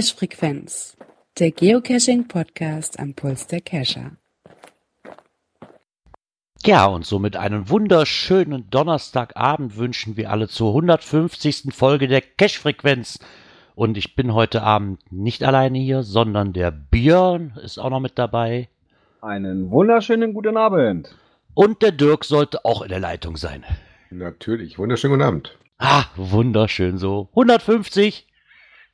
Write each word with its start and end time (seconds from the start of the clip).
Cache-Frequenz, 0.00 0.96
der 1.38 1.50
Geocaching-Podcast 1.50 2.98
am 2.98 3.12
Puls 3.12 3.46
der 3.48 3.60
Cacher. 3.60 4.12
Ja, 6.64 6.86
und 6.86 7.04
somit 7.04 7.36
einen 7.36 7.68
wunderschönen 7.68 8.70
Donnerstagabend 8.70 9.76
wünschen 9.76 10.16
wir 10.16 10.30
alle 10.30 10.48
zur 10.48 10.68
150. 10.70 11.74
Folge 11.74 12.08
der 12.08 12.22
Cache-Frequenz. 12.22 13.18
Und 13.74 13.98
ich 13.98 14.16
bin 14.16 14.32
heute 14.32 14.62
Abend 14.62 15.02
nicht 15.12 15.44
alleine 15.44 15.78
hier, 15.78 16.02
sondern 16.02 16.54
der 16.54 16.70
Björn 16.70 17.58
ist 17.62 17.76
auch 17.76 17.90
noch 17.90 18.00
mit 18.00 18.18
dabei. 18.18 18.70
Einen 19.20 19.70
wunderschönen 19.70 20.32
guten 20.32 20.56
Abend. 20.56 21.14
Und 21.52 21.82
der 21.82 21.92
Dirk 21.92 22.24
sollte 22.24 22.64
auch 22.64 22.80
in 22.80 22.88
der 22.88 23.00
Leitung 23.00 23.36
sein. 23.36 23.66
Natürlich, 24.08 24.78
wunderschönen 24.78 25.12
guten 25.12 25.28
Abend. 25.28 25.58
Ah, 25.76 26.04
wunderschön 26.16 26.96
so. 26.96 27.28
150. 27.32 28.26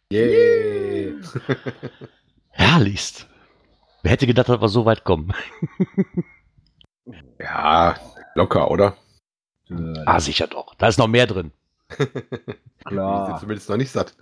Yay! 0.09 0.96
Herrlichst. 2.51 3.27
Wer 4.03 4.13
hätte 4.13 4.27
gedacht, 4.27 4.49
dass 4.49 4.61
wir 4.61 4.69
so 4.69 4.85
weit 4.85 5.05
kommen? 5.05 5.33
ja, 7.41 7.97
locker, 8.35 8.71
oder? 8.71 8.97
ah, 10.07 10.21
sicher 10.21 10.47
doch. 10.47 10.75
Da 10.77 10.89
ist 10.89 10.99
noch 10.99 11.09
mehr 11.09 11.27
drin. 11.27 11.53
Klar. 12.85 13.27
Ich 13.27 13.33
bin 13.33 13.41
zumindest 13.41 13.69
noch 13.69 13.77
nicht 13.77 13.91
satt. 13.91 14.15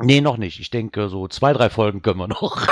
Nee, 0.00 0.20
noch 0.20 0.36
nicht. 0.36 0.60
Ich 0.60 0.70
denke, 0.70 1.08
so 1.08 1.26
zwei, 1.26 1.52
drei 1.52 1.70
Folgen 1.70 2.02
können 2.02 2.20
wir 2.20 2.28
noch. 2.28 2.68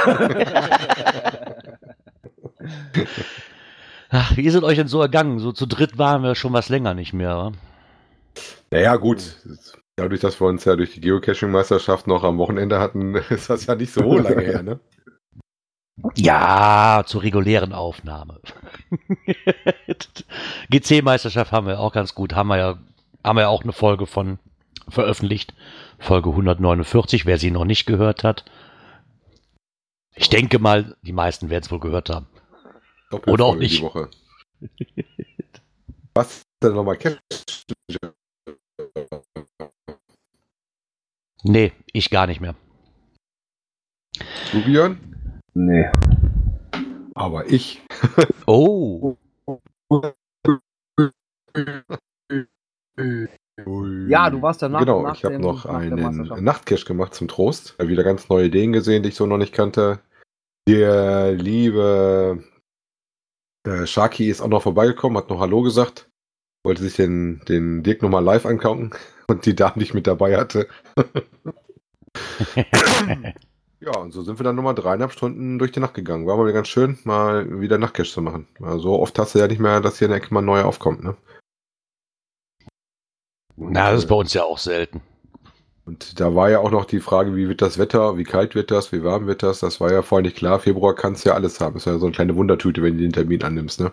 Ach, 4.10 4.36
wie 4.36 4.44
ist 4.44 4.54
es 4.54 4.62
euch 4.62 4.76
denn 4.76 4.86
so 4.88 5.00
ergangen? 5.00 5.40
So 5.40 5.50
zu 5.52 5.66
dritt 5.66 5.98
waren 5.98 6.22
wir 6.22 6.36
schon 6.36 6.52
was 6.52 6.68
länger 6.68 6.94
nicht 6.94 7.12
mehr. 7.12 7.36
Wa? 7.36 7.52
Naja, 8.70 8.96
gut. 8.96 9.36
Dadurch, 9.96 10.20
dass 10.20 10.40
wir 10.40 10.46
uns 10.46 10.64
ja 10.66 10.76
durch 10.76 10.92
die 10.92 11.00
Geocaching-Meisterschaft 11.00 12.06
noch 12.06 12.22
am 12.22 12.36
Wochenende 12.36 12.78
hatten, 12.78 13.14
ist 13.30 13.48
das 13.48 13.64
ja 13.66 13.74
nicht 13.74 13.92
so 13.92 14.18
lange 14.18 14.42
her, 14.42 14.62
ne? 14.62 14.78
Ja, 16.14 17.04
zur 17.06 17.22
regulären 17.22 17.72
Aufnahme. 17.72 18.40
GC-Meisterschaft 20.70 21.52
haben 21.52 21.66
wir 21.66 21.80
auch 21.80 21.92
ganz 21.92 22.14
gut. 22.14 22.34
Haben 22.34 22.48
wir 22.48 22.58
ja, 22.58 22.78
haben 23.24 23.38
wir 23.38 23.48
auch 23.48 23.62
eine 23.62 23.72
Folge 23.72 24.06
von 24.06 24.38
veröffentlicht. 24.88 25.54
Folge 25.98 26.28
149, 26.28 27.24
wer 27.24 27.38
sie 27.38 27.50
noch 27.50 27.64
nicht 27.64 27.86
gehört 27.86 28.24
hat. 28.24 28.44
Ich 30.14 30.28
denke 30.28 30.58
mal, 30.58 30.96
die 31.00 31.14
meisten 31.14 31.48
werden 31.48 31.64
es 31.64 31.70
wohl 31.70 31.80
gehört 31.80 32.10
haben. 32.10 32.26
Oder 33.26 33.46
auch 33.46 33.56
nicht. 33.56 33.82
Was 36.12 36.42
denn 36.62 36.74
nochmal 36.74 36.98
Nee, 41.48 41.72
ich 41.92 42.10
gar 42.10 42.26
nicht 42.26 42.40
mehr. 42.40 42.56
Du, 44.50 44.64
Björn? 44.64 44.98
Nee. 45.54 45.88
Aber 47.14 47.46
ich. 47.46 47.82
oh. 48.46 49.16
Ja, 54.08 54.30
du 54.30 54.42
warst 54.42 54.62
danach. 54.62 54.80
Genau, 54.80 55.12
ich 55.12 55.24
habe 55.24 55.38
noch 55.38 55.66
einen 55.66 56.44
Nachtcash 56.44 56.84
gemacht 56.84 57.14
zum 57.14 57.28
Trost. 57.28 57.78
Wieder 57.78 58.02
ganz 58.02 58.28
neue 58.28 58.46
Ideen 58.46 58.72
gesehen, 58.72 59.04
die 59.04 59.10
ich 59.10 59.14
so 59.14 59.26
noch 59.26 59.38
nicht 59.38 59.52
kannte. 59.52 60.00
Der 60.68 61.32
liebe 61.32 62.42
der 63.64 63.86
Sharky 63.86 64.28
ist 64.28 64.40
auch 64.40 64.48
noch 64.48 64.62
vorbeigekommen, 64.62 65.16
hat 65.16 65.30
noch 65.30 65.40
Hallo 65.40 65.62
gesagt. 65.62 66.10
Wollte 66.66 66.82
sich 66.82 66.96
den, 66.96 67.42
den 67.48 67.84
Dirk 67.84 68.02
nochmal 68.02 68.24
live 68.24 68.44
angucken 68.44 68.90
und 69.28 69.46
die 69.46 69.54
Dame, 69.54 69.74
die 69.76 69.84
ich 69.84 69.94
mit 69.94 70.08
dabei 70.08 70.36
hatte. 70.36 70.66
ja, 73.80 73.96
und 73.96 74.12
so 74.12 74.22
sind 74.22 74.40
wir 74.40 74.44
dann 74.44 74.56
nochmal 74.56 74.74
dreieinhalb 74.74 75.12
Stunden 75.12 75.60
durch 75.60 75.70
die 75.70 75.78
Nacht 75.78 75.94
gegangen. 75.94 76.26
War 76.26 76.36
mal 76.36 76.52
ganz 76.52 76.66
schön, 76.66 76.98
mal 77.04 77.60
wieder 77.60 77.78
Nachtcash 77.78 78.10
zu 78.10 78.20
machen. 78.20 78.48
Also 78.60 78.98
oft 78.98 79.16
hast 79.16 79.36
du 79.36 79.38
ja 79.38 79.46
nicht 79.46 79.60
mehr, 79.60 79.80
dass 79.80 80.00
hier 80.00 80.06
in 80.06 80.10
der 80.10 80.18
Ecke 80.18 80.34
mal 80.34 80.42
neu 80.42 80.62
aufkommt, 80.62 81.04
ne? 81.04 81.16
Na, 83.54 83.92
das 83.92 84.02
ist 84.02 84.08
bei 84.08 84.16
uns 84.16 84.34
ja 84.34 84.42
auch 84.42 84.58
selten. 84.58 85.02
Und 85.84 86.18
da 86.18 86.34
war 86.34 86.50
ja 86.50 86.58
auch 86.58 86.72
noch 86.72 86.84
die 86.84 86.98
Frage, 86.98 87.36
wie 87.36 87.48
wird 87.48 87.62
das 87.62 87.78
Wetter, 87.78 88.18
wie 88.18 88.24
kalt 88.24 88.56
wird 88.56 88.72
das, 88.72 88.90
wie 88.90 89.04
warm 89.04 89.28
wird 89.28 89.44
das? 89.44 89.60
Das 89.60 89.80
war 89.80 89.92
ja 89.92 90.02
vorher 90.02 90.24
nicht 90.24 90.36
klar. 90.36 90.58
Februar 90.58 90.96
kannst 90.96 91.24
du 91.24 91.28
ja 91.28 91.36
alles 91.36 91.60
haben. 91.60 91.74
Das 91.74 91.82
ist 91.82 91.92
ja 91.92 91.98
so 91.98 92.06
eine 92.06 92.14
kleine 92.16 92.34
Wundertüte, 92.34 92.82
wenn 92.82 92.96
du 92.96 93.04
den 93.04 93.12
Termin 93.12 93.44
annimmst, 93.44 93.78
ne? 93.78 93.92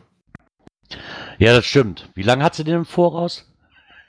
Ja, 1.38 1.54
das 1.54 1.66
stimmt. 1.66 2.10
Wie 2.16 2.24
lange 2.24 2.44
hat 2.44 2.56
sie 2.56 2.64
den 2.64 2.76
im 2.76 2.86
Voraus? 2.86 3.50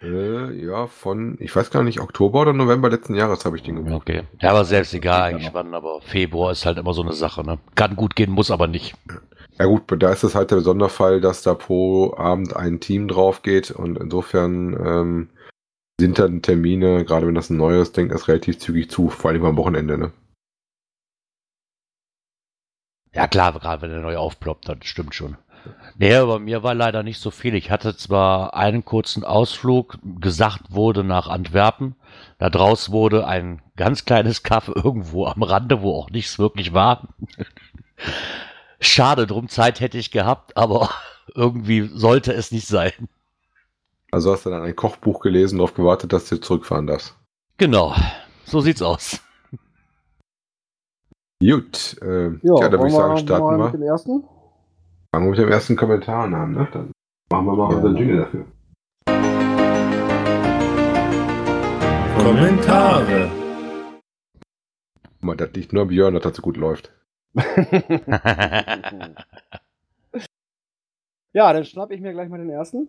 Äh, 0.03 0.53
ja, 0.67 0.87
von, 0.87 1.37
ich 1.41 1.55
weiß 1.55 1.71
gar 1.71 1.83
nicht, 1.83 2.01
Oktober 2.01 2.43
oder 2.43 2.53
November 2.53 2.91
letzten 2.91 3.15
Jahres 3.15 3.45
habe 3.45 3.57
ich 3.57 3.63
den 3.63 3.77
gemacht. 3.77 3.95
Okay. 3.95 4.25
Ja, 4.41 4.51
aber 4.51 4.65
selbst 4.65 4.93
egal 4.93 5.23
eigentlich 5.23 5.55
wann, 5.55 5.73
aber 5.73 6.01
Februar 6.03 6.53
ist 6.53 6.67
halt 6.67 6.79
immer 6.79 6.93
so 6.93 7.03
eine 7.03 7.13
Sache, 7.13 7.43
ne? 7.45 7.59
Kann 7.75 7.97
gut 7.97 8.15
gehen, 8.15 8.31
muss 8.31 8.51
aber 8.51 8.67
nicht. 8.67 8.95
Ja 9.59 9.67
gut, 9.67 9.85
da 10.03 10.11
ist 10.11 10.25
es 10.25 10.35
halt 10.35 10.51
der 10.51 10.61
Sonderfall, 10.61 11.21
dass 11.21 11.43
da 11.43 11.55
pro 11.55 12.15
Abend 12.17 12.55
ein 12.57 12.81
Team 12.81 13.09
drauf 13.09 13.43
geht 13.43 13.71
und 13.71 13.97
insofern 13.99 14.75
ähm, 14.75 15.31
sind 15.99 16.19
dann 16.19 16.43
Termine, 16.43 17.05
gerade 17.05 17.27
wenn 17.27 17.37
das 17.37 17.51
ein 17.51 17.57
neues 17.57 17.93
Ding 17.93 18.11
ist, 18.11 18.29
relativ 18.29 18.59
zügig 18.59 18.91
zu, 18.91 19.09
vor 19.09 19.31
allem 19.31 19.45
am 19.45 19.57
Wochenende, 19.57 19.97
ne? 19.97 20.13
Ja 23.15 23.29
klar, 23.29 23.53
gerade 23.53 23.81
wenn 23.83 23.91
der 23.91 24.01
neu 24.01 24.17
aufploppt, 24.17 24.69
das 24.69 24.79
stimmt 24.83 25.15
schon. 25.15 25.37
Nee, 25.97 26.19
bei 26.21 26.39
mir 26.39 26.63
war 26.63 26.75
leider 26.75 27.03
nicht 27.03 27.21
so 27.21 27.31
viel. 27.31 27.55
Ich 27.55 27.71
hatte 27.71 27.97
zwar 27.97 28.55
einen 28.55 28.85
kurzen 28.85 29.25
Ausflug, 29.25 29.99
gesagt 30.21 30.63
wurde 30.71 31.05
nach 31.05 31.29
Antwerpen. 31.29 31.95
Da 32.39 32.51
draus 32.51 32.91
wurde 32.91 33.27
ein 33.27 33.63
ganz 33.77 34.05
kleines 34.05 34.43
Kaffee 34.43 34.73
irgendwo 34.77 35.27
am 35.27 35.43
Rande, 35.43 35.83
wo 35.83 35.95
auch 35.95 36.11
nichts 36.11 36.39
wirklich 36.39 36.73
war. 36.73 37.09
Schade, 38.81 39.27
drum 39.27 39.49
Zeit 39.49 39.81
hätte 39.81 39.99
ich 39.99 40.11
gehabt, 40.11 40.57
aber 40.57 40.91
irgendwie 41.35 41.89
sollte 41.93 42.33
es 42.33 42.51
nicht 42.51 42.67
sein. 42.67 42.93
Also 44.11 44.33
hast 44.33 44.47
du 44.47 44.51
dann 44.51 44.63
ein 44.63 44.77
Kochbuch 44.77 45.21
gelesen, 45.21 45.59
darauf 45.59 45.75
gewartet, 45.75 46.13
dass 46.13 46.29
du 46.29 46.41
zurückfahren 46.41 46.87
darfst. 46.87 47.17
Genau, 47.57 47.95
so 48.45 48.61
sieht's 48.61 48.83
aus. 48.83 49.21
Gut, 51.41 51.97
äh, 52.01 52.27
ja, 52.27 52.61
ja, 52.61 52.69
da 52.69 52.73
würde 52.73 52.89
ich 52.89 52.95
sagen, 52.95 53.19
starten 53.19 53.59
wir. 53.59 53.65
Mit 53.65 53.75
dem 53.75 53.83
ersten? 53.83 54.25
Fangen 55.15 55.27
wir 55.27 55.31
mit 55.31 55.39
dem 55.39 55.49
ersten 55.49 55.77
Kommentar 55.77 56.25
an, 56.25 56.55
ne? 56.55 56.67
Dann 56.73 56.91
machen 57.31 57.47
wir 57.47 57.55
mal 57.55 57.71
ja. 57.71 57.77
unseren 57.77 57.97
Jingle 57.97 58.17
dafür. 58.17 58.47
Kommentare. 62.19 63.31
Guck 65.13 65.23
mal, 65.23 65.37
das 65.37 65.53
liegt 65.53 65.73
nur 65.73 65.87
Björn, 65.87 66.15
dass 66.15 66.25
das 66.25 66.35
so 66.35 66.43
gut 66.43 66.57
läuft. 66.57 66.93
ja, 71.33 71.53
dann 71.53 71.65
schnapp 71.65 71.93
ich 71.93 72.01
mir 72.01 72.11
gleich 72.11 72.29
mal 72.29 72.39
den 72.39 72.51
ersten. 72.51 72.89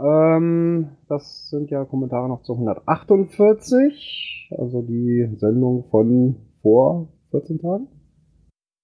Ähm, 0.00 0.90
das 1.08 1.50
sind 1.50 1.72
ja 1.72 1.84
Kommentare 1.84 2.28
noch 2.28 2.44
zu 2.44 2.52
148, 2.52 4.48
also 4.56 4.80
die 4.80 5.28
Sendung 5.38 5.88
von 5.90 6.36
vor 6.62 7.08
14 7.32 7.58
Tagen. 7.58 7.88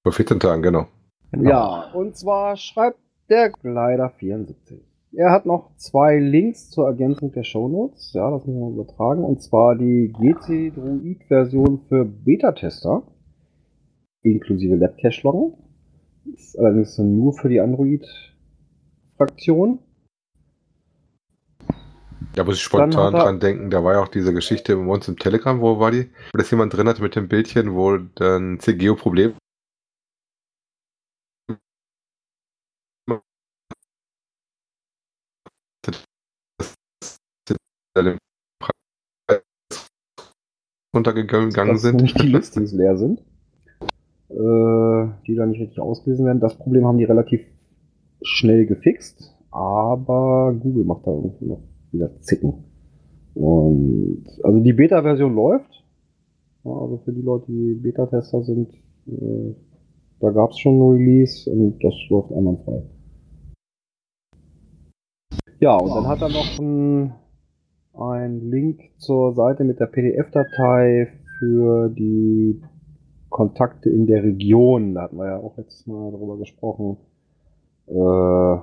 Vor 0.02 0.12
14 0.12 0.40
Tagen, 0.40 0.62
genau. 0.62 0.88
Genau. 1.32 1.50
Ja, 1.50 1.90
und 1.92 2.16
zwar 2.16 2.56
schreibt 2.56 3.00
der 3.28 3.50
Kleider 3.50 4.10
74. 4.10 4.90
Er 5.12 5.32
hat 5.32 5.44
noch 5.44 5.74
zwei 5.76 6.18
Links 6.18 6.70
zur 6.70 6.86
Ergänzung 6.86 7.32
der 7.32 7.42
Shownotes. 7.42 8.12
Ja, 8.12 8.30
das 8.30 8.46
müssen 8.46 8.60
wir 8.60 8.70
übertragen. 8.70 9.24
Und 9.24 9.42
zwar 9.42 9.74
die 9.74 10.12
GC 10.12 10.72
Druid 10.74 11.24
Version 11.26 11.80
für 11.88 12.04
Beta-Tester. 12.04 13.02
Inklusive 14.22 14.76
Labcache-Loggen. 14.76 15.54
Ist 16.34 16.56
allerdings 16.58 16.98
nur 16.98 17.32
für 17.32 17.48
die 17.48 17.60
Android-Fraktion. 17.60 19.78
Da 22.34 22.44
muss 22.44 22.56
ich 22.56 22.62
spontan 22.62 23.12
dran 23.12 23.40
denken, 23.40 23.70
da 23.70 23.82
war 23.82 23.94
ja 23.94 24.02
auch 24.02 24.08
diese 24.08 24.32
Geschichte 24.32 24.76
bei 24.76 24.84
uns 24.84 25.08
im 25.08 25.18
Telegram, 25.18 25.60
wo 25.60 25.80
war 25.80 25.90
die? 25.90 26.08
Wo 26.32 26.38
das 26.38 26.52
jemand 26.52 26.72
drin 26.72 26.86
hatte 26.86 27.02
mit 27.02 27.16
dem 27.16 27.26
Bildchen, 27.26 27.74
wo 27.74 27.98
dann 28.14 28.60
CGO 28.60 28.94
Problem 38.02 38.18
runtergegangen 40.94 41.78
sind. 41.78 42.02
Nicht 42.02 42.20
die 42.20 42.28
Listings 42.28 42.72
leer 42.76 42.96
sind, 42.96 43.20
äh, 44.28 45.08
die 45.26 45.34
da 45.34 45.46
nicht 45.46 45.60
richtig 45.60 45.80
ausgelesen 45.80 46.26
werden. 46.26 46.40
Das 46.40 46.56
Problem 46.56 46.86
haben 46.86 46.98
die 46.98 47.04
relativ 47.04 47.40
schnell 48.22 48.66
gefixt, 48.66 49.34
aber 49.50 50.54
Google 50.60 50.84
macht 50.84 51.06
da 51.06 51.12
irgendwie 51.12 51.46
noch 51.46 51.62
wieder 51.92 52.20
zicken. 52.20 52.64
Und 53.34 54.26
also 54.42 54.60
die 54.60 54.72
Beta-Version 54.72 55.34
läuft. 55.34 55.84
Also 56.64 57.00
für 57.04 57.12
die 57.12 57.22
Leute, 57.22 57.46
die 57.46 57.74
Beta-Tester 57.74 58.42
sind, 58.42 58.74
äh, 59.06 59.54
da 60.20 60.30
gab 60.30 60.50
es 60.50 60.58
schon 60.58 60.78
ein 60.78 60.98
Release 60.98 61.50
und 61.50 61.82
das 61.82 61.94
läuft 62.10 62.32
einwandfrei. 62.32 62.82
Ja, 65.60 65.76
und 65.76 65.94
dann 65.94 66.06
hat 66.06 66.20
er 66.20 66.28
noch 66.28 66.58
ein, 66.58 67.14
ein 67.94 68.50
Link 68.50 68.80
zur 68.98 69.34
Seite 69.34 69.64
mit 69.64 69.80
der 69.80 69.86
PDF-Datei 69.86 71.12
für 71.38 71.88
die 71.88 72.62
Kontakte 73.28 73.90
in 73.90 74.06
der 74.06 74.22
Region. 74.22 74.94
Da 74.94 75.02
hatten 75.02 75.16
wir 75.16 75.26
ja 75.26 75.36
auch 75.38 75.56
letztes 75.56 75.86
Mal 75.86 76.10
darüber 76.10 76.38
gesprochen. 76.38 76.96
Äh, 77.86 78.58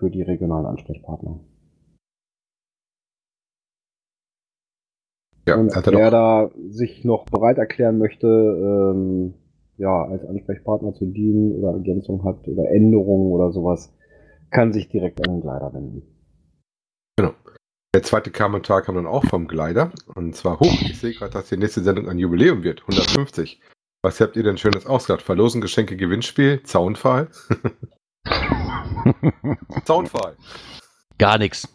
für 0.00 0.10
die 0.10 0.22
regionalen 0.22 0.66
Ansprechpartner. 0.66 1.38
Ja, 5.46 5.56
und 5.56 5.74
wer 5.74 6.10
da 6.10 6.50
sich 6.68 7.04
noch 7.04 7.26
bereit 7.26 7.58
erklären 7.58 7.98
möchte, 7.98 8.26
ähm, 8.26 9.34
ja, 9.76 10.04
als 10.04 10.24
Ansprechpartner 10.24 10.94
zu 10.94 11.06
dienen 11.06 11.52
oder 11.52 11.72
Ergänzung 11.72 12.24
hat 12.24 12.48
oder 12.48 12.70
Änderungen 12.70 13.30
oder 13.32 13.52
sowas, 13.52 13.92
kann 14.50 14.72
sich 14.72 14.88
direkt 14.88 15.26
an 15.26 15.34
den 15.34 15.42
Gleiter 15.42 15.72
wenden. 15.74 16.02
Der 17.92 18.04
zweite 18.04 18.30
Kommentar 18.30 18.82
kam 18.82 18.94
dann 18.94 19.06
auch 19.06 19.24
vom 19.24 19.48
Gleiter. 19.48 19.90
Und 20.14 20.36
zwar 20.36 20.60
hoch. 20.60 20.80
Ich 20.82 20.98
sehe 21.00 21.12
gerade, 21.12 21.32
dass 21.32 21.48
die 21.48 21.56
nächste 21.56 21.82
Sendung 21.82 22.08
ein 22.08 22.18
Jubiläum 22.18 22.62
wird. 22.62 22.82
150. 22.82 23.60
Was 24.02 24.20
habt 24.20 24.36
ihr 24.36 24.44
denn 24.44 24.58
schönes 24.58 24.86
ausgedacht? 24.86 25.22
Verlosen, 25.22 25.60
Geschenke, 25.60 25.96
Gewinnspiel, 25.96 26.62
Zaunfall? 26.62 27.28
Zaunfall. 29.84 30.36
Gar 31.18 31.38
nichts. 31.38 31.68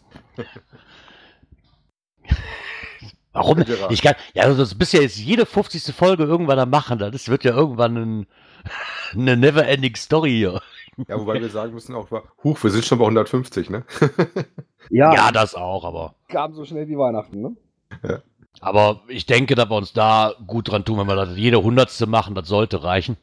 Warum? 3.32 3.62
Ich 3.90 4.00
kann, 4.00 4.14
ja, 4.32 4.44
also 4.44 4.56
das 4.56 4.74
bist 4.74 4.94
ja 4.94 5.02
jetzt 5.02 5.18
jede 5.18 5.44
50. 5.44 5.94
Folge 5.94 6.24
irgendwann 6.24 6.58
am 6.58 6.70
machen. 6.70 6.98
Das 6.98 7.28
wird 7.28 7.44
ja 7.44 7.54
irgendwann 7.54 7.96
ein, 7.96 8.26
eine 9.12 9.36
never-ending 9.36 9.96
Story 9.96 10.30
hier. 10.30 10.62
Ja, 11.08 11.20
wobei 11.20 11.40
wir 11.40 11.50
sagen 11.50 11.74
müssen 11.74 11.94
auch, 11.94 12.08
huch, 12.42 12.62
wir 12.62 12.70
sind 12.70 12.84
schon 12.84 12.98
bei 12.98 13.04
150, 13.04 13.70
ne? 13.70 13.84
ja, 14.90 15.12
ja, 15.12 15.30
das 15.30 15.54
auch, 15.54 15.84
aber. 15.84 16.14
Kam 16.28 16.54
so 16.54 16.64
schnell 16.64 16.88
wie 16.88 16.96
Weihnachten, 16.96 17.40
ne? 17.40 17.56
Ja. 18.02 18.22
Aber 18.60 19.02
ich 19.08 19.26
denke, 19.26 19.54
dass 19.54 19.68
wir 19.68 19.76
uns 19.76 19.92
da 19.92 20.34
gut 20.46 20.70
dran 20.70 20.84
tun, 20.84 20.98
wenn 20.98 21.06
wir 21.06 21.16
das 21.16 21.36
jede 21.36 21.62
Hundertste 21.62 22.06
machen, 22.06 22.34
das 22.34 22.48
sollte 22.48 22.82
reichen. 22.82 23.16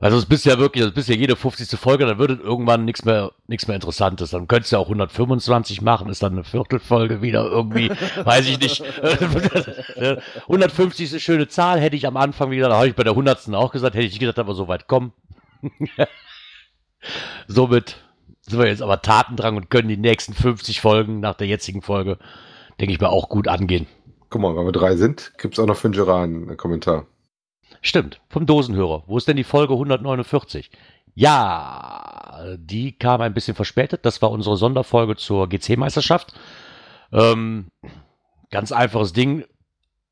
Also 0.00 0.18
es 0.18 0.26
bist 0.26 0.44
ja 0.44 0.58
wirklich, 0.58 0.84
es 0.84 0.92
bist 0.92 1.08
ja 1.08 1.14
jede 1.14 1.34
50. 1.34 1.80
Folge, 1.80 2.04
dann 2.04 2.18
würde 2.18 2.34
irgendwann 2.34 2.84
nichts 2.84 3.06
mehr, 3.06 3.32
nichts 3.46 3.66
mehr 3.68 3.76
Interessantes. 3.76 4.30
Dann 4.30 4.48
könntest 4.48 4.70
du 4.70 4.76
ja 4.76 4.80
auch 4.80 4.86
125 4.86 5.80
machen, 5.80 6.10
ist 6.10 6.22
dann 6.22 6.32
eine 6.32 6.44
Viertelfolge 6.44 7.22
wieder 7.22 7.46
irgendwie, 7.46 7.88
weiß 8.24 8.46
ich 8.46 8.60
nicht. 8.60 8.82
150 10.42 11.06
ist 11.06 11.12
eine 11.12 11.20
schöne 11.20 11.48
Zahl, 11.48 11.80
hätte 11.80 11.96
ich 11.96 12.06
am 12.06 12.18
Anfang 12.18 12.50
wieder, 12.50 12.68
da 12.68 12.76
habe 12.76 12.88
ich 12.88 12.94
bei 12.94 13.02
der 13.02 13.12
100. 13.12 13.54
auch 13.54 13.72
gesagt, 13.72 13.94
hätte 13.94 14.04
ich 14.04 14.12
nicht 14.12 14.20
gedacht, 14.20 14.38
aber 14.38 14.54
so 14.54 14.68
weit 14.68 14.88
kommen. 14.88 15.12
Somit 17.46 17.96
sind 18.42 18.58
wir 18.58 18.66
jetzt 18.66 18.82
aber 18.82 19.02
Tatendrang 19.02 19.56
und 19.56 19.70
können 19.70 19.88
die 19.88 19.96
nächsten 19.96 20.34
50 20.34 20.80
Folgen 20.80 21.20
nach 21.20 21.34
der 21.34 21.46
jetzigen 21.46 21.82
Folge, 21.82 22.18
denke 22.80 22.94
ich 22.94 23.00
mal, 23.00 23.08
auch 23.08 23.28
gut 23.28 23.48
angehen. 23.48 23.86
Guck 24.30 24.42
mal, 24.42 24.56
weil 24.56 24.66
wir 24.66 24.72
drei 24.72 24.96
sind, 24.96 25.32
gibt 25.38 25.54
es 25.54 25.60
auch 25.60 25.66
noch 25.66 25.76
für 25.76 25.88
den 25.88 25.92
Gerard 25.94 26.24
einen 26.24 26.56
Kommentar. 26.56 27.06
Stimmt, 27.80 28.20
vom 28.28 28.46
Dosenhörer. 28.46 29.04
Wo 29.06 29.16
ist 29.16 29.28
denn 29.28 29.36
die 29.36 29.44
Folge 29.44 29.74
149? 29.74 30.70
Ja, 31.14 32.56
die 32.56 32.98
kam 32.98 33.20
ein 33.20 33.34
bisschen 33.34 33.54
verspätet. 33.54 34.04
Das 34.04 34.20
war 34.22 34.30
unsere 34.30 34.56
Sonderfolge 34.56 35.16
zur 35.16 35.48
GC-Meisterschaft. 35.48 36.34
Ähm, 37.12 37.68
ganz 38.50 38.72
einfaches 38.72 39.12
Ding. 39.12 39.44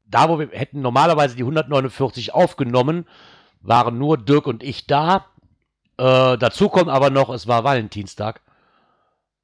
Da, 0.07 0.29
wo 0.29 0.39
wir 0.39 0.49
hätten 0.53 0.83
normalerweise 0.83 1.35
die 1.35 1.43
149 1.43 2.35
aufgenommen, 2.35 3.07
waren 3.61 3.99
nur 3.99 4.19
Dirk 4.19 4.47
und 4.47 4.63
ich 4.63 4.87
da. 4.87 5.27
Äh, 6.03 6.37
dazu 6.37 6.69
kommt 6.69 6.89
aber 6.89 7.11
noch, 7.11 7.31
es 7.31 7.47
war 7.47 7.63
Valentinstag. 7.63 8.41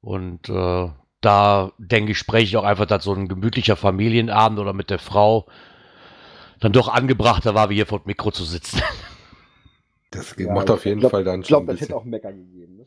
Und 0.01 0.49
äh, 0.49 0.89
da 1.21 1.71
denke 1.77 2.11
ich, 2.11 2.17
spreche 2.17 2.43
ich 2.43 2.57
auch 2.57 2.65
einfach, 2.65 2.85
dass 2.85 3.05
so 3.05 3.13
ein 3.13 3.29
gemütlicher 3.29 3.77
Familienabend 3.77 4.59
oder 4.59 4.73
mit 4.73 4.89
der 4.89 4.99
Frau 4.99 5.47
dann 6.59 6.73
doch 6.73 6.89
angebrachter 6.89 7.55
war, 7.55 7.69
wie 7.69 7.75
hier 7.75 7.85
vor 7.85 7.99
dem 7.99 8.07
Mikro 8.07 8.31
zu 8.31 8.43
sitzen. 8.43 8.81
Das 10.11 10.33
ja, 10.39 10.51
macht 10.51 10.71
auf 10.71 10.85
jeden 10.85 11.01
glaub, 11.01 11.11
Fall 11.11 11.23
dann 11.23 11.35
schon. 11.35 11.41
Ich 11.43 11.47
glaube, 11.49 11.71
das 11.71 11.81
hätte 11.81 11.95
auch 11.95 12.03
Mecker 12.03 12.33
gegeben. 12.33 12.77
Ne? 12.77 12.85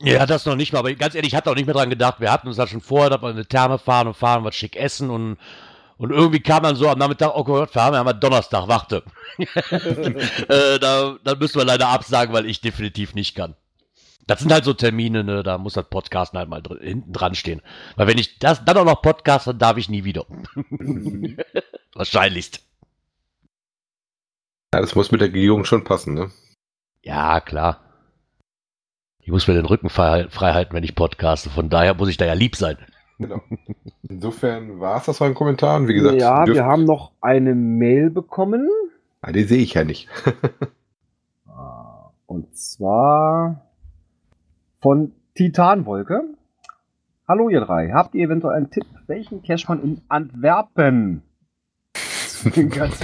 Ja. 0.00 0.12
ja, 0.14 0.24
das 0.24 0.46
noch 0.46 0.56
nicht 0.56 0.72
mal, 0.72 0.78
aber 0.78 0.94
ganz 0.94 1.14
ehrlich, 1.14 1.34
ich 1.34 1.36
hatte 1.36 1.50
auch 1.50 1.54
nicht 1.54 1.66
mehr 1.66 1.74
dran 1.74 1.90
gedacht. 1.90 2.18
Wir 2.18 2.32
hatten 2.32 2.48
uns 2.48 2.56
da 2.56 2.66
schon 2.66 2.80
vorher, 2.80 3.10
dass 3.10 3.20
wir 3.20 3.28
eine 3.28 3.44
Therme 3.44 3.76
fahren 3.76 4.06
und 4.06 4.16
fahren, 4.16 4.42
was 4.42 4.54
schick 4.54 4.74
essen 4.74 5.10
und, 5.10 5.36
und 6.00 6.12
irgendwie 6.12 6.40
kam 6.40 6.62
dann 6.62 6.76
so 6.76 6.88
am 6.88 6.98
Nachmittag, 6.98 7.32
oh 7.34 7.44
Gott, 7.44 7.74
wir 7.74 7.82
haben 7.82 7.92
ja 7.92 8.02
mal 8.02 8.14
Donnerstag, 8.14 8.68
warte. 8.68 9.02
äh, 9.36 10.78
da, 10.78 11.18
da 11.22 11.34
müssen 11.34 11.58
wir 11.58 11.66
leider 11.66 11.88
absagen, 11.88 12.32
weil 12.32 12.46
ich 12.46 12.62
definitiv 12.62 13.14
nicht 13.14 13.34
kann. 13.34 13.54
Das 14.26 14.40
sind 14.40 14.50
halt 14.50 14.64
so 14.64 14.72
Termine, 14.72 15.24
ne, 15.24 15.42
da 15.42 15.58
muss 15.58 15.74
das 15.74 15.90
Podcasten 15.90 16.38
halt 16.38 16.48
mal 16.48 16.62
drin, 16.62 16.78
hinten 16.80 17.12
dran 17.12 17.34
stehen. 17.34 17.60
Weil 17.96 18.06
wenn 18.06 18.16
ich 18.16 18.38
das 18.38 18.64
dann 18.64 18.78
auch 18.78 18.86
noch 18.86 19.02
podcast, 19.02 19.46
dann 19.46 19.58
darf 19.58 19.76
ich 19.76 19.90
nie 19.90 20.04
wieder. 20.04 20.24
Wahrscheinlichst. 21.94 22.64
Ja, 24.72 24.80
das 24.80 24.94
muss 24.94 25.12
mit 25.12 25.20
der 25.20 25.28
Regierung 25.28 25.66
schon 25.66 25.84
passen, 25.84 26.14
ne? 26.14 26.30
Ja, 27.02 27.42
klar. 27.42 27.78
Ich 29.18 29.28
muss 29.28 29.46
mir 29.46 29.54
den 29.54 29.66
Rücken 29.66 29.90
frei, 29.90 30.28
halten, 30.30 30.72
wenn 30.72 30.84
ich 30.84 30.94
podcaste. 30.94 31.50
Von 31.50 31.68
daher 31.68 31.92
muss 31.92 32.08
ich 32.08 32.16
da 32.16 32.24
ja 32.24 32.32
lieb 32.32 32.56
sein. 32.56 32.78
Genau. 33.20 33.42
Insofern 34.08 34.80
war 34.80 34.96
es 34.96 35.04
das 35.04 35.18
von 35.18 35.28
den 35.28 35.34
Kommentaren. 35.34 35.86
Wie 35.86 35.94
gesagt, 35.94 36.18
ja, 36.18 36.46
wir 36.46 36.64
haben 36.64 36.84
noch 36.84 37.12
eine 37.20 37.54
Mail 37.54 38.08
bekommen. 38.08 38.66
Ah, 39.20 39.30
die 39.30 39.44
sehe 39.44 39.62
ich 39.62 39.74
ja 39.74 39.84
nicht. 39.84 40.08
Ah, 41.46 42.12
und 42.26 42.56
zwar 42.56 43.66
von 44.80 45.12
Titanwolke. 45.34 46.22
Hallo 47.28 47.50
ihr 47.50 47.60
drei, 47.60 47.90
habt 47.90 48.14
ihr 48.14 48.24
eventuell 48.24 48.54
einen 48.54 48.70
Tipp, 48.70 48.86
welchen 49.08 49.42
Cash 49.42 49.68
man 49.68 49.82
in 49.82 50.00
Antwerpen 50.08 51.22
ganz 52.70 53.02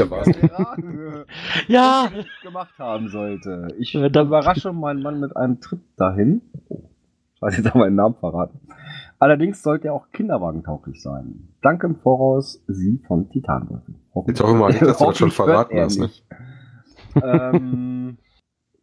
ja. 1.69 2.09
gemacht 2.43 2.79
haben 2.79 3.09
sollte. 3.09 3.69
Ich 3.79 3.95
überrasche 3.95 4.73
meinen 4.73 5.03
Mann 5.03 5.21
mit 5.21 5.37
einem 5.37 5.61
Trip 5.61 5.81
dahin. 5.97 6.41
Ich 7.35 7.43
weiß 7.43 7.59
jetzt 7.59 7.67
aber 7.67 7.81
meinen 7.81 7.97
Namen 7.97 8.15
verraten. 8.15 8.59
Allerdings 9.19 9.63
sollte 9.63 9.89
er 9.89 9.95
auch 9.95 10.11
kinderwagentauglich 10.11 11.03
sein. 11.03 11.49
Danke 11.63 11.87
im 11.87 11.97
Voraus, 11.97 12.63
Sie 12.67 13.03
von 13.07 13.31
Titanwürfen. 13.31 13.97
Jetzt 14.27 14.43
auch 14.43 14.51
immer, 14.51 14.69
dass 14.69 14.99
du 14.99 15.05
das 15.07 15.19
schon 15.19 15.31
verraten 15.31 15.79
hast. 15.79 15.99
Ne? 15.99 16.11
ähm, 17.23 18.19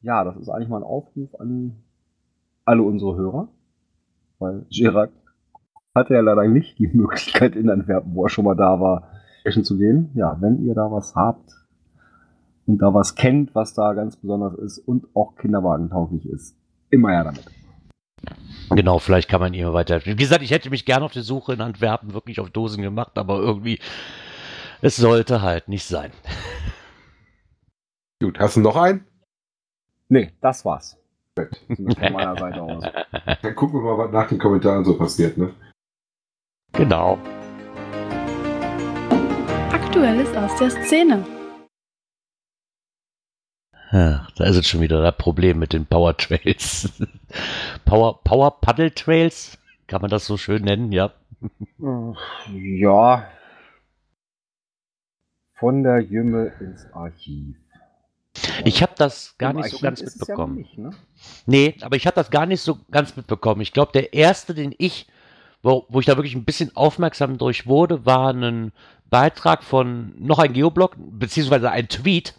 ja, 0.02 0.24
das 0.24 0.38
ist 0.38 0.50
eigentlich 0.50 0.70
mal 0.70 0.78
ein 0.78 0.84
Aufruf 0.84 1.30
an 1.40 1.84
alle 2.66 2.82
unsere 2.82 3.16
Hörer. 3.16 3.50
Weil 4.40 4.66
Gerard 4.72 5.12
hatte 5.96 6.16
ja 6.16 6.22
leider 6.22 6.48
nicht 6.48 6.80
die 6.80 6.88
Möglichkeit 6.88 7.56
in 7.56 7.70
Antwerpen, 7.70 8.16
wo 8.16 8.26
er 8.26 8.30
schon 8.30 8.46
mal 8.46 8.56
da 8.56 8.80
war, 8.80 9.10
zu 9.46 9.78
gehen. 9.78 10.10
Ja, 10.16 10.38
wenn 10.40 10.64
ihr 10.64 10.74
da 10.74 10.92
was 10.92 11.16
habt 11.16 11.52
und 12.66 12.82
da 12.82 12.94
was 12.94 13.16
kennt, 13.16 13.54
was 13.54 13.74
da 13.74 13.94
ganz 13.94 14.16
besonders 14.16 14.56
ist 14.56 14.80
und 14.80 15.08
auch 15.14 15.36
kinderwagentauglich 15.36 16.26
ist, 16.28 16.58
immer 16.90 17.12
ja 17.12 17.24
damit. 17.24 17.46
Genau, 18.70 19.00
vielleicht 19.00 19.30
kann 19.30 19.42
man 19.42 19.54
ihr 19.54 19.74
weiter. 19.74 20.06
Wie 20.06 20.16
gesagt, 20.16 20.42
ich 20.42 20.52
hätte 20.52 20.70
mich 20.70 20.86
gerne 20.86 21.06
auf 21.06 21.12
die 21.12 21.22
Suche 21.22 21.54
in 21.54 21.62
Antwerpen 21.62 22.14
wirklich 22.14 22.40
auf 22.40 22.50
Dosen 22.50 22.82
gemacht, 22.82 23.12
aber 23.16 23.38
irgendwie, 23.38 23.80
es 24.82 24.96
sollte 24.96 25.42
halt 25.42 25.68
nicht 25.68 25.86
sein. 25.86 26.12
Gut, 28.22 28.40
hast 28.40 28.56
du 28.56 28.62
noch 28.62 28.76
einen? 28.76 29.06
Nee, 30.10 30.32
das 30.42 30.64
war's. 30.66 30.98
Von 31.36 32.14
meiner 32.14 32.38
Seite 32.38 32.62
aus. 32.62 32.84
Dann 33.42 33.56
gucken 33.56 33.82
wir 33.82 33.96
mal, 33.96 34.06
was 34.06 34.12
nach 34.12 34.28
den 34.28 34.38
Kommentaren 34.38 34.86
so 34.86 34.98
passiert, 34.98 35.38
ne? 35.38 35.54
Genau. 36.74 37.18
Aktuelles 39.72 40.36
aus 40.36 40.56
der 40.58 40.70
Szene. 40.70 41.24
Ach, 43.96 44.32
da 44.32 44.46
ist 44.46 44.56
jetzt 44.56 44.70
schon 44.70 44.82
wieder 44.82 45.04
das 45.04 45.16
Problem 45.18 45.60
mit 45.60 45.72
den 45.72 45.86
Power 45.86 46.18
Trails. 46.18 46.92
Power, 47.86 48.24
Power 48.24 48.60
Paddle 48.60 48.92
Trails? 48.92 49.60
Kann 49.86 50.02
man 50.02 50.10
das 50.10 50.26
so 50.26 50.36
schön 50.36 50.64
nennen, 50.64 50.92
ja? 50.92 51.12
Ja. 52.50 53.28
Von 55.54 55.84
der 55.84 56.00
Jümme 56.00 56.54
ins 56.60 56.92
Archiv. 56.92 57.56
Ich 58.66 58.82
habe 58.82 58.94
das 58.98 59.36
gar 59.38 59.52
Im 59.52 59.58
nicht 59.58 59.66
Archiv 59.66 59.80
so 59.80 59.84
ganz 59.84 60.02
mitbekommen. 60.02 60.58
Ja 60.58 60.64
nicht, 60.64 60.78
ne? 60.80 60.90
Nee, 61.46 61.76
aber 61.82 61.96
ich 61.96 62.08
habe 62.08 62.16
das 62.16 62.32
gar 62.32 62.48
nicht 62.48 62.62
so 62.62 62.80
ganz 62.90 63.16
mitbekommen. 63.16 63.62
Ich 63.62 63.74
glaube, 63.74 63.92
der 63.92 64.14
erste, 64.14 64.56
den 64.56 64.74
ich, 64.80 65.06
wo, 65.62 65.86
wo 65.90 66.00
ich 66.00 66.08
da 66.08 66.18
wirklich 66.18 66.34
ein 66.34 66.46
bisschen 66.46 66.76
aufmerksam 66.76 67.38
durch 67.38 67.68
wurde, 67.68 68.08
war 68.08 68.34
ein 68.34 68.72
Beitrag 69.12 69.64
von 69.64 70.16
noch 70.18 70.40
ein 70.40 70.54
Geoblog, 70.54 70.96
beziehungsweise 70.98 71.70
ein 71.70 71.90
Tweet. 71.90 72.34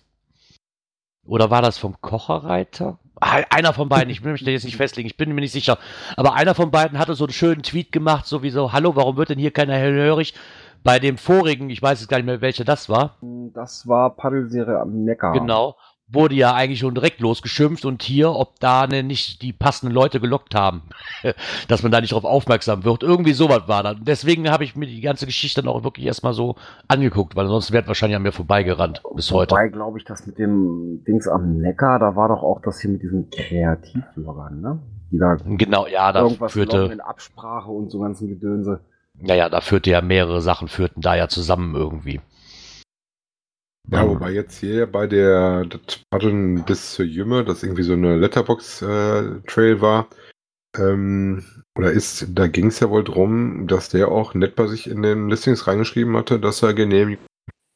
Oder 1.26 1.50
war 1.50 1.62
das 1.62 1.78
vom 1.78 2.00
Kocherreiter? 2.00 2.99
Ah, 3.21 3.43
einer 3.50 3.73
von 3.73 3.88
beiden, 3.88 4.11
ich 4.11 4.23
will 4.25 4.33
mich 4.33 4.45
da 4.45 4.50
jetzt 4.50 4.64
nicht 4.64 4.76
festlegen, 4.76 5.07
ich 5.07 5.16
bin 5.16 5.35
mir 5.35 5.40
nicht 5.40 5.52
sicher. 5.52 5.78
Aber 6.16 6.35
einer 6.35 6.54
von 6.54 6.71
beiden 6.71 6.99
hatte 6.99 7.14
so 7.14 7.25
einen 7.25 7.33
schönen 7.33 7.62
Tweet 7.62 7.93
gemacht, 7.93 8.26
sowieso, 8.26 8.73
hallo, 8.73 8.97
warum 8.97 9.16
wird 9.16 9.31
denn 9.31 9.38
hier 9.38 9.52
keiner 9.52 9.75
hellhörig? 9.75 10.35
Bei 10.83 10.99
dem 10.99 11.16
vorigen, 11.16 11.71
ich 11.71 11.81
weiß 11.81 12.00
jetzt 12.00 12.11
gar 12.11 12.19
nicht 12.19 12.26
mehr, 12.26 12.43
welcher 12.43 12.64
das 12.64 12.90
war. 12.90 13.16
Das 13.54 13.88
war 13.88 14.11
Paddelserie 14.11 14.78
am 14.78 15.04
Neckar. 15.04 15.33
Genau 15.33 15.76
wurde 16.14 16.35
ja 16.35 16.54
eigentlich 16.54 16.80
schon 16.80 16.94
direkt 16.94 17.21
losgeschimpft 17.21 17.85
und 17.85 18.02
hier, 18.02 18.30
ob 18.30 18.59
da 18.61 18.87
ne, 18.87 19.02
nicht 19.02 19.42
die 19.42 19.52
passenden 19.52 19.94
Leute 19.94 20.21
gelockt 20.21 20.54
haben, 20.54 20.83
dass 21.68 21.83
man 21.83 21.92
da 21.92 22.00
nicht 22.00 22.12
drauf 22.12 22.25
aufmerksam 22.25 22.85
wird. 22.85 23.02
Irgendwie 23.02 23.33
sowas 23.33 23.62
war 23.66 23.83
da. 23.83 23.94
Deswegen 23.94 24.50
habe 24.50 24.64
ich 24.64 24.76
mir 24.76 24.87
die 24.87 25.00
ganze 25.00 25.26
Geschichte 25.26 25.62
dann 25.62 25.71
auch 25.71 25.85
wirklich 25.85 26.06
erstmal 26.06 26.33
so 26.33 26.56
angeguckt, 26.88 27.37
weil 27.37 27.47
sonst 27.49 27.73
wäre 27.73 27.87
wahrscheinlich 27.87 28.16
an 28.16 28.23
mir 28.23 28.33
vorbeigerannt 28.33 29.02
bis 29.14 29.30
heute. 29.30 29.52
Wobei, 29.52 29.68
glaube 29.68 29.99
ich, 29.99 30.04
das 30.04 30.26
mit 30.26 30.38
dem 30.38 31.04
Dings 31.06 31.28
am 31.28 31.59
Neckar, 31.59 31.99
da 31.99 32.16
war 32.16 32.28
doch 32.28 32.42
auch 32.42 32.61
das 32.62 32.80
hier 32.80 32.90
mit 32.90 33.02
diesen 33.02 33.30
Kreativbürgern, 33.30 34.61
ne? 34.61 34.78
Die 35.11 35.18
da 35.18 35.37
genau, 35.44 35.87
ja, 35.87 36.12
da 36.12 36.23
irgendwas 36.23 36.52
führte 36.52 36.90
in 36.92 37.00
Absprache 37.00 37.71
und 37.71 37.90
so 37.90 38.00
ganzen 38.00 38.28
Gedönse. 38.28 38.80
Ja, 39.21 39.35
ja, 39.35 39.49
da 39.49 39.61
führte 39.61 39.90
ja 39.90 40.00
mehrere 40.00 40.40
Sachen, 40.40 40.68
führten 40.68 41.00
da 41.00 41.14
ja 41.14 41.28
zusammen 41.28 41.75
irgendwie. 41.75 42.21
Ja, 43.91 44.09
wobei 44.09 44.31
jetzt 44.33 44.59
hier 44.59 44.87
bei 44.87 45.07
der 45.07 45.67
das 45.67 46.00
Paddeln 46.11 46.64
bis 46.64 46.95
zur 46.95 47.05
Jümme, 47.05 47.45
das 47.45 47.62
irgendwie 47.62 47.83
so 47.83 47.93
eine 47.93 48.17
Letterbox-Trail 48.17 49.76
äh, 49.76 49.81
war, 49.81 50.09
ähm, 50.76 51.45
oder 51.76 51.93
ist, 51.93 52.26
da 52.31 52.47
ging 52.47 52.69
es 52.69 52.81
ja 52.81 52.88
wohl 52.88 53.05
drum, 53.05 53.67
dass 53.67 53.91
der 53.91 54.09
auch 54.09 54.35
nett 54.35 54.57
bei 54.57 54.67
sich 54.67 54.88
in 54.88 55.03
den 55.03 55.29
Listings 55.29 55.67
reingeschrieben 55.67 56.17
hatte, 56.17 56.41
dass 56.41 56.62
er 56.62 56.73
Genehmigung 56.73 57.25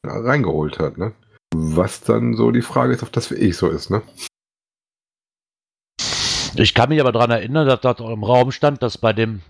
reingeholt 0.05 0.79
hat, 0.79 0.97
ne? 0.97 1.12
Was 1.55 2.00
dann 2.00 2.35
so 2.35 2.50
die 2.50 2.62
Frage 2.62 2.95
ist, 2.95 3.03
ob 3.03 3.12
das 3.12 3.27
für 3.27 3.37
ich 3.37 3.57
so 3.57 3.69
ist, 3.69 3.91
ne? 3.91 4.03
Ich 6.55 6.75
kann 6.75 6.88
mich 6.88 7.00
aber 7.00 7.12
daran 7.12 7.31
erinnern, 7.31 7.67
dass 7.67 7.81
dort 7.81 8.00
im 8.00 8.25
Raum 8.25 8.50
stand, 8.50 8.83
dass 8.83 8.99
bei 8.99 9.12
dem, 9.12 9.43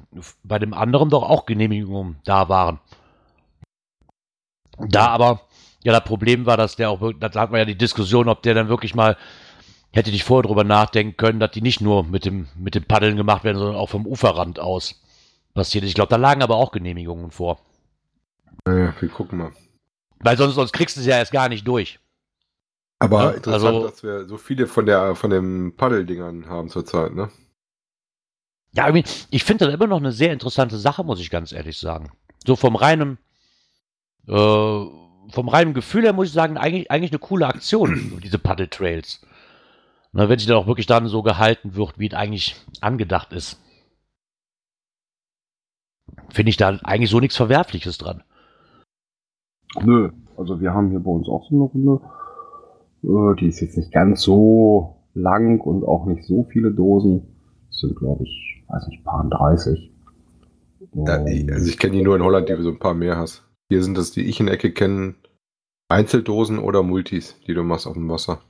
bei 0.42 0.58
dem 0.58 0.74
anderen 0.74 1.10
doch 1.10 1.22
auch 1.22 1.46
Genehmigungen 1.46 2.16
da 2.24 2.48
waren. 2.48 2.80
Da 4.78 5.06
aber 5.08 5.47
ja 5.84 5.92
das 5.92 6.04
Problem 6.04 6.46
war, 6.46 6.56
dass 6.56 6.76
der 6.76 6.90
auch, 6.90 7.12
da 7.18 7.32
hat 7.32 7.50
man 7.50 7.58
ja 7.58 7.64
die 7.64 7.78
Diskussion, 7.78 8.28
ob 8.28 8.42
der 8.42 8.54
dann 8.54 8.68
wirklich 8.68 8.94
mal 8.94 9.16
hätte 9.92 10.10
ich 10.10 10.24
vorher 10.24 10.46
drüber 10.46 10.64
nachdenken 10.64 11.16
können, 11.16 11.40
dass 11.40 11.50
die 11.52 11.62
nicht 11.62 11.80
nur 11.80 12.04
mit 12.04 12.24
dem, 12.24 12.48
mit 12.56 12.74
dem 12.74 12.84
Paddeln 12.84 13.16
gemacht 13.16 13.44
werden, 13.44 13.58
sondern 13.58 13.76
auch 13.76 13.88
vom 13.88 14.06
Uferrand 14.06 14.60
aus 14.60 15.00
passiert. 15.54 15.84
Ich 15.84 15.94
glaube, 15.94 16.10
da 16.10 16.16
lagen 16.16 16.42
aber 16.42 16.56
auch 16.56 16.72
Genehmigungen 16.72 17.30
vor. 17.30 17.58
Naja, 18.64 18.94
wir 19.00 19.08
gucken 19.08 19.38
mal. 19.38 19.52
Weil 20.20 20.36
sonst, 20.36 20.54
sonst 20.54 20.72
kriegst 20.72 20.96
du 20.96 21.00
es 21.00 21.06
ja 21.06 21.16
erst 21.16 21.32
gar 21.32 21.48
nicht 21.48 21.66
durch. 21.66 21.98
Aber 22.98 23.24
ja, 23.24 23.30
interessant, 23.30 23.64
also, 23.64 23.88
dass 23.88 24.02
wir 24.02 24.26
so 24.26 24.36
viele 24.36 24.66
von 24.66 24.84
der 24.84 25.14
von 25.14 25.30
den 25.30 25.76
Paddeldingern 25.76 26.48
haben 26.48 26.68
zurzeit, 26.68 27.14
ne? 27.14 27.30
Ja, 28.72 28.92
ich 29.30 29.44
finde 29.44 29.64
das 29.64 29.74
immer 29.74 29.86
noch 29.86 29.98
eine 29.98 30.12
sehr 30.12 30.32
interessante 30.32 30.76
Sache, 30.76 31.02
muss 31.04 31.20
ich 31.20 31.30
ganz 31.30 31.52
ehrlich 31.52 31.78
sagen. 31.78 32.12
So 32.44 32.54
vom 32.54 32.76
reinen, 32.76 33.18
äh, 34.26 34.84
vom 35.30 35.48
reinen 35.48 35.74
Gefühl 35.74 36.04
her 36.04 36.12
muss 36.12 36.28
ich 36.28 36.32
sagen, 36.32 36.56
eigentlich, 36.56 36.90
eigentlich 36.90 37.12
eine 37.12 37.18
coole 37.18 37.46
Aktion, 37.46 38.20
diese 38.22 38.38
Paddeltrails. 38.38 39.20
Na, 40.12 40.28
wenn 40.28 40.38
sie 40.38 40.46
dann 40.46 40.56
auch 40.56 40.66
wirklich 40.66 40.86
dann 40.86 41.06
so 41.08 41.22
gehalten 41.22 41.74
wird, 41.74 41.98
wie 41.98 42.08
es 42.08 42.14
eigentlich 42.14 42.56
angedacht 42.80 43.32
ist. 43.32 43.60
Finde 46.30 46.50
ich 46.50 46.56
da 46.56 46.78
eigentlich 46.82 47.10
so 47.10 47.20
nichts 47.20 47.36
Verwerfliches 47.36 47.98
dran. 47.98 48.22
Nö, 49.82 50.10
also 50.36 50.60
wir 50.60 50.72
haben 50.72 50.90
hier 50.90 51.00
bei 51.00 51.10
uns 51.10 51.28
auch 51.28 51.48
so 51.48 51.54
eine 51.54 51.64
Runde. 51.64 52.00
Äh, 53.02 53.36
die 53.40 53.48
ist 53.48 53.60
jetzt 53.60 53.76
nicht 53.76 53.92
ganz 53.92 54.22
so 54.22 54.96
lang 55.14 55.60
und 55.60 55.84
auch 55.84 56.06
nicht 56.06 56.24
so 56.24 56.44
viele 56.50 56.70
Dosen. 56.70 57.26
Das 57.68 57.80
sind, 57.80 57.96
glaube 57.96 58.24
ich, 58.24 58.64
weiß 58.68 58.88
nicht, 58.88 59.04
paar 59.04 59.28
30. 59.28 59.92
Ja, 60.94 61.14
also 61.14 61.68
ich 61.68 61.78
kenne 61.78 61.96
die 61.96 62.02
nur 62.02 62.16
in 62.16 62.22
Holland, 62.22 62.48
die 62.48 62.54
du 62.54 62.62
so 62.62 62.70
ein 62.70 62.78
paar 62.78 62.94
mehr 62.94 63.16
hast. 63.16 63.47
Hier 63.70 63.82
sind 63.82 63.98
das, 63.98 64.12
die 64.12 64.22
ich 64.22 64.40
in 64.40 64.46
der 64.46 64.54
Ecke 64.54 64.72
kenne, 64.72 65.14
Einzeldosen 65.90 66.58
oder 66.58 66.82
Multis, 66.82 67.38
die 67.46 67.54
du 67.54 67.62
machst 67.62 67.86
auf 67.86 67.94
dem 67.94 68.08
Wasser. 68.08 68.40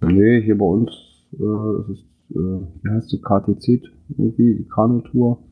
Nee, 0.00 0.42
hier 0.42 0.56
bei 0.56 0.64
uns 0.64 0.90
äh, 1.32 1.80
ist 1.80 1.88
es, 1.88 2.00
äh, 2.30 2.60
wie 2.82 2.90
heißt 2.90 3.12
die, 3.12 3.20
KTC 3.20 3.82
irgendwie, 4.08 4.68
Kanutour. 4.74 5.42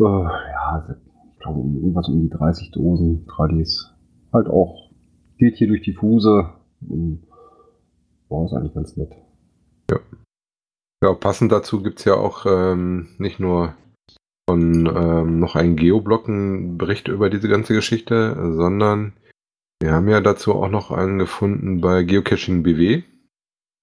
Äh, 0.00 0.04
ja, 0.04 0.96
ich 1.30 1.38
glaube 1.38 1.60
irgendwas 1.60 2.08
um 2.08 2.20
die 2.20 2.30
30 2.30 2.70
Dosen, 2.72 3.26
Tradis. 3.26 3.92
Halt 4.32 4.48
auch, 4.48 4.90
geht 5.38 5.56
hier 5.56 5.68
durch 5.68 5.82
die 5.82 5.94
Fuse. 5.94 6.48
War 8.28 8.44
ist 8.46 8.52
eigentlich 8.54 8.74
ganz 8.74 8.96
nett. 8.96 9.12
Ja. 9.90 10.00
Ja, 11.02 11.14
passend 11.14 11.52
dazu 11.52 11.82
gibt 11.82 11.98
es 11.98 12.04
ja 12.04 12.14
auch 12.14 12.46
ähm, 12.46 13.08
nicht 13.18 13.40
nur 13.40 13.74
von 14.48 14.86
ähm, 14.86 15.38
noch 15.38 15.56
einen 15.56 15.76
Geoblocken-Bericht 15.76 17.08
über 17.08 17.30
diese 17.30 17.48
ganze 17.48 17.74
Geschichte, 17.74 18.54
sondern 18.54 19.12
wir 19.80 19.92
haben 19.92 20.08
ja 20.08 20.20
dazu 20.20 20.54
auch 20.54 20.68
noch 20.68 20.90
einen 20.90 21.18
gefunden 21.18 21.80
bei 21.80 22.02
Geocaching 22.02 22.62
BW 22.62 23.02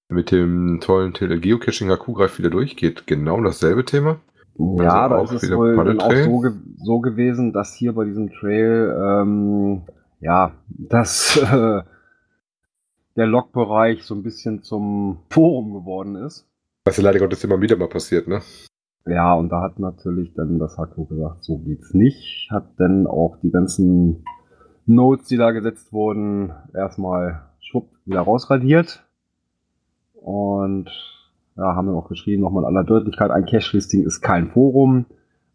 mit 0.09 0.31
dem 0.31 0.79
tollen 0.81 1.13
Titel 1.13 1.39
Geocaching 1.39 1.89
HQ 1.89 2.13
greift 2.13 2.39
wieder 2.39 2.49
durch, 2.49 2.75
geht 2.75 3.05
genau 3.05 3.41
dasselbe 3.41 3.85
Thema. 3.85 4.19
Ja, 4.57 5.07
also 5.07 5.33
da 5.33 5.35
ist 5.35 5.43
es 5.43 5.51
wohl 5.55 5.75
dann 5.75 6.01
auch 6.01 6.11
so, 6.11 6.39
ge 6.39 6.51
so, 6.77 6.99
gewesen, 6.99 7.53
dass 7.53 7.75
hier 7.75 7.93
bei 7.93 8.05
diesem 8.05 8.31
Trail, 8.31 8.93
ähm, 8.99 9.83
ja, 10.19 10.51
dass 10.67 11.37
äh, 11.53 11.81
der 13.15 13.27
Logbereich 13.27 14.03
so 14.03 14.15
ein 14.15 14.23
bisschen 14.23 14.63
zum 14.63 15.19
Forum 15.29 15.73
geworden 15.73 16.15
ist. 16.15 16.45
Was 16.85 16.97
ja 16.97 17.03
leider 17.03 17.19
Gottes 17.19 17.43
immer 17.43 17.61
wieder 17.61 17.77
mal 17.77 17.87
passiert, 17.87 18.27
ne? 18.27 18.41
Ja, 19.09 19.33
und 19.33 19.49
da 19.49 19.61
hat 19.61 19.79
natürlich 19.79 20.33
dann 20.35 20.59
das 20.59 20.77
HQ 20.77 21.09
gesagt, 21.09 21.43
so 21.43 21.57
geht's 21.57 21.95
nicht. 21.95 22.47
Hat 22.51 22.67
dann 22.77 23.07
auch 23.07 23.37
die 23.37 23.49
ganzen 23.49 24.23
Notes, 24.85 25.27
die 25.27 25.37
da 25.37 25.49
gesetzt 25.49 25.91
wurden, 25.91 26.51
erstmal 26.75 27.41
schwupp 27.59 27.89
wieder 28.05 28.21
rausradiert. 28.21 29.03
Und 30.13 30.91
ja, 31.57 31.75
haben 31.75 31.87
dann 31.87 31.95
auch 31.95 32.07
geschrieben, 32.07 32.43
nochmal 32.43 32.63
in 32.63 32.67
aller 32.67 32.83
Deutlichkeit, 32.83 33.31
ein 33.31 33.45
Cache-Listing 33.45 34.03
ist 34.05 34.21
kein 34.21 34.49
Forum. 34.49 35.05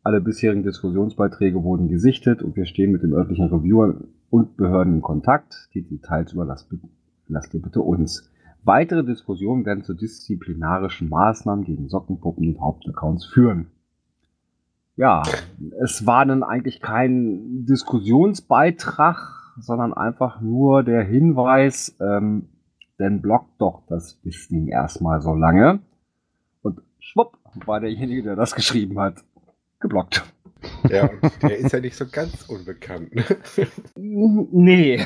Alle 0.03 0.21
bisherigen 0.21 0.65
Diskussionsbeiträge 0.65 1.63
wurden 1.63 1.89
gesichtet 1.89 2.43
und 2.43 2.57
wir 2.57 2.67
stehen 2.67 2.91
mit 2.91 3.03
dem 3.03 3.15
örtlichen 3.15 3.47
Reviewer 3.47 3.95
und 4.31 4.57
Behörden 4.57 4.97
in 4.97 5.03
Kontakt. 5.03 5.69
Die 5.75 5.83
Details 5.83 6.33
überlasst 6.33 6.69
lasst 7.29 7.55
ihr 7.55 7.63
bitte 7.63 7.81
uns. 7.81 8.31
Weitere 8.64 9.04
Diskussionen 9.04 9.66
werden 9.66 9.85
zu 9.85 9.92
disziplinarischen 9.92 11.11
Maßnahmen 11.11 11.64
gegen 11.64 11.88
Sockenpuppen 11.88 12.54
und 12.54 12.61
Hauptaccounts 12.61 13.26
führen. 13.26 13.71
Ja, 14.97 15.23
es 15.83 16.06
war 16.06 16.25
dann 16.25 16.42
eigentlich 16.42 16.80
kein 16.80 17.66
Diskussionsbeitrag, 17.66 19.16
sondern 19.59 19.92
einfach 19.92 20.40
nur 20.40 20.83
der 20.83 21.02
Hinweis, 21.02 21.97
ähm, 22.00 22.49
denn 22.99 23.21
blockt 23.21 23.61
doch 23.61 23.83
das 23.88 24.21
Ding 24.50 24.68
erstmal 24.68 25.21
so 25.21 25.35
lange. 25.35 25.80
Und 26.62 26.80
schwupp 27.00 27.37
war 27.66 27.80
derjenige, 27.80 28.23
der 28.23 28.37
das 28.37 28.54
geschrieben 28.54 28.99
hat, 28.99 29.25
geblockt. 29.80 30.25
Ja, 30.88 31.11
und 31.11 31.42
der 31.42 31.59
ist 31.59 31.73
ja 31.73 31.80
nicht 31.80 31.97
so 31.97 32.06
ganz 32.06 32.49
unbekannt. 32.49 33.14
Ne? 33.14 33.25
nee. 34.52 35.04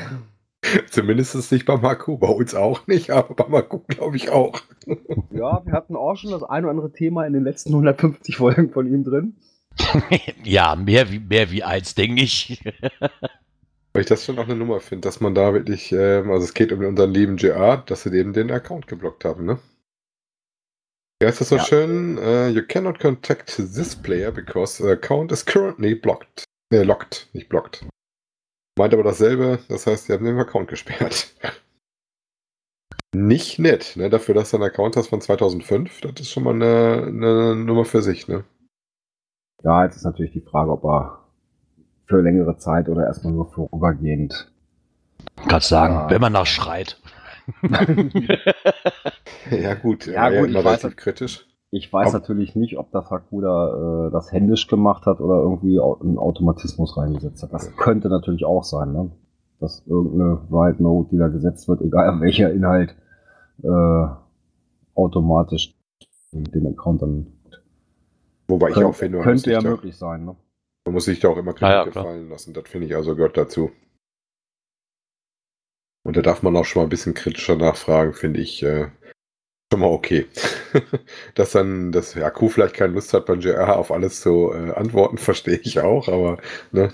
Zumindest 0.89 1.35
ist 1.35 1.51
nicht 1.51 1.65
bei 1.65 1.77
Marco, 1.77 2.17
bei 2.17 2.27
uns 2.27 2.55
auch 2.55 2.87
nicht, 2.87 3.11
aber 3.11 3.33
bei 3.35 3.47
Marco 3.47 3.79
glaube 3.87 4.17
ich 4.17 4.29
auch. 4.29 4.61
Ja, 5.31 5.61
wir 5.63 5.73
hatten 5.73 5.95
auch 5.95 6.15
schon 6.15 6.31
das 6.31 6.41
ein 6.41 6.63
oder 6.63 6.71
andere 6.71 6.91
Thema 6.91 7.25
in 7.25 7.33
den 7.33 7.43
letzten 7.43 7.69
150 7.69 8.37
Folgen 8.37 8.71
von 8.71 8.87
ihm 8.87 9.03
drin. 9.03 9.35
ja, 10.43 10.75
mehr 10.75 11.11
wie, 11.11 11.19
mehr 11.19 11.51
wie 11.51 11.63
eins, 11.63 11.93
denke 11.93 12.23
ich. 12.23 12.61
Weil 13.93 14.01
ich 14.01 14.07
das 14.07 14.25
schon 14.25 14.39
auch 14.39 14.45
eine 14.45 14.55
Nummer 14.55 14.79
finde, 14.79 15.07
dass 15.07 15.21
man 15.21 15.35
da 15.35 15.53
wirklich, 15.53 15.91
ähm, 15.91 16.31
also 16.31 16.43
es 16.43 16.55
geht 16.55 16.71
um 16.71 16.83
unseren 16.83 17.11
lieben 17.11 17.37
GR, 17.37 17.83
dass 17.85 18.03
sie 18.03 18.17
eben 18.17 18.33
den 18.33 18.51
Account 18.51 18.87
geblockt 18.87 19.25
haben, 19.25 19.45
ne? 19.45 19.59
Ja, 21.21 21.29
ist 21.29 21.41
das 21.41 21.49
so 21.49 21.57
ja. 21.57 21.65
schön? 21.65 22.17
Uh, 22.17 22.47
you 22.47 22.61
cannot 22.65 22.99
contact 22.99 23.55
this 23.57 23.95
player 23.95 24.31
because 24.31 24.81
the 24.81 24.89
account 24.89 25.31
is 25.31 25.45
currently 25.45 25.93
blocked. 25.93 26.45
Ne, 26.71 26.83
locked, 26.83 27.27
nicht 27.33 27.49
blocked. 27.49 27.85
Meint 28.79 28.93
aber 28.93 29.03
dasselbe, 29.03 29.59
das 29.67 29.85
heißt, 29.87 30.05
sie 30.05 30.13
haben 30.13 30.23
den 30.23 30.39
Account 30.39 30.69
gesperrt. 30.69 31.35
nicht 33.13 33.59
nett, 33.59 33.97
ne? 33.97 34.09
Dafür, 34.09 34.33
dass 34.35 34.51
du 34.51 34.57
einen 34.57 34.67
Account 34.67 34.95
hast 34.95 35.09
von 35.09 35.19
2005, 35.19 35.99
das 35.99 36.13
ist 36.21 36.31
schon 36.31 36.43
mal 36.43 36.53
eine, 36.53 37.07
eine 37.07 37.57
Nummer 37.57 37.83
für 37.83 38.01
sich, 38.01 38.29
ne? 38.29 38.45
Ja, 39.63 39.83
jetzt 39.83 39.97
ist 39.97 40.05
natürlich 40.05 40.31
die 40.31 40.39
Frage, 40.39 40.71
ob 40.71 40.85
er 40.85 41.25
für 42.05 42.21
längere 42.21 42.57
Zeit 42.57 42.87
oder 42.87 43.05
erstmal 43.05 43.33
nur 43.33 43.51
vorübergehend. 43.51 44.49
Kannst 45.49 45.67
sagen, 45.67 45.95
ja. 45.95 46.09
wenn 46.09 46.21
man 46.21 46.31
nach 46.31 46.45
schreit. 46.45 47.01
ja, 49.51 49.73
gut, 49.73 50.05
ja, 50.05 50.29
gut 50.29 50.51
immer 50.51 50.63
relativ 50.63 50.95
kritisch. 50.95 51.48
Ich 51.71 51.91
weiß 51.93 52.07
Ob 52.07 52.13
natürlich 52.13 52.55
nicht, 52.55 52.77
ob 52.77 52.91
das 52.91 53.11
Hakuda 53.11 54.07
äh, 54.07 54.11
das 54.11 54.31
händisch 54.31 54.67
gemacht 54.67 55.05
hat 55.05 55.21
oder 55.21 55.35
irgendwie 55.35 55.79
einen 55.79 56.17
Automatismus 56.17 56.97
reingesetzt 56.97 57.43
hat. 57.43 57.53
Das 57.53 57.75
könnte 57.75 58.09
natürlich 58.09 58.43
auch 58.43 58.63
sein, 58.63 58.91
ne? 58.91 59.11
dass 59.59 59.85
irgendeine 59.85 60.41
Write 60.49 60.81
Note, 60.81 61.09
die 61.11 61.17
da 61.17 61.27
gesetzt 61.27 61.67
wird, 61.67 61.81
egal 61.81 62.19
welcher 62.21 62.51
Inhalt, 62.51 62.95
äh, 63.61 64.07
automatisch 64.95 65.75
den 66.31 66.67
Account 66.67 67.01
dann. 67.01 67.27
Wobei 68.47 68.69
ich 68.69 68.83
auch 68.83 68.95
finde, 68.95 69.19
könnte 69.19 69.51
ja 69.51 69.61
möglich 69.61 69.95
sein. 69.95 70.25
Ne? 70.25 70.35
Man 70.85 70.93
muss 70.95 71.05
sich 71.05 71.19
da 71.19 71.29
auch 71.29 71.37
immer 71.37 71.53
Kritik 71.53 71.69
ja, 71.69 71.83
gefallen 71.83 72.29
lassen. 72.29 72.53
Das 72.53 72.67
finde 72.67 72.87
ich 72.87 72.95
also 72.95 73.15
gehört 73.15 73.37
dazu. 73.37 73.69
Und 76.03 76.17
da 76.17 76.21
darf 76.21 76.41
man 76.41 76.55
auch 76.55 76.65
schon 76.65 76.81
mal 76.81 76.87
ein 76.87 76.89
bisschen 76.89 77.13
kritischer 77.13 77.55
nachfragen, 77.55 78.13
finde 78.13 78.39
ich 78.39 78.63
äh, 78.63 78.87
schon 79.71 79.81
mal 79.81 79.87
okay. 79.87 80.27
Dass 81.35 81.51
dann 81.51 81.91
das 81.91 82.15
ja, 82.15 82.29
Q 82.29 82.49
vielleicht 82.49 82.75
keine 82.75 82.93
Lust 82.93 83.13
hat, 83.13 83.25
beim 83.25 83.39
JR 83.39 83.77
auf 83.77 83.91
alles 83.91 84.21
zu 84.21 84.51
äh, 84.53 84.71
antworten, 84.71 85.17
verstehe 85.19 85.59
ich 85.63 85.79
auch, 85.79 86.07
aber 86.07 86.37
ne, 86.71 86.91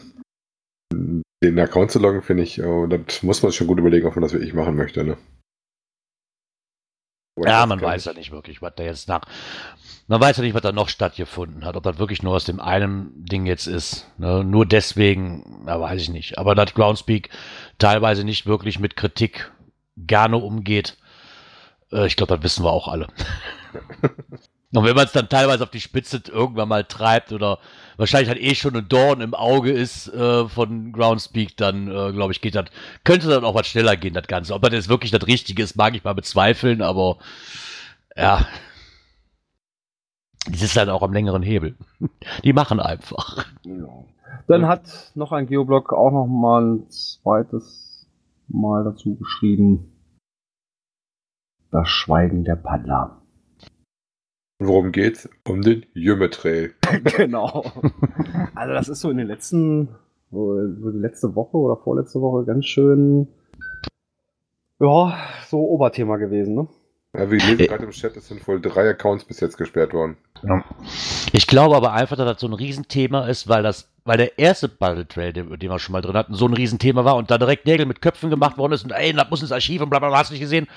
den 1.44 1.60
Account 1.60 1.92
zu 1.92 2.00
loggen, 2.00 2.22
finde 2.22 2.44
ich, 2.44 2.62
oh, 2.64 2.88
das 2.88 3.24
muss 3.24 3.42
man 3.42 3.52
sich 3.52 3.58
schon 3.58 3.68
gut 3.68 3.80
überlegen, 3.80 4.08
ob 4.08 4.16
man 4.16 4.24
das 4.24 4.34
wirklich 4.34 4.54
machen 4.54 4.76
möchte. 4.76 5.04
Ne? 5.04 5.18
Ja, 7.38 7.66
man 7.66 7.82
weiß 7.82 8.06
ja 8.06 8.14
nicht 8.14 8.32
wirklich, 8.32 8.62
was 8.62 8.74
da 8.76 8.84
jetzt 8.84 9.10
nach. 9.10 9.22
Man 10.08 10.22
weiß 10.22 10.38
ja 10.38 10.44
nicht, 10.44 10.54
was 10.54 10.62
da 10.62 10.72
noch 10.72 10.88
stattgefunden 10.88 11.66
hat. 11.66 11.76
Ob 11.76 11.84
das 11.84 11.98
wirklich 11.98 12.24
nur 12.24 12.36
aus 12.36 12.46
dem 12.46 12.62
einen 12.62 13.26
Ding 13.26 13.46
jetzt 13.46 13.68
ist. 13.68 14.08
Ne? 14.18 14.44
Nur 14.44 14.66
deswegen, 14.66 15.64
da 15.66 15.82
weiß 15.82 16.02
ich 16.02 16.10
nicht. 16.10 16.38
Aber 16.38 16.56
dass 16.56 16.74
Groundspeak 16.74 17.30
teilweise 17.78 18.24
nicht 18.24 18.46
wirklich 18.46 18.80
mit 18.80 18.96
Kritik 18.96 19.52
gerne 19.98 20.38
umgeht, 20.38 20.98
äh, 21.92 22.08
ich 22.08 22.16
glaube, 22.16 22.36
das 22.36 22.44
wissen 22.44 22.64
wir 22.64 22.72
auch 22.72 22.88
alle. 22.88 23.08
Und 24.74 24.84
wenn 24.84 24.96
man 24.96 25.06
es 25.06 25.14
dann 25.14 25.30
teilweise 25.30 25.64
auf 25.64 25.70
die 25.70 25.80
Spitze 25.80 26.22
irgendwann 26.28 26.68
mal 26.68 26.84
treibt 26.84 27.32
oder 27.32 27.60
wahrscheinlich 27.96 28.28
halt 28.28 28.42
eh 28.42 28.56
schon 28.56 28.76
ein 28.76 28.90
Dorn 28.90 29.22
im 29.22 29.34
Auge 29.34 29.72
ist 29.72 30.08
äh, 30.14 30.48
von 30.50 30.92
Groundspeak, 30.92 31.56
dann 31.56 31.88
äh, 31.88 32.12
glaube 32.12 32.34
ich, 32.34 32.42
geht 32.42 32.56
das, 32.56 32.66
könnte 33.06 33.30
dann 33.30 33.46
auch 33.46 33.56
was 33.56 33.68
schneller 33.68 33.96
gehen, 33.96 34.14
das 34.14 34.28
Ganze. 34.28 34.54
Ob 34.54 34.62
das 34.64 34.74
jetzt 34.74 34.90
wirklich 34.90 35.12
das 35.12 35.28
Richtige 35.28 35.64
ist, 35.64 35.78
mag 35.78 35.96
ich 35.96 36.04
mal 36.04 36.14
bezweifeln, 36.14 36.82
aber 36.82 37.18
ja. 38.18 38.46
Die 40.48 40.64
ist 40.64 40.78
halt 40.78 40.90
auch 40.90 41.02
am 41.02 41.14
längeren 41.14 41.42
Hebel. 41.42 41.76
Die 42.44 42.54
machen 42.54 42.80
einfach. 42.80 43.46
Dann 44.48 44.68
hat 44.68 45.12
noch 45.16 45.32
ein 45.32 45.48
Geoblog 45.48 45.94
auch 45.94 46.12
noch 46.12 46.28
mal 46.28 46.76
ein 46.76 46.90
zweites 46.90 48.06
Mal 48.48 48.84
dazu 48.84 49.16
geschrieben. 49.16 49.95
Das 51.76 51.90
Schweigen 51.90 52.46
der 52.46 52.56
Paddler. 52.56 53.18
Worum 54.60 54.94
geht's? 54.94 55.28
Um 55.46 55.62
den 55.62 55.86
Jümme-Trail. 55.94 56.74
genau. 57.18 57.70
Also 58.56 58.74
das 58.74 58.88
ist 58.88 59.02
so 59.02 59.10
in 59.10 59.18
den 59.18 59.28
letzten, 59.28 59.90
so 60.32 60.58
die 60.92 61.00
letzte 61.00 61.36
Woche 61.36 61.58
oder 61.58 61.76
vorletzte 61.76 62.22
Woche 62.22 62.46
ganz 62.46 62.66
schön, 62.66 63.28
ja, 64.80 65.18
so 65.50 65.68
Oberthema 65.68 66.16
gewesen, 66.16 66.56
ne? 66.56 66.70
Ja, 67.14 67.30
wir 67.30 67.40
lesen 67.40 67.68
gerade 67.68 67.84
im 67.84 67.92
Chat, 67.92 68.16
es 68.16 68.30
sind 68.30 68.48
wohl 68.48 68.62
drei 68.62 68.90
Accounts 68.90 69.26
bis 69.26 69.42
jetzt 69.42 69.58
gesperrt 69.58 69.94
worden. 69.94 70.16
Ich 71.34 71.46
glaube 71.46 71.76
aber 71.76 71.92
einfach, 71.92 72.16
dass 72.16 72.26
das 72.26 72.40
so 72.40 72.48
ein 72.48 72.54
Riesenthema 72.54 73.28
ist, 73.28 73.50
weil 73.50 73.64
das, 73.64 73.92
weil 74.06 74.16
der 74.18 74.40
erste 74.40 74.70
Battle 74.70 75.06
Trail, 75.06 75.34
den, 75.34 75.50
den 75.60 75.70
wir 75.70 75.80
schon 75.80 75.92
mal 75.92 76.02
drin 76.02 76.16
hatten, 76.16 76.36
so 76.36 76.48
ein 76.48 76.54
Riesenthema 76.54 77.04
war 77.04 77.18
und 77.18 77.32
da 77.32 77.38
direkt 77.38 77.66
Nägel 77.66 77.86
mit 77.86 78.02
Köpfen 78.02 78.30
gemacht 78.30 78.58
worden 78.58 78.72
ist 78.72 78.86
und 78.86 78.92
ey, 78.92 79.12
das 79.12 79.30
muss 79.30 79.42
ins 79.42 79.52
Archiv 79.52 79.82
und 79.82 79.90
bla 79.90 80.00
bla 80.00 80.08
bla, 80.08 80.20
hast 80.20 80.30
du 80.30 80.36
nicht 80.36 80.42
gesehen. 80.42 80.68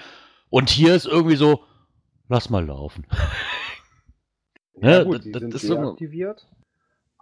Und 0.51 0.71
hier 0.71 0.95
ist 0.95 1.07
irgendwie 1.07 1.37
so, 1.37 1.61
lass 2.29 2.51
mal 2.51 2.65
laufen. 2.65 3.07
Ja, 4.81 5.03
gut, 5.03 5.25
die 5.25 5.33
das, 5.33 5.41
sind 5.41 5.55
das 5.55 5.63
deaktiviert, 5.63 6.39
so 6.39 6.59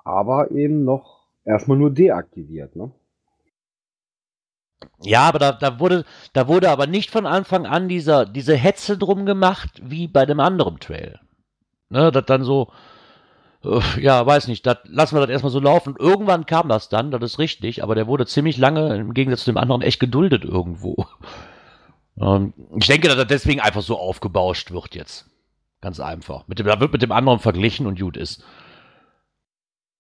aber 0.05 0.51
eben 0.51 0.85
noch 0.85 1.27
erstmal 1.45 1.79
nur 1.79 1.91
deaktiviert, 1.91 2.77
ne? 2.77 2.93
Ja, 5.01 5.23
aber 5.23 5.39
da, 5.39 5.53
da, 5.53 5.81
wurde, 5.81 6.05
da 6.33 6.49
wurde 6.49 6.71
aber 6.71 6.87
nicht 6.87 7.11
von 7.11 7.27
Anfang 7.27 7.67
an 7.67 7.89
dieser, 7.89 8.27
diese 8.27 8.55
Hetze 8.55 8.99
drum 8.99 9.25
gemacht, 9.27 9.81
wie 9.83 10.07
bei 10.07 10.27
dem 10.27 10.39
anderen 10.39 10.79
Trail. 10.79 11.19
Ne, 11.89 12.11
das 12.13 12.27
dann 12.27 12.45
so, 12.45 12.73
äh, 13.65 13.81
ja, 14.01 14.25
weiß 14.25 14.49
nicht, 14.49 14.67
das, 14.67 14.79
lassen 14.85 15.17
wir 15.17 15.21
das 15.21 15.31
erstmal 15.31 15.53
so 15.53 15.61
laufen. 15.61 15.97
Irgendwann 15.99 16.47
kam 16.47 16.69
das 16.69 16.89
dann, 16.89 17.11
das 17.11 17.23
ist 17.23 17.39
richtig, 17.39 17.83
aber 17.83 17.95
der 17.95 18.07
wurde 18.07 18.27
ziemlich 18.27 18.59
lange 18.59 18.97
im 18.97 19.15
Gegensatz 19.15 19.45
zu 19.45 19.53
dem 19.53 19.59
anderen 19.59 19.83
echt 19.83 20.01
geduldet 20.01 20.45
irgendwo. 20.45 21.07
Ähm, 22.21 22.53
ich 22.79 22.87
denke, 22.87 23.09
dass 23.09 23.19
er 23.19 23.25
deswegen 23.25 23.61
einfach 23.61 23.83
so 23.83 23.99
aufgebauscht 23.99 24.71
wird 24.71 24.95
jetzt. 24.95 25.27
Ganz 25.81 26.01
einfach. 26.01 26.49
Mit 26.49 26.59
dem, 26.59 26.67
da 26.67 26.81
wird 26.81 26.93
mit 26.93 27.03
dem 27.03 27.13
anderen 27.13 27.39
verglichen 27.39 27.87
und 27.87 27.99
gut 27.99 28.17
ist. 28.17 28.45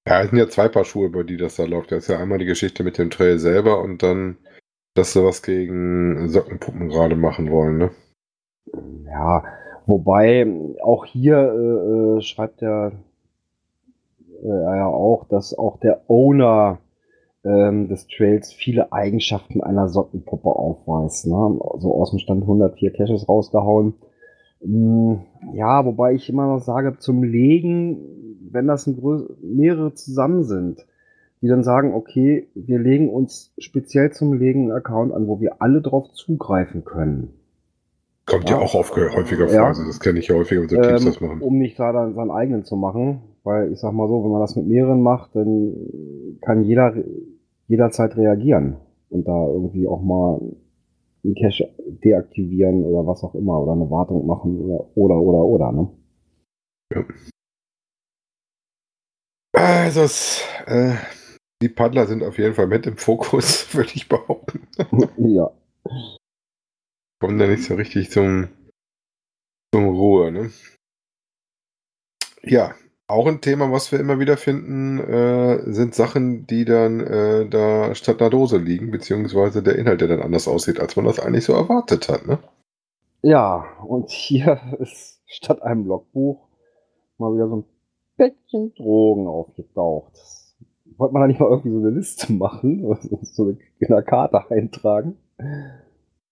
Ja, 0.07 0.22
es 0.22 0.31
sind 0.31 0.38
ja 0.38 0.48
zwei 0.48 0.68
Paar 0.68 0.85
Schuhe, 0.85 1.11
bei 1.11 1.22
die 1.24 1.37
das 1.37 1.57
da 1.57 1.64
läuft. 1.64 1.92
Das 1.92 2.05
ist 2.05 2.09
ja 2.09 2.18
einmal 2.18 2.38
die 2.38 2.44
Geschichte 2.44 2.85
mit 2.85 2.96
dem 2.96 3.11
Trail 3.11 3.38
selber 3.38 3.81
und 3.81 4.02
dann, 4.02 4.37
dass 4.94 5.12
sie 5.12 5.24
was 5.24 5.42
gegen 5.42 6.29
Sockenpuppen 6.29 6.88
gerade 6.88 7.16
machen 7.16 7.50
wollen, 7.50 7.79
ne? 7.79 7.90
Ja, 9.05 9.44
wobei 9.87 10.46
auch 10.83 11.05
hier 11.05 11.37
äh, 11.37 12.18
äh 12.18 12.20
schreibt 12.22 12.62
er 12.62 12.92
äh, 14.42 14.48
ja 14.48 14.87
auch, 14.87 15.26
dass 15.29 15.57
auch 15.57 15.79
der 15.81 16.02
Owner 16.09 16.79
ähm, 17.46 17.88
des 17.88 18.06
Trails 18.09 18.52
viele 18.52 18.92
Eigenschaften 18.92 19.62
einer 19.62 19.88
Sockenpuppe 19.88 20.48
aufweist. 20.48 21.26
Ne? 21.26 21.59
So 21.78 21.94
aus 21.94 22.11
dem 22.11 22.18
Stand 22.18 22.42
104 22.42 22.92
Caches 22.92 23.28
rausgehauen. 23.28 23.94
Hm, 24.62 25.20
ja, 25.54 25.85
wobei 25.85 26.14
ich 26.14 26.28
immer 26.28 26.46
noch 26.46 26.61
sage, 26.61 26.98
zum 26.98 27.22
Legen, 27.22 27.98
wenn 28.50 28.66
das 28.66 28.90
mehrere 29.42 29.94
zusammen 29.94 30.42
sind, 30.44 30.87
die 31.42 31.48
dann 31.48 31.62
sagen, 31.62 31.94
okay, 31.94 32.48
wir 32.54 32.78
legen 32.78 33.11
uns 33.11 33.52
speziell 33.59 34.11
zum 34.12 34.32
Legen 34.32 34.62
einen 34.62 34.72
Account 34.72 35.12
an, 35.12 35.28
wo 35.28 35.40
wir 35.40 35.61
alle 35.62 35.82
drauf 35.82 36.11
zugreifen 36.12 36.85
können. 36.85 37.35
Kommt 38.24 38.50
ja, 38.50 38.56
ja 38.56 38.62
auch 38.62 38.74
auf, 38.74 38.90
häufiger 38.96 39.46
vor, 39.46 39.54
ja. 39.54 39.66
also 39.66 39.85
das 39.85 40.00
kenne 40.00 40.18
ich 40.18 40.26
ja 40.26 40.35
häufiger, 40.35 40.62
wenn 40.62 40.68
so 40.68 40.76
Teams 40.76 41.02
ähm, 41.02 41.06
das 41.06 41.20
machen. 41.20 41.40
Um 41.42 41.59
nicht 41.59 41.78
da 41.78 41.92
dann 41.92 42.14
seinen 42.14 42.32
eigenen 42.32 42.64
zu 42.64 42.74
machen, 42.74 43.20
weil 43.44 43.72
ich 43.72 43.78
sag 43.78 43.92
mal 43.92 44.09
so, 44.09 44.24
wenn 44.24 44.32
man 44.32 44.40
das 44.40 44.56
mit 44.56 44.66
mehreren 44.66 45.00
macht, 45.00 45.37
dann 45.37 45.72
kann 46.40 46.64
jeder 46.64 46.94
jederzeit 47.68 48.16
reagieren 48.16 48.76
und 49.11 49.26
da 49.26 49.46
irgendwie 49.46 49.87
auch 49.87 50.02
mal 50.02 50.40
einen 51.24 51.35
Cache 51.35 51.68
deaktivieren 52.05 52.85
oder 52.85 53.07
was 53.07 53.24
auch 53.24 53.35
immer 53.35 53.61
oder 53.61 53.72
eine 53.72 53.90
Wartung 53.90 54.26
machen 54.26 54.61
oder 54.61 54.96
oder 54.96 55.16
oder, 55.20 55.44
oder 55.44 55.72
ne? 55.72 55.90
Ja. 56.94 57.05
Also 59.52 60.02
es, 60.02 60.42
äh, 60.66 60.96
die 61.62 61.68
Paddler 61.68 62.07
sind 62.07 62.22
auf 62.22 62.38
jeden 62.38 62.55
Fall 62.55 62.66
mit 62.66 62.87
im 62.87 62.96
Fokus, 62.96 63.72
würde 63.74 63.90
ich 63.94 64.09
behaupten. 64.09 64.68
ja. 65.16 65.50
Kommen 67.20 67.38
da 67.38 67.46
nicht 67.46 67.64
so 67.64 67.74
richtig 67.74 68.11
zum, 68.11 68.48
zum 69.74 69.88
Ruhe, 69.88 70.31
ne? 70.31 70.50
Ja, 72.42 72.74
auch 73.09 73.27
ein 73.27 73.40
Thema, 73.40 73.71
was 73.71 73.92
wir 73.92 74.01
immer 74.01 74.19
wieder 74.19 74.37
finden, 74.37 74.99
äh, 74.99 75.73
sind 75.73 75.95
Sachen, 75.95 76.47
die 76.47 76.64
dann 76.64 77.01
äh, 77.01 77.49
da 77.49 77.95
statt 77.95 78.21
einer 78.21 78.31
Dose 78.31 78.59
liegen, 78.59 78.90
beziehungsweise 78.90 79.62
der 79.62 79.77
Inhalt, 79.77 80.01
der 80.01 80.09
dann 80.09 80.23
anders 80.23 80.49
aussieht, 80.49 80.81
als 80.81 80.97
man 80.97 81.05
das 81.05 81.21
eigentlich 81.21 81.45
so 81.45 81.53
erwartet 81.53 82.09
hat, 82.09 82.27
ne? 82.27 82.38
Ja, 83.23 83.64
und 83.87 84.11
hier 84.11 84.61
ist 84.79 85.21
statt 85.27 85.62
einem 85.62 85.87
Logbuch 85.87 86.49
mal 87.19 87.35
wieder 87.35 87.49
so 87.49 87.57
ein 87.59 87.64
Päckchen 88.16 88.75
Drogen 88.75 89.27
aufgetaucht. 89.27 90.12
Wollte 90.97 91.12
man 91.12 91.23
da 91.23 91.27
nicht 91.29 91.40
mal 91.40 91.51
irgendwie 91.51 91.73
so 91.73 91.79
eine 91.79 91.90
Liste 91.90 92.33
machen, 92.33 92.81
so 93.23 93.42
eine, 93.45 93.59
in 93.79 93.88
der 93.88 94.03
Karte 94.03 94.51
eintragen? 94.51 95.16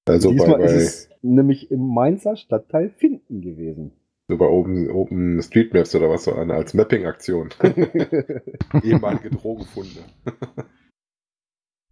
Also 0.06 0.30
Diesmal 0.30 0.58
bei, 0.58 0.64
bei 0.64 0.64
ist 0.64 0.82
es 0.82 1.08
nämlich 1.22 1.70
im 1.70 1.86
Mainzer 1.86 2.36
Stadtteil 2.36 2.90
Finden 2.90 3.42
gewesen. 3.42 3.92
So 4.28 4.38
bei 4.38 4.46
Open, 4.46 4.90
Open 4.90 5.42
Street 5.42 5.74
Maps 5.74 5.94
oder 5.94 6.08
was 6.08 6.24
so 6.24 6.34
eine 6.34 6.54
als 6.54 6.72
Mapping-Aktion. 6.72 7.50
Ehemalige 8.82 9.30
Drogenfunde. 9.30 10.00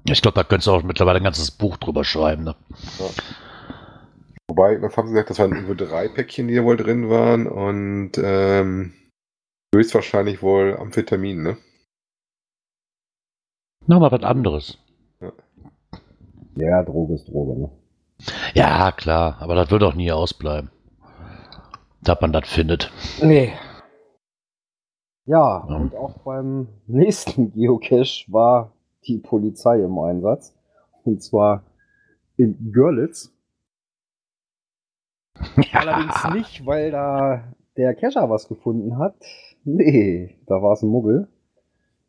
ich 0.04 0.22
glaube, 0.22 0.36
da 0.36 0.44
könntest 0.44 0.66
du 0.66 0.72
auch 0.72 0.82
mittlerweile 0.82 1.18
ein 1.18 1.24
ganzes 1.24 1.50
Buch 1.50 1.76
drüber 1.76 2.04
schreiben. 2.04 2.44
Ne? 2.44 2.56
Ja. 2.98 3.06
Wobei, 4.48 4.80
was 4.80 4.96
haben 4.96 5.08
sie 5.08 5.12
gesagt, 5.12 5.30
das 5.30 5.38
waren 5.38 5.56
über 5.56 5.74
drei 5.74 6.08
Päckchen, 6.08 6.48
die 6.48 6.54
da 6.54 6.64
wohl 6.64 6.78
drin 6.78 7.10
waren 7.10 7.46
und 7.46 8.12
ähm, 8.16 8.94
höchstwahrscheinlich 9.74 10.42
wohl 10.42 10.76
Amphetamin, 10.78 11.42
ne? 11.42 11.56
Nochmal 13.86 14.12
was 14.12 14.22
anderes. 14.22 14.78
Ja. 15.20 15.32
ja, 16.56 16.82
Droge 16.82 17.14
ist 17.14 17.28
Droge, 17.28 17.60
ne? 17.60 17.70
Ja, 18.54 18.92
klar, 18.92 19.36
aber 19.40 19.54
das 19.54 19.70
wird 19.70 19.82
auch 19.82 19.94
nie 19.94 20.12
ausbleiben 20.12 20.70
dass 22.02 22.20
man 22.20 22.32
das 22.32 22.48
findet. 22.48 22.92
Nee. 23.22 23.52
Ja, 25.24 25.66
ja, 25.68 25.76
und 25.76 25.94
auch 25.94 26.18
beim 26.24 26.68
nächsten 26.86 27.52
Geocache 27.52 28.24
war 28.28 28.72
die 29.06 29.18
Polizei 29.18 29.80
im 29.80 29.98
Einsatz. 29.98 30.54
Und 31.04 31.22
zwar 31.22 31.64
in 32.36 32.72
Görlitz. 32.72 33.32
Ja. 35.56 35.80
Allerdings 35.80 36.24
nicht, 36.34 36.66
weil 36.66 36.90
da 36.90 37.54
der 37.76 37.94
Cacher 37.94 38.28
was 38.28 38.48
gefunden 38.48 38.98
hat. 38.98 39.14
Nee, 39.64 40.38
da 40.46 40.60
war 40.60 40.72
es 40.72 40.82
ein 40.82 40.88
Muggel. 40.88 41.28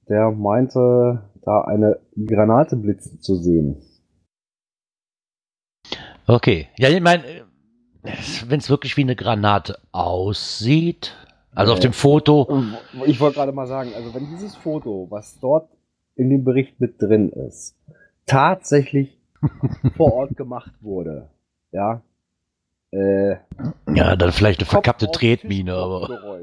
Der 0.10 0.32
meinte, 0.32 1.30
da 1.44 1.62
eine 1.62 2.00
Granate 2.16 2.76
blitzen 2.76 3.22
zu 3.22 3.36
sehen. 3.36 3.82
Okay. 6.28 6.68
Ja, 6.78 6.90
ich 6.90 7.02
meine, 7.02 7.24
wenn 8.48 8.60
es 8.60 8.70
wirklich 8.70 8.98
wie 8.98 9.02
eine 9.02 9.16
Granate 9.16 9.80
aussieht, 9.92 11.16
also 11.56 11.72
nee. 11.72 11.74
auf 11.74 11.80
dem 11.80 11.94
Foto. 11.94 12.64
Ich 13.06 13.20
wollte 13.20 13.36
gerade 13.36 13.52
mal 13.52 13.68
sagen, 13.68 13.94
also 13.96 14.14
wenn 14.14 14.30
dieses 14.30 14.56
Foto, 14.56 15.08
was 15.10 15.40
dort 15.40 15.70
in 16.16 16.30
dem 16.30 16.44
Bericht 16.44 16.80
mit 16.80 17.02
drin 17.02 17.30
ist, 17.30 17.76
tatsächlich 18.26 19.18
vor 19.98 20.14
Ort 20.14 20.38
gemacht 20.38 20.72
wurde. 20.82 21.30
Ja. 21.72 22.02
Äh, 22.92 23.38
ja, 23.94 24.16
dann 24.16 24.32
vielleicht 24.32 24.60
eine 24.60 24.68
verkappte 24.68 25.10
Tretmine, 25.12 25.74
aber. 25.74 26.42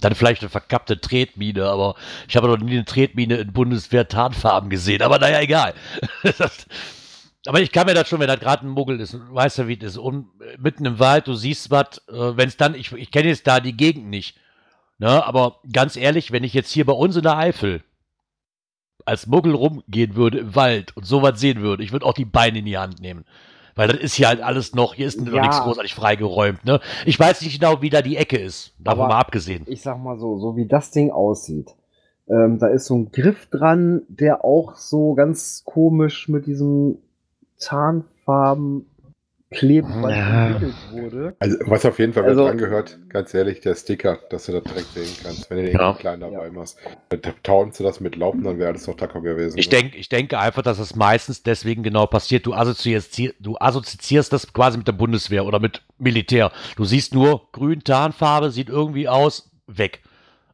Dann 0.00 0.14
vielleicht 0.14 0.42
eine 0.42 0.48
verkappte 0.48 1.00
Tretmine, 1.00 1.64
aber 1.64 1.96
ich 2.28 2.36
habe 2.36 2.46
noch 2.46 2.58
nie 2.58 2.72
eine 2.72 2.84
Tretmine 2.84 3.36
in 3.36 3.52
Bundeswehr-Tarnfarben 3.52 4.70
gesehen, 4.70 5.02
aber 5.02 5.18
naja, 5.18 5.40
egal. 5.40 5.74
aber 7.46 7.60
ich 7.60 7.72
kann 7.72 7.86
mir 7.86 7.94
das 7.94 8.08
schon, 8.08 8.20
wenn 8.20 8.28
das 8.28 8.40
gerade 8.40 8.66
ein 8.66 8.70
Muggel 8.70 9.00
ist, 9.00 9.16
weißt 9.32 9.58
du, 9.58 9.68
wie 9.68 9.76
das 9.76 9.92
ist, 9.92 9.98
und 9.98 10.28
mitten 10.58 10.84
im 10.84 10.98
Wald, 10.98 11.26
du 11.26 11.34
siehst 11.34 11.70
was, 11.70 12.02
äh, 12.08 12.36
wenn 12.36 12.48
es 12.48 12.56
dann, 12.56 12.74
ich, 12.74 12.92
ich 12.92 13.10
kenne 13.10 13.28
jetzt 13.28 13.46
da 13.46 13.60
die 13.60 13.76
Gegend 13.76 14.08
nicht, 14.08 14.36
ne, 14.98 15.24
aber 15.24 15.60
ganz 15.72 15.96
ehrlich, 15.96 16.32
wenn 16.32 16.44
ich 16.44 16.54
jetzt 16.54 16.70
hier 16.70 16.84
bei 16.84 16.92
uns 16.92 17.16
in 17.16 17.22
der 17.22 17.38
Eifel 17.38 17.82
als 19.06 19.26
Muggel 19.26 19.54
rumgehen 19.54 20.14
würde 20.14 20.38
im 20.38 20.54
Wald 20.54 20.96
und 20.96 21.06
sowas 21.06 21.40
sehen 21.40 21.62
würde, 21.62 21.82
ich 21.82 21.92
würde 21.92 22.06
auch 22.06 22.14
die 22.14 22.26
Beine 22.26 22.58
in 22.58 22.66
die 22.66 22.78
Hand 22.78 23.00
nehmen. 23.00 23.24
Weil 23.76 23.88
das 23.88 23.98
ist 23.98 24.14
hier 24.14 24.28
halt 24.28 24.42
alles 24.42 24.74
noch, 24.74 24.94
hier 24.94 25.06
ist 25.06 25.18
ja. 25.18 25.24
noch 25.24 25.40
nichts 25.40 25.60
großartig 25.60 25.94
freigeräumt. 25.94 26.64
Ne? 26.64 26.80
Ich 27.06 27.18
weiß 27.18 27.40
nicht 27.40 27.58
genau, 27.58 27.80
wie 27.80 27.88
da 27.88 28.02
die 28.02 28.16
Ecke 28.16 28.36
ist. 28.36 28.74
Davon 28.78 29.08
mal 29.08 29.18
abgesehen. 29.18 29.64
Ich 29.66 29.80
sag 29.80 29.98
mal 29.98 30.18
so, 30.18 30.38
so 30.38 30.56
wie 30.56 30.66
das 30.66 30.90
Ding 30.90 31.10
aussieht. 31.10 31.74
Ähm, 32.28 32.58
da 32.58 32.66
ist 32.66 32.86
so 32.86 32.96
ein 32.96 33.10
Griff 33.10 33.46
dran, 33.46 34.02
der 34.08 34.44
auch 34.44 34.76
so 34.76 35.14
ganz 35.14 35.62
komisch 35.64 36.28
mit 36.28 36.46
diesem 36.46 36.98
Tarnfarben 37.60 38.86
Klebeband 39.52 40.14
ja. 40.14 40.60
wurde. 40.92 41.34
Also 41.40 41.56
was 41.62 41.84
auf 41.84 41.98
jeden 41.98 42.12
Fall 42.12 42.24
also, 42.24 42.46
dran 42.46 42.56
gehört, 42.56 42.98
ganz 43.08 43.34
ehrlich, 43.34 43.60
der 43.60 43.74
Sticker, 43.74 44.20
dass 44.30 44.46
du 44.46 44.52
das 44.52 44.62
direkt 44.62 44.92
sehen 44.94 45.10
kannst, 45.24 45.50
wenn 45.50 45.56
du 45.56 45.64
den 45.64 45.76
ja. 45.76 45.92
klein 45.94 46.20
dabei 46.20 46.46
ja. 46.46 46.52
machst. 46.52 46.78
Taunst 47.42 47.80
du 47.80 47.84
das 47.84 47.98
mit 47.98 48.14
Laufen, 48.14 48.44
dann 48.44 48.60
wäre 48.60 48.72
das 48.72 48.84
doch 48.84 48.96
tacker 48.96 49.20
gewesen. 49.20 49.58
Ich, 49.58 49.68
denk, 49.68 49.96
ich 49.96 50.08
denke 50.08 50.38
einfach, 50.38 50.62
dass 50.62 50.78
es 50.78 50.94
meistens 50.94 51.42
deswegen 51.42 51.82
genau 51.82 52.06
passiert. 52.06 52.46
Du 52.46 52.54
assoziierst, 52.54 53.20
du 53.40 53.56
assoziierst 53.58 54.32
das 54.32 54.52
quasi 54.52 54.78
mit 54.78 54.86
der 54.86 54.92
Bundeswehr 54.92 55.44
oder 55.44 55.58
mit 55.58 55.82
Militär. 55.98 56.52
Du 56.76 56.84
siehst 56.84 57.12
nur 57.12 57.50
grün, 57.50 57.82
Tarnfarbe, 57.82 58.52
sieht 58.52 58.68
irgendwie 58.68 59.08
aus, 59.08 59.50
weg. 59.66 60.00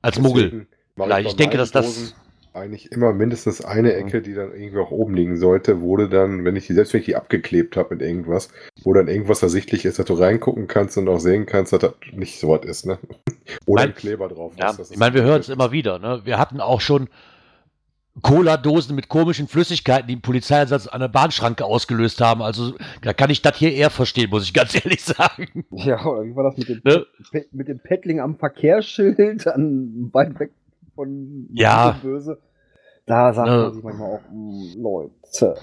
Als 0.01 0.19
Muggel. 0.19 0.69
Ich, 0.97 1.27
ich 1.27 1.37
denke, 1.37 1.59
dass 1.59 1.71
das 1.71 2.14
eigentlich 2.57 2.92
immer 2.92 3.12
mindestens 3.12 3.64
eine 3.64 3.95
Ecke, 3.95 4.23
die 4.23 4.35
dann 4.35 4.53
irgendwie 4.53 4.79
auch 4.79 4.90
oben 4.90 5.14
liegen 5.14 5.37
sollte, 5.37 5.81
wurde 5.81 6.09
dann, 6.09 6.45
wenn 6.45 6.57
ich 6.57 6.66
die, 6.66 6.75
selbst 6.75 6.92
wenn 6.92 7.01
ich 7.01 7.07
die 7.07 7.16
abgeklebt 7.16 7.77
habe 7.77 7.95
mit 7.95 8.03
irgendwas, 8.03 8.49
wo 8.83 8.92
dann 8.92 9.09
irgendwas 9.09 9.42
ersichtlich 9.42 9.85
ist, 9.85 9.99
dass 9.99 10.07
du 10.07 10.14
reingucken 10.14 10.66
kannst 10.66 10.97
und 10.99 11.09
auch 11.09 11.21
sehen 11.21 11.47
kannst, 11.47 11.73
dass 11.73 11.81
das 11.81 11.95
nicht 12.12 12.40
so 12.40 12.49
was 12.49 12.64
ist, 12.64 12.87
ne? 12.87 12.99
Oder 13.66 13.83
mein, 13.83 13.90
ein 13.90 13.95
Kleber 13.95 14.29
drauf 14.29 14.55
ja, 14.57 14.71
ist. 14.71 14.90
Ich 14.90 14.99
meine, 14.99 15.14
wir 15.14 15.23
hören 15.23 15.40
es 15.40 15.49
immer 15.49 15.73
wieder, 15.73 15.99
ne? 15.99 16.23
Wir 16.25 16.38
hatten 16.38 16.61
auch 16.61 16.81
schon 16.81 17.09
Cola-Dosen 18.23 18.97
mit 18.97 19.09
komischen 19.09 19.47
Flüssigkeiten, 19.47 20.09
die 20.09 20.14
im 20.14 20.23
Polizeieinsatz 20.23 20.87
an 20.87 21.01
der 21.01 21.09
Bahnschranke 21.09 21.64
ausgelöst 21.64 22.21
haben. 22.21 22.42
Also 22.42 22.75
da 23.03 23.12
kann 23.12 23.31
ich 23.31 23.42
das 23.42 23.57
hier 23.57 23.73
eher 23.73 23.90
verstehen, 23.90 24.31
muss 24.31 24.45
ich 24.45 24.55
ganz 24.55 24.75
ehrlich 24.85 25.05
sagen. 25.05 25.64
Ja, 25.71 26.05
oder 26.05 26.25
wie 26.25 26.35
war 26.35 26.45
das 26.45 26.57
mit 26.57 26.69
dem, 26.69 26.81
ne? 26.85 27.07
mit 27.53 27.69
dem 27.69 27.79
Paddling 27.79 28.21
am 28.21 28.37
Verkehrsschild, 28.37 29.47
an 29.47 30.11
weit 30.12 30.38
weg 30.40 30.51
von 30.97 31.49
ja. 31.53 31.97
Böse? 32.03 32.43
Da 33.07 33.33
sagt 33.33 33.49
ne. 33.49 33.57
man 33.57 33.75
sich 33.75 33.85
manchmal 33.85 34.17
auch, 34.17 34.29
hm, 34.29 34.83
Leute. 34.83 35.55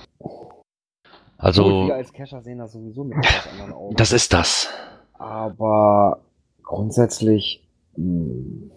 Also. 1.38 1.66
Und 1.66 1.88
wir 1.88 1.96
als 1.96 2.14
Cacher 2.14 2.42
sehen 2.42 2.60
das 2.60 2.72
sowieso 2.72 3.04
mit 3.04 3.18
anderen 3.52 3.74
Augen. 3.74 3.96
Das 3.98 4.14
ist 4.14 4.32
das. 4.32 4.70
Aber 5.14 6.22
grundsätzlich. 6.64 7.68
Mh. 7.98 8.06
Hm. 8.06 8.72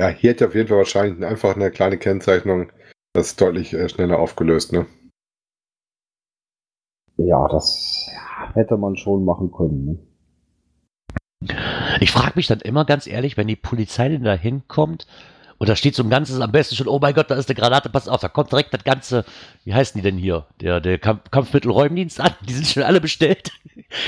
Ja, 0.00 0.08
hier 0.08 0.30
hätte 0.30 0.48
auf 0.48 0.54
jeden 0.56 0.66
Fall 0.66 0.78
wahrscheinlich 0.78 1.24
einfach 1.24 1.54
eine 1.54 1.70
kleine 1.70 1.96
Kennzeichnung. 1.96 2.72
Das 3.12 3.28
ist 3.28 3.40
deutlich 3.40 3.72
äh, 3.72 3.88
schneller 3.88 4.18
aufgelöst, 4.18 4.72
ne? 4.72 4.86
Ja, 7.18 7.46
das 7.46 8.10
hätte 8.54 8.76
man 8.78 8.96
schon 8.96 9.24
machen 9.24 9.52
können, 9.52 9.84
ne? 9.84 9.98
Ich 12.02 12.10
frage 12.10 12.32
mich 12.34 12.48
dann 12.48 12.60
immer 12.60 12.84
ganz 12.84 13.06
ehrlich, 13.06 13.36
wenn 13.36 13.46
die 13.46 13.56
Polizei 13.56 14.08
denn 14.08 14.24
da 14.24 14.34
hinkommt 14.34 15.06
und 15.58 15.68
da 15.68 15.76
steht 15.76 15.94
so 15.94 16.02
ein 16.02 16.10
ganzes, 16.10 16.40
am 16.40 16.50
besten 16.50 16.74
schon, 16.74 16.88
oh 16.88 16.98
mein 17.00 17.14
Gott, 17.14 17.30
da 17.30 17.36
ist 17.36 17.48
eine 17.48 17.54
Granate, 17.54 17.88
pass 17.90 18.08
auf, 18.08 18.20
da 18.20 18.28
kommt 18.28 18.50
direkt 18.50 18.74
das 18.74 18.82
ganze, 18.82 19.24
wie 19.64 19.72
heißen 19.72 20.00
die 20.00 20.02
denn 20.02 20.18
hier? 20.18 20.46
Der, 20.60 20.80
der 20.80 20.98
Kampf, 20.98 21.30
Kampfmittelräumdienst 21.30 22.20
an, 22.20 22.34
die 22.48 22.54
sind 22.54 22.66
schon 22.66 22.82
alle 22.82 23.00
bestellt. 23.00 23.52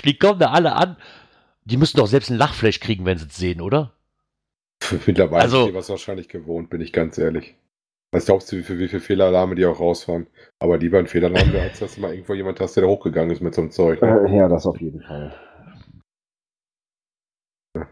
Die 0.05 0.19
kommen 0.19 0.41
da 0.41 0.51
alle 0.51 0.75
an. 0.75 0.97
Die 1.65 1.77
müssen 1.77 1.97
doch 1.97 2.09
selbst 2.09 2.31
ein 2.31 2.37
Lachfleisch 2.37 2.81
kriegen, 2.81 3.05
wenn 3.05 3.19
sie 3.19 3.27
es 3.27 3.37
sehen, 3.37 3.61
oder? 3.61 3.93
Mittlerweile 5.07 5.43
also, 5.43 5.61
ist 5.61 5.69
die 5.69 5.75
was 5.75 5.89
wahrscheinlich 5.89 6.29
gewohnt, 6.29 6.71
bin 6.71 6.81
ich 6.81 6.93
ganz 6.93 7.17
ehrlich. 7.17 7.55
Was 8.13 8.27
glaubst 8.27 8.51
du, 8.51 8.57
wie, 8.57 8.63
viel, 8.63 8.79
wie 8.81 8.89
viele 8.89 9.01
Fehlalarme 9.01 9.55
die 9.55 9.67
auch 9.67 9.79
rausfahren? 9.79 10.27
Aber 10.59 10.79
lieber 10.79 10.99
ein 10.99 11.07
Fehlalarm, 11.07 11.55
als 11.61 11.79
dass 11.79 11.95
du 11.95 12.01
mal 12.01 12.13
irgendwo 12.13 12.35
jemand 12.35 12.59
hast, 12.59 12.75
der 12.75 12.83
da 12.83 12.89
hochgegangen 12.89 13.31
ist 13.31 13.41
mit 13.41 13.55
so 13.55 13.61
einem 13.61 13.71
Zeug. 13.71 14.03
Ne? 14.03 14.27
Äh, 14.29 14.37
ja, 14.37 14.49
das 14.49 14.67
auf 14.67 14.81
jeden 14.81 15.01
Fall. 15.01 15.35
Ja. 17.77 17.89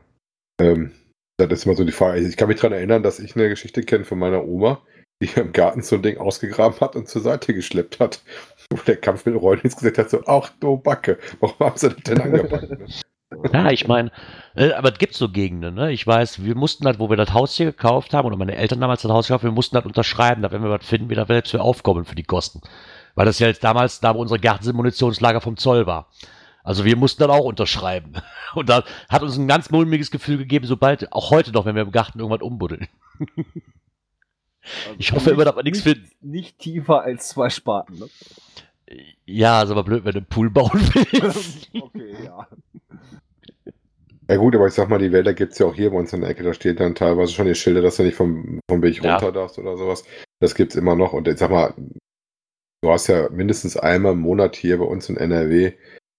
Ähm, 0.63 0.93
das 1.39 1.51
ist 1.51 1.67
immer 1.67 1.75
so 1.75 1.85
die 1.85 1.93
Frage. 1.93 2.21
Ich 2.21 2.37
kann 2.37 2.49
mich 2.49 2.59
daran 2.61 2.73
erinnern, 2.73 3.03
dass 3.03 3.19
ich 3.19 3.35
eine 3.35 3.49
Geschichte 3.49 3.83
kenne 3.83 4.05
von 4.05 4.19
meiner 4.19 4.45
Oma, 4.45 4.81
die 5.21 5.29
im 5.37 5.53
Garten 5.53 5.83
so 5.83 5.97
ein 5.97 6.03
Ding 6.03 6.19
ausgegraben 6.19 6.81
hat 6.81 6.95
und 6.95 7.09
zur 7.09 7.23
Seite 7.23 7.55
geschleppt 7.55 8.01
hat. 8.01 8.23
Wo 8.71 8.79
der 8.87 8.97
Kampf 8.97 9.27
mit 9.27 9.35
Rollins 9.35 9.77
gesagt 9.77 9.99
hat, 9.99 10.11
so, 10.11 10.23
ach 10.27 10.51
du 10.61 10.77
Backe, 10.77 11.19
warum 11.41 11.59
haben 11.59 11.77
sie 11.77 11.91
das 11.91 12.03
denn 12.05 12.21
angepackt? 12.21 12.71
Ne? 12.71 12.87
Ja, 13.51 13.71
ich 13.71 13.89
meine, 13.89 14.13
äh, 14.55 14.73
aber 14.73 14.93
es 14.93 14.99
gibt 14.99 15.15
so 15.15 15.31
Gegenden, 15.31 15.75
ne? 15.75 15.91
Ich 15.91 16.07
weiß, 16.07 16.45
wir 16.45 16.55
mussten 16.55 16.85
halt, 16.85 16.99
wo 16.99 17.09
wir 17.09 17.17
das 17.17 17.33
Haus 17.33 17.57
hier 17.57 17.65
gekauft 17.65 18.13
haben, 18.13 18.27
oder 18.27 18.37
meine 18.37 18.57
Eltern 18.57 18.79
damals 18.79 19.01
das 19.01 19.11
Haus 19.11 19.27
gekauft, 19.27 19.43
wir 19.43 19.51
mussten 19.51 19.75
halt 19.75 19.87
unterschreiben, 19.87 20.43
da 20.43 20.53
wenn 20.53 20.63
wir 20.63 20.69
was 20.69 20.85
finden, 20.85 21.09
wir 21.09 21.17
da 21.17 21.25
selbst 21.25 21.51
für 21.51 21.63
aufkommen 21.63 22.05
für 22.05 22.15
die 22.15 22.25
Kosten. 22.25 22.61
Weil 23.15 23.25
das 23.25 23.39
ja 23.39 23.47
jetzt 23.47 23.65
damals, 23.65 24.01
da 24.01 24.15
wo 24.15 24.21
unsere 24.21 24.39
Gartenmunitionslager 24.39 25.41
vom 25.41 25.57
Zoll 25.57 25.87
war. 25.87 26.11
Also 26.65 26.85
wir 26.85 26.97
mussten 26.97 27.21
dann 27.21 27.31
auch 27.31 27.45
unterschreiben. 27.45 28.15
Und 28.55 28.69
da 28.69 28.85
hat 29.09 29.23
uns 29.23 29.37
ein 29.37 29.49
ganz 29.49 29.71
mulmiges 29.71 30.11
Gefühl 30.11 30.39
gegeben, 30.39 30.67
sobald, 30.67 31.13
auch 31.13 31.31
heute 31.31 31.53
noch, 31.53 31.65
wenn 31.65 31.75
wir 31.75 31.83
im 31.83 31.93
Garten 31.93 32.19
irgendwas 32.19 32.43
umbuddeln. 32.43 32.89
Also 34.87 34.97
ich 34.99 35.13
hoffe 35.13 35.31
immer, 35.31 35.45
dass 35.45 35.57
wir 35.57 35.65
nichts 35.65 35.81
finden. 35.81 36.09
Nicht 36.21 36.59
tiefer 36.59 37.03
als 37.03 37.29
zwei 37.29 37.51
Spaten, 37.51 37.99
ne? 37.99 38.09
Ja, 39.25 39.63
ist 39.63 39.71
aber 39.71 39.85
blöd, 39.85 40.05
wenn 40.05 40.13
du 40.13 40.19
einen 40.19 40.27
Pool 40.27 40.51
bauen 40.51 40.71
willst. 40.73 41.71
okay, 41.81 42.15
ja. 42.25 42.47
Ja 44.29 44.37
gut, 44.37 44.55
aber 44.55 44.67
ich 44.67 44.75
sag 44.75 44.89
mal, 44.89 44.99
die 44.99 45.13
Wälder 45.13 45.35
gibt 45.35 45.53
es 45.53 45.59
ja 45.59 45.67
auch 45.67 45.75
hier 45.75 45.91
bei 45.91 45.97
uns 45.97 46.13
in 46.13 46.21
der 46.21 46.31
Ecke. 46.31 46.43
Da 46.43 46.55
steht 46.55 46.81
dann 46.81 46.95
teilweise 46.95 47.33
schon 47.33 47.47
die 47.47 47.55
Schilder, 47.55 47.83
dass 47.83 47.97
du 47.97 48.03
nicht 48.03 48.17
vom, 48.17 48.61
vom 48.71 48.83
Weg 48.83 49.03
runter 49.03 49.27
ja. 49.27 49.31
darfst 49.31 49.59
oder 49.59 49.77
sowas. 49.77 50.05
Das 50.41 50.55
gibt 50.55 50.73
es 50.73 50.77
immer 50.77 50.95
noch. 50.95 51.13
Und 51.13 51.27
ich 51.29 51.39
sag 51.39 51.51
mal, 51.51 51.75
du 52.83 52.91
hast 52.91 53.09
ja 53.09 53.29
mindestens 53.31 53.77
einmal 53.77 54.13
im 54.13 54.21
Monat 54.21 54.57
hier 54.57 54.79
bei 54.79 54.85
uns 54.85 55.09
in 55.09 55.17
NRW 55.17 55.73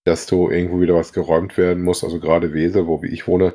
dass 0.03 0.25
du 0.25 0.49
irgendwo 0.49 0.81
wieder 0.81 0.95
was 0.95 1.13
geräumt 1.13 1.57
werden 1.57 1.83
muss. 1.83 2.03
Also 2.03 2.19
gerade 2.19 2.53
Wesel, 2.53 2.87
wo 2.87 3.01
wie 3.01 3.07
ich 3.07 3.27
wohne, 3.27 3.53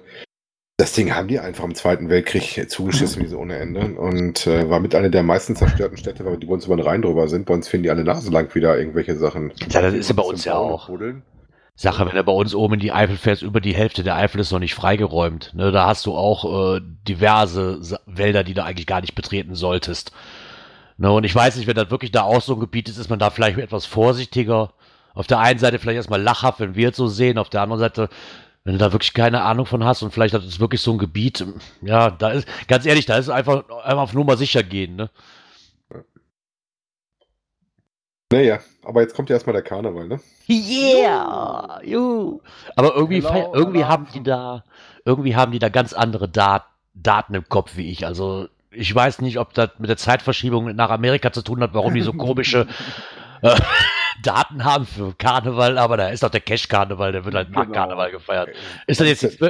das 0.78 0.92
Ding 0.92 1.12
haben 1.12 1.26
die 1.26 1.40
einfach 1.40 1.64
im 1.64 1.74
Zweiten 1.74 2.08
Weltkrieg 2.08 2.70
zugeschissen 2.70 3.22
wie 3.22 3.26
so 3.26 3.38
ohne 3.38 3.56
Ende 3.56 3.98
und 3.98 4.46
äh, 4.46 4.70
war 4.70 4.78
mit 4.78 4.94
einer 4.94 5.08
der 5.08 5.24
meisten 5.24 5.56
zerstörten 5.56 5.98
Städte, 5.98 6.24
weil 6.24 6.36
die 6.36 6.46
bei 6.46 6.52
uns 6.52 6.66
über 6.66 6.76
den 6.76 6.86
Rhein 6.86 7.02
drüber 7.02 7.26
sind. 7.26 7.46
Bei 7.46 7.54
uns 7.54 7.66
finden 7.66 7.82
die 7.84 7.90
alle 7.90 8.04
Nase 8.04 8.30
lang 8.30 8.54
wieder 8.54 8.78
irgendwelche 8.78 9.16
Sachen. 9.16 9.52
Ja, 9.70 9.82
das 9.82 9.94
ist 9.94 10.08
ja 10.08 10.14
bei 10.14 10.22
uns 10.22 10.44
ja 10.44 10.54
auch. 10.54 10.88
Sache, 11.74 12.06
wenn 12.06 12.14
du 12.14 12.24
bei 12.24 12.32
uns 12.32 12.54
oben 12.54 12.74
in 12.74 12.80
die 12.80 12.92
Eifel 12.92 13.16
fährst, 13.16 13.42
über 13.42 13.60
die 13.60 13.74
Hälfte 13.74 14.02
der 14.04 14.16
Eifel 14.16 14.40
ist 14.40 14.52
noch 14.52 14.58
nicht 14.60 14.74
freigeräumt. 14.74 15.52
Ne, 15.54 15.72
da 15.72 15.86
hast 15.86 16.06
du 16.06 16.14
auch 16.14 16.76
äh, 16.76 16.80
diverse 17.08 17.80
Wälder, 18.06 18.44
die 18.44 18.54
du 18.54 18.64
eigentlich 18.64 18.86
gar 18.86 19.00
nicht 19.00 19.14
betreten 19.16 19.56
solltest. 19.56 20.12
Ne, 20.96 21.10
und 21.10 21.24
ich 21.24 21.34
weiß 21.34 21.56
nicht, 21.56 21.66
wenn 21.66 21.76
das 21.76 21.90
wirklich 21.90 22.12
da 22.12 22.22
auch 22.22 22.42
so 22.42 22.54
ein 22.54 22.60
Gebiet 22.60 22.88
ist, 22.88 22.98
ist 22.98 23.10
man 23.10 23.18
da 23.18 23.30
vielleicht 23.30 23.58
etwas 23.58 23.86
vorsichtiger 23.86 24.72
auf 25.18 25.26
der 25.26 25.40
einen 25.40 25.58
Seite 25.58 25.80
vielleicht 25.80 25.96
erstmal 25.96 26.22
lachhaft, 26.22 26.60
wenn 26.60 26.76
wir 26.76 26.90
es 26.90 26.96
so 26.96 27.08
sehen, 27.08 27.38
auf 27.38 27.50
der 27.50 27.62
anderen 27.62 27.80
Seite, 27.80 28.08
wenn 28.62 28.74
du 28.74 28.78
da 28.78 28.92
wirklich 28.92 29.14
keine 29.14 29.42
Ahnung 29.42 29.66
von 29.66 29.82
hast 29.82 30.02
und 30.02 30.12
vielleicht 30.12 30.32
hat 30.32 30.44
es 30.44 30.60
wirklich 30.60 30.80
so 30.80 30.92
ein 30.92 30.98
Gebiet, 30.98 31.44
ja, 31.82 32.12
da 32.12 32.30
ist, 32.30 32.46
ganz 32.68 32.86
ehrlich, 32.86 33.04
da 33.04 33.16
ist 33.16 33.28
einfach, 33.28 33.68
einfach 33.68 34.02
auf 34.04 34.14
Nummer 34.14 34.36
sicher 34.36 34.62
gehen, 34.62 34.94
ne? 34.94 35.10
Naja, 38.30 38.60
aber 38.84 39.00
jetzt 39.00 39.16
kommt 39.16 39.28
ja 39.28 39.34
erstmal 39.34 39.54
der 39.54 39.62
Karneval, 39.62 40.06
ne? 40.06 40.20
Yeah! 40.48 41.80
Juhu. 41.82 42.40
Aber 42.76 42.94
irgendwie, 42.94 43.26
hello, 43.26 43.52
irgendwie 43.54 43.78
hello. 43.80 43.88
haben 43.88 44.06
die 44.14 44.22
da, 44.22 44.62
irgendwie 45.04 45.34
haben 45.34 45.50
die 45.50 45.58
da 45.58 45.68
ganz 45.68 45.94
andere 45.94 46.28
Dat 46.28 46.64
Daten 46.94 47.34
im 47.34 47.48
Kopf 47.48 47.76
wie 47.76 47.90
ich. 47.90 48.06
Also 48.06 48.46
ich 48.70 48.94
weiß 48.94 49.20
nicht, 49.22 49.40
ob 49.40 49.52
das 49.54 49.70
mit 49.78 49.90
der 49.90 49.96
Zeitverschiebung 49.96 50.76
nach 50.76 50.90
Amerika 50.90 51.32
zu 51.32 51.42
tun 51.42 51.60
hat, 51.60 51.74
warum 51.74 51.94
die 51.94 52.02
so 52.02 52.12
komische 52.12 52.68
äh, 53.42 53.58
Daten 54.22 54.64
haben 54.64 54.86
für 54.86 55.14
Karneval, 55.16 55.78
aber 55.78 55.96
da 55.96 56.08
ist 56.08 56.22
doch 56.22 56.30
der 56.30 56.40
Cash-Karneval, 56.40 57.12
der 57.12 57.24
wird 57.24 57.34
halt 57.34 57.50
nach 57.50 57.62
genau. 57.62 57.74
Karneval 57.74 58.10
gefeiert. 58.10 58.50
Ist 58.86 59.00
das 59.00 59.08
jetzt 59.08 59.22
die, 59.22 59.26
ist 59.26 59.42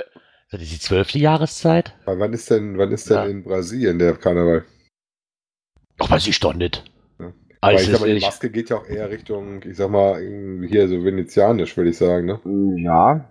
das 0.51 0.61
die 0.61 0.79
zwölfte 0.79 1.19
Jahreszeit? 1.19 1.95
wann 2.05 2.33
ist 2.33 2.51
denn, 2.51 2.79
wann 2.79 2.93
ist 2.93 3.09
denn 3.11 3.17
ja. 3.17 3.25
in 3.27 3.45
Brasilien 3.45 3.99
der 3.99 4.15
Karneval? 4.15 4.65
Ach, 5.99 6.11
weiß 6.11 6.27
ich 6.27 6.41
doch 6.41 6.55
nicht. 6.55 6.85
Ja. 7.19 7.33
Aber 7.61 7.75
ich 7.75 8.01
mal, 8.01 8.15
die 8.15 8.21
Maske 8.21 8.51
geht 8.51 8.71
ja 8.71 8.77
auch 8.77 8.87
eher 8.87 9.11
Richtung, 9.11 9.63
ich 9.65 9.77
sag 9.77 9.91
mal, 9.91 10.21
hier 10.69 10.89
so 10.89 11.05
venezianisch, 11.05 11.77
würde 11.77 11.91
ich 11.91 11.99
sagen, 11.99 12.27
ne? 12.27 12.41
Ja, 12.83 13.29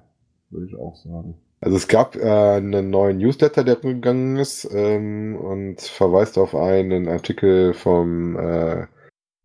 würde 0.50 0.68
ich 0.68 0.76
auch 0.76 0.96
sagen. 0.96 1.40
Also 1.60 1.76
es 1.76 1.88
gab 1.88 2.16
äh, 2.16 2.30
einen 2.30 2.90
neuen 2.92 3.18
Newsletter, 3.18 3.64
der 3.64 3.84
umgegangen 3.84 4.38
ist 4.38 4.70
ähm, 4.72 5.36
und 5.36 5.82
verweist 5.82 6.38
auf 6.38 6.54
einen 6.54 7.08
Artikel 7.08 7.74
vom 7.74 8.38
äh, 8.38 8.86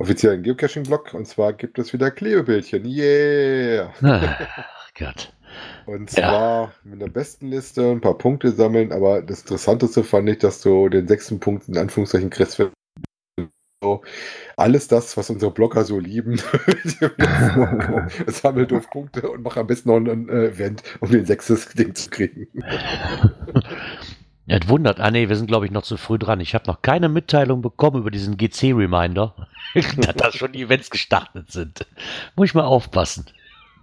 offiziellen 0.03 0.43
Geocaching-Blog 0.43 1.15
und 1.15 1.27
zwar 1.27 1.53
gibt 1.53 1.79
es 1.79 1.93
wieder 1.93 2.11
Klebebildchen. 2.11 2.85
Yeah! 2.85 3.93
Ach 4.03 4.91
Gott. 4.99 5.33
Und 5.87 6.11
zwar 6.11 6.63
ja. 6.63 6.73
mit 6.85 7.01
der 7.01 7.09
besten 7.09 7.49
Liste 7.49 7.91
ein 7.91 8.01
paar 8.01 8.19
Punkte 8.19 8.51
sammeln, 8.51 8.93
aber 8.93 9.23
das 9.23 9.43
Interessanteste 9.43 10.03
fand 10.03 10.29
ich, 10.29 10.39
dass 10.39 10.61
du 10.61 10.89
den 10.89 11.07
sechsten 11.07 11.41
Punkt 11.41 11.69
in 11.69 11.79
Anführungszeichen 11.79 12.31
kriegst 12.31 12.57
für 12.57 12.73
alles 14.57 14.87
das, 14.87 15.17
was 15.17 15.29
unsere 15.29 15.51
Blogger 15.51 15.85
so 15.85 15.99
lieben. 15.99 16.37
Sammelt 18.27 18.73
auf 18.73 18.89
Punkte 18.91 19.29
und 19.29 19.43
mach 19.43 19.57
am 19.57 19.67
besten 19.67 19.89
noch 19.89 19.97
ein 19.97 20.29
Event, 20.29 20.83
um 21.01 21.11
den 21.11 21.27
sechstes 21.27 21.69
Ding 21.71 21.95
zu 21.95 22.11
kriegen. 22.11 22.47
Ja, 24.47 24.59
wundert. 24.69 25.01
Ah, 25.01 25.11
nee, 25.11 25.29
wir 25.29 25.37
sind, 25.37 25.47
glaube 25.47 25.67
ich, 25.67 25.73
noch 25.73 25.83
zu 25.83 25.97
früh 25.97 26.19
dran. 26.19 26.41
Ich 26.41 26.55
habe 26.55 26.67
noch 26.67 26.83
keine 26.83 27.09
Mitteilung 27.09 27.63
bekommen 27.63 27.99
über 27.99 28.11
diesen 28.11 28.37
GC-Reminder, 28.37 29.49
dass 29.97 30.15
da 30.17 30.33
schon 30.33 30.55
Events 30.55 30.91
gestartet 30.91 31.51
sind. 31.51 31.87
Muss 32.37 32.51
ich 32.51 32.55
mal 32.55 32.65
aufpassen. 32.65 33.27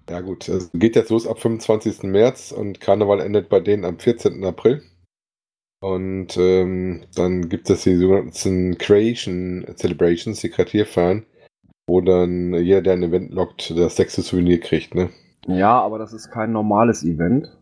Ja, 0.09 0.21
gut. 0.21 0.49
Es 0.49 0.71
geht 0.73 0.95
jetzt 0.95 1.11
los 1.11 1.27
ab 1.27 1.39
25. 1.39 2.03
März 2.03 2.51
und 2.51 2.81
Karneval 2.81 3.19
endet 3.19 3.49
bei 3.49 3.59
denen 3.59 3.85
am 3.85 3.99
14. 3.99 4.43
April. 4.43 4.81
Und 5.81 6.35
ähm, 6.37 7.05
dann 7.15 7.47
gibt 7.47 7.69
es 7.69 7.83
die 7.83 7.95
sogenannten 7.95 8.77
Creation 8.77 9.65
Celebrations, 9.75 10.41
die 10.41 10.49
Quartierfahren, 10.49 11.25
wo 11.87 12.01
dann 12.01 12.53
jeder, 12.53 12.81
der 12.81 12.93
ein 12.93 13.03
Event 13.03 13.33
lockt, 13.33 13.71
das 13.77 13.95
sechste 13.95 14.21
Souvenir 14.21 14.59
kriegt, 14.59 14.93
ne? 14.93 15.09
Ja, 15.47 15.79
aber 15.79 15.97
das 15.97 16.11
ist 16.11 16.31
kein 16.31 16.51
normales 16.51 17.03
Event, 17.03 17.57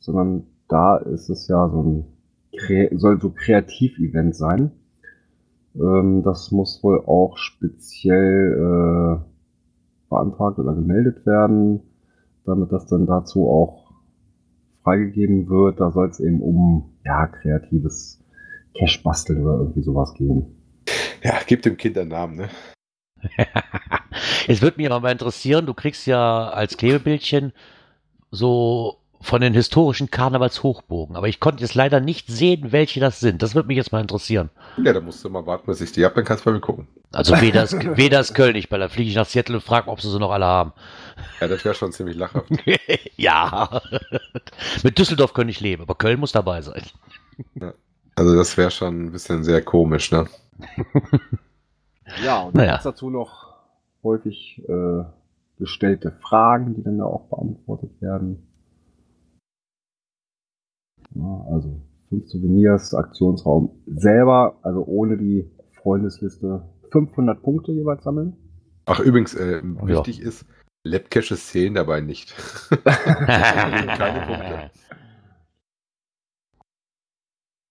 sondern 0.00 0.46
da 0.68 0.96
ist 0.96 1.28
es 1.28 1.46
ja 1.48 1.68
so 1.68 1.82
ein 1.82 2.04
soll 2.92 3.20
so 3.20 3.30
Kreativ-Event 3.30 4.34
sein. 4.34 4.72
Ähm, 5.74 6.22
das 6.22 6.50
muss 6.50 6.82
wohl 6.82 7.00
auch 7.06 7.36
speziell 7.36 8.54
äh, 8.54 9.24
beantragt 10.08 10.58
oder 10.58 10.74
gemeldet 10.74 11.24
werden, 11.26 11.80
damit 12.44 12.72
das 12.72 12.86
dann 12.86 13.06
dazu 13.06 13.48
auch 13.48 13.92
freigegeben 14.82 15.48
wird. 15.48 15.80
Da 15.80 15.90
soll 15.90 16.08
es 16.08 16.20
eben 16.20 16.40
um 16.40 16.92
ja, 17.04 17.26
kreatives 17.26 18.22
Cash-Basteln 18.74 19.42
oder 19.42 19.58
irgendwie 19.58 19.82
sowas 19.82 20.14
gehen. 20.14 20.56
Ja, 21.22 21.34
gibt 21.46 21.64
dem 21.64 21.76
Kind 21.76 21.98
einen 21.98 22.10
Namen, 22.10 22.36
ne? 22.36 22.48
es 24.48 24.62
würde 24.62 24.78
mich 24.78 24.90
aber 24.90 25.00
mal 25.00 25.12
interessieren, 25.12 25.66
du 25.66 25.74
kriegst 25.74 26.06
ja 26.06 26.48
als 26.48 26.76
Klebebildchen 26.76 27.52
so 28.30 28.99
von 29.22 29.42
den 29.42 29.52
historischen 29.52 30.10
Karnevalshochbogen, 30.10 31.14
aber 31.14 31.28
ich 31.28 31.40
konnte 31.40 31.62
jetzt 31.62 31.74
leider 31.74 32.00
nicht 32.00 32.28
sehen, 32.28 32.72
welche 32.72 33.00
das 33.00 33.20
sind. 33.20 33.42
Das 33.42 33.54
würde 33.54 33.68
mich 33.68 33.76
jetzt 33.76 33.92
mal 33.92 34.00
interessieren. 34.00 34.48
Ja, 34.82 34.94
da 34.94 35.00
musst 35.00 35.22
du 35.22 35.28
mal 35.28 35.44
warten, 35.44 35.66
bis 35.66 35.82
ich 35.82 35.92
die 35.92 36.04
habe, 36.04 36.14
dann 36.14 36.24
kannst 36.24 36.46
du 36.46 36.50
mal 36.50 36.60
gucken. 36.60 36.88
Also 37.12 37.38
weder 37.40 37.64
ist, 37.64 37.74
weder 37.96 38.20
ist 38.20 38.34
Köln 38.34 38.54
nicht, 38.54 38.70
weil 38.70 38.80
da 38.80 38.88
fliege 38.88 39.10
ich 39.10 39.16
nach 39.16 39.26
Seattle 39.26 39.56
und 39.56 39.62
frage, 39.62 39.88
ob 39.88 40.00
sie 40.00 40.10
sie 40.10 40.18
noch 40.18 40.30
alle 40.30 40.46
haben. 40.46 40.72
Ja, 41.40 41.48
das 41.48 41.64
wäre 41.64 41.74
schon 41.74 41.92
ziemlich 41.92 42.16
lachhaft. 42.16 42.50
ja, 43.16 43.82
mit 44.82 44.98
Düsseldorf 44.98 45.34
könnte 45.34 45.50
ich 45.50 45.60
leben, 45.60 45.82
aber 45.82 45.96
Köln 45.96 46.18
muss 46.18 46.32
dabei 46.32 46.62
sein. 46.62 46.82
Ja. 47.54 47.74
Also 48.14 48.34
das 48.34 48.56
wäre 48.56 48.70
schon 48.70 49.06
ein 49.06 49.12
bisschen 49.12 49.44
sehr 49.44 49.62
komisch, 49.62 50.12
ne? 50.12 50.26
ja, 52.24 52.40
und 52.40 52.56
dann 52.56 52.64
naja. 52.64 52.74
gibt 52.74 52.86
dazu 52.86 53.10
noch 53.10 53.54
häufig 54.02 54.62
äh, 54.66 55.04
gestellte 55.58 56.12
Fragen, 56.22 56.74
die 56.74 56.82
dann 56.82 56.98
da 56.98 57.04
auch 57.04 57.28
beantwortet 57.28 57.90
werden. 58.00 58.46
Ja, 61.20 61.46
also 61.52 61.80
fünf 62.08 62.28
Souvenirs, 62.28 62.94
Aktionsraum 62.94 63.70
selber, 63.86 64.58
also 64.62 64.84
ohne 64.86 65.16
die 65.16 65.50
Freundesliste 65.82 66.62
500 66.90 67.42
Punkte 67.42 67.72
jeweils 67.72 68.02
sammeln. 68.02 68.36
Ach, 68.86 69.00
übrigens, 69.00 69.34
äh, 69.34 69.62
wichtig 69.62 70.18
ja. 70.18 70.28
ist, 70.28 70.46
Labcaches 70.84 71.48
zählen 71.48 71.74
dabei 71.74 72.00
nicht. 72.00 72.34
keine 72.84 74.26
Punkte. 74.26 74.70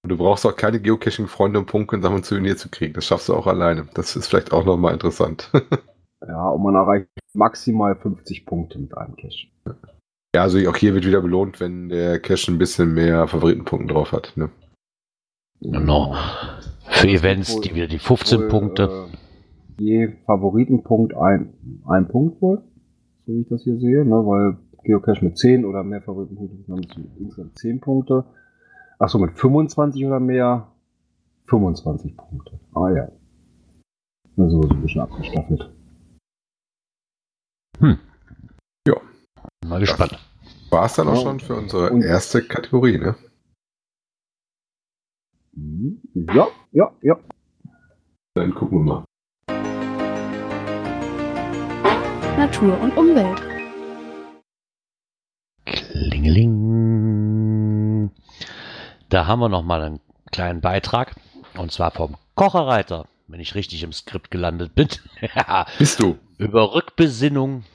Und 0.03 0.09
du 0.09 0.17
brauchst 0.17 0.45
auch 0.45 0.55
keine 0.55 0.79
Geocaching-Freunde, 0.79 1.59
um 1.59 1.65
Punkte 1.65 1.97
in 1.97 2.01
Sachen 2.01 2.23
Souvenir 2.23 2.55
zu 2.55 2.69
kriegen. 2.69 2.93
Das 2.93 3.05
schaffst 3.05 3.29
du 3.29 3.35
auch 3.35 3.47
alleine. 3.47 3.87
Das 3.93 4.15
ist 4.15 4.27
vielleicht 4.27 4.53
auch 4.53 4.65
nochmal 4.65 4.93
interessant. 4.93 5.51
ja, 6.27 6.49
und 6.49 6.63
man 6.63 6.75
erreicht 6.75 7.09
maximal 7.33 7.95
50 7.95 8.45
Punkte 8.45 8.79
mit 8.79 8.97
einem 8.97 9.15
Cache. 9.17 9.47
Ja, 10.35 10.43
also 10.43 10.59
auch 10.69 10.75
hier 10.75 10.93
wird 10.93 11.05
wieder 11.05 11.21
belohnt, 11.21 11.59
wenn 11.59 11.89
der 11.89 12.19
Cache 12.19 12.51
ein 12.51 12.59
bisschen 12.59 12.93
mehr 12.93 13.27
Favoritenpunkte 13.27 13.93
drauf 13.93 14.11
hat. 14.11 14.33
Ne? 14.35 14.49
Genau. 15.59 16.15
Für 16.87 17.07
Events, 17.07 17.55
wohl, 17.55 17.61
die 17.61 17.75
wieder 17.75 17.87
die 17.87 17.97
15 17.97 18.39
wohl, 18.39 18.47
Punkte. 18.47 19.07
Äh, 19.77 19.83
je 19.83 20.13
Favoritenpunkt 20.25 21.15
ein, 21.15 21.53
ein 21.87 22.07
Punkt 22.07 22.41
wohl, 22.41 22.63
so 23.25 23.33
wie 23.33 23.41
ich 23.41 23.47
das 23.47 23.63
hier 23.63 23.79
sehe, 23.79 24.05
ne? 24.05 24.15
weil 24.15 24.57
Geocache 24.83 25.25
mit 25.25 25.37
10 25.37 25.65
oder 25.65 25.83
mehr 25.83 26.01
Favoritenpunkte 26.01 26.71
haben 26.71 27.11
insgesamt 27.19 27.57
10 27.57 27.79
Punkte. 27.79 28.25
Achso, 28.99 29.17
mit 29.17 29.37
25 29.37 30.05
oder 30.05 30.19
mehr 30.19 30.67
25 31.47 32.15
Punkte. 32.15 32.59
Ah 32.75 32.89
ja. 32.91 33.07
Also 34.37 34.61
so 34.61 34.69
ein 34.69 34.81
bisschen 34.81 35.01
abgestaffelt. 35.01 35.69
Hm. 37.79 37.97
Mal 39.69 39.79
gespannt. 39.81 40.17
War 40.71 40.85
es 40.85 40.93
dann 40.93 41.07
auch 41.07 41.21
schon 41.21 41.39
für 41.39 41.55
unsere 41.55 41.91
Und 41.91 42.01
erste 42.01 42.41
Kategorie, 42.41 42.97
ne? 42.97 43.15
Ja, 46.33 46.47
ja, 46.71 46.91
ja. 47.03 47.19
Dann 48.33 48.55
gucken 48.55 48.79
wir 48.79 48.83
mal. 48.83 49.05
Natur 52.35 52.81
und 52.81 52.97
Umwelt. 52.97 53.43
Klingeling. 55.65 56.49
Da 59.09 59.27
haben 59.27 59.39
wir 59.39 59.49
noch 59.49 59.61
mal 59.61 59.83
einen 59.83 59.99
kleinen 60.31 60.61
Beitrag. 60.61 61.15
Und 61.55 61.71
zwar 61.71 61.91
vom 61.91 62.17
Kocherreiter, 62.33 63.07
wenn 63.27 63.39
ich 63.39 63.53
richtig 63.53 63.83
im 63.83 63.93
Skript 63.93 64.31
gelandet 64.31 64.73
bin. 64.73 64.87
Bist 65.77 65.99
du? 65.99 66.17
Über 66.39 66.73
Rückbesinnung 66.73 67.65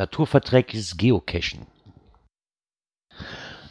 naturverträgliches 0.00 0.96
Geocachen. 0.96 1.66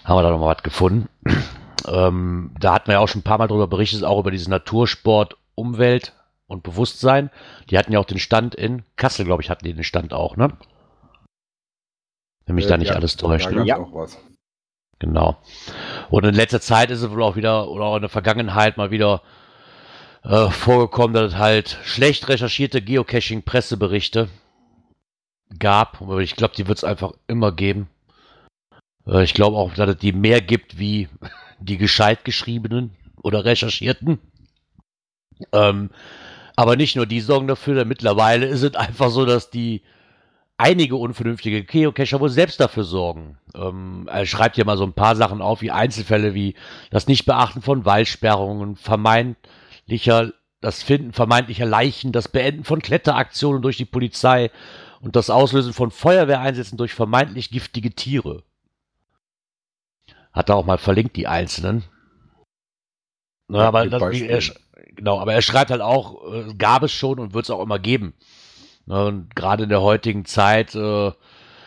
Haben 0.03 0.17
wir 0.17 0.21
da 0.21 0.29
noch 0.29 0.39
mal 0.39 0.55
was 0.55 0.63
gefunden. 0.63 1.09
ähm, 1.87 2.55
da 2.59 2.73
hatten 2.73 2.87
wir 2.87 2.93
ja 2.93 2.99
auch 2.99 3.07
schon 3.07 3.21
ein 3.21 3.23
paar 3.23 3.39
Mal 3.39 3.47
darüber 3.47 3.67
berichtet, 3.67 4.03
auch 4.03 4.19
über 4.19 4.31
diesen 4.31 4.51
Natursport, 4.51 5.37
Umwelt 5.55 6.13
und 6.47 6.63
Bewusstsein. 6.63 7.31
Die 7.69 7.77
hatten 7.77 7.91
ja 7.91 7.99
auch 7.99 8.05
den 8.05 8.19
Stand 8.19 8.55
in 8.55 8.83
Kassel, 8.95 9.25
glaube 9.25 9.41
ich, 9.41 9.49
hatten 9.49 9.65
die 9.65 9.73
den 9.73 9.83
Stand 9.83 10.13
auch, 10.13 10.37
ne? 10.37 10.55
Wenn 12.45 12.55
mich 12.55 12.65
äh, 12.65 12.69
da 12.69 12.77
nicht 12.77 12.89
ja, 12.89 12.95
alles 12.95 13.17
täuscht. 13.17 13.49
Ne? 13.49 13.65
Ja, 13.65 13.77
auch 13.77 13.93
was. 13.93 14.17
Genau. 14.99 15.37
Und 16.09 16.25
in 16.25 16.35
letzter 16.35 16.61
Zeit 16.61 16.91
ist 16.91 17.01
es 17.01 17.09
wohl 17.09 17.23
auch 17.23 17.35
wieder, 17.35 17.69
oder 17.69 17.85
auch 17.85 17.95
in 17.95 18.01
der 18.01 18.09
Vergangenheit 18.09 18.77
mal 18.77 18.91
wieder 18.91 19.23
äh, 20.23 20.49
vorgekommen, 20.49 21.13
dass 21.13 21.37
halt 21.37 21.79
schlecht 21.83 22.27
recherchierte 22.27 22.81
Geocaching-Presseberichte 22.81 24.29
gab. 25.57 26.01
Aber 26.01 26.19
ich 26.19 26.35
glaube, 26.35 26.53
die 26.55 26.67
wird 26.67 26.77
es 26.77 26.83
einfach 26.83 27.13
immer 27.27 27.51
geben. 27.51 27.89
Äh, 29.07 29.23
ich 29.23 29.33
glaube 29.33 29.57
auch, 29.57 29.73
dass 29.73 29.89
es 29.89 29.97
die 29.97 30.13
mehr 30.13 30.41
gibt 30.41 30.77
wie 30.77 31.07
die 31.59 31.77
gescheit 31.77 32.25
geschriebenen 32.25 32.91
oder 33.21 33.45
recherchierten. 33.45 34.19
Ähm, 35.51 35.89
aber 36.55 36.75
nicht 36.75 36.95
nur 36.95 37.05
die 37.05 37.21
sorgen 37.21 37.47
dafür, 37.47 37.75
denn 37.75 37.87
mittlerweile 37.87 38.45
ist 38.45 38.63
es 38.63 38.75
einfach 38.75 39.09
so, 39.09 39.25
dass 39.25 39.49
die 39.49 39.81
einige 40.57 40.97
unvernünftige 40.97 41.63
Geocacher 41.63 42.19
wohl 42.19 42.29
selbst 42.29 42.59
dafür 42.59 42.83
sorgen. 42.83 43.37
Ähm, 43.55 44.09
er 44.11 44.25
schreibt 44.25 44.57
ja 44.57 44.65
mal 44.65 44.77
so 44.77 44.83
ein 44.83 44.93
paar 44.93 45.15
Sachen 45.15 45.41
auf, 45.41 45.61
wie 45.61 45.71
Einzelfälle 45.71 46.33
wie 46.33 46.55
das 46.91 47.07
Nichtbeachten 47.07 47.61
von 47.61 47.85
Waldsperrungen, 47.85 48.75
vermeintlicher, 48.75 50.33
das 50.59 50.83
Finden 50.83 51.13
vermeintlicher 51.13 51.65
Leichen, 51.65 52.11
das 52.11 52.27
Beenden 52.27 52.65
von 52.65 52.81
Kletteraktionen 52.81 53.61
durch 53.61 53.77
die 53.77 53.85
Polizei 53.85 54.51
und 55.01 55.15
das 55.15 55.29
Auslösen 55.29 55.73
von 55.73 55.91
Feuerwehreinsätzen 55.91 56.77
durch 56.77 56.93
vermeintlich 56.93 57.51
giftige 57.51 57.91
Tiere. 57.91 58.43
Hat 60.31 60.49
er 60.49 60.55
auch 60.55 60.65
mal 60.65 60.77
verlinkt, 60.77 61.15
die 61.15 61.27
einzelnen. 61.27 61.83
Na, 63.47 63.67
aber 63.67 63.87
das, 63.87 64.01
er, 64.13 64.41
genau, 64.95 65.19
aber 65.19 65.33
er 65.33 65.41
schreibt 65.41 65.71
halt 65.71 65.81
auch, 65.81 66.31
äh, 66.31 66.53
gab 66.53 66.83
es 66.83 66.91
schon 66.91 67.19
und 67.19 67.33
wird 67.33 67.45
es 67.45 67.49
auch 67.49 67.61
immer 67.61 67.79
geben. 67.79 68.13
Na, 68.85 69.05
und 69.05 69.35
gerade 69.35 69.63
in 69.63 69.69
der 69.69 69.81
heutigen 69.81 70.25
Zeit 70.25 70.75
äh, 70.75 71.11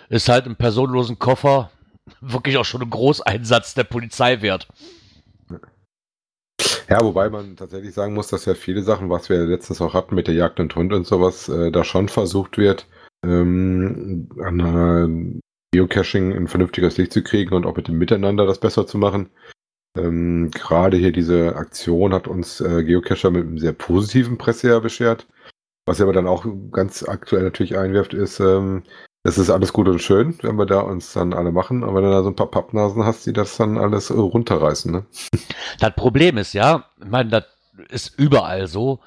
ist 0.09 0.29
halt 0.29 0.47
ein 0.47 0.57
personenlosen 0.57 1.19
Koffer 1.19 1.71
wirklich 2.21 2.57
auch 2.57 2.65
schon 2.65 2.83
ein 2.83 2.91
Großeinsatz 2.91 3.75
der 3.75 3.85
Polizei 3.85 4.43
wert. 4.43 4.69
Ja, 6.89 7.01
wobei 7.03 7.31
man 7.31 7.57
tatsächlich 7.57 7.95
sagen 7.95 8.15
muss, 8.15 8.29
dass 8.29 8.45
ja 8.45 8.55
viele 8.55 8.83
Sachen, 8.83 9.09
was 9.09 9.29
wir 9.29 9.39
letztens 9.45 9.81
auch 9.81 9.95
hatten 9.95 10.15
mit 10.15 10.27
der 10.27 10.35
Jagd 10.35 10.61
und 10.61 10.77
Hund 10.77 10.93
und 10.93 11.07
sowas, 11.07 11.49
äh, 11.49 11.73
da 11.73 11.85
schon 11.85 12.09
versucht 12.09 12.59
wird, 12.59 12.87
ähm, 13.25 14.29
an 14.43 15.41
Geocaching 15.73 16.35
ein 16.35 16.49
vernünftiges 16.49 16.99
Licht 16.99 17.13
zu 17.13 17.23
kriegen 17.23 17.55
und 17.55 17.67
auch 17.67 17.77
mit 17.77 17.89
dem 17.89 17.99
Miteinander 17.99 18.47
das 18.47 18.61
besser 18.61 18.87
zu 18.87 18.99
machen. 18.99 19.31
Ähm, 19.97 20.51
Gerade 20.51 20.97
hier 20.97 21.13
diese 21.13 21.57
Aktion 21.57 22.15
hat 22.15 22.29
uns 22.29 22.61
äh, 22.61 22.85
Geocacher 22.85 23.31
mit 23.31 23.43
einem 23.43 23.59
sehr 23.59 23.73
positiven 23.73 24.39
Presse 24.39 24.69
ja 24.69 24.79
beschert. 24.79 25.27
Was 25.87 25.99
er 25.99 26.05
aber 26.05 26.13
dann 26.13 26.29
auch 26.29 26.47
ganz 26.71 27.03
aktuell 27.03 27.43
natürlich 27.43 27.77
einwirft, 27.77 28.15
ist, 28.15 28.39
ähm, 28.39 28.85
das 29.25 29.39
ist 29.39 29.51
alles 29.51 29.73
gut 29.73 29.89
und 29.89 30.01
schön, 30.01 30.37
wenn 30.43 30.57
wir 30.57 30.67
da 30.67 30.81
uns 30.81 31.13
dann 31.13 31.33
alle 31.33 31.53
machen, 31.53 31.85
aber 31.85 31.97
wenn 31.97 32.05
du 32.05 32.11
da 32.11 32.23
so 32.23 32.29
ein 32.29 32.37
paar 32.37 32.51
Pappnasen 32.51 33.05
hast, 33.05 33.27
die 33.27 33.33
das 33.33 33.57
dann 33.57 33.79
alles 33.79 34.11
äh, 34.11 34.15
runterreißen, 34.15 34.93
ne? 34.93 35.07
Das 35.79 35.95
Problem 35.95 36.39
ist 36.39 36.53
ja, 36.53 36.87
ich 37.01 37.09
meine, 37.09 37.31
das 37.31 37.45
ist 37.89 38.19
überall 38.19 38.67
so, 38.67 39.01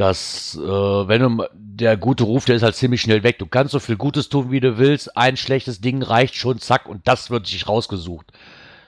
dass 0.00 0.56
äh, 0.56 0.60
wenn 1.08 1.20
du 1.20 1.48
der 1.52 1.98
gute 1.98 2.24
Ruf, 2.24 2.46
der 2.46 2.56
ist 2.56 2.62
halt 2.62 2.74
ziemlich 2.74 3.02
schnell 3.02 3.22
weg. 3.22 3.38
Du 3.38 3.46
kannst 3.46 3.72
so 3.72 3.78
viel 3.78 3.96
Gutes 3.96 4.30
tun, 4.30 4.50
wie 4.50 4.60
du 4.60 4.78
willst. 4.78 5.14
Ein 5.14 5.36
schlechtes 5.36 5.82
Ding 5.82 6.02
reicht 6.02 6.34
schon, 6.34 6.58
zack, 6.58 6.88
und 6.88 7.06
das 7.06 7.30
wird 7.30 7.46
sich 7.46 7.68
rausgesucht. 7.68 8.32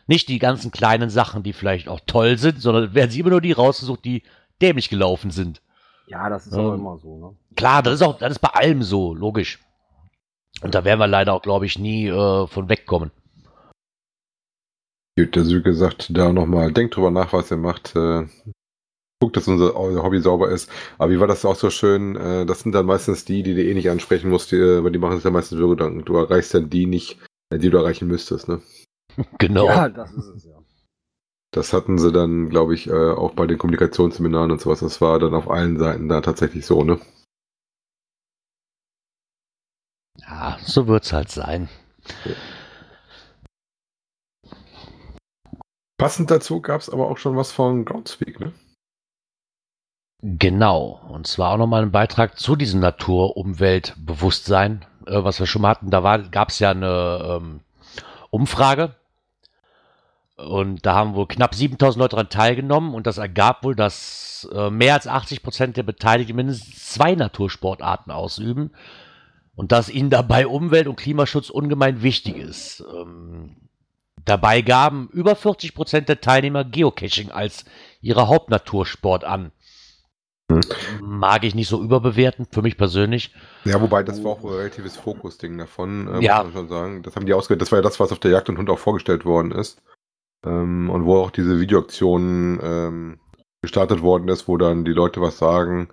Nicht 0.06 0.28
die 0.28 0.38
ganzen 0.38 0.70
kleinen 0.70 1.10
Sachen, 1.10 1.42
die 1.42 1.52
vielleicht 1.52 1.88
auch 1.88 2.00
toll 2.06 2.38
sind, 2.38 2.62
sondern 2.62 2.94
werden 2.94 3.10
sie 3.10 3.20
immer 3.20 3.30
nur 3.30 3.42
die 3.42 3.52
rausgesucht, 3.52 4.04
die 4.04 4.22
dämlich 4.62 4.88
gelaufen 4.88 5.30
sind. 5.30 5.60
Ja, 6.06 6.30
das 6.30 6.46
ist 6.46 6.54
auch 6.54 6.74
immer 6.74 6.98
so, 6.98 7.18
ne? 7.18 7.36
Klar, 7.56 7.82
das 7.82 7.94
ist 7.94 8.02
auch, 8.02 8.18
das 8.18 8.32
ist 8.32 8.38
bei 8.38 8.48
allem 8.48 8.82
so, 8.82 9.14
logisch. 9.14 9.58
Und 10.62 10.74
da 10.74 10.84
werden 10.84 10.98
wir 10.98 11.06
leider 11.06 11.34
auch, 11.34 11.42
glaube 11.42 11.66
ich, 11.66 11.78
nie 11.78 12.08
äh, 12.08 12.46
von 12.46 12.68
wegkommen. 12.70 13.10
Gut, 15.18 15.36
der 15.36 15.44
Süge 15.44 15.74
sagt 15.74 16.16
da 16.16 16.32
nochmal, 16.32 16.72
denkt 16.72 16.96
drüber 16.96 17.10
nach, 17.10 17.34
was 17.34 17.50
ihr 17.50 17.58
macht. 17.58 17.94
Äh, 17.96 18.26
guckt, 19.22 19.36
dass 19.36 19.46
unser 19.46 19.74
Hobby 19.74 20.20
sauber 20.20 20.50
ist. 20.50 20.68
Aber 20.98 21.12
wie 21.12 21.20
war 21.20 21.28
das 21.28 21.44
auch 21.44 21.54
so 21.54 21.70
schön? 21.70 22.16
Äh, 22.16 22.44
das 22.44 22.60
sind 22.60 22.72
dann 22.72 22.86
meistens 22.86 23.24
die, 23.24 23.44
die 23.44 23.54
du 23.54 23.62
eh 23.62 23.72
nicht 23.72 23.88
ansprechen 23.88 24.30
musst, 24.30 24.50
die, 24.50 24.60
aber 24.60 24.90
die 24.90 24.98
machen 24.98 25.18
es 25.18 25.22
ja 25.22 25.30
meistens 25.30 25.60
so 25.60 25.68
Gedanken. 25.68 26.04
Du 26.04 26.16
erreichst 26.16 26.54
dann 26.54 26.70
die 26.70 26.86
nicht, 26.86 27.20
äh, 27.50 27.58
die 27.58 27.70
du 27.70 27.78
erreichen 27.78 28.08
müsstest, 28.08 28.48
ne? 28.48 28.60
Genau. 29.38 29.66
Ja, 29.66 29.88
das 29.88 30.12
ist 30.12 30.26
es 30.26 30.44
ja. 30.44 30.58
Das 31.52 31.72
hatten 31.72 31.98
sie 31.98 32.10
dann, 32.10 32.48
glaube 32.48 32.74
ich, 32.74 32.88
äh, 32.88 33.12
auch 33.12 33.34
bei 33.34 33.46
den 33.46 33.58
Kommunikationsseminaren 33.58 34.50
und 34.50 34.60
sowas. 34.60 34.80
Das 34.80 35.00
war 35.00 35.20
dann 35.20 35.34
auf 35.34 35.48
allen 35.48 35.78
Seiten 35.78 36.08
da 36.08 36.20
tatsächlich 36.20 36.66
so, 36.66 36.82
ne? 36.82 36.98
Ja, 40.16 40.58
so 40.64 40.88
wird's 40.88 41.12
halt 41.12 41.30
sein. 41.30 41.68
Passend 45.96 46.32
dazu 46.32 46.60
gab 46.60 46.80
es 46.80 46.90
aber 46.90 47.08
auch 47.08 47.18
schon 47.18 47.36
was 47.36 47.52
von 47.52 47.84
Groundspeak, 47.84 48.40
ne? 48.40 48.52
Genau. 50.22 51.00
Und 51.08 51.26
zwar 51.26 51.50
auch 51.50 51.58
nochmal 51.58 51.82
ein 51.82 51.90
Beitrag 51.90 52.38
zu 52.38 52.54
diesem 52.54 52.78
Natur-Umwelt-Bewusstsein, 52.78 54.84
äh, 55.06 55.24
was 55.24 55.40
wir 55.40 55.46
schon 55.46 55.62
mal 55.62 55.70
hatten. 55.70 55.90
Da 55.90 56.18
gab 56.18 56.50
es 56.50 56.60
ja 56.60 56.70
eine 56.70 57.40
ähm, 57.40 57.60
Umfrage. 58.30 58.94
Und 60.36 60.86
da 60.86 60.94
haben 60.94 61.14
wohl 61.14 61.26
knapp 61.26 61.56
7000 61.56 62.00
Leute 62.00 62.16
daran 62.16 62.28
teilgenommen. 62.28 62.94
Und 62.94 63.08
das 63.08 63.18
ergab 63.18 63.64
wohl, 63.64 63.74
dass 63.74 64.48
äh, 64.54 64.70
mehr 64.70 64.94
als 64.94 65.08
80 65.08 65.42
Prozent 65.42 65.76
der 65.76 65.82
Beteiligten 65.82 66.36
mindestens 66.36 66.92
zwei 66.92 67.16
Natursportarten 67.16 68.12
ausüben. 68.12 68.70
Und 69.56 69.72
dass 69.72 69.90
ihnen 69.90 70.10
dabei 70.10 70.46
Umwelt- 70.46 70.86
und 70.86 70.96
Klimaschutz 70.96 71.50
ungemein 71.50 72.02
wichtig 72.02 72.36
ist. 72.36 72.84
Ähm, 72.96 73.56
dabei 74.24 74.62
gaben 74.62 75.08
über 75.12 75.34
40 75.34 75.74
Prozent 75.74 76.08
der 76.08 76.20
Teilnehmer 76.20 76.64
Geocaching 76.64 77.32
als 77.32 77.64
ihre 78.00 78.28
Hauptnatursport 78.28 79.24
an. 79.24 79.50
Hm. 80.54 80.60
Mag 81.00 81.44
ich 81.44 81.54
nicht 81.54 81.68
so 81.68 81.82
überbewerten, 81.82 82.46
für 82.50 82.62
mich 82.62 82.76
persönlich. 82.76 83.34
Ja, 83.64 83.80
wobei 83.80 84.02
das 84.02 84.22
war 84.22 84.32
auch 84.32 84.44
ein 84.44 84.50
relatives 84.50 84.96
Fokusding 84.96 85.56
davon, 85.58 86.08
äh, 86.08 86.24
ja. 86.24 86.42
muss 86.42 86.44
man 86.44 86.52
schon 86.52 86.68
sagen. 86.68 87.02
Das 87.02 87.16
haben 87.16 87.26
die 87.26 87.34
ausgewählt, 87.34 87.62
das 87.62 87.72
war 87.72 87.78
ja 87.78 87.82
das, 87.82 88.00
was 88.00 88.12
auf 88.12 88.18
der 88.18 88.30
Jagd 88.30 88.48
und 88.48 88.58
Hund 88.58 88.70
auch 88.70 88.78
vorgestellt 88.78 89.24
worden 89.24 89.52
ist. 89.52 89.82
Ähm, 90.44 90.90
und 90.90 91.04
wo 91.04 91.16
auch 91.16 91.30
diese 91.30 91.60
Videoaktion 91.60 92.60
ähm, 92.62 93.20
gestartet 93.62 94.02
worden 94.02 94.28
ist, 94.28 94.48
wo 94.48 94.56
dann 94.56 94.84
die 94.84 94.92
Leute 94.92 95.20
was 95.20 95.38
sagen 95.38 95.88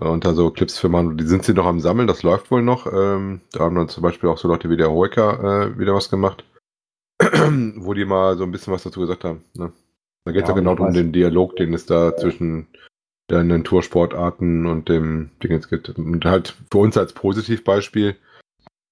und 0.00 0.24
da 0.24 0.32
so 0.32 0.50
Clips 0.50 0.78
für 0.78 0.88
man, 0.88 1.16
die 1.18 1.24
sind 1.24 1.44
sie 1.44 1.52
noch 1.52 1.66
am 1.66 1.80
Sammeln, 1.80 2.08
das 2.08 2.22
läuft 2.22 2.50
wohl 2.50 2.62
noch. 2.62 2.86
Ähm, 2.86 3.42
da 3.52 3.60
haben 3.60 3.76
dann 3.76 3.88
zum 3.88 4.02
Beispiel 4.02 4.30
auch 4.30 4.38
so 4.38 4.48
Leute 4.48 4.70
wie 4.70 4.76
der 4.76 4.90
Hoeker 4.90 5.72
äh, 5.72 5.78
wieder 5.78 5.94
was 5.94 6.08
gemacht, 6.08 6.44
wo 7.20 7.92
die 7.92 8.06
mal 8.06 8.38
so 8.38 8.44
ein 8.44 8.50
bisschen 8.50 8.72
was 8.72 8.82
dazu 8.82 9.00
gesagt 9.00 9.24
haben. 9.24 9.44
Ne? 9.54 9.72
Da 10.24 10.32
geht 10.32 10.44
es 10.44 10.48
ja, 10.48 10.54
ja 10.54 10.60
genau 10.60 10.74
um 10.82 10.92
den 10.92 11.12
Dialog, 11.12 11.56
den 11.56 11.74
es 11.74 11.86
da 11.86 12.16
zwischen 12.16 12.68
den 13.30 13.48
Natursportarten 13.48 14.66
und 14.66 14.88
dem 14.88 15.30
Ding 15.42 15.52
jetzt 15.52 15.68
gibt. 15.68 15.90
Und 15.90 16.24
halt 16.24 16.56
für 16.70 16.78
uns 16.78 16.96
als 16.96 17.12
Positivbeispiel, 17.12 18.16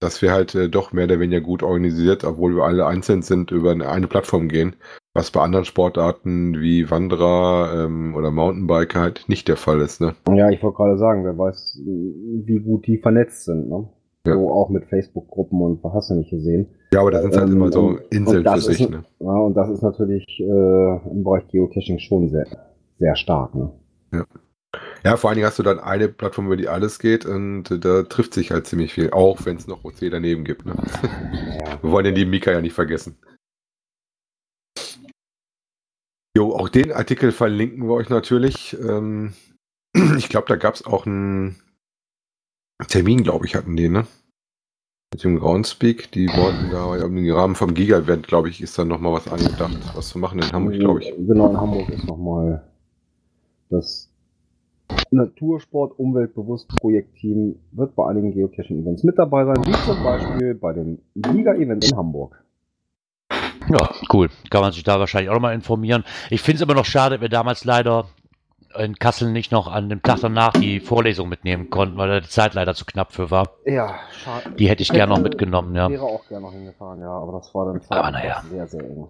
dass 0.01 0.23
wir 0.23 0.33
halt 0.33 0.55
äh, 0.55 0.69
doch 0.69 0.93
mehr 0.93 1.05
oder 1.05 1.21
weniger 1.21 1.41
gut 1.41 1.63
organisiert, 1.63 2.25
obwohl 2.25 2.55
wir 2.57 2.65
alle 2.65 2.87
einzeln 2.87 3.23
sind, 3.23 3.51
über 3.51 3.73
eine, 3.73 3.89
eine 3.89 4.07
Plattform 4.07 4.49
gehen, 4.49 4.77
was 5.15 5.31
bei 5.31 5.41
anderen 5.41 5.65
Sportarten 5.65 6.61
wie 6.61 6.91
Wanderer 6.91 7.85
ähm, 7.85 8.15
oder 8.15 8.31
Mountainbiker 8.31 9.01
halt 9.01 9.25
nicht 9.29 9.49
der 9.49 9.57
Fall 9.57 9.81
ist. 9.81 10.01
Ne? 10.01 10.15
Ja, 10.33 10.51
ich 10.51 10.63
wollte 10.63 10.77
gerade 10.77 10.99
sagen, 10.99 11.25
wer 11.25 11.37
weiß, 11.37 11.81
wie 11.85 12.61
gut 12.61 12.87
die 12.87 12.99
vernetzt 12.99 13.45
sind. 13.45 13.69
Ne? 13.69 13.89
Ja. 14.27 14.35
So 14.35 14.51
auch 14.51 14.69
mit 14.69 14.85
Facebook-Gruppen 14.87 15.61
und 15.61 15.83
was 15.83 15.95
hast 15.95 16.11
du 16.11 16.15
nicht 16.15 16.31
gesehen. 16.31 16.69
Ja, 16.93 17.01
aber 17.01 17.11
da 17.11 17.23
sind 17.23 17.37
halt 17.37 17.49
ähm, 17.49 17.57
immer 17.57 17.73
so 17.73 17.99
Inseln 18.11 18.45
für 18.45 18.61
sich. 18.61 18.81
Ist, 18.81 18.91
ne? 18.91 19.05
Ja, 19.21 19.37
und 19.37 19.55
das 19.55 19.69
ist 19.71 19.83
natürlich 19.83 20.25
äh, 20.41 21.11
im 21.11 21.25
Bereich 21.25 21.49
Geocaching 21.49 21.99
schon 21.99 22.29
sehr, 22.29 22.47
sehr 22.99 23.17
stark. 23.17 23.55
Ne? 23.55 23.73
Ja. 24.13 24.27
Ja, 25.03 25.17
vor 25.17 25.31
allen 25.31 25.37
Dingen 25.37 25.47
hast 25.47 25.59
du 25.59 25.63
dann 25.63 25.79
eine 25.79 26.09
Plattform, 26.09 26.47
über 26.47 26.57
die 26.57 26.69
alles 26.69 26.99
geht 26.99 27.25
und 27.25 27.65
da 27.85 28.03
trifft 28.03 28.35
sich 28.35 28.51
halt 28.51 28.67
ziemlich 28.67 28.93
viel, 28.93 29.11
auch 29.11 29.47
wenn 29.47 29.57
es 29.57 29.67
noch 29.67 29.85
OC 29.85 30.11
daneben 30.11 30.45
gibt. 30.45 30.67
Ne? 30.67 30.75
Wir 31.81 31.91
wollen 31.91 32.05
den 32.05 32.15
lieben 32.15 32.31
Mika 32.31 32.51
ja 32.51 32.61
nicht 32.61 32.75
vergessen. 32.75 33.17
Jo, 36.37 36.55
auch 36.55 36.69
den 36.69 36.93
Artikel 36.93 37.33
verlinken 37.33 37.89
wir 37.89 37.95
euch 37.95 38.11
natürlich. 38.11 38.77
Ähm, 38.81 39.33
ich 40.19 40.29
glaube, 40.29 40.47
da 40.49 40.57
gab 40.57 40.75
es 40.75 40.85
auch 40.85 41.07
einen 41.07 41.57
Termin, 42.87 43.25
glaube 43.25 43.47
ich, 43.47 43.57
hatten 43.57 43.77
die, 43.77 43.89
ne? 43.89 44.07
Mit 45.13 45.25
dem 45.25 45.39
Groundspeak. 45.39 46.13
Die 46.13 46.29
wollten 46.29 46.71
da 46.71 46.95
im 46.97 47.33
Rahmen 47.33 47.55
vom 47.55 47.75
Giga-Event, 47.75 48.29
glaube 48.29 48.51
ich, 48.51 48.61
ist 48.61 48.79
dann 48.79 48.89
nochmal 48.89 49.15
was 49.15 49.27
angedacht, 49.27 49.79
was 49.95 50.11
zu 50.11 50.19
machen 50.19 50.41
in 50.41 50.53
Hamburg, 50.53 50.75
glaube 50.75 51.03
ich. 51.03 51.13
Genau, 51.17 51.51
in 51.51 51.57
Hamburg 51.57 51.89
ist 51.89 52.05
nochmal 52.05 52.63
das 53.71 54.09
Natursport 55.11 55.99
Umweltbewusst 55.99 56.69
Projektteam 56.69 57.57
wird 57.73 57.95
bei 57.95 58.09
einigen 58.09 58.33
Geocaching-Events 58.33 59.05
mit 59.05 59.19
dabei 59.19 59.45
sein, 59.45 59.57
wie 59.67 59.73
zum 59.85 60.03
Beispiel 60.03 60.55
bei 60.55 60.73
dem 60.73 60.99
Liga-Event 61.15 61.85
in 61.91 61.97
Hamburg. 61.97 62.43
Ja, 63.69 63.91
cool. 64.13 64.31
Kann 64.51 64.63
man 64.63 64.73
sich 64.73 64.83
da 64.83 64.99
wahrscheinlich 64.99 65.29
auch 65.29 65.35
nochmal 65.35 65.55
informieren. 65.55 66.05
Ich 66.31 66.41
finde 66.41 66.57
es 66.57 66.63
immer 66.63 66.75
noch 66.75 66.87
schade, 66.87 67.17
dass 67.17 67.23
wir 67.23 67.29
damals 67.29 67.65
leider 67.65 68.07
in 68.77 68.95
Kassel 68.95 69.31
nicht 69.31 69.53
noch 69.53 69.67
an 69.67 69.89
dem 69.89 70.03
Tag 70.03 70.21
danach 70.21 70.53
die 70.53 70.81
Vorlesung 70.81 71.29
mitnehmen 71.29 71.71
konnten, 71.71 71.97
weil 71.97 72.09
da 72.09 72.21
die 72.21 72.29
Zeit 72.29 72.55
leider 72.55 72.75
zu 72.75 72.85
knapp 72.85 73.13
für 73.13 73.31
war. 73.31 73.51
Ja, 73.65 73.99
schade. 74.25 74.51
Die 74.59 74.69
hätte 74.69 74.83
ich 74.83 74.91
gerne 74.91 75.13
noch 75.13 75.21
mitgenommen, 75.21 75.75
ja. 75.75 75.91
Wäre 75.91 76.03
auch 76.03 76.27
gerne 76.29 76.47
noch 76.47 76.53
hingefahren, 76.53 77.01
ja, 77.01 77.11
aber 77.11 77.33
das 77.33 77.55
war 77.55 77.67
dann 77.67 77.81
aber 77.89 78.11
naja. 78.11 78.43
sehr, 78.51 78.67
sehr 78.67 78.85
eng. 78.85 79.09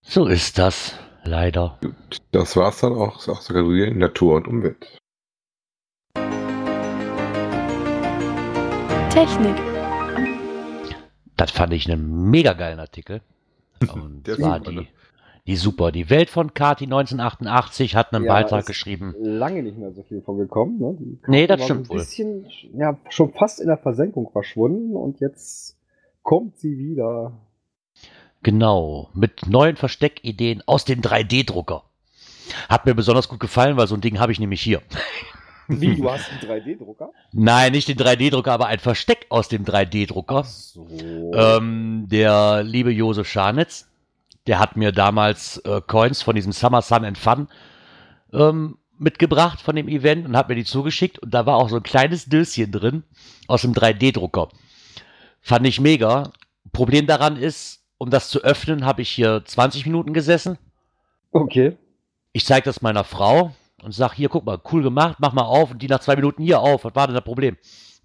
So 0.00 0.26
ist 0.26 0.58
das. 0.58 0.94
Leider. 1.28 1.76
Gut, 1.82 2.22
das 2.32 2.56
war's 2.56 2.80
dann 2.80 2.94
auch, 2.94 3.28
auch 3.28 3.40
zur 3.40 3.54
Kategorie 3.54 3.90
Natur 3.90 4.36
und 4.36 4.48
Umwelt. 4.48 4.98
Technik. 9.10 9.56
Das 11.36 11.50
fand 11.50 11.74
ich 11.74 11.90
einen 11.90 12.30
mega 12.30 12.54
geilen 12.54 12.80
Artikel. 12.80 13.20
Und 13.92 14.26
Der 14.26 14.38
war 14.38 14.58
die, 14.58 14.74
ne? 14.74 14.86
die 15.46 15.56
super. 15.56 15.92
Die 15.92 16.08
Welt 16.08 16.30
von 16.30 16.54
Kati 16.54 16.84
1988 16.84 17.94
hat 17.94 18.14
einen 18.14 18.24
ja, 18.24 18.32
Beitrag 18.32 18.64
geschrieben. 18.64 19.14
Lange 19.20 19.62
nicht 19.62 19.76
mehr 19.76 19.92
so 19.92 20.02
viel 20.04 20.22
von 20.22 20.38
gekommen. 20.38 20.78
Ne? 20.78 21.18
Nee, 21.26 21.46
das 21.46 21.62
stimmt 21.62 21.90
wohl. 21.90 21.98
Ein 21.98 22.04
bisschen, 22.04 22.46
ja, 22.72 22.96
schon 23.10 23.34
fast 23.34 23.60
in 23.60 23.66
der 23.66 23.76
Versenkung 23.76 24.30
verschwunden 24.30 24.96
und 24.96 25.20
jetzt 25.20 25.76
kommt 26.22 26.56
sie 26.58 26.78
wieder. 26.78 27.32
Genau, 28.42 29.10
mit 29.14 29.46
neuen 29.46 29.76
Versteckideen 29.76 30.62
aus 30.66 30.84
dem 30.84 31.00
3D-Drucker. 31.00 31.82
Hat 32.68 32.86
mir 32.86 32.94
besonders 32.94 33.28
gut 33.28 33.40
gefallen, 33.40 33.76
weil 33.76 33.86
so 33.86 33.94
ein 33.94 34.00
Ding 34.00 34.18
habe 34.18 34.32
ich 34.32 34.40
nämlich 34.40 34.62
hier. 34.62 34.82
Wie, 35.68 35.96
du 35.96 36.10
hast 36.10 36.30
einen 36.30 36.40
3D-Drucker? 36.40 37.10
Nein, 37.32 37.72
nicht 37.72 37.88
den 37.88 37.98
3D-Drucker, 37.98 38.52
aber 38.52 38.66
ein 38.66 38.78
Versteck 38.78 39.26
aus 39.28 39.48
dem 39.48 39.64
3D-Drucker. 39.64 40.44
So. 40.44 40.88
Ähm, 41.34 42.06
der 42.08 42.62
liebe 42.62 42.90
Josef 42.90 43.28
Scharnitz, 43.28 43.86
der 44.46 44.58
hat 44.58 44.76
mir 44.76 44.92
damals 44.92 45.58
äh, 45.58 45.82
Coins 45.86 46.22
von 46.22 46.34
diesem 46.34 46.52
Summer 46.52 46.80
Sun 46.80 47.04
and 47.04 47.18
Fun 47.18 47.48
ähm, 48.32 48.78
mitgebracht 48.98 49.60
von 49.60 49.76
dem 49.76 49.88
Event 49.88 50.26
und 50.26 50.36
hat 50.36 50.48
mir 50.48 50.54
die 50.54 50.64
zugeschickt 50.64 51.18
und 51.18 51.32
da 51.34 51.44
war 51.44 51.56
auch 51.56 51.68
so 51.68 51.76
ein 51.76 51.82
kleines 51.82 52.26
Döschen 52.26 52.72
drin 52.72 53.02
aus 53.46 53.62
dem 53.62 53.74
3D-Drucker. 53.74 54.48
Fand 55.42 55.66
ich 55.66 55.80
mega. 55.80 56.32
Problem 56.72 57.06
daran 57.06 57.36
ist, 57.36 57.77
um 57.98 58.10
das 58.10 58.28
zu 58.30 58.42
öffnen, 58.42 58.86
habe 58.86 59.02
ich 59.02 59.10
hier 59.10 59.44
20 59.44 59.84
Minuten 59.86 60.12
gesessen. 60.12 60.58
Okay. 61.32 61.76
Ich 62.32 62.46
zeige 62.46 62.64
das 62.64 62.80
meiner 62.82 63.04
Frau 63.04 63.54
und 63.82 63.92
sage, 63.92 64.14
hier, 64.16 64.28
guck 64.28 64.44
mal, 64.44 64.60
cool 64.72 64.82
gemacht, 64.82 65.16
mach 65.18 65.32
mal 65.32 65.42
auf. 65.42 65.72
Und 65.72 65.82
die 65.82 65.88
nach 65.88 66.00
zwei 66.00 66.16
Minuten 66.16 66.42
hier 66.42 66.60
auf. 66.60 66.84
Was 66.84 66.94
war 66.94 67.06
denn 67.06 67.14
das 67.14 67.24
Problem? 67.24 67.56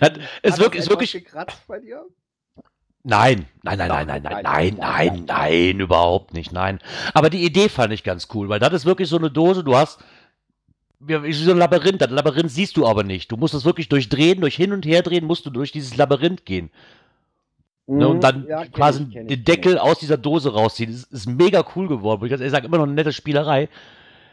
das 0.00 0.12
ist 0.42 0.58
wirklich, 0.58 0.82
ist 0.82 0.90
wirklich 0.90 1.12
gekratzt 1.12 1.66
bei 1.66 1.80
dir? 1.80 2.04
Nein, 3.02 3.46
nein, 3.62 3.78
nein, 3.78 3.88
nein, 3.88 4.06
nein, 4.06 4.22
nein, 4.22 4.42
nein, 4.42 4.76
nein, 4.78 5.24
nein, 5.26 5.80
überhaupt 5.80 6.34
nicht, 6.34 6.52
nein. 6.52 6.80
Aber 7.14 7.30
die 7.30 7.44
Idee 7.44 7.68
fand 7.68 7.92
ich 7.92 8.02
ganz 8.02 8.26
cool, 8.34 8.48
weil 8.48 8.58
das 8.58 8.72
ist 8.72 8.84
wirklich 8.84 9.08
so 9.08 9.16
eine 9.16 9.30
Dose, 9.30 9.62
du 9.62 9.76
hast 9.76 10.00
wie 10.98 11.32
so 11.32 11.52
ein 11.52 11.58
Labyrinth. 11.58 12.00
Das 12.00 12.10
Labyrinth 12.10 12.50
siehst 12.50 12.76
du 12.76 12.86
aber 12.86 13.04
nicht. 13.04 13.30
Du 13.30 13.36
musst 13.36 13.54
es 13.54 13.64
wirklich 13.64 13.88
durchdrehen, 13.88 14.40
durch 14.40 14.56
hin 14.56 14.72
und 14.72 14.84
her 14.86 15.02
drehen, 15.02 15.24
musst 15.24 15.46
du 15.46 15.50
durch 15.50 15.70
dieses 15.70 15.96
Labyrinth 15.96 16.44
gehen. 16.44 16.70
Mhm, 17.86 17.98
ne, 17.98 18.08
und 18.08 18.20
dann 18.20 18.46
ja, 18.46 18.64
quasi 18.66 19.06
ich, 19.08 19.26
den 19.26 19.44
Deckel 19.44 19.78
aus 19.78 19.98
dieser 19.98 20.16
Dose 20.16 20.52
rausziehen. 20.52 20.92
Das 20.92 21.04
ist 21.04 21.26
mega 21.26 21.64
cool 21.74 21.88
geworden. 21.88 22.24
Ich 22.24 22.50
sage 22.50 22.66
immer 22.66 22.78
noch 22.78 22.84
eine 22.84 22.94
nette 22.94 23.12
Spielerei. 23.12 23.68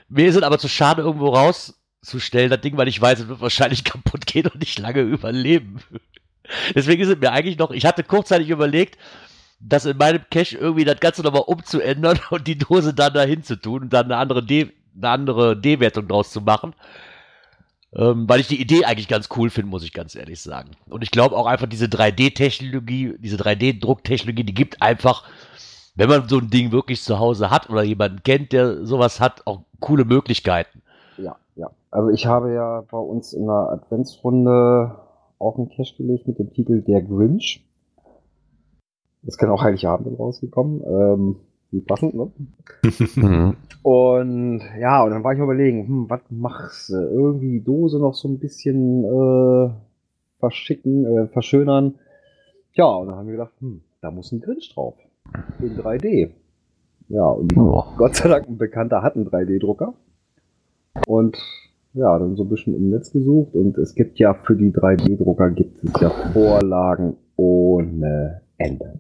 Mir 0.10 0.28
ist 0.28 0.36
es 0.36 0.43
aber 0.43 0.60
zu 0.60 0.68
schade, 0.68 1.01
irgendwo 1.01 1.30
rauszustellen, 1.30 2.49
das 2.49 2.62
Ding, 2.62 2.78
weil 2.78 2.88
ich 2.88 3.01
weiß, 3.01 3.22
es 3.22 3.28
wird 3.28 3.41
wahrscheinlich 3.41 3.84
kaputt 3.84 4.26
gehen 4.26 4.47
und 4.47 4.60
nicht 4.60 4.80
lange 4.80 5.01
überleben. 5.01 5.80
Deswegen 6.76 7.01
ist 7.01 7.10
es 7.10 7.18
mir 7.18 7.32
eigentlich 7.32 7.58
noch, 7.58 7.72
ich 7.72 7.86
hatte 7.86 8.04
kurzzeitig 8.04 8.49
überlegt, 8.49 8.97
das 9.60 9.86
in 9.86 9.97
meinem 9.97 10.22
Cache 10.30 10.58
irgendwie 10.58 10.84
das 10.84 10.99
Ganze 10.99 11.22
nochmal 11.24 11.43
umzuändern 11.45 12.20
und 12.30 12.47
die 12.47 12.58
Dose 12.58 12.93
dann 12.93 13.14
dahin 13.14 13.43
zu 13.43 13.56
tun 13.56 13.84
und 13.84 13.93
dann 13.93 14.06
eine 14.06 14.18
andere 14.18 14.43
D, 14.43 14.72
eine 14.95 15.10
andere 15.10 15.58
D-Wertung 15.58 16.08
draus 16.08 16.32
zu 16.32 16.41
machen. 16.41 16.74
Ähm, 17.96 18.28
weil 18.28 18.39
ich 18.39 18.48
die 18.48 18.60
Idee 18.60 18.86
eigentlich 18.86 19.08
ganz 19.08 19.30
cool 19.38 19.50
finde, 19.50 19.70
muss 19.70 19.84
ich 19.84 19.94
ganz 19.94 20.16
ehrlich 20.16 20.41
sagen. 20.41 20.72
Und 20.89 21.04
ich 21.04 21.12
glaube 21.12 21.36
auch 21.36 21.46
einfach 21.46 21.68
diese 21.68 21.86
3D-Technologie, 21.86 23.16
diese 23.20 23.38
3D-Drucktechnologie, 23.38 24.44
die 24.44 24.54
gibt 24.54 24.82
einfach, 24.82 25.24
wenn 25.96 26.10
man 26.10 26.28
so 26.28 26.39
ein 26.39 26.50
Ding 26.50 26.72
wirklich 26.72 27.04
zu 27.04 27.20
Hause 27.20 27.52
hat 27.52 27.70
oder 27.70 27.84
jemanden 27.84 28.24
kennt, 28.24 28.52
der 28.52 28.84
sowas 28.86 29.20
hat, 29.20 29.46
auch 29.46 29.62
coole 29.80 30.06
Möglichkeiten. 30.06 30.82
Ja, 31.18 31.36
ja. 31.56 31.70
Also 31.91 32.10
ich 32.10 32.26
habe 32.26 32.52
ja 32.54 32.84
bei 32.89 32.98
uns 32.98 33.34
in 33.34 33.46
der 33.46 33.70
Adventsrunde 33.70 34.96
auch 35.38 35.58
einen 35.58 35.70
Cache 35.70 35.96
gelegt 35.98 36.28
mit 36.28 36.39
dem 36.39 36.52
Titel 36.52 36.82
Der 36.82 37.04
Grinch. 37.04 37.64
Das 39.22 39.38
kann 39.38 39.50
auch 39.52 39.62
Heiligabend 39.62 40.18
rausgekommen. 40.18 40.82
Ähm, 40.84 41.36
passend, 41.82 42.13
ne? 42.15 42.32
Mhm. 43.15 43.55
und 43.84 44.61
ja, 44.80 45.03
und 45.03 45.11
dann 45.11 45.24
war 45.24 45.34
ich 45.34 45.39
überlegen, 45.39 45.88
hm, 45.88 46.09
was 46.09 46.21
machst 46.30 46.89
du? 46.89 46.95
Irgendwie 46.95 47.59
die 47.59 47.63
Dose 47.63 47.99
noch 47.99 48.13
so 48.13 48.28
ein 48.28 48.39
bisschen 48.39 49.03
äh, 49.03 49.69
verschicken, 50.39 51.05
äh, 51.05 51.28
verschönern. 51.28 51.95
Ja, 52.74 52.86
und 52.86 53.07
dann 53.07 53.15
haben 53.15 53.28
wir 53.28 53.34
gedacht, 53.34 53.53
hm, 53.59 53.82
da 54.01 54.11
muss 54.11 54.32
ein 54.32 54.41
Grinch 54.41 54.74
drauf. 54.74 54.95
In 55.59 55.78
3D. 55.78 56.32
Ja, 57.09 57.26
und 57.28 57.55
oh. 57.57 57.84
Gott 57.97 58.15
sei 58.15 58.30
Dank 58.30 58.47
ein 58.47 58.57
Bekannter 58.57 59.01
hat 59.01 59.15
einen 59.15 59.28
3D-Drucker. 59.28 59.93
Und 61.07 61.38
ja, 61.93 62.17
dann 62.17 62.36
so 62.36 62.43
ein 62.43 62.49
bisschen 62.49 62.76
im 62.76 62.89
Netz 62.89 63.11
gesucht 63.11 63.53
und 63.53 63.78
es 63.78 63.93
gibt 63.93 64.17
ja 64.19 64.34
für 64.34 64.55
die 64.55 64.71
3D-Drucker 64.71 65.51
gibt 65.51 65.84
es 65.84 66.01
ja 66.01 66.09
Vorlagen 66.09 67.17
ohne 67.36 68.41
Ende. 68.57 68.99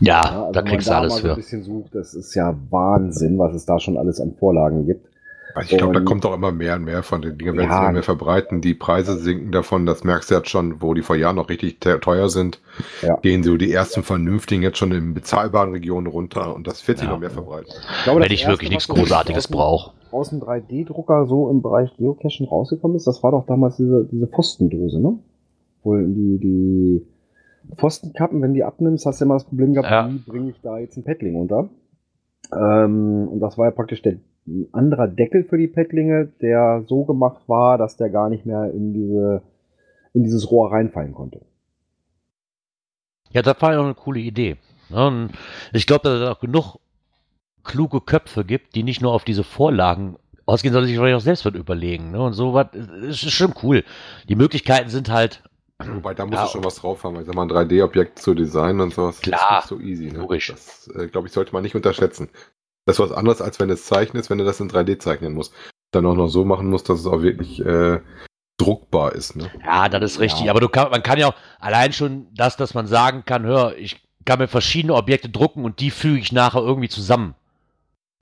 Ja, 0.00 0.22
ja 0.24 0.40
also 0.40 0.52
da 0.52 0.62
kriegst 0.62 0.88
du 0.88 0.92
alles 0.92 1.14
für. 1.14 1.22
Wenn 1.22 1.30
man 1.30 1.36
ein 1.36 1.42
bisschen 1.42 1.62
sucht, 1.62 1.94
das 1.94 2.14
ist 2.14 2.34
ja 2.34 2.56
Wahnsinn, 2.70 3.38
was 3.38 3.54
es 3.54 3.64
da 3.66 3.78
schon 3.78 3.96
alles 3.96 4.20
an 4.20 4.34
Vorlagen 4.38 4.86
gibt. 4.86 5.08
Also 5.54 5.70
ich 5.70 5.78
glaube, 5.78 5.94
da 5.94 6.00
kommt 6.00 6.26
auch 6.26 6.34
immer 6.34 6.50
mehr 6.50 6.74
und 6.74 6.84
mehr 6.84 7.04
von 7.04 7.22
den 7.22 7.38
Dingen, 7.38 7.56
wenn 7.56 7.68
ja, 7.68 7.76
sie 7.76 7.82
immer 7.82 7.92
mehr 7.92 8.02
verbreiten. 8.02 8.60
Die 8.60 8.74
Preise 8.74 9.16
sinken 9.16 9.52
davon, 9.52 9.86
das 9.86 10.02
merkst 10.02 10.30
du 10.30 10.34
jetzt 10.34 10.48
schon, 10.48 10.82
wo 10.82 10.94
die 10.94 11.02
vor 11.02 11.14
Jahren 11.14 11.36
noch 11.36 11.48
richtig 11.48 11.78
teuer 11.78 12.28
sind. 12.28 12.60
Ja. 13.02 13.16
Gehen 13.18 13.44
so 13.44 13.56
die 13.56 13.72
ersten 13.72 14.02
vernünftigen 14.02 14.62
jetzt 14.62 14.78
schon 14.78 14.90
in 14.90 15.14
bezahlbaren 15.14 15.70
Regionen 15.70 16.08
runter 16.08 16.56
und 16.56 16.66
das 16.66 16.86
wird 16.88 16.98
sich 16.98 17.06
ja. 17.06 17.12
noch 17.12 17.20
mehr 17.20 17.30
verbreiten. 17.30 17.72
Ich 17.98 18.04
glaube, 18.04 18.20
wenn 18.20 18.32
ich 18.32 18.40
erste, 18.40 18.52
wirklich 18.52 18.70
nichts 18.70 18.88
Großartiges 18.88 19.46
brauche. 19.46 19.92
Aus 20.10 20.30
dem 20.30 20.40
3D-Drucker 20.40 21.26
so 21.26 21.48
im 21.48 21.62
Bereich 21.62 21.96
Geocaching 21.96 22.48
rausgekommen 22.48 22.96
ist, 22.96 23.06
das 23.06 23.22
war 23.22 23.30
doch 23.30 23.46
damals 23.46 23.76
diese, 23.76 24.08
diese 24.10 24.26
Pfostendose, 24.26 25.00
ne? 25.00 25.18
Wo 25.84 25.96
die, 25.96 26.38
die 26.38 27.06
Pfostenkappen, 27.76 28.42
wenn 28.42 28.54
die 28.54 28.64
abnimmst, 28.64 29.06
hast 29.06 29.20
du 29.20 29.24
immer 29.24 29.34
das 29.34 29.44
Problem 29.44 29.74
gehabt, 29.74 29.90
ja. 29.90 30.10
wie 30.10 30.18
bringe 30.18 30.50
ich 30.50 30.60
da 30.60 30.78
jetzt 30.78 30.96
ein 30.96 31.04
Paddling 31.04 31.36
unter? 31.36 31.68
Ähm, 32.52 33.28
und 33.28 33.40
das 33.40 33.56
war 33.58 33.66
ja 33.66 33.70
praktisch 33.70 34.02
der 34.02 34.16
ein 34.46 34.68
anderer 34.72 35.08
Deckel 35.08 35.44
für 35.44 35.56
die 35.56 35.68
Paddlinge, 35.68 36.26
der 36.40 36.84
so 36.86 37.04
gemacht 37.04 37.48
war, 37.48 37.78
dass 37.78 37.96
der 37.96 38.10
gar 38.10 38.28
nicht 38.28 38.44
mehr 38.44 38.70
in 38.72 38.92
diese 38.92 39.42
in 40.12 40.22
dieses 40.22 40.50
Rohr 40.50 40.70
reinfallen 40.70 41.12
konnte. 41.12 41.40
Ja, 43.30 43.42
das 43.42 43.60
war 43.60 43.72
ja 43.72 43.80
auch 43.80 43.84
eine 43.84 43.94
coole 43.94 44.20
Idee. 44.20 44.56
Und 44.90 45.30
ich 45.72 45.86
glaube, 45.86 46.04
dass 46.04 46.20
es 46.20 46.28
auch 46.28 46.40
genug 46.40 46.76
kluge 47.64 48.00
Köpfe 48.00 48.44
gibt, 48.44 48.74
die 48.74 48.82
nicht 48.82 49.00
nur 49.00 49.12
auf 49.12 49.24
diese 49.24 49.42
Vorlagen 49.42 50.16
ausgehen, 50.46 50.72
sondern 50.72 50.88
sich 50.88 50.96
vielleicht 50.96 51.16
auch 51.16 51.20
selbst 51.20 51.44
wird 51.44 51.56
überlegen. 51.56 52.12
Ne? 52.12 52.22
Und 52.22 52.34
so 52.34 52.54
was 52.54 52.68
ist 52.74 53.30
schon 53.30 53.54
cool. 53.62 53.82
Die 54.28 54.36
Möglichkeiten 54.36 54.90
sind 54.90 55.10
halt 55.10 55.42
Wobei, 55.92 56.14
da 56.14 56.26
muss 56.26 56.34
ja, 56.34 56.46
schon 56.46 56.64
was 56.64 56.76
drauf 56.76 57.04
haben. 57.04 57.18
Ich 57.20 57.26
sag 57.26 57.34
mal, 57.34 57.42
ein 57.42 57.50
3D-Objekt 57.50 58.18
zu 58.18 58.34
designen 58.34 58.80
und 58.80 58.94
sowas 58.94 59.20
klar, 59.20 59.58
ist 59.58 59.70
nicht 59.70 59.80
so 59.80 59.80
easy. 59.80 60.06
Ne? 60.12 60.18
Logisch. 60.18 60.48
Das, 60.48 60.88
äh, 60.94 61.08
glaube 61.08 61.28
ich, 61.28 61.32
sollte 61.32 61.52
man 61.52 61.62
nicht 61.62 61.74
unterschätzen. 61.74 62.28
Das 62.86 62.96
ist 62.96 63.00
was 63.00 63.12
anderes, 63.12 63.40
als 63.40 63.60
wenn 63.60 63.68
du 63.68 63.74
es 63.74 63.86
zeichnest, 63.86 64.30
wenn 64.30 64.38
du 64.38 64.44
das 64.44 64.60
in 64.60 64.70
3D 64.70 64.98
zeichnen 64.98 65.34
musst. 65.34 65.54
Dann 65.90 66.06
auch 66.06 66.14
noch 66.14 66.28
so 66.28 66.44
machen 66.44 66.68
musst, 66.68 66.88
dass 66.88 67.00
es 67.00 67.06
auch 67.06 67.22
wirklich 67.22 67.64
äh, 67.64 68.00
druckbar 68.58 69.12
ist. 69.12 69.36
Ne? 69.36 69.50
Ja, 69.64 69.88
das 69.88 70.12
ist 70.12 70.20
richtig. 70.20 70.46
Ja. 70.46 70.50
Aber 70.50 70.60
du 70.60 70.68
kann, 70.68 70.90
man 70.90 71.02
kann 71.02 71.18
ja 71.18 71.28
auch 71.28 71.34
allein 71.58 71.92
schon 71.92 72.28
das, 72.34 72.56
dass 72.56 72.74
man 72.74 72.86
sagen 72.86 73.24
kann, 73.24 73.44
hör, 73.44 73.76
ich 73.76 74.02
kann 74.24 74.38
mir 74.38 74.48
verschiedene 74.48 74.94
Objekte 74.94 75.28
drucken 75.28 75.64
und 75.64 75.80
die 75.80 75.90
füge 75.90 76.20
ich 76.20 76.32
nachher 76.32 76.60
irgendwie 76.60 76.88
zusammen 76.88 77.34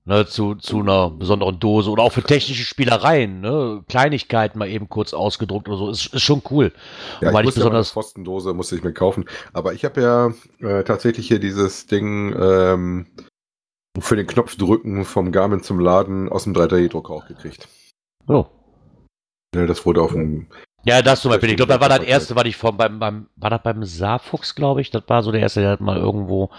ne, 0.05 0.27
zu, 0.27 0.55
zu 0.55 0.81
einer 0.81 1.11
besonderen 1.11 1.59
Dose 1.59 1.91
oder 1.91 2.03
auch 2.03 2.13
für 2.13 2.23
technische 2.23 2.65
Spielereien, 2.65 3.41
ne, 3.41 3.85
Kleinigkeiten 3.89 4.59
mal 4.59 4.69
eben 4.69 4.89
kurz 4.89 5.15
ausgedruckt 5.15 5.69
oder 5.69 5.79
so, 5.79 5.91
ist, 5.91 6.15
ist 6.15 6.23
schon 6.23 6.43
cool. 6.51 6.73
Ja, 7.21 7.31
ich, 7.41 7.49
ich 7.49 7.55
besonders 7.55 7.89
ja 7.89 7.93
Pfostendose 7.95 8.55
musste 8.55 8.77
ich 8.77 8.85
mir 8.85 8.93
kaufen, 8.93 9.27
aber 9.53 9.75
ich 9.75 9.85
habe 9.85 10.01
ja 10.01 10.35
äh, 10.61 10.85
tatsächlich 10.85 11.29
hier 11.29 11.39
dieses 11.39 11.87
Ding 11.87 12.35
ähm, 12.39 13.07
für 13.99 14.17
den 14.17 14.27
Knopf 14.27 14.57
drücken 14.57 15.05
vom 15.05 15.33
Garmin 15.33 15.63
zum 15.63 15.79
Laden 15.79 16.29
aus 16.29 16.45
dem 16.45 16.55
3D-Drucker 16.55 17.13
auch 17.13 17.27
gekriegt. 17.27 17.69
Oh. 18.27 18.47
Ja, 19.55 19.67
das 19.67 19.85
wurde 19.85 20.01
auf 20.01 20.13
dem 20.13 20.49
ja, 20.85 21.01
das 21.01 21.21
zum 21.21 21.31
Beispiel. 21.31 21.51
Ich 21.51 21.57
glaube, 21.57 21.73
das 21.73 21.81
war 21.81 21.89
das 21.89 22.01
erste, 22.01 22.35
was 22.35 22.45
ich 22.45 22.57
vom, 22.57 22.77
beim, 22.77 22.99
beim, 22.99 23.29
war 23.37 23.51
das 23.51 23.63
beim 23.63 23.85
Saarfuchs, 23.85 24.57
glaube 24.57 24.81
ich. 24.81 24.91
Das 24.91 25.05
war 25.07 25.23
so 25.23 25.31
der 25.31 25.41
erste, 25.41 25.61
der 25.61 25.71
hat 25.71 25.81
mal 25.81 25.97
irgendwo 25.97 26.51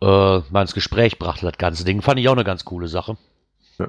äh, 0.00 0.40
mal 0.50 0.62
ins 0.62 0.74
Gespräch 0.74 1.18
brachte, 1.18 1.46
das 1.46 1.58
ganze 1.58 1.84
Ding. 1.84 2.02
Fand 2.02 2.18
ich 2.20 2.28
auch 2.28 2.32
eine 2.32 2.44
ganz 2.44 2.64
coole 2.64 2.88
Sache. 2.88 3.16
Ja. 3.78 3.88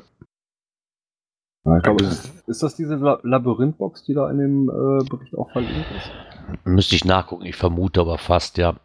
Ja, 1.65 1.77
ich 1.77 1.83
glaube, 1.83 2.03
ist, 2.03 2.31
ist, 2.47 2.61
das 2.61 2.75
diese 2.75 2.95
Labyrinthbox, 3.23 4.03
die 4.03 4.13
da 4.13 4.29
in 4.29 4.37
dem 4.37 4.69
äh, 4.69 5.03
Bericht 5.09 5.35
auch 5.35 5.49
verlinkt 5.51 5.87
ist? 5.97 6.11
Müsste 6.63 6.95
ich 6.95 7.05
nachgucken, 7.05 7.45
ich 7.45 7.55
vermute 7.55 8.01
aber 8.01 8.19
fast, 8.19 8.59
ja. 8.59 8.75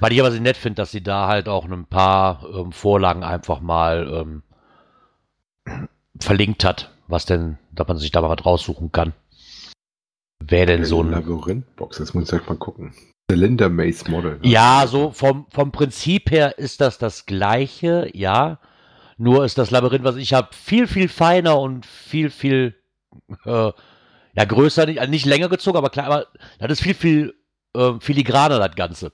Weil 0.00 0.12
ich 0.12 0.20
aber 0.20 0.30
sehr 0.30 0.40
nett 0.40 0.56
finde, 0.56 0.76
dass 0.76 0.90
sie 0.90 1.02
da 1.02 1.28
halt 1.28 1.46
auch 1.46 1.66
ein 1.66 1.84
paar 1.84 2.42
ähm, 2.54 2.72
Vorlagen 2.72 3.22
einfach 3.22 3.60
mal 3.60 4.42
ähm, 5.66 5.88
verlinkt 6.18 6.64
hat, 6.64 6.90
was 7.06 7.26
denn, 7.26 7.58
dass 7.72 7.86
man 7.86 7.98
sich 7.98 8.12
da 8.12 8.22
mal 8.22 8.32
raussuchen 8.32 8.92
kann. 8.92 9.12
Wer 10.42 10.64
denn 10.64 10.86
so 10.86 11.02
ein. 11.02 11.10
Labyrinthbox, 11.10 11.98
jetzt 11.98 12.14
muss 12.14 12.24
ich 12.24 12.30
gleich 12.30 12.48
mal 12.48 12.56
gucken. 12.56 12.94
Cylinder 13.30 13.68
Maze 13.68 14.10
Model. 14.10 14.38
Ne? 14.38 14.48
Ja, 14.48 14.86
so 14.86 15.10
vom, 15.10 15.46
vom 15.50 15.72
Prinzip 15.72 16.30
her 16.30 16.58
ist 16.58 16.80
das 16.80 16.98
das 16.98 17.26
gleiche, 17.26 18.08
ja. 18.12 18.60
Nur 19.18 19.44
ist 19.44 19.58
das 19.58 19.70
Labyrinth, 19.70 20.04
was 20.04 20.16
ich 20.16 20.34
habe, 20.34 20.48
viel, 20.54 20.86
viel 20.86 21.08
feiner 21.08 21.58
und 21.58 21.86
viel, 21.86 22.30
viel 22.30 22.74
äh, 23.44 23.72
ja, 24.34 24.44
größer, 24.44 24.86
nicht, 24.86 25.00
also 25.00 25.10
nicht 25.10 25.24
länger 25.24 25.48
gezogen, 25.48 25.78
aber 25.78 25.90
klar, 25.90 26.06
aber 26.06 26.26
das 26.58 26.72
ist 26.72 26.82
viel, 26.82 26.94
viel 26.94 27.34
äh, 27.74 27.94
filigraner, 27.98 28.58
das 28.58 28.76
Ganze. 28.76 29.12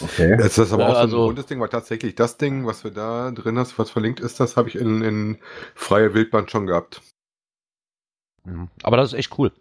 Okay. 0.00 0.36
Das 0.38 0.56
ist 0.58 0.72
aber 0.72 0.88
auch 0.88 0.92
so 0.92 0.96
ein 0.96 1.02
also, 1.02 1.24
rundes 1.26 1.46
Ding, 1.46 1.60
weil 1.60 1.68
tatsächlich 1.68 2.14
das 2.14 2.38
Ding, 2.38 2.66
was 2.66 2.84
wir 2.84 2.90
da 2.90 3.30
drin 3.30 3.58
hast, 3.58 3.78
was 3.78 3.90
verlinkt 3.90 4.20
ist, 4.20 4.40
das 4.40 4.56
habe 4.56 4.68
ich 4.68 4.76
in, 4.76 5.02
in 5.02 5.38
freie 5.74 6.14
Wildbahn 6.14 6.48
schon 6.48 6.66
gehabt. 6.66 7.02
Mhm. 8.44 8.68
Aber 8.82 8.96
das 8.96 9.12
ist 9.12 9.18
echt 9.18 9.38
cool. 9.38 9.52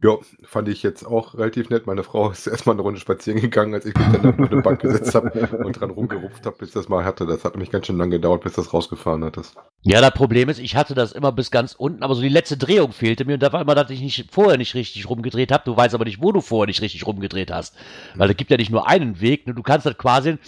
Ja, 0.00 0.16
fand 0.44 0.68
ich 0.68 0.84
jetzt 0.84 1.04
auch 1.04 1.34
relativ 1.34 1.70
nett. 1.70 1.88
Meine 1.88 2.04
Frau 2.04 2.30
ist 2.30 2.46
erstmal 2.46 2.76
eine 2.76 2.82
Runde 2.82 3.00
spazieren 3.00 3.40
gegangen, 3.40 3.74
als 3.74 3.84
ich 3.84 3.94
mich 3.96 4.06
dann 4.12 4.26
auf 4.26 4.38
eine 4.38 4.62
Bank 4.62 4.80
gesetzt 4.80 5.14
habe 5.14 5.30
und 5.64 5.80
dran 5.80 5.90
rumgerupft 5.90 6.46
habe, 6.46 6.56
bis 6.56 6.70
das 6.70 6.88
mal 6.88 7.04
hatte. 7.04 7.26
Das 7.26 7.44
hat 7.44 7.54
nämlich 7.54 7.70
ganz 7.70 7.86
schön 7.86 7.98
lange 7.98 8.12
gedauert, 8.12 8.44
bis 8.44 8.52
das 8.52 8.72
rausgefahren 8.72 9.24
hat. 9.24 9.36
Das. 9.36 9.54
Ja, 9.82 10.00
das 10.00 10.12
Problem 10.12 10.48
ist, 10.48 10.60
ich 10.60 10.76
hatte 10.76 10.94
das 10.94 11.12
immer 11.12 11.32
bis 11.32 11.50
ganz 11.50 11.72
unten, 11.72 12.04
aber 12.04 12.14
so 12.14 12.22
die 12.22 12.28
letzte 12.28 12.56
Drehung 12.56 12.92
fehlte 12.92 13.24
mir 13.24 13.34
und 13.34 13.42
da 13.42 13.52
war 13.52 13.60
immer, 13.60 13.74
dass 13.74 13.90
ich 13.90 14.00
nicht, 14.00 14.28
vorher 14.30 14.56
nicht 14.56 14.74
richtig 14.74 15.10
rumgedreht 15.10 15.50
habe. 15.50 15.64
Du 15.64 15.76
weißt 15.76 15.94
aber 15.94 16.04
nicht, 16.04 16.22
wo 16.22 16.30
du 16.30 16.40
vorher 16.40 16.68
nicht 16.68 16.80
richtig 16.80 17.04
rumgedreht 17.04 17.50
hast. 17.50 17.74
Weil 18.14 18.30
es 18.30 18.36
gibt 18.36 18.52
ja 18.52 18.56
nicht 18.56 18.70
nur 18.70 18.88
einen 18.88 19.20
Weg. 19.20 19.48
Ne? 19.48 19.54
Du 19.54 19.62
kannst 19.64 19.84
das 19.84 19.98
quasi, 19.98 20.38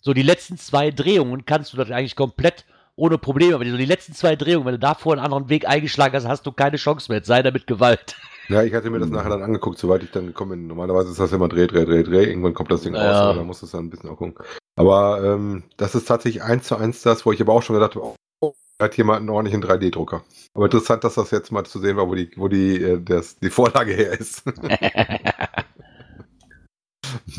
so 0.00 0.14
die 0.14 0.22
letzten 0.22 0.58
zwei 0.58 0.90
Drehungen 0.90 1.46
kannst 1.46 1.72
du 1.72 1.76
das 1.76 1.92
eigentlich 1.92 2.16
komplett 2.16 2.64
ohne 2.96 3.18
Probleme. 3.18 3.54
Aber 3.54 3.64
so 3.64 3.76
die 3.76 3.84
letzten 3.84 4.14
zwei 4.14 4.34
Drehungen, 4.34 4.66
wenn 4.66 4.74
du 4.74 4.80
da 4.80 4.94
vorher 4.94 5.22
einen 5.22 5.32
anderen 5.32 5.48
Weg 5.48 5.68
eingeschlagen 5.68 6.16
hast, 6.16 6.26
hast 6.26 6.46
du 6.46 6.50
keine 6.50 6.76
Chance 6.76 7.12
mehr. 7.12 7.22
Sei 7.22 7.42
damit 7.42 7.68
Gewalt. 7.68 8.16
Ja, 8.48 8.62
ich 8.62 8.74
hatte 8.74 8.90
mir 8.90 8.98
das 9.00 9.10
nachher 9.10 9.30
dann 9.30 9.42
angeguckt, 9.42 9.78
soweit 9.78 10.02
ich 10.02 10.10
dann 10.10 10.26
gekommen 10.26 10.50
bin. 10.52 10.66
Normalerweise 10.68 11.10
ist 11.10 11.18
das 11.18 11.32
immer 11.32 11.48
Dreh, 11.48 11.66
Dreh, 11.66 11.84
Dreh, 11.84 12.02
Dreh. 12.02 12.24
Irgendwann 12.24 12.54
kommt 12.54 12.70
das 12.70 12.82
Ding 12.82 12.94
ja. 12.94 13.00
raus, 13.00 13.16
aber 13.16 13.34
dann 13.34 13.46
muss 13.46 13.62
es 13.62 13.72
dann 13.72 13.86
ein 13.86 13.90
bisschen 13.90 14.10
auch 14.10 14.16
gucken. 14.16 14.34
Aber 14.76 15.22
ähm, 15.24 15.64
das 15.76 15.94
ist 15.94 16.06
tatsächlich 16.06 16.42
eins 16.42 16.66
zu 16.66 16.76
eins 16.76 17.02
das, 17.02 17.26
wo 17.26 17.32
ich 17.32 17.40
aber 17.40 17.52
auch 17.52 17.62
schon 17.62 17.74
gedacht 17.74 17.96
habe, 17.96 18.14
oh, 18.40 18.54
hat 18.80 18.96
jemand 18.96 19.20
einen 19.20 19.30
ordentlichen 19.30 19.62
3D-Drucker. 19.64 20.22
Aber 20.54 20.66
interessant, 20.66 21.02
dass 21.04 21.14
das 21.14 21.30
jetzt 21.30 21.50
mal 21.50 21.64
zu 21.64 21.80
sehen 21.80 21.96
war, 21.96 22.08
wo 22.08 22.14
die, 22.14 22.30
wo 22.36 22.48
die, 22.48 22.82
äh, 22.82 23.00
das, 23.00 23.38
die 23.38 23.50
Vorlage 23.50 23.92
her 23.92 24.12
ist. 24.12 24.44
haben 24.46 24.68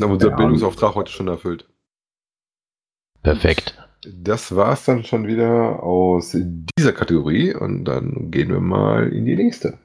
unser 0.00 0.30
ja, 0.30 0.36
Bildungsauftrag 0.36 0.94
heute 0.94 1.12
schon 1.12 1.28
erfüllt. 1.28 1.68
Perfekt. 3.22 3.76
das 4.06 4.54
war 4.54 4.72
es 4.72 4.84
dann 4.84 5.04
schon 5.04 5.26
wieder 5.26 5.82
aus 5.82 6.36
dieser 6.78 6.92
Kategorie 6.92 7.54
und 7.54 7.84
dann 7.84 8.30
gehen 8.30 8.50
wir 8.50 8.60
mal 8.60 9.08
in 9.12 9.24
die 9.24 9.36
nächste. 9.36 9.78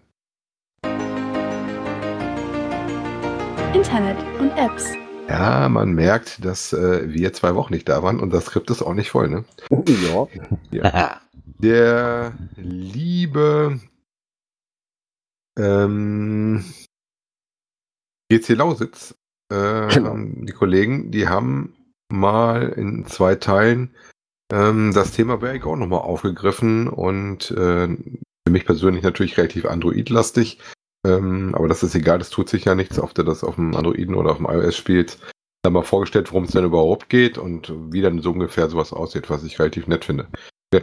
Internet 3.74 4.18
und 4.40 4.52
Apps. 4.52 4.94
Ja, 5.28 5.68
man 5.68 5.94
merkt, 5.94 6.46
dass 6.46 6.74
äh, 6.74 7.12
wir 7.12 7.34
zwei 7.34 7.56
Wochen 7.56 7.74
nicht 7.74 7.90
da 7.90 8.04
waren 8.04 8.20
und 8.20 8.32
das 8.32 8.46
Skript 8.46 8.70
ist 8.70 8.84
auch 8.84 8.94
nicht 8.94 9.10
voll, 9.10 9.30
ne? 9.30 9.46
Ja. 10.72 10.84
ja. 10.84 11.22
Der 11.58 12.34
liebe 12.56 13.80
ähm, 15.58 16.64
GC 18.30 18.50
Lausitz, 18.50 19.16
äh, 19.50 19.88
genau. 19.88 20.16
die 20.18 20.54
Kollegen, 20.54 21.12
die 21.12 21.28
haben 21.28 21.76
mal 22.10 22.70
in 22.70 23.06
zwei 23.08 23.36
Teilen 23.36 23.96
ähm, 24.52 24.92
das 24.94 25.12
Thema 25.12 25.38
Berg 25.38 25.66
auch 25.66 25.78
nochmal 25.78 26.02
aufgegriffen 26.02 26.88
und 26.90 27.50
äh, 27.52 27.88
für 27.88 28.52
mich 28.52 28.66
persönlich 28.66 29.04
natürlich 29.04 29.38
relativ 29.38 29.66
Android-lastig. 29.66 30.60
Ähm, 31.06 31.54
aber 31.54 31.68
das 31.68 31.84
ist 31.84 31.96
egal, 31.96 32.20
das 32.20 32.30
tut 32.30 32.50
sich 32.50 32.66
ja 32.66 32.76
nichts, 32.76 33.00
ob 33.00 33.14
du 33.14 33.24
das 33.24 33.44
auf 33.44 33.56
dem 33.56 33.76
Androiden 33.76 34.16
oder 34.16 34.32
auf 34.32 34.38
dem 34.38 34.48
iOS 34.48 34.76
spielst. 34.78 35.20
Da 35.64 35.70
mal 35.70 35.84
vorgestellt, 35.84 36.32
worum 36.32 36.44
es 36.44 36.52
denn 36.52 36.66
überhaupt 36.66 37.10
geht 37.10 37.38
und 37.38 37.74
wie 37.92 38.02
dann 38.02 38.22
so 38.22 38.32
ungefähr 38.32 38.70
sowas 38.70 38.92
aussieht, 38.92 39.30
was 39.30 39.44
ich 39.44 39.60
relativ 39.60 39.88
nett 39.88 40.06
finde. 40.06 40.28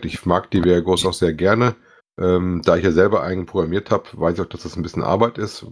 Ich 0.02 0.24
mag 0.24 0.50
die 0.50 0.62
Vergos 0.62 1.04
auch 1.04 1.12
sehr 1.12 1.34
gerne. 1.34 1.74
Ähm, 2.18 2.62
da 2.64 2.76
ich 2.76 2.84
ja 2.84 2.92
selber 2.92 3.22
eigen 3.22 3.46
programmiert 3.46 3.90
habe, 3.90 4.04
weiß 4.12 4.34
ich 4.34 4.40
auch, 4.40 4.48
dass 4.48 4.62
das 4.62 4.76
ein 4.76 4.82
bisschen 4.82 5.02
Arbeit 5.02 5.38
ist, 5.38 5.66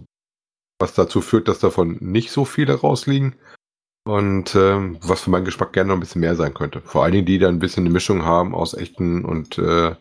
was 0.79 0.93
dazu 0.93 1.21
führt, 1.21 1.47
dass 1.47 1.59
davon 1.59 1.97
nicht 2.01 2.31
so 2.31 2.45
viele 2.45 2.73
rausliegen. 2.73 3.35
Und 4.05 4.55
ähm, 4.55 4.97
was 5.01 5.21
für 5.21 5.29
meinen 5.29 5.45
Geschmack 5.45 5.73
gerne 5.73 5.89
noch 5.89 5.97
ein 5.97 5.99
bisschen 5.99 6.21
mehr 6.21 6.35
sein 6.35 6.53
könnte. 6.53 6.81
Vor 6.81 7.03
allen 7.03 7.13
Dingen, 7.13 7.25
die 7.25 7.37
da 7.37 7.47
ein 7.47 7.59
bisschen 7.59 7.83
eine 7.83 7.93
Mischung 7.93 8.23
haben 8.23 8.55
aus 8.55 8.73
echten 8.73 9.23
und 9.23 9.57
äh, 9.57 9.95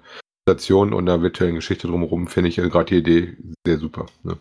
Stationen 0.48 0.94
und 0.94 1.08
einer 1.08 1.20
virtuellen 1.20 1.56
Geschichte 1.56 1.88
drumherum, 1.88 2.26
finde 2.26 2.48
ich 2.48 2.56
gerade 2.56 2.84
die 2.86 2.96
Idee 2.96 3.36
sehr 3.66 3.78
super. 3.78 4.06
Ne? 4.22 4.38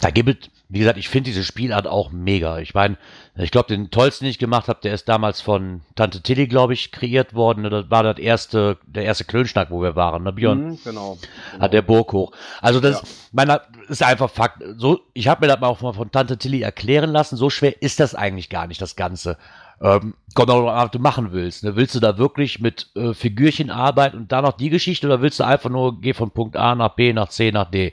Da 0.00 0.10
gibt 0.10 0.28
es, 0.28 0.50
wie 0.68 0.78
gesagt, 0.78 0.98
ich 0.98 1.08
finde 1.08 1.30
diese 1.30 1.42
Spielart 1.42 1.88
auch 1.88 2.12
mega. 2.12 2.58
Ich 2.58 2.74
meine, 2.74 2.96
ich 3.34 3.50
glaube, 3.50 3.68
den 3.68 3.90
tollsten, 3.90 4.24
den 4.24 4.30
ich 4.30 4.38
gemacht 4.38 4.68
habe, 4.68 4.78
der 4.80 4.94
ist 4.94 5.08
damals 5.08 5.40
von 5.40 5.80
Tante 5.96 6.22
Tilly, 6.22 6.46
glaube 6.46 6.74
ich, 6.74 6.92
kreiert 6.92 7.34
worden. 7.34 7.68
Das 7.68 7.90
war 7.90 8.04
das 8.04 8.18
erste, 8.18 8.78
der 8.86 9.04
erste 9.04 9.24
Klönschnack, 9.24 9.70
wo 9.70 9.82
wir 9.82 9.96
waren, 9.96 10.22
ne, 10.22 10.32
Björn? 10.32 10.58
Mhm, 10.58 10.78
genau, 10.84 11.18
genau. 11.20 11.60
Hat 11.60 11.72
der 11.72 11.82
Burg 11.82 12.12
hoch. 12.12 12.32
Also 12.60 12.78
das, 12.78 13.00
ja. 13.00 13.08
meiner, 13.32 13.62
ist 13.88 14.02
einfach 14.02 14.30
Fakt. 14.30 14.62
So, 14.76 15.00
ich 15.12 15.26
habe 15.26 15.44
mir 15.44 15.52
das 15.52 15.60
mal 15.60 15.66
auch 15.66 15.80
mal 15.80 15.92
von 15.92 16.12
Tante 16.12 16.38
Tilly 16.38 16.62
erklären 16.62 17.10
lassen. 17.10 17.36
So 17.36 17.50
schwer 17.50 17.82
ist 17.82 17.98
das 17.98 18.14
eigentlich 18.14 18.48
gar 18.48 18.68
nicht, 18.68 18.80
das 18.80 18.94
Ganze. 18.94 19.38
Ähm, 19.80 20.14
kommt 20.34 20.50
auch 20.50 20.66
an, 20.68 20.84
was 20.84 20.90
du 20.90 20.98
machen 20.98 21.32
willst. 21.32 21.64
Ne? 21.64 21.76
Willst 21.76 21.94
du 21.94 22.00
da 22.00 22.16
wirklich 22.18 22.60
mit 22.60 22.90
äh, 22.94 23.12
Figürchen 23.12 23.70
arbeiten 23.70 24.16
und 24.16 24.32
dann 24.32 24.44
noch 24.44 24.56
die 24.56 24.70
Geschichte 24.70 25.06
oder 25.06 25.20
willst 25.20 25.40
du 25.40 25.44
einfach 25.44 25.70
nur, 25.70 26.00
geh 26.00 26.14
von 26.14 26.30
Punkt 26.30 26.56
A 26.56 26.74
nach 26.74 26.94
B, 26.94 27.12
nach 27.12 27.28
C, 27.28 27.52
nach 27.52 27.70
D? 27.70 27.92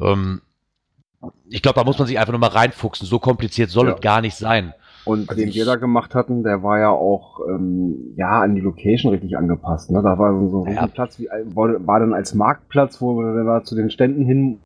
Ähm, 0.00 0.40
ich 1.48 1.62
glaube, 1.62 1.78
da 1.78 1.84
muss 1.84 1.98
man 1.98 2.08
sich 2.08 2.18
einfach 2.18 2.32
nur 2.32 2.40
mal 2.40 2.48
reinfuchsen. 2.48 3.06
So 3.06 3.18
kompliziert 3.18 3.70
soll 3.70 3.88
ja. 3.88 3.94
es 3.94 4.00
gar 4.00 4.20
nicht 4.20 4.36
sein. 4.36 4.74
Und 5.04 5.28
also 5.28 5.42
den 5.42 5.52
wir 5.52 5.64
da 5.64 5.76
gemacht 5.76 6.14
hatten, 6.14 6.44
der 6.44 6.62
war 6.62 6.78
ja 6.78 6.90
auch 6.90 7.40
ähm, 7.48 8.14
ja 8.16 8.40
an 8.40 8.54
die 8.54 8.60
Location 8.60 9.12
richtig 9.12 9.36
angepasst. 9.36 9.90
Ne? 9.90 10.00
Da 10.02 10.18
war 10.18 10.32
so 10.48 10.64
ein 10.64 10.74
ja. 10.74 10.86
Platz, 10.86 11.18
wie, 11.18 11.28
war, 11.54 11.86
war 11.86 12.00
dann 12.00 12.14
als 12.14 12.34
Marktplatz, 12.34 13.00
wo 13.00 13.20
du 13.20 13.44
da 13.44 13.64
zu 13.64 13.74
den 13.74 13.90
Ständen 13.90 14.24
hin 14.24 14.60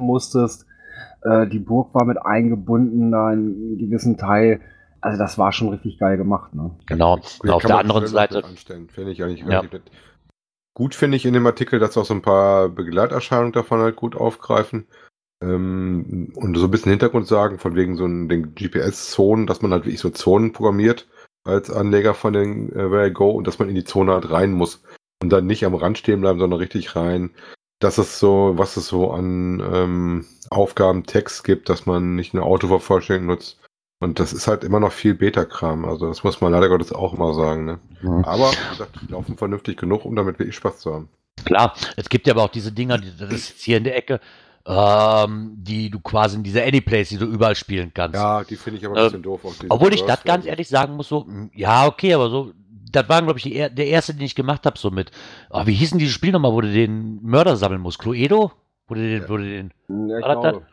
musstest. 0.00 0.66
Äh, 1.22 1.46
die 1.46 1.60
Burg 1.60 1.94
war 1.94 2.04
mit 2.04 2.18
eingebunden, 2.18 3.12
da 3.12 3.32
in 3.32 3.38
einem 3.38 3.78
gewissen 3.78 4.16
Teil. 4.16 4.60
Also 5.00 5.18
das 5.18 5.38
war 5.38 5.52
schon 5.52 5.68
richtig 5.68 5.98
geil 5.98 6.16
gemacht. 6.16 6.54
Ne? 6.54 6.70
Genau. 6.86 7.20
Und 7.40 7.50
auf 7.50 7.64
der 7.64 7.78
anderen 7.78 8.06
Seite. 8.06 8.42
Finde 8.88 9.12
ich 9.12 9.22
eigentlich 9.22 9.44
ja. 9.46 9.62
Gut 10.74 10.94
finde 10.94 11.16
ich 11.16 11.26
in 11.26 11.34
dem 11.34 11.46
Artikel, 11.46 11.80
dass 11.80 11.96
auch 11.96 12.04
so 12.04 12.14
ein 12.14 12.22
paar 12.22 12.68
Begleiterscheinungen 12.68 13.52
davon 13.52 13.80
halt 13.80 13.96
gut 13.96 14.14
aufgreifen. 14.14 14.86
Ähm, 15.42 16.32
und 16.34 16.56
so 16.56 16.64
ein 16.64 16.70
bisschen 16.70 16.90
Hintergrund 16.90 17.26
sagen, 17.26 17.58
von 17.58 17.74
wegen 17.74 17.96
so 17.96 18.06
den 18.06 18.54
GPS-Zonen, 18.54 19.46
dass 19.46 19.62
man 19.62 19.72
halt 19.72 19.84
wirklich 19.84 20.00
so 20.00 20.10
Zonen 20.10 20.52
programmiert 20.52 21.08
als 21.44 21.70
Anleger 21.70 22.14
von 22.14 22.32
den 22.32 22.72
äh, 22.72 22.90
Where 22.90 23.08
I 23.08 23.12
Go 23.12 23.30
und 23.30 23.46
dass 23.46 23.58
man 23.58 23.68
in 23.68 23.74
die 23.74 23.84
Zone 23.84 24.12
halt 24.12 24.30
rein 24.30 24.52
muss 24.52 24.82
und 25.22 25.30
dann 25.30 25.46
nicht 25.46 25.64
am 25.64 25.74
Rand 25.74 25.98
stehen 25.98 26.20
bleiben, 26.20 26.38
sondern 26.38 26.58
richtig 26.58 26.94
rein. 26.96 27.30
Das 27.80 27.98
ist 27.98 28.18
so, 28.18 28.54
was 28.56 28.76
es 28.76 28.88
so 28.88 29.12
an 29.12 29.60
ähm, 29.72 30.26
Aufgaben, 30.50 31.04
Text 31.04 31.44
gibt, 31.44 31.68
dass 31.68 31.86
man 31.86 32.16
nicht 32.16 32.34
eine 32.34 32.42
Autovervollständigung 32.42 33.34
nutzt. 33.34 33.60
Und 34.00 34.20
das 34.20 34.32
ist 34.32 34.46
halt 34.46 34.62
immer 34.62 34.78
noch 34.78 34.92
viel 34.92 35.14
Beta-Kram. 35.14 35.84
Also 35.84 36.06
das 36.06 36.22
muss 36.22 36.40
man 36.40 36.52
leider 36.52 36.68
Gottes 36.68 36.92
auch 36.92 37.16
mal 37.16 37.34
sagen. 37.34 37.64
Ne? 37.64 37.78
Mhm. 38.02 38.24
Aber 38.24 38.52
wie 38.52 38.70
gesagt, 38.70 38.98
die 39.02 39.12
laufen 39.12 39.36
vernünftig 39.36 39.76
genug, 39.76 40.04
um 40.04 40.14
damit 40.14 40.38
wirklich 40.38 40.56
Spaß 40.56 40.78
zu 40.78 40.94
haben. 40.94 41.08
Klar, 41.44 41.74
es 41.96 42.08
gibt 42.08 42.26
ja 42.26 42.34
aber 42.34 42.44
auch 42.44 42.50
diese 42.50 42.72
Dinger, 42.72 42.98
das 42.98 43.30
ist 43.30 43.48
jetzt 43.48 43.62
hier 43.62 43.78
in 43.78 43.84
der 43.84 43.96
Ecke, 43.96 44.20
ähm, 44.66 45.52
die 45.56 45.90
du 45.90 45.98
quasi 46.00 46.36
in 46.36 46.42
dieser 46.42 46.64
Anyplace, 46.64 47.08
die 47.08 47.18
du 47.18 47.26
überall 47.26 47.54
spielen 47.54 47.92
kannst. 47.94 48.14
Ja, 48.14 48.44
die 48.44 48.56
finde 48.56 48.78
ich 48.78 48.86
aber 48.86 48.96
ein 48.96 49.04
bisschen 49.04 49.20
äh, 49.20 49.22
doof. 49.22 49.40
Obwohl 49.68 49.94
ich 49.94 50.02
das 50.02 50.22
ganz 50.24 50.46
ehrlich 50.46 50.68
sagen 50.68 50.94
muss, 50.94 51.08
so, 51.08 51.26
ja, 51.54 51.86
okay, 51.86 52.14
aber 52.14 52.28
so, 52.28 52.52
das 52.90 53.08
war, 53.08 53.22
glaube 53.22 53.38
ich, 53.38 53.44
die, 53.44 53.54
der 53.54 53.86
erste, 53.86 54.14
den 54.14 54.22
ich 54.22 54.34
gemacht 54.34 54.66
habe, 54.66 54.78
so 54.78 54.90
mit, 54.90 55.10
oh, 55.50 55.66
wie 55.66 55.74
hieß 55.74 55.90
denn 55.90 55.98
dieses 55.98 56.14
Spiel 56.14 56.32
nochmal, 56.32 56.52
wo 56.52 56.60
du 56.60 56.72
den 56.72 57.20
Mörder 57.22 57.56
sammeln 57.56 57.80
musst? 57.80 57.98
Cluedo? 57.98 58.52
Wo 58.86 58.94
du 58.94 59.00
den, 59.00 59.22
ja. 59.22 59.28
wo 59.28 59.36
du 59.36 59.44
den, 59.44 59.72
ja, 59.88 60.18
ich 60.18 60.24
glaube. 60.24 60.66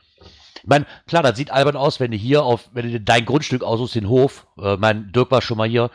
Ich 0.66 0.70
meine, 0.70 0.88
klar, 1.06 1.22
das 1.22 1.38
sieht 1.38 1.52
albern 1.52 1.76
aus, 1.76 2.00
wenn 2.00 2.10
du 2.10 2.18
hier 2.18 2.44
auf, 2.44 2.70
wenn 2.74 2.92
du 2.92 3.00
dein 3.00 3.24
Grundstück 3.26 3.62
aussuchst, 3.62 3.94
den 3.94 4.10
Hof. 4.10 4.48
Äh, 4.60 4.78
mein 4.78 5.12
Dirk 5.12 5.30
war 5.30 5.44
schon 5.44 5.60
mal 5.60 5.70
hier. 5.70 5.92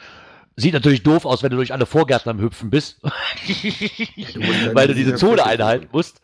Sieht 0.54 0.74
natürlich 0.74 1.02
doof 1.02 1.26
aus, 1.26 1.42
wenn 1.42 1.50
du 1.50 1.56
durch 1.56 1.72
alle 1.72 1.86
Vorgärten 1.86 2.30
am 2.30 2.40
Hüpfen 2.40 2.70
bist. 2.70 3.02
weil 4.72 4.86
du 4.86 4.94
diese 4.94 5.16
Zone 5.16 5.44
einhalten 5.44 5.88
musst. 5.90 6.20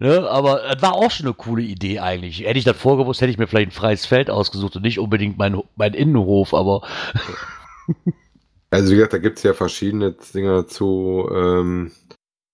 Ne? 0.00 0.28
Aber 0.28 0.60
das 0.72 0.82
war 0.82 0.94
auch 0.94 1.12
schon 1.12 1.26
eine 1.26 1.34
coole 1.34 1.62
Idee 1.62 2.00
eigentlich. 2.00 2.40
Hätte 2.40 2.58
ich 2.58 2.64
das 2.64 2.76
vorgewusst, 2.76 3.20
hätte 3.20 3.30
ich 3.30 3.38
mir 3.38 3.46
vielleicht 3.46 3.68
ein 3.68 3.72
freies 3.72 4.06
Feld 4.06 4.28
ausgesucht 4.28 4.74
und 4.74 4.82
nicht 4.82 4.98
unbedingt 4.98 5.38
mein, 5.38 5.62
mein 5.76 5.94
Innenhof, 5.94 6.52
aber. 6.52 6.82
also 8.70 8.90
wie 8.90 8.96
gesagt, 8.96 9.12
da 9.12 9.18
gibt 9.18 9.38
es 9.38 9.44
ja 9.44 9.54
verschiedene 9.54 10.16
Dinge 10.34 10.66
zu, 10.66 11.30
ähm, 11.32 11.92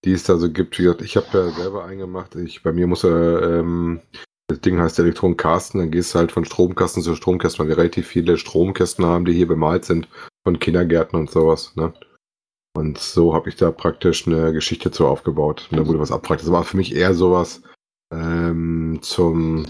die 0.04 0.12
es 0.12 0.24
da 0.24 0.36
so 0.36 0.50
gibt. 0.50 0.78
Wie 0.78 0.82
gesagt, 0.82 1.00
ich 1.00 1.16
habe 1.16 1.26
ja 1.32 1.50
selber 1.50 1.86
eingemacht. 1.86 2.34
Ich, 2.34 2.62
bei 2.62 2.72
mir 2.72 2.86
muss 2.86 3.04
er, 3.04 3.60
ähm, 3.60 4.02
das 4.50 4.60
Ding 4.60 4.80
heißt 4.80 4.98
Elektronenkasten, 4.98 5.80
dann 5.80 5.90
gehst 5.92 6.12
du 6.12 6.18
halt 6.18 6.32
von 6.32 6.44
Stromkasten 6.44 7.02
zu 7.02 7.14
Stromkasten, 7.14 7.60
weil 7.60 7.68
wir 7.68 7.78
relativ 7.78 8.08
viele 8.08 8.36
Stromkästen 8.36 9.06
haben, 9.06 9.24
die 9.24 9.32
hier 9.32 9.46
bemalt 9.46 9.84
sind, 9.84 10.08
von 10.42 10.58
Kindergärten 10.58 11.18
und 11.18 11.30
sowas. 11.30 11.72
Ne? 11.76 11.92
Und 12.76 12.98
so 12.98 13.32
habe 13.32 13.48
ich 13.48 13.56
da 13.56 13.70
praktisch 13.70 14.26
eine 14.26 14.52
Geschichte 14.52 14.90
zu 14.90 15.06
aufgebaut. 15.06 15.68
Und 15.70 15.78
da 15.78 15.86
wurde 15.86 16.00
was 16.00 16.10
abfragt. 16.10 16.42
Das 16.42 16.50
war 16.50 16.64
für 16.64 16.76
mich 16.76 16.94
eher 16.94 17.14
sowas 17.14 17.62
ähm, 18.12 18.98
zum, 19.02 19.66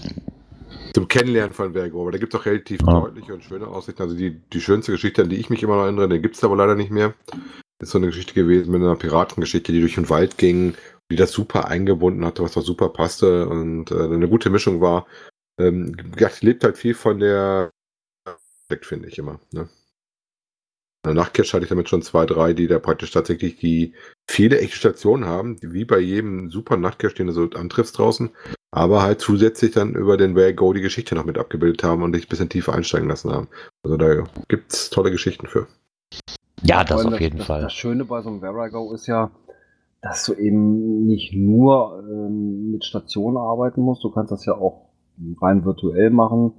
zum 0.95 1.07
Kennenlernen 1.07 1.53
von 1.53 1.73
Vergo. 1.73 2.01
Aber 2.01 2.11
da 2.11 2.17
gibt 2.17 2.33
es 2.33 2.39
auch 2.39 2.45
relativ 2.45 2.81
ja. 2.81 3.01
deutliche 3.01 3.33
und 3.33 3.43
schöne 3.43 3.67
Aussichten. 3.67 4.01
Also 4.01 4.15
die, 4.15 4.41
die 4.51 4.61
schönste 4.61 4.91
Geschichte, 4.91 5.21
an 5.21 5.29
die 5.29 5.37
ich 5.37 5.51
mich 5.51 5.61
immer 5.61 5.75
noch 5.75 5.83
erinnere, 5.83 6.09
die 6.09 6.21
gibt 6.21 6.35
es 6.35 6.43
aber 6.43 6.55
leider 6.55 6.75
nicht 6.75 6.91
mehr. 6.91 7.13
Ist 7.79 7.91
so 7.91 7.97
eine 7.97 8.07
Geschichte 8.07 8.33
gewesen 8.33 8.71
mit 8.71 8.81
einer 8.81 8.95
Piratengeschichte, 8.95 9.71
die 9.71 9.81
durch 9.81 9.95
den 9.95 10.09
Wald 10.09 10.37
ging, 10.37 10.75
die 11.11 11.17
das 11.17 11.31
super 11.31 11.67
eingebunden 11.67 12.25
hatte, 12.25 12.43
was 12.43 12.57
auch 12.57 12.63
super 12.63 12.89
passte 12.89 13.47
und 13.47 13.91
äh, 13.91 14.03
eine 14.03 14.27
gute 14.27 14.49
Mischung 14.49 14.81
war. 14.81 15.05
Ähm, 15.59 15.95
lebt 16.41 16.63
halt 16.63 16.77
viel 16.77 16.95
von 16.95 17.19
der 17.19 17.69
finde 18.79 19.09
ich 19.09 19.17
immer. 19.17 19.39
Ne? 19.51 19.67
Nachtcache 21.05 21.53
hatte 21.53 21.63
ich 21.63 21.69
damit 21.69 21.89
schon 21.89 22.03
zwei, 22.03 22.25
drei, 22.25 22.53
die 22.53 22.67
da 22.67 22.79
praktisch 22.79 23.11
tatsächlich 23.11 23.57
die 23.57 23.93
viele 24.29 24.59
echte 24.59 24.77
Stationen 24.77 25.25
haben, 25.25 25.57
wie 25.61 25.83
bei 25.83 25.99
jedem 25.99 26.49
super 26.51 26.77
Nachtcache, 26.77 27.15
den 27.15 27.27
du 27.27 27.33
so 27.33 27.49
antriffst 27.49 27.97
draußen, 27.97 28.29
aber 28.71 29.01
halt 29.01 29.19
zusätzlich 29.19 29.71
dann 29.71 29.95
über 29.95 30.15
den 30.15 30.35
Where 30.35 30.53
Go 30.53 30.73
die 30.73 30.81
Geschichte 30.81 31.15
noch 31.15 31.25
mit 31.25 31.39
abgebildet 31.39 31.83
haben 31.83 32.03
und 32.03 32.13
dich 32.13 32.27
ein 32.27 32.29
bisschen 32.29 32.49
tiefer 32.49 32.73
einsteigen 32.73 33.09
lassen 33.09 33.31
haben. 33.31 33.47
Also 33.83 33.97
da 33.97 34.23
gibt 34.47 34.73
es 34.73 34.89
tolle 34.91 35.11
Geschichten 35.11 35.47
für. 35.47 35.67
Ja, 36.61 36.83
das 36.83 37.03
auf 37.03 37.19
jeden 37.19 37.39
das, 37.39 37.47
Fall. 37.47 37.63
Das 37.63 37.73
Schöne 37.73 38.05
bei 38.05 38.21
so 38.21 38.29
einem 38.29 38.41
Where 38.43 38.67
I 38.67 38.69
Go 38.69 38.93
ist 38.93 39.07
ja, 39.07 39.31
dass 40.01 40.25
du 40.25 40.33
eben 40.33 41.05
nicht 41.05 41.33
nur 41.33 42.03
ähm, 42.09 42.71
mit 42.71 42.85
Stationen 42.85 43.37
arbeiten 43.37 43.81
musst, 43.81 44.03
du 44.03 44.09
kannst 44.09 44.31
das 44.31 44.45
ja 44.45 44.53
auch 44.53 44.89
rein 45.41 45.65
virtuell 45.65 46.09
machen 46.09 46.53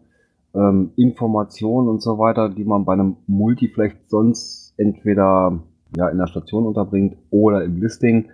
ähm, 0.54 0.92
Informationen 0.96 1.88
und 1.88 2.02
so 2.02 2.18
weiter, 2.18 2.48
die 2.48 2.64
man 2.64 2.84
bei 2.84 2.92
einem 2.92 3.16
Multi 3.26 3.68
vielleicht 3.68 4.10
sonst 4.10 4.74
entweder 4.76 5.60
ja, 5.96 6.08
in 6.08 6.18
der 6.18 6.26
Station 6.26 6.66
unterbringt 6.66 7.16
oder 7.30 7.64
im 7.64 7.80
Listing, 7.80 8.28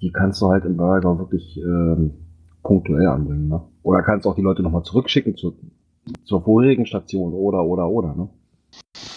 die 0.00 0.12
kannst 0.12 0.40
du 0.42 0.48
halt 0.48 0.64
im 0.64 0.76
Burger 0.76 1.18
wirklich 1.18 1.58
ähm, 1.58 2.12
punktuell 2.62 3.06
anbringen. 3.06 3.48
Ne? 3.48 3.62
Oder 3.82 4.02
kannst 4.02 4.26
auch 4.26 4.34
die 4.34 4.42
Leute 4.42 4.62
nochmal 4.62 4.82
zurückschicken 4.82 5.36
zu, 5.36 5.54
zur 6.24 6.42
vorigen 6.42 6.86
Station 6.86 7.32
oder, 7.32 7.64
oder, 7.64 7.88
oder. 7.88 8.14
Ne? 8.14 8.28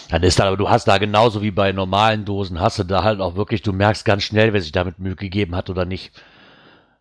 Dann 0.08 0.22
ist 0.22 0.38
da, 0.38 0.46
aber 0.46 0.56
du 0.56 0.70
hast 0.70 0.88
da 0.88 0.98
genauso 0.98 1.42
wie 1.42 1.50
bei 1.50 1.72
normalen 1.72 2.24
Dosen, 2.24 2.60
hast 2.60 2.78
du 2.78 2.84
da 2.84 3.04
halt 3.04 3.20
auch 3.20 3.36
wirklich, 3.36 3.62
du 3.62 3.72
merkst 3.72 4.04
ganz 4.04 4.22
schnell, 4.22 4.52
wer 4.52 4.62
sich 4.62 4.72
damit 4.72 4.98
Mühe 4.98 5.16
gegeben 5.16 5.54
hat 5.54 5.68
oder 5.68 5.84
nicht. 5.84 6.12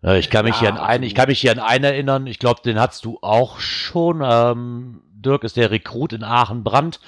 Äh, 0.03 0.20
ich 0.20 0.30
kann 0.30 0.45
mich 0.45 0.55
ja, 0.55 0.60
hier 0.60 0.70
an 0.70 0.78
einen, 0.78 1.03
ich 1.03 1.16
kann 1.16 1.30
mich 1.30 1.39
hier 1.39 1.51
an 1.51 1.60
einen 1.60 1.86
erinnern, 1.86 2.28
ich 2.28 2.39
glaube, 2.39 2.62
den 2.64 2.80
hattest 2.80 3.05
du 3.05 3.20
auch 3.22 3.60
schon. 3.60 4.22
Ähm, 4.24 5.01
Dirk 5.14 5.43
ist 5.43 5.58
der 5.58 5.72
Rekrut 5.72 6.14
in 6.14 6.24
Aachen-Brand. 6.24 6.99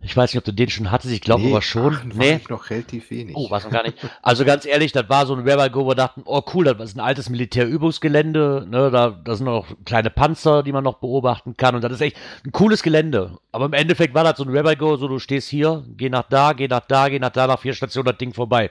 Ich 0.00 0.16
weiß 0.16 0.32
nicht, 0.32 0.38
ob 0.38 0.44
du 0.44 0.52
den 0.52 0.70
schon 0.70 0.90
hattest. 0.90 1.12
Ich 1.12 1.20
glaube 1.20 1.42
nee, 1.42 1.50
aber 1.50 1.60
schon. 1.60 1.94
Aachen 1.94 2.12
nee. 2.14 2.36
Ich 2.36 2.48
noch 2.48 2.70
relativ 2.70 3.10
wenig. 3.10 3.36
Oh, 3.36 3.50
was 3.50 3.64
noch 3.64 3.72
gar 3.72 3.82
nicht. 3.82 3.98
Also 4.22 4.44
ganz 4.44 4.64
ehrlich, 4.64 4.92
das 4.92 5.08
war 5.08 5.26
so 5.26 5.34
ein 5.34 5.44
Whereby 5.44 5.70
Go, 5.70 5.84
wo 5.84 5.88
wir 5.88 5.94
dachten, 5.96 6.22
oh 6.24 6.42
cool, 6.54 6.64
das 6.64 6.90
ist 6.90 6.96
ein 6.96 7.00
altes 7.00 7.28
Militärübungsgelände. 7.28 8.66
Ne, 8.70 8.90
da, 8.90 9.10
da 9.10 9.34
sind 9.34 9.46
noch 9.46 9.66
kleine 9.84 10.10
Panzer, 10.10 10.62
die 10.62 10.72
man 10.72 10.84
noch 10.84 10.98
beobachten 10.98 11.56
kann. 11.56 11.74
Und 11.74 11.82
das 11.82 11.92
ist 11.92 12.00
echt 12.00 12.16
ein 12.44 12.52
cooles 12.52 12.82
Gelände. 12.82 13.38
Aber 13.50 13.66
im 13.66 13.72
Endeffekt 13.72 14.14
war 14.14 14.22
das 14.24 14.38
so 14.38 14.44
ein 14.44 14.52
Whereby 14.52 14.76
Go, 14.76 14.96
so 14.96 15.08
du 15.08 15.18
stehst 15.18 15.48
hier, 15.48 15.84
geh 15.96 16.08
nach 16.08 16.28
da, 16.28 16.52
geh 16.52 16.68
nach 16.68 16.86
da, 16.86 17.08
geh 17.08 17.18
nach 17.18 17.30
da, 17.30 17.48
nach 17.48 17.58
vier 17.58 17.74
Stationen, 17.74 18.06
das 18.06 18.18
Ding 18.18 18.32
vorbei. 18.32 18.70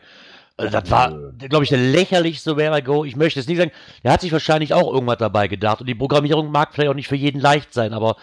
Also 0.57 0.71
das 0.71 0.89
war, 0.89 1.11
glaube 1.37 1.63
ich, 1.63 1.69
der 1.69 1.77
lächerlichste 1.77 2.57
Where 2.57 2.79
I 2.79 2.81
Go. 2.81 3.05
Ich 3.05 3.15
möchte 3.15 3.39
es 3.39 3.47
nicht 3.47 3.57
sagen. 3.57 3.71
Der 4.03 4.11
hat 4.11 4.21
sich 4.21 4.31
wahrscheinlich 4.31 4.73
auch 4.73 4.91
irgendwas 4.91 5.19
dabei 5.19 5.47
gedacht. 5.47 5.81
Und 5.81 5.87
die 5.87 5.93
Programmierung 5.93 6.51
mag 6.51 6.73
vielleicht 6.73 6.89
auch 6.89 6.95
nicht 6.95 7.07
für 7.07 7.15
jeden 7.15 7.39
leicht 7.39 7.73
sein, 7.73 7.93
aber 7.93 8.15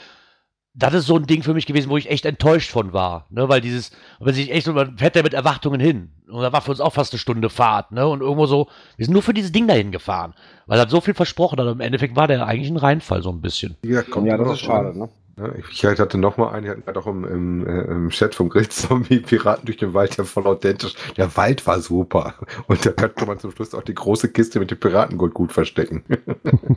das 0.76 0.92
ist 0.92 1.06
so 1.06 1.16
ein 1.16 1.26
Ding 1.26 1.42
für 1.44 1.54
mich 1.54 1.66
gewesen, 1.66 1.88
wo 1.88 1.96
ich 1.96 2.10
echt 2.10 2.24
enttäuscht 2.24 2.70
von 2.70 2.92
war. 2.92 3.26
Ne? 3.30 3.48
Weil 3.48 3.60
dieses, 3.60 3.92
wenn 4.18 4.34
sich 4.34 4.50
echt 4.50 4.66
so, 4.66 4.72
man 4.72 4.98
fährt 4.98 5.14
ja 5.14 5.22
mit 5.22 5.32
Erwartungen 5.32 5.80
hin. 5.80 6.10
Und 6.28 6.42
da 6.42 6.52
war 6.52 6.62
für 6.62 6.72
uns 6.72 6.80
auch 6.80 6.92
fast 6.92 7.12
eine 7.12 7.20
Stunde 7.20 7.48
Fahrt, 7.48 7.92
ne? 7.92 8.08
Und 8.08 8.22
irgendwo 8.22 8.46
so, 8.46 8.68
wir 8.96 9.04
sind 9.06 9.12
nur 9.12 9.22
für 9.22 9.34
dieses 9.34 9.52
Ding 9.52 9.68
dahin 9.68 9.92
gefahren. 9.92 10.34
Weil 10.66 10.80
er 10.80 10.88
so 10.88 11.00
viel 11.00 11.14
versprochen 11.14 11.60
hat. 11.60 11.66
Im 11.68 11.80
Endeffekt 11.80 12.16
war 12.16 12.26
der 12.26 12.46
eigentlich 12.46 12.70
ein 12.70 12.76
Reinfall, 12.76 13.22
so 13.22 13.30
ein 13.30 13.40
bisschen. 13.40 13.76
Ja, 13.84 14.02
kommt 14.02 14.26
ja 14.26 14.36
das 14.36 14.52
ist 14.52 14.60
schade, 14.60 14.98
ne? 14.98 15.08
Ja, 15.36 15.52
ich 15.56 15.84
hatte 15.84 16.16
noch 16.16 16.36
mal 16.36 16.50
einen, 16.50 16.68
hatten 16.68 16.84
halt 16.86 16.96
auch 16.96 17.08
im, 17.08 17.24
im, 17.24 17.66
äh, 17.66 17.82
im 17.82 18.10
Chat 18.10 18.36
vom 18.36 18.48
Grillzombie 18.48 19.18
Piraten 19.26 19.66
durch 19.66 19.78
den 19.78 19.92
Wald, 19.92 20.16
der 20.16 20.24
voll 20.24 20.46
authentisch. 20.46 20.94
Der 21.16 21.36
Wald 21.36 21.66
war 21.66 21.80
super. 21.80 22.34
Und 22.68 22.86
da 22.86 22.92
konnte 22.92 23.26
man 23.26 23.40
zum 23.40 23.50
Schluss 23.50 23.74
auch 23.74 23.82
die 23.82 23.94
große 23.94 24.30
Kiste 24.30 24.60
mit 24.60 24.70
dem 24.70 24.78
Piratengold 24.78 25.34
gut 25.34 25.52
verstecken. 25.52 26.04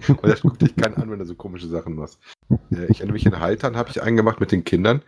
Und 0.07 0.23
das 0.23 0.41
guckte 0.41 0.65
ich 0.65 0.75
keinen 0.75 0.95
an, 0.95 1.11
wenn 1.11 1.19
er 1.19 1.27
so 1.27 1.35
komische 1.35 1.67
Sachen 1.67 1.95
machst. 1.95 2.19
Äh, 2.71 2.85
ich 2.89 2.99
erinnere 2.99 3.13
mich 3.13 3.25
in 3.27 3.39
Haltern, 3.39 3.77
habe 3.77 3.91
ich 3.91 4.01
einen 4.01 4.17
gemacht 4.17 4.39
mit 4.39 4.51
den 4.51 4.63
Kindern. 4.63 5.03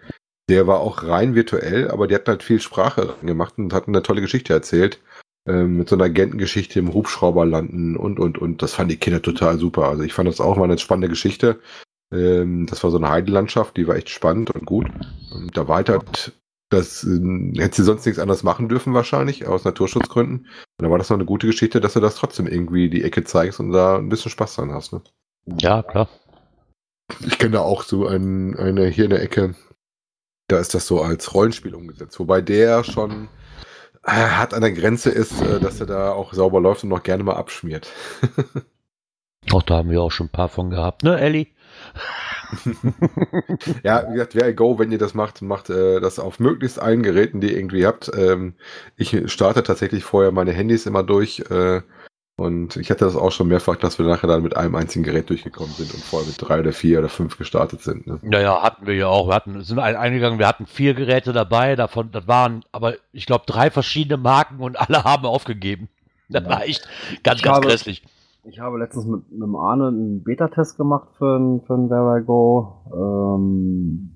Der 0.47 0.67
war 0.67 0.79
auch 0.79 1.03
rein 1.03 1.33
virtuell, 1.33 1.89
aber 1.89 2.07
die 2.07 2.15
hatten 2.15 2.27
halt 2.27 2.43
viel 2.43 2.59
Sprache 2.59 3.15
gemacht 3.23 3.55
und 3.57 3.73
hatten 3.73 3.91
eine 3.91 4.03
tolle 4.03 4.21
Geschichte 4.21 4.53
erzählt. 4.53 4.99
Ähm, 5.47 5.77
mit 5.77 5.89
so 5.89 5.95
einer 5.95 6.05
Agentengeschichte 6.05 6.77
im 6.77 6.93
Hubschrauber 6.93 7.47
landen 7.47 7.97
und, 7.97 8.19
und, 8.19 8.37
und. 8.37 8.61
Das 8.61 8.73
fanden 8.73 8.89
die 8.89 8.97
Kinder 8.97 9.23
total 9.23 9.57
super. 9.57 9.87
Also 9.87 10.03
ich 10.03 10.13
fand 10.13 10.29
das 10.29 10.39
auch 10.39 10.55
mal 10.55 10.65
eine 10.65 10.77
spannende 10.77 11.09
Geschichte. 11.09 11.59
Ähm, 12.11 12.65
das 12.65 12.83
war 12.83 12.91
so 12.91 12.97
eine 12.97 13.09
Heidelandschaft, 13.09 13.77
die 13.77 13.87
war 13.87 13.95
echt 13.95 14.09
spannend 14.09 14.51
und 14.51 14.65
gut. 14.65 14.87
Und 15.31 15.55
da 15.55 15.67
war 15.67 15.83
halt, 15.85 16.33
das 16.69 17.03
äh, 17.03 17.53
hätte 17.57 17.75
sie 17.75 17.83
sonst 17.83 18.05
nichts 18.05 18.19
anderes 18.19 18.43
machen 18.43 18.69
dürfen 18.69 18.93
wahrscheinlich, 18.93 19.47
aus 19.47 19.65
Naturschutzgründen. 19.65 20.39
Und 20.39 20.47
da 20.77 20.89
war 20.89 20.97
das 20.97 21.09
noch 21.09 21.17
eine 21.17 21.25
gute 21.25 21.47
Geschichte, 21.47 21.81
dass 21.81 21.93
du 21.93 21.99
das 21.99 22.15
trotzdem 22.15 22.47
irgendwie 22.47 22.89
die 22.89 23.03
Ecke 23.03 23.23
zeigst 23.23 23.59
und 23.59 23.71
da 23.71 23.97
ein 23.97 24.09
bisschen 24.09 24.31
Spaß 24.31 24.55
dran 24.55 24.71
hast. 24.71 24.93
Ne? 24.93 25.01
Ja, 25.59 25.83
klar. 25.83 26.09
Ich 27.25 27.39
kenne 27.39 27.53
da 27.53 27.61
auch 27.61 27.83
so 27.83 28.07
einen, 28.07 28.55
eine 28.55 28.87
hier 28.87 29.05
in 29.05 29.09
der 29.09 29.23
Ecke, 29.23 29.55
da 30.47 30.59
ist 30.59 30.73
das 30.73 30.85
so 30.87 31.01
als 31.01 31.33
Rollenspiel 31.33 31.73
umgesetzt, 31.73 32.19
wobei 32.19 32.41
der 32.41 32.83
schon 32.83 33.29
äh, 34.03 34.11
hart 34.11 34.53
an 34.53 34.61
der 34.61 34.71
Grenze 34.71 35.09
ist, 35.09 35.41
äh, 35.41 35.59
dass 35.59 35.79
er 35.79 35.87
da 35.87 36.11
auch 36.11 36.33
sauber 36.33 36.59
läuft 36.59 36.83
und 36.83 36.89
noch 36.89 37.03
gerne 37.03 37.23
mal 37.23 37.35
abschmiert. 37.35 37.91
Auch 39.51 39.63
da 39.63 39.77
haben 39.77 39.89
wir 39.89 40.01
auch 40.01 40.11
schon 40.11 40.27
ein 40.27 40.31
paar 40.31 40.49
von 40.49 40.69
gehabt, 40.69 41.01
ne, 41.01 41.19
Ellie? 41.19 41.47
ja, 43.83 44.07
wie 44.07 44.13
gesagt, 44.13 44.35
wer 44.35 44.53
Go, 44.53 44.79
wenn 44.79 44.91
ihr 44.91 44.97
das 44.97 45.13
macht, 45.13 45.41
macht 45.41 45.69
äh, 45.69 45.99
das 45.99 46.19
auf 46.19 46.39
möglichst 46.39 46.79
allen 46.79 47.03
Geräten, 47.03 47.41
die 47.41 47.51
ihr 47.51 47.57
irgendwie 47.57 47.85
habt. 47.85 48.11
Ähm, 48.15 48.55
ich 48.97 49.31
starte 49.31 49.63
tatsächlich 49.63 50.03
vorher 50.03 50.31
meine 50.31 50.51
Handys 50.51 50.85
immer 50.85 51.03
durch. 51.03 51.43
Äh, 51.49 51.81
und 52.39 52.77
ich 52.77 52.89
hatte 52.89 53.03
das 53.03 53.17
auch 53.17 53.33
schon 53.33 53.49
mehrfach, 53.49 53.75
dass 53.75 53.99
wir 53.99 54.05
nachher 54.05 54.27
dann 54.27 54.43
mit 54.43 54.55
einem 54.55 54.73
einzigen 54.75 55.03
Gerät 55.03 55.29
durchgekommen 55.29 55.73
sind 55.73 55.93
und 55.93 56.01
vorher 56.01 56.25
mit 56.25 56.41
drei 56.41 56.59
oder 56.61 56.71
vier 56.71 56.99
oder 56.99 57.09
fünf 57.09 57.37
gestartet 57.37 57.81
sind. 57.81 58.07
Ne? 58.07 58.19
Ja, 58.31 58.63
hatten 58.63 58.87
wir 58.87 58.95
ja 58.95 59.07
auch. 59.07 59.27
Wir 59.27 59.35
hatten, 59.35 59.61
sind 59.61 59.77
eingegangen, 59.77 60.39
wir 60.39 60.47
hatten 60.47 60.65
vier 60.65 60.93
Geräte 60.93 61.33
dabei, 61.33 61.75
davon, 61.75 62.11
das 62.11 62.29
waren 62.29 62.63
aber, 62.71 62.95
ich 63.11 63.25
glaube, 63.25 63.43
drei 63.45 63.69
verschiedene 63.69 64.15
Marken 64.15 64.59
und 64.61 64.79
alle 64.79 65.03
haben 65.03 65.25
aufgegeben. 65.25 65.89
Das 66.29 66.43
ja. 66.43 66.49
war 66.49 66.63
echt 66.63 66.87
ganz, 67.23 67.39
ich 67.39 67.43
ganz 67.43 67.57
habe, 67.57 67.67
grässlich. 67.67 68.03
Ich 68.51 68.59
habe 68.59 68.79
letztens 68.79 69.05
mit, 69.05 69.31
mit 69.31 69.41
dem 69.43 69.55
Arne 69.55 69.89
einen 69.89 70.23
Beta-Test 70.23 70.77
gemacht 70.77 71.09
für, 71.17 71.61
für 71.67 71.73
ein 71.73 71.89
Where 71.89 72.19
I 72.19 72.25
Go. 72.25 72.81
Ähm, 72.91 74.11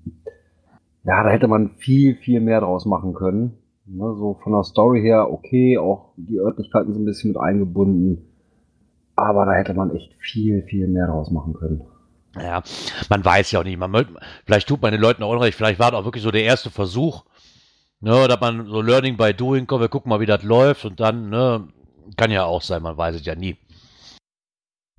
ja, 1.04 1.24
da 1.24 1.30
hätte 1.30 1.48
man 1.48 1.72
viel, 1.78 2.16
viel 2.16 2.40
mehr 2.40 2.62
draus 2.62 2.86
machen 2.86 3.14
können. 3.14 3.58
Ne, 3.86 4.16
so 4.18 4.40
von 4.42 4.54
der 4.54 4.64
Story 4.64 5.02
her, 5.02 5.32
okay, 5.32 5.78
auch 5.78 6.14
die 6.16 6.40
Örtlichkeiten 6.40 6.94
sind 6.94 7.04
ein 7.04 7.06
bisschen 7.06 7.32
mit 7.32 7.38
eingebunden. 7.38 8.30
Aber 9.16 9.46
da 9.46 9.54
hätte 9.54 9.74
man 9.74 9.96
echt 9.96 10.14
viel, 10.20 10.64
viel 10.64 10.88
mehr 10.88 11.08
draus 11.08 11.30
machen 11.30 11.54
können. 11.54 11.82
Ja, 12.36 12.64
man 13.10 13.24
weiß 13.24 13.52
ja 13.52 13.60
auch 13.60 13.64
nicht. 13.64 13.78
Man, 13.78 13.94
vielleicht 14.46 14.68
tut 14.68 14.82
man 14.82 14.92
den 14.92 15.02
Leuten 15.02 15.22
auch 15.22 15.32
unrecht. 15.32 15.56
Vielleicht 15.56 15.80
war 15.80 15.92
das 15.92 16.00
auch 16.00 16.06
wirklich 16.06 16.24
so 16.24 16.32
der 16.32 16.44
erste 16.44 16.72
Versuch. 16.72 17.24
Ne, 18.00 18.28
dass 18.28 18.42
man 18.42 18.66
so 18.66 18.82
Learning 18.82 19.16
by 19.16 19.34
Doing, 19.34 19.68
komm, 19.68 19.82
wir 19.82 19.90
gucken 19.90 20.10
mal, 20.10 20.20
wie 20.20 20.26
das 20.26 20.42
läuft. 20.42 20.86
Und 20.86 21.00
dann, 21.00 21.30
ne, 21.30 21.68
kann 22.18 22.32
ja 22.32 22.46
auch 22.46 22.62
sein, 22.62 22.82
man 22.82 22.98
weiß 22.98 23.16
es 23.16 23.26
ja 23.26 23.36
nie. 23.36 23.58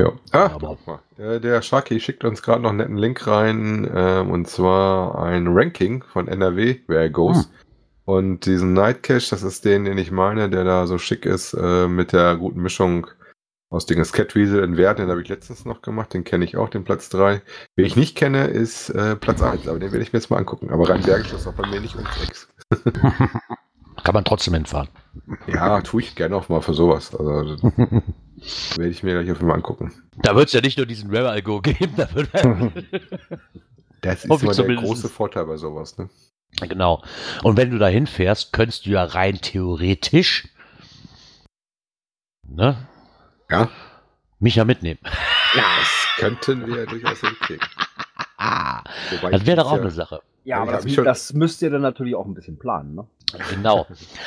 Ja. 0.00 0.12
Ah, 0.32 0.58
mal. 0.58 1.00
Der, 1.16 1.38
der 1.38 1.62
Shaki 1.62 2.00
schickt 2.00 2.24
uns 2.24 2.42
gerade 2.42 2.62
noch 2.62 2.70
einen 2.70 2.78
netten 2.78 2.96
Link 2.96 3.26
rein, 3.26 3.88
ähm, 3.94 4.30
und 4.30 4.48
zwar 4.48 5.22
ein 5.22 5.46
Ranking 5.48 6.02
von 6.02 6.26
NRW, 6.26 6.80
wer 6.88 7.02
er 7.02 7.10
goes. 7.10 7.44
Hm. 7.44 7.50
Und 8.06 8.46
diesen 8.46 8.74
Night 8.74 9.02
Cache, 9.02 9.30
das 9.30 9.42
ist 9.42 9.64
den, 9.64 9.84
den 9.84 9.96
ich 9.96 10.10
meine, 10.10 10.50
der 10.50 10.64
da 10.64 10.86
so 10.86 10.98
schick 10.98 11.24
ist, 11.24 11.54
äh, 11.54 11.88
mit 11.88 12.12
der 12.12 12.36
guten 12.36 12.60
Mischung 12.60 13.06
aus 13.70 13.86
Dinges 13.86 14.12
Catweasel 14.12 14.62
in 14.62 14.76
Wert, 14.76 14.98
den 14.98 15.08
habe 15.08 15.22
ich 15.22 15.28
letztens 15.28 15.64
noch 15.64 15.80
gemacht, 15.80 16.12
den 16.12 16.24
kenne 16.24 16.44
ich 16.44 16.56
auch, 16.56 16.68
den 16.68 16.84
Platz 16.84 17.08
3. 17.08 17.40
Wen 17.76 17.86
ich 17.86 17.96
nicht 17.96 18.16
kenne, 18.16 18.46
ist 18.46 18.90
äh, 18.90 19.16
Platz 19.16 19.42
1, 19.42 19.66
aber 19.68 19.78
den 19.78 19.92
werde 19.92 20.02
ich 20.02 20.12
mir 20.12 20.18
jetzt 20.18 20.28
mal 20.28 20.36
angucken. 20.36 20.70
Aber 20.70 20.88
rein 20.88 21.02
bergisch 21.02 21.32
ist 21.32 21.46
auch 21.46 21.54
bei 21.54 21.66
mir 21.68 21.80
nicht 21.80 21.96
ums 21.96 22.10
Ex. 22.22 22.48
Kann 24.04 24.14
man 24.14 24.24
trotzdem 24.24 24.54
hinfahren. 24.54 24.88
Ja, 25.46 25.80
tue 25.80 26.02
ich 26.02 26.14
gerne 26.14 26.36
auch 26.36 26.48
mal 26.48 26.60
für 26.60 26.74
sowas. 26.74 27.14
Also, 27.14 27.56
werde 28.76 28.90
ich 28.90 29.02
mir 29.02 29.12
gleich 29.12 29.30
auf 29.30 29.38
jeden 29.38 29.48
Fall 29.48 29.56
angucken. 29.56 29.92
Da 30.22 30.34
wird 30.36 30.48
es 30.48 30.52
ja 30.52 30.60
nicht 30.60 30.76
nur 30.76 30.86
diesen 30.86 31.14
Rare 31.14 31.30
Algo 31.30 31.60
geben. 31.60 31.94
Da 31.96 32.12
wird 32.14 32.30
das 34.00 34.24
ist 34.24 34.42
immer 34.42 34.54
der 34.54 34.76
große 34.76 35.08
Vorteil 35.08 35.46
bei 35.46 35.56
sowas. 35.56 35.96
Ne? 35.98 36.08
Genau. 36.68 37.02
Und 37.42 37.56
wenn 37.56 37.70
du 37.70 37.78
da 37.78 37.88
hinfährst, 37.88 38.52
könntest 38.52 38.86
du 38.86 38.90
ja 38.90 39.04
rein 39.04 39.40
theoretisch 39.40 40.48
ne? 42.48 42.76
Ja. 43.50 43.68
mich 44.38 44.56
ja 44.56 44.64
mitnehmen. 44.64 45.00
Ja, 45.54 45.64
das 45.78 46.06
könnten 46.16 46.66
wir 46.66 46.86
durchaus 46.86 47.20
hinkriegen. 47.20 47.66
das 49.30 49.46
wäre 49.46 49.56
doch 49.58 49.66
auch 49.66 49.76
ja, 49.76 49.80
eine 49.80 49.90
Sache. 49.90 50.22
Ja, 50.44 50.62
aber 50.62 50.72
das, 50.72 50.84
das, 50.84 51.32
müsst 51.32 51.62
ihr 51.62 51.70
dann 51.70 51.82
natürlich 51.82 52.14
auch 52.14 52.26
ein 52.26 52.34
bisschen 52.34 52.58
planen, 52.58 52.94
ne? 52.94 53.06
Genau. 53.50 53.86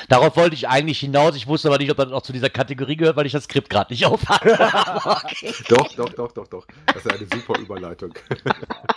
Darauf 0.10 0.36
wollte 0.38 0.56
ich 0.56 0.68
eigentlich 0.68 1.00
hinaus. 1.00 1.36
Ich 1.36 1.48
wusste 1.48 1.68
aber 1.68 1.78
nicht, 1.78 1.92
ob 1.92 1.98
das 1.98 2.12
auch 2.12 2.22
zu 2.22 2.34
dieser 2.34 2.50
Kategorie 2.50 2.96
gehört, 2.96 3.16
weil 3.16 3.26
ich 3.26 3.32
das 3.32 3.46
Skript 3.46 3.70
gerade 3.70 3.92
nicht 3.94 4.06
aufhabe. 4.06 4.54
okay. 5.06 5.54
Doch, 5.70 5.94
doch, 5.96 6.14
doch, 6.14 6.32
doch, 6.32 6.48
doch. 6.48 6.68
Das 6.88 7.06
ist 7.06 7.12
eine 7.12 7.28
super 7.34 7.60
Überleitung. 7.60 8.14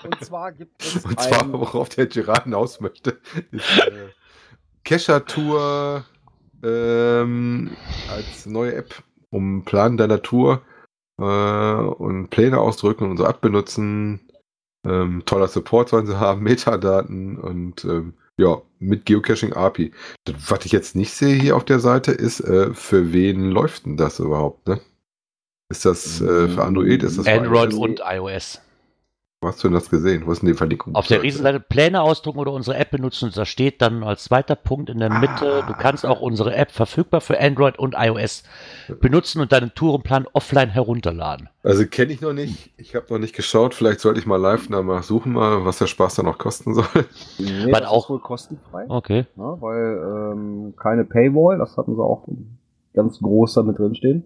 Und 0.04 0.24
zwar 0.24 0.52
gibt 0.52 0.82
es. 0.82 1.04
Und 1.04 1.20
zwar, 1.20 1.52
worauf 1.52 1.88
der 1.90 2.06
Girard 2.06 2.44
hinaus 2.44 2.80
möchte, 2.80 3.18
ist 3.50 3.78
äh, 3.78 4.08
Kescher 4.84 5.24
Tour 5.24 6.04
ähm, 6.62 7.76
als 8.10 8.46
neue 8.46 8.74
App, 8.74 9.02
um 9.30 9.64
Plan 9.64 9.96
deiner 9.96 10.22
Tour 10.22 10.62
äh, 11.18 11.22
und 11.22 12.28
Pläne 12.30 12.58
ausdrücken 12.58 13.10
und 13.10 13.16
so 13.16 13.24
abbenutzen. 13.24 14.20
Ähm, 14.84 15.22
toller 15.26 15.48
Support 15.48 15.90
sollen 15.90 16.06
sie 16.06 16.18
haben, 16.18 16.42
Metadaten 16.42 17.38
und 17.38 17.84
ähm, 17.84 18.14
ja, 18.40 18.62
mit 18.78 19.06
Geocaching 19.06 19.52
API. 19.52 19.92
Was 20.48 20.64
ich 20.64 20.72
jetzt 20.72 20.96
nicht 20.96 21.12
sehe 21.12 21.34
hier 21.34 21.56
auf 21.56 21.64
der 21.64 21.80
Seite 21.80 22.12
ist, 22.12 22.40
äh, 22.40 22.74
für 22.74 23.12
wen 23.12 23.50
läuft 23.50 23.86
denn 23.86 23.96
das 23.96 24.18
überhaupt, 24.18 24.66
ne? 24.66 24.80
Ist 25.70 25.84
das 25.84 26.20
äh, 26.20 26.48
für 26.48 26.64
Android? 26.64 27.02
Ist 27.02 27.18
das 27.18 27.26
Android 27.28 27.74
und 27.74 28.00
iOS. 28.04 28.60
Wo 29.42 29.48
hast 29.48 29.64
du 29.64 29.68
denn 29.68 29.74
das 29.74 29.88
gesehen? 29.88 30.26
Wo 30.26 30.32
ist 30.32 30.42
denn 30.42 30.48
die 30.48 30.54
Verlinkung? 30.54 30.94
Auf 30.94 31.06
der 31.06 31.22
Riesenseite 31.22 31.60
Pläne 31.60 32.02
ausdrucken 32.02 32.40
oder 32.40 32.52
unsere 32.52 32.76
App 32.76 32.90
benutzen. 32.90 33.30
Da 33.34 33.46
steht 33.46 33.80
dann 33.80 34.02
als 34.02 34.24
zweiter 34.24 34.54
Punkt 34.54 34.90
in 34.90 34.98
der 34.98 35.08
Mitte, 35.08 35.62
ah. 35.62 35.66
du 35.66 35.72
kannst 35.72 36.04
auch 36.04 36.20
unsere 36.20 36.54
App 36.54 36.70
verfügbar 36.70 37.22
für 37.22 37.40
Android 37.40 37.78
und 37.78 37.94
iOS 37.96 38.42
benutzen 39.00 39.40
und 39.40 39.50
deinen 39.50 39.72
Tourenplan 39.74 40.26
offline 40.34 40.68
herunterladen. 40.68 41.48
Also 41.62 41.86
kenne 41.86 42.12
ich 42.12 42.20
noch 42.20 42.34
nicht. 42.34 42.70
Ich 42.76 42.94
habe 42.94 43.06
noch 43.08 43.18
nicht 43.18 43.34
geschaut. 43.34 43.72
Vielleicht 43.72 44.00
sollte 44.00 44.20
ich 44.20 44.26
mal 44.26 44.36
live 44.36 44.68
mal 44.68 45.02
suchen, 45.02 45.32
mal, 45.32 45.64
was 45.64 45.78
der 45.78 45.86
Spaß 45.86 46.16
dann 46.16 46.26
noch 46.26 46.36
kosten 46.36 46.74
soll. 46.74 46.84
Nee, 47.38 47.72
das 47.72 47.84
auch 47.84 48.04
ist 48.04 48.10
wohl 48.10 48.20
kostenfrei. 48.20 48.84
Okay. 48.88 49.24
Ja, 49.36 49.58
weil 49.62 50.34
ähm, 50.34 50.74
keine 50.76 51.06
Paywall, 51.06 51.56
das 51.56 51.78
hatten 51.78 51.96
sie 51.96 52.02
auch 52.02 52.28
ganz 52.92 53.18
groß 53.20 53.54
damit 53.54 53.78
drinstehen. 53.78 54.24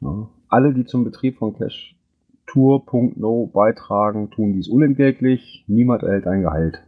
Ja. 0.00 0.28
Alle, 0.48 0.72
die 0.72 0.84
zum 0.84 1.02
Betrieb 1.02 1.38
von 1.38 1.58
Cache 1.58 1.93
Tour.no 2.46 3.50
beitragen, 3.52 4.30
tun 4.30 4.52
dies 4.52 4.68
unentgeltlich. 4.68 5.64
Niemand 5.66 6.02
erhält 6.02 6.26
ein 6.26 6.42
Gehalt. 6.42 6.82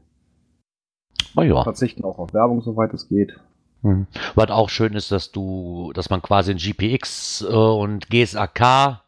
Oh 1.36 1.42
ja. 1.42 1.62
Verzichten 1.62 2.04
auch 2.04 2.18
auf 2.18 2.34
Werbung, 2.34 2.62
soweit 2.62 2.92
es 2.94 3.08
geht. 3.08 3.38
Mhm. 3.82 4.06
Was 4.34 4.50
auch 4.50 4.68
schön 4.68 4.94
ist, 4.94 5.12
dass 5.12 5.32
du, 5.32 5.92
dass 5.94 6.10
man 6.10 6.22
quasi 6.22 6.52
in 6.52 6.58
GPX 6.58 7.46
äh, 7.48 7.54
und 7.54 8.08
GSAK 8.10 9.02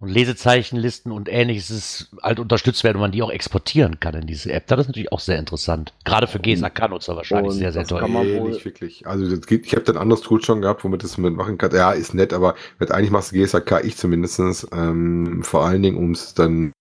und 0.00 0.08
Lesezeichenlisten 0.08 1.10
und 1.10 1.28
ähnliches 1.28 2.10
halt 2.22 2.38
unterstützt 2.38 2.84
werden 2.84 2.96
und 2.96 3.02
man 3.02 3.12
die 3.12 3.22
auch 3.22 3.30
exportieren 3.30 3.98
kann 3.98 4.14
in 4.14 4.26
diese 4.26 4.52
App. 4.52 4.66
Das 4.68 4.80
ist 4.80 4.86
natürlich 4.88 5.12
auch 5.12 5.20
sehr 5.20 5.38
interessant. 5.38 5.92
Gerade 6.04 6.26
für 6.26 6.38
GSAK-Nutzer 6.38 7.16
wahrscheinlich 7.16 7.52
und 7.52 7.58
sehr, 7.58 7.72
sehr 7.72 7.84
toll. 7.84 8.00
Kann 8.00 8.12
man 8.12 8.26
nee, 8.26 8.40
nicht 8.40 8.64
wirklich. 8.64 9.06
Also 9.06 9.28
das 9.28 9.46
geht, 9.46 9.66
ich 9.66 9.72
habe 9.72 9.84
dann 9.84 9.96
ein 9.96 10.02
anderes 10.02 10.22
Tool 10.22 10.42
schon 10.42 10.60
gehabt, 10.60 10.84
womit 10.84 11.02
das 11.02 11.18
mitmachen 11.18 11.58
kann. 11.58 11.72
Ja, 11.72 11.92
ist 11.92 12.14
nett, 12.14 12.32
aber 12.32 12.54
eigentlich 12.78 13.10
machst 13.10 13.32
du 13.32 13.36
GSAK, 13.36 13.84
ich 13.84 13.96
zumindestens 13.96 14.68
ähm, 14.72 15.42
vor 15.42 15.66
allen 15.66 15.82
Dingen, 15.82 15.96
um 15.96 16.12
es 16.12 16.34
dann 16.34 16.72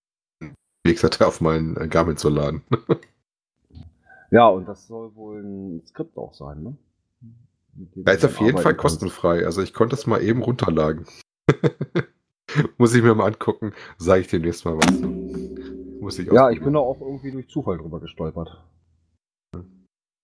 Wegseite 0.85 1.25
auf 1.25 1.41
meinen 1.41 1.89
Garmin 1.89 2.17
zu 2.17 2.29
laden. 2.29 2.61
ja, 4.31 4.47
und 4.47 4.67
das 4.67 4.87
soll 4.87 5.15
wohl 5.15 5.41
ein 5.41 5.81
Skript 5.87 6.17
auch 6.17 6.33
sein, 6.33 6.63
ne? 6.63 6.77
Er 8.05 8.13
ist 8.15 8.25
auf 8.25 8.41
jeden 8.41 8.57
Fall 8.57 8.73
kostenfrei. 8.73 9.45
Also 9.45 9.61
ich 9.61 9.71
konnte 9.71 9.95
es 9.95 10.07
mal 10.07 10.21
eben 10.23 10.41
runterladen. 10.41 11.05
Muss 12.77 12.93
ich 12.93 13.03
mir 13.03 13.15
mal 13.15 13.27
angucken. 13.27 13.73
Sage 13.97 14.21
ich 14.21 14.27
demnächst 14.27 14.65
mal 14.65 14.77
was. 14.77 15.01
Muss 15.99 16.19
ich 16.19 16.31
ja, 16.31 16.49
ich 16.49 16.61
bin 16.61 16.73
da 16.73 16.79
auch 16.79 16.99
irgendwie 17.01 17.31
durch 17.31 17.47
Zufall 17.49 17.77
drüber 17.77 17.99
gestolpert. 17.99 18.63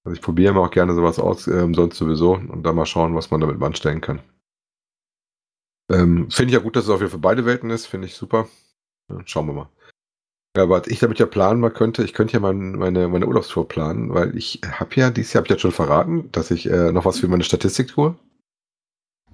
Also 0.06 0.16
ich 0.16 0.22
probiere 0.22 0.54
mir 0.54 0.60
auch 0.60 0.72
gerne 0.72 0.94
sowas 0.94 1.18
aus, 1.18 1.48
ähm, 1.48 1.74
sonst 1.74 1.98
sowieso, 1.98 2.34
und 2.34 2.64
dann 2.64 2.76
mal 2.76 2.86
schauen, 2.86 3.16
was 3.16 3.32
man 3.32 3.40
damit 3.40 3.62
anstellen 3.62 4.02
kann. 4.02 4.22
Ähm, 5.92 6.30
finde 6.30 6.52
ich 6.52 6.54
ja 6.58 6.60
gut, 6.60 6.76
dass 6.76 6.86
es 6.86 6.90
auf 6.90 7.00
jeden 7.00 7.12
Fall 7.12 7.20
beide 7.20 7.46
Welten 7.46 7.70
ist, 7.70 7.86
finde 7.86 8.08
ich 8.08 8.16
super. 8.16 8.48
Ja, 9.10 9.22
schauen 9.26 9.48
wir 9.48 9.54
mal. 9.54 9.70
Ja, 10.58 10.70
was 10.70 10.88
ich 10.88 11.00
damit 11.00 11.20
ja 11.20 11.26
planen 11.26 11.60
mal 11.60 11.72
könnte, 11.72 12.04
ich 12.04 12.14
könnte 12.14 12.34
ja 12.34 12.40
mein, 12.40 12.74
meine, 12.74 13.08
meine 13.08 13.26
Urlaubstour 13.26 13.68
planen, 13.68 14.14
weil 14.14 14.38
ich 14.38 14.62
habe 14.66 14.96
ja, 14.96 15.10
dieses 15.10 15.34
Jahr 15.34 15.42
habe 15.42 15.48
ich 15.48 15.58
ja 15.58 15.60
schon 15.60 15.72
verraten, 15.72 16.32
dass 16.32 16.52
ich 16.52 16.70
äh, 16.70 16.92
noch 16.92 17.06
was 17.06 17.20
für 17.20 17.28
meine 17.28 17.44
Statistik 17.44 17.88
tue. 17.88 18.16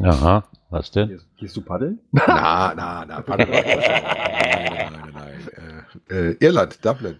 Aha, 0.02 0.46
was 0.70 0.92
denn? 0.92 1.20
Gehst, 1.38 1.58
du 1.58 1.62
paddeln? 1.62 2.00
Na, 2.12 2.74
na, 2.76 3.06
na, 3.06 3.22
paddeln. 3.22 3.50
nein, 3.50 4.94
nein, 4.94 5.14
nein. 5.14 5.86
Äh, 6.10 6.30
äh, 6.30 6.38
Irland, 6.40 6.84
Dublin. 6.84 7.20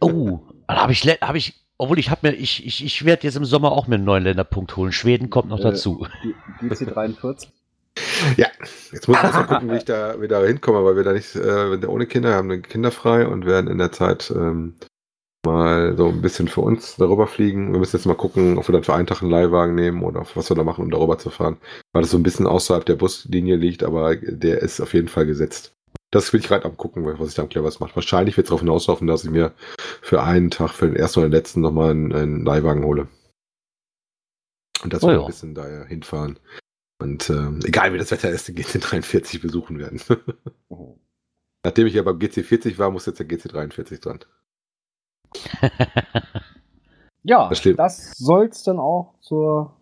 Oh, 0.00 0.40
da 0.66 0.82
habe 0.82 0.92
ich, 0.92 1.02
hab 1.06 1.34
ich, 1.34 1.54
obwohl 1.76 1.98
ich 1.98 2.10
habe 2.10 2.28
mir, 2.28 2.34
ich, 2.34 2.66
ich, 2.66 2.84
ich 2.84 3.04
werde 3.04 3.24
jetzt 3.24 3.36
im 3.36 3.44
Sommer 3.44 3.72
auch 3.72 3.86
mir 3.86 3.96
einen 3.96 4.04
neuen 4.04 4.24
Länderpunkt 4.24 4.76
holen. 4.76 4.92
Schweden 4.92 5.30
kommt 5.30 5.48
noch 5.48 5.60
äh, 5.60 5.64
dazu. 5.64 6.06
GC 6.60 6.92
43? 6.92 7.50
Ja, 8.36 8.46
jetzt 8.92 9.08
muss 9.08 9.16
ich 9.16 9.24
erst 9.24 9.34
mal 9.34 9.44
gucken, 9.44 9.70
wie 9.70 9.76
ich 9.76 9.84
da 9.84 10.20
wieder 10.20 10.46
hinkomme, 10.46 10.84
weil 10.84 10.96
wir 10.96 11.04
da 11.04 11.12
nicht, 11.12 11.34
äh, 11.36 11.80
wir 11.80 11.90
ohne 11.90 12.06
Kinder 12.06 12.34
haben, 12.34 12.50
eine 12.50 12.62
kinderfrei 12.62 13.26
und 13.26 13.44
werden 13.44 13.68
in 13.68 13.78
der 13.78 13.92
Zeit 13.92 14.30
ähm, 14.30 14.74
mal 15.44 15.96
so 15.96 16.08
ein 16.08 16.20
bisschen 16.20 16.48
für 16.48 16.60
uns 16.60 16.96
darüber 16.96 17.26
fliegen. 17.26 17.72
Wir 17.72 17.78
müssen 17.78 17.96
jetzt 17.96 18.06
mal 18.06 18.14
gucken, 18.14 18.58
ob 18.58 18.68
wir 18.68 18.72
dann 18.72 18.84
für 18.84 18.94
einen 18.94 19.06
Tag 19.06 19.22
einen 19.22 19.30
Leihwagen 19.30 19.74
nehmen 19.74 20.02
oder 20.02 20.26
was 20.34 20.50
wir 20.50 20.56
da 20.56 20.64
machen, 20.64 20.84
um 20.84 20.90
darüber 20.90 21.18
zu 21.18 21.30
fahren. 21.30 21.58
Weil 21.92 22.02
das 22.02 22.10
so 22.10 22.18
ein 22.18 22.22
bisschen 22.22 22.46
außerhalb 22.46 22.84
der 22.84 22.96
Buslinie 22.96 23.56
liegt, 23.56 23.82
aber 23.82 24.16
der 24.16 24.60
ist 24.62 24.80
auf 24.80 24.94
jeden 24.94 25.08
Fall 25.08 25.26
gesetzt. 25.26 25.72
Das 26.10 26.32
will 26.32 26.40
ich 26.40 26.46
gerade 26.48 26.64
am 26.64 26.76
gucken, 26.76 27.04
was 27.04 27.28
ich 27.28 27.34
da 27.34 27.42
am 27.42 27.48
cleversten 27.48 27.84
mache. 27.84 27.96
Wahrscheinlich 27.96 28.36
wird 28.36 28.46
es 28.46 28.48
darauf 28.48 28.60
hinauslaufen, 28.60 29.06
dass 29.06 29.24
ich 29.24 29.30
mir 29.30 29.52
für 30.00 30.22
einen 30.22 30.50
Tag, 30.50 30.70
für 30.70 30.86
den 30.86 30.96
ersten 30.96 31.20
oder 31.20 31.28
den 31.28 31.34
letzten 31.34 31.60
nochmal 31.60 31.90
einen, 31.90 32.14
einen 32.14 32.44
Leihwagen 32.44 32.84
hole. 32.84 33.08
Und 34.82 34.92
dass 34.92 35.02
oh, 35.02 35.08
wir 35.08 35.14
ja. 35.14 35.20
ein 35.20 35.26
bisschen 35.26 35.54
daher 35.54 35.84
hinfahren. 35.84 36.38
Und 37.00 37.30
äh, 37.30 37.50
egal 37.64 37.92
wie 37.92 37.98
das 37.98 38.10
Wetter 38.10 38.30
ist, 38.30 38.48
den 38.48 38.56
GC43 38.56 39.40
besuchen 39.40 39.78
werden. 39.78 40.00
oh. 40.68 40.98
Nachdem 41.64 41.88
ich 41.88 41.94
ja 41.94 42.02
beim 42.02 42.18
GC40 42.18 42.78
war, 42.78 42.90
muss 42.90 43.06
jetzt 43.06 43.18
der 43.18 43.28
GC43 43.28 44.00
dran. 44.00 44.20
Ja, 47.22 47.48
das, 47.48 47.62
das 47.76 48.12
soll 48.18 48.46
es 48.46 48.62
dann 48.62 48.78
auch 48.78 49.14
zur 49.20 49.72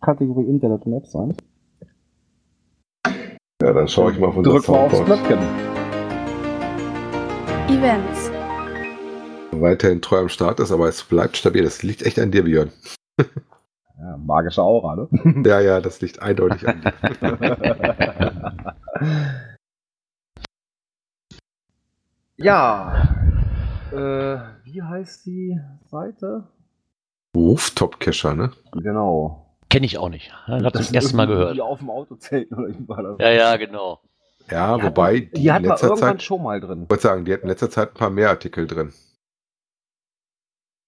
Kategorie 0.00 0.44
Internet 0.44 0.86
und 0.86 0.94
Apps 0.94 1.12
sein. 1.12 1.36
Ja, 3.62 3.72
dann 3.72 3.86
schaue 3.86 4.12
ich 4.12 4.18
mal 4.18 4.32
von 4.32 4.42
Drück 4.42 4.68
mal 4.68 4.86
aufs 4.86 5.04
Knöpfchen. 5.04 5.38
Events. 7.68 8.30
Weiterhin 9.52 10.02
treu 10.02 10.18
am 10.18 10.28
Start 10.28 10.58
ist, 10.58 10.72
aber 10.72 10.88
es 10.88 11.04
bleibt 11.04 11.36
stabil. 11.36 11.62
Das 11.62 11.82
liegt 11.82 12.02
echt 12.02 12.18
an 12.18 12.32
dir, 12.32 12.42
Björn. 12.42 12.72
Ja, 13.98 14.16
magische 14.16 14.62
Aura, 14.62 14.96
ne? 14.96 15.08
Ja, 15.46 15.60
ja, 15.60 15.80
das 15.80 16.00
liegt 16.00 16.20
eindeutig 16.20 16.66
an 16.66 16.80
dir. 16.80 16.92
ja. 22.36 23.21
Äh, 23.92 24.40
wie 24.64 24.82
heißt 24.82 25.26
die 25.26 25.60
Seite? 25.90 26.48
Rooftop 27.36 28.00
Cacher, 28.00 28.34
ne? 28.34 28.52
Genau. 28.72 29.56
Kenne 29.68 29.86
ich 29.86 29.98
auch 29.98 30.08
nicht. 30.08 30.32
Ich 30.46 30.52
habe 30.52 30.70
das 30.70 30.92
erste 30.92 31.16
Mal 31.16 31.26
gehört. 31.26 31.56
Die 31.56 31.60
auf 31.60 31.78
dem 31.78 31.90
Auto 31.90 32.14
zelten 32.16 32.54
oder 32.54 32.68
irgendwas. 32.68 33.16
Ja, 33.18 33.30
ja, 33.30 33.56
genau. 33.56 34.00
Ja, 34.50 34.76
die 34.76 34.82
wobei 34.82 35.16
hatten, 35.16 35.30
die, 35.34 35.40
die 35.42 35.52
hat 35.52 35.62
man 35.62 35.78
irgendwann 35.78 35.98
Zeit, 35.98 36.22
schon 36.22 36.42
mal 36.42 36.60
drin. 36.60 36.82
Ich 36.84 36.90
wollte 36.90 37.02
sagen, 37.02 37.24
die 37.24 37.32
hatten 37.32 37.44
in 37.44 37.48
letzter 37.48 37.70
Zeit 37.70 37.90
ein 37.90 37.94
paar 37.94 38.10
mehr 38.10 38.30
Artikel 38.30 38.66
drin. 38.66 38.92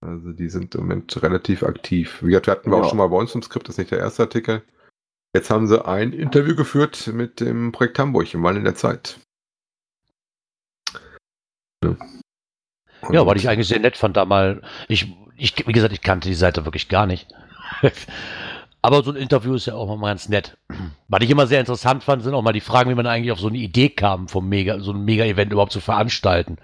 Also 0.00 0.32
die 0.32 0.50
sind 0.50 0.74
im 0.74 0.82
Moment 0.82 1.22
relativ 1.22 1.62
aktiv. 1.62 2.22
Wie 2.22 2.28
gesagt, 2.28 2.46
wir 2.46 2.52
hatten 2.52 2.70
wir 2.70 2.76
ja. 2.76 2.84
auch 2.84 2.88
schon 2.88 2.98
mal 2.98 3.08
bei 3.08 3.16
uns 3.16 3.34
im 3.34 3.42
Skript, 3.42 3.68
das 3.68 3.74
ist 3.74 3.78
nicht 3.78 3.90
der 3.90 4.00
erste 4.00 4.24
Artikel. 4.24 4.62
Jetzt 5.34 5.50
haben 5.50 5.66
sie 5.66 5.84
ein 5.84 6.12
Interview 6.12 6.54
geführt 6.54 7.10
mit 7.12 7.40
dem 7.40 7.72
Projekt 7.72 7.98
Hamburg 7.98 8.32
im 8.34 8.40
Mal 8.40 8.56
in 8.56 8.64
der 8.64 8.74
Zeit. 8.74 9.18
Ja. 11.82 11.96
Ja, 13.12 13.26
weil 13.26 13.36
ich 13.36 13.48
eigentlich 13.48 13.68
sehr 13.68 13.80
nett 13.80 13.96
fand, 13.96 14.16
da 14.16 14.24
mal. 14.24 14.62
Ich, 14.88 15.12
ich, 15.36 15.66
wie 15.66 15.72
gesagt, 15.72 15.92
ich 15.92 16.02
kannte 16.02 16.28
die 16.28 16.34
Seite 16.34 16.64
wirklich 16.64 16.88
gar 16.88 17.06
nicht. 17.06 17.28
Aber 18.82 19.02
so 19.02 19.10
ein 19.12 19.16
Interview 19.16 19.54
ist 19.54 19.66
ja 19.66 19.74
auch 19.74 19.96
mal 19.96 20.08
ganz 20.08 20.28
nett. 20.28 20.58
Was 21.08 21.22
ich 21.22 21.30
immer 21.30 21.46
sehr 21.46 21.60
interessant 21.60 22.04
fand, 22.04 22.22
sind 22.22 22.34
auch 22.34 22.42
mal 22.42 22.52
die 22.52 22.60
Fragen, 22.60 22.90
wie 22.90 22.94
man 22.94 23.06
eigentlich 23.06 23.32
auf 23.32 23.40
so 23.40 23.48
eine 23.48 23.56
Idee 23.56 23.88
kam, 23.88 24.28
vom 24.28 24.48
Mega, 24.48 24.78
so 24.80 24.92
ein 24.92 25.04
Mega-Event 25.04 25.52
überhaupt 25.52 25.72
zu 25.72 25.80
veranstalten. 25.80 26.58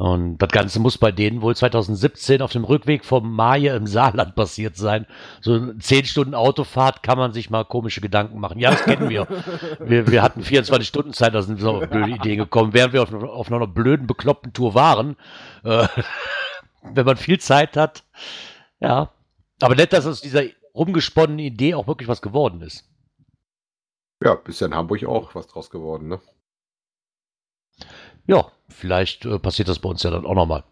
Und 0.00 0.38
das 0.38 0.48
Ganze 0.48 0.80
muss 0.80 0.96
bei 0.96 1.12
denen 1.12 1.42
wohl 1.42 1.54
2017 1.54 2.40
auf 2.40 2.52
dem 2.52 2.64
Rückweg 2.64 3.04
vom 3.04 3.30
Maje 3.34 3.76
im 3.76 3.86
Saarland 3.86 4.34
passiert 4.34 4.74
sein. 4.78 5.04
So 5.42 5.74
zehn 5.74 6.06
Stunden 6.06 6.34
Autofahrt 6.34 7.02
kann 7.02 7.18
man 7.18 7.34
sich 7.34 7.50
mal 7.50 7.66
komische 7.66 8.00
Gedanken 8.00 8.40
machen. 8.40 8.58
Ja, 8.58 8.70
das 8.70 8.82
kennen 8.84 9.10
wir. 9.10 9.26
wir, 9.78 10.10
wir 10.10 10.22
hatten 10.22 10.42
24 10.42 10.88
Stunden 10.88 11.12
Zeit, 11.12 11.34
da 11.34 11.42
sind 11.42 11.60
so 11.60 11.80
blöde 11.80 12.12
Ideen 12.12 12.38
gekommen, 12.38 12.72
während 12.72 12.94
wir 12.94 13.02
auf, 13.02 13.12
auf 13.12 13.52
einer 13.52 13.66
blöden, 13.66 14.06
bekloppten 14.06 14.54
Tour 14.54 14.74
waren. 14.74 15.16
Äh, 15.64 15.86
wenn 16.82 17.04
man 17.04 17.18
viel 17.18 17.38
Zeit 17.38 17.76
hat. 17.76 18.02
Ja. 18.80 19.10
Aber 19.60 19.74
nett, 19.74 19.92
dass 19.92 20.06
aus 20.06 20.22
dieser 20.22 20.44
rumgesponnenen 20.74 21.40
Idee 21.40 21.74
auch 21.74 21.86
wirklich 21.86 22.08
was 22.08 22.22
geworden 22.22 22.62
ist. 22.62 22.88
Ja, 24.24 24.38
ist 24.46 24.62
ja 24.62 24.66
in 24.66 24.74
Hamburg 24.74 25.04
auch 25.04 25.34
was 25.34 25.46
draus 25.46 25.68
geworden, 25.68 26.08
ne? 26.08 26.20
Ja, 28.30 28.46
vielleicht 28.68 29.26
äh, 29.26 29.40
passiert 29.40 29.68
das 29.68 29.80
bei 29.80 29.88
uns 29.88 30.04
ja 30.04 30.10
dann 30.10 30.24
auch 30.24 30.36
nochmal. 30.36 30.62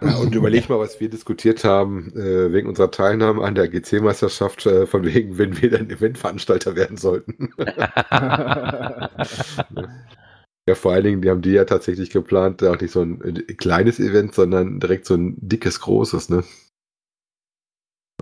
Ja, 0.00 0.14
und 0.18 0.32
überleg 0.32 0.68
mal, 0.68 0.78
was 0.78 1.00
wir 1.00 1.10
diskutiert 1.10 1.64
haben 1.64 2.12
äh, 2.16 2.52
wegen 2.52 2.68
unserer 2.68 2.92
Teilnahme 2.92 3.42
an 3.42 3.56
der 3.56 3.66
GC-Meisterschaft, 3.68 4.64
äh, 4.66 4.86
von 4.86 5.04
wegen, 5.04 5.36
wenn 5.36 5.60
wir 5.60 5.70
dann 5.70 5.90
Eventveranstalter 5.90 6.76
werden 6.76 6.96
sollten. 6.96 7.50
ja, 10.68 10.74
vor 10.74 10.92
allen 10.92 11.02
Dingen, 11.02 11.20
die 11.20 11.30
haben 11.30 11.42
die 11.42 11.50
ja 11.50 11.64
tatsächlich 11.64 12.10
geplant, 12.10 12.62
auch 12.62 12.80
nicht 12.80 12.92
so 12.92 13.02
ein, 13.02 13.20
äh, 13.22 13.54
kleines 13.54 13.98
Event, 13.98 14.32
sondern 14.32 14.78
direkt 14.78 15.04
so 15.04 15.14
ein 15.14 15.36
dickes, 15.40 15.80
großes, 15.80 16.28
ne? 16.28 16.44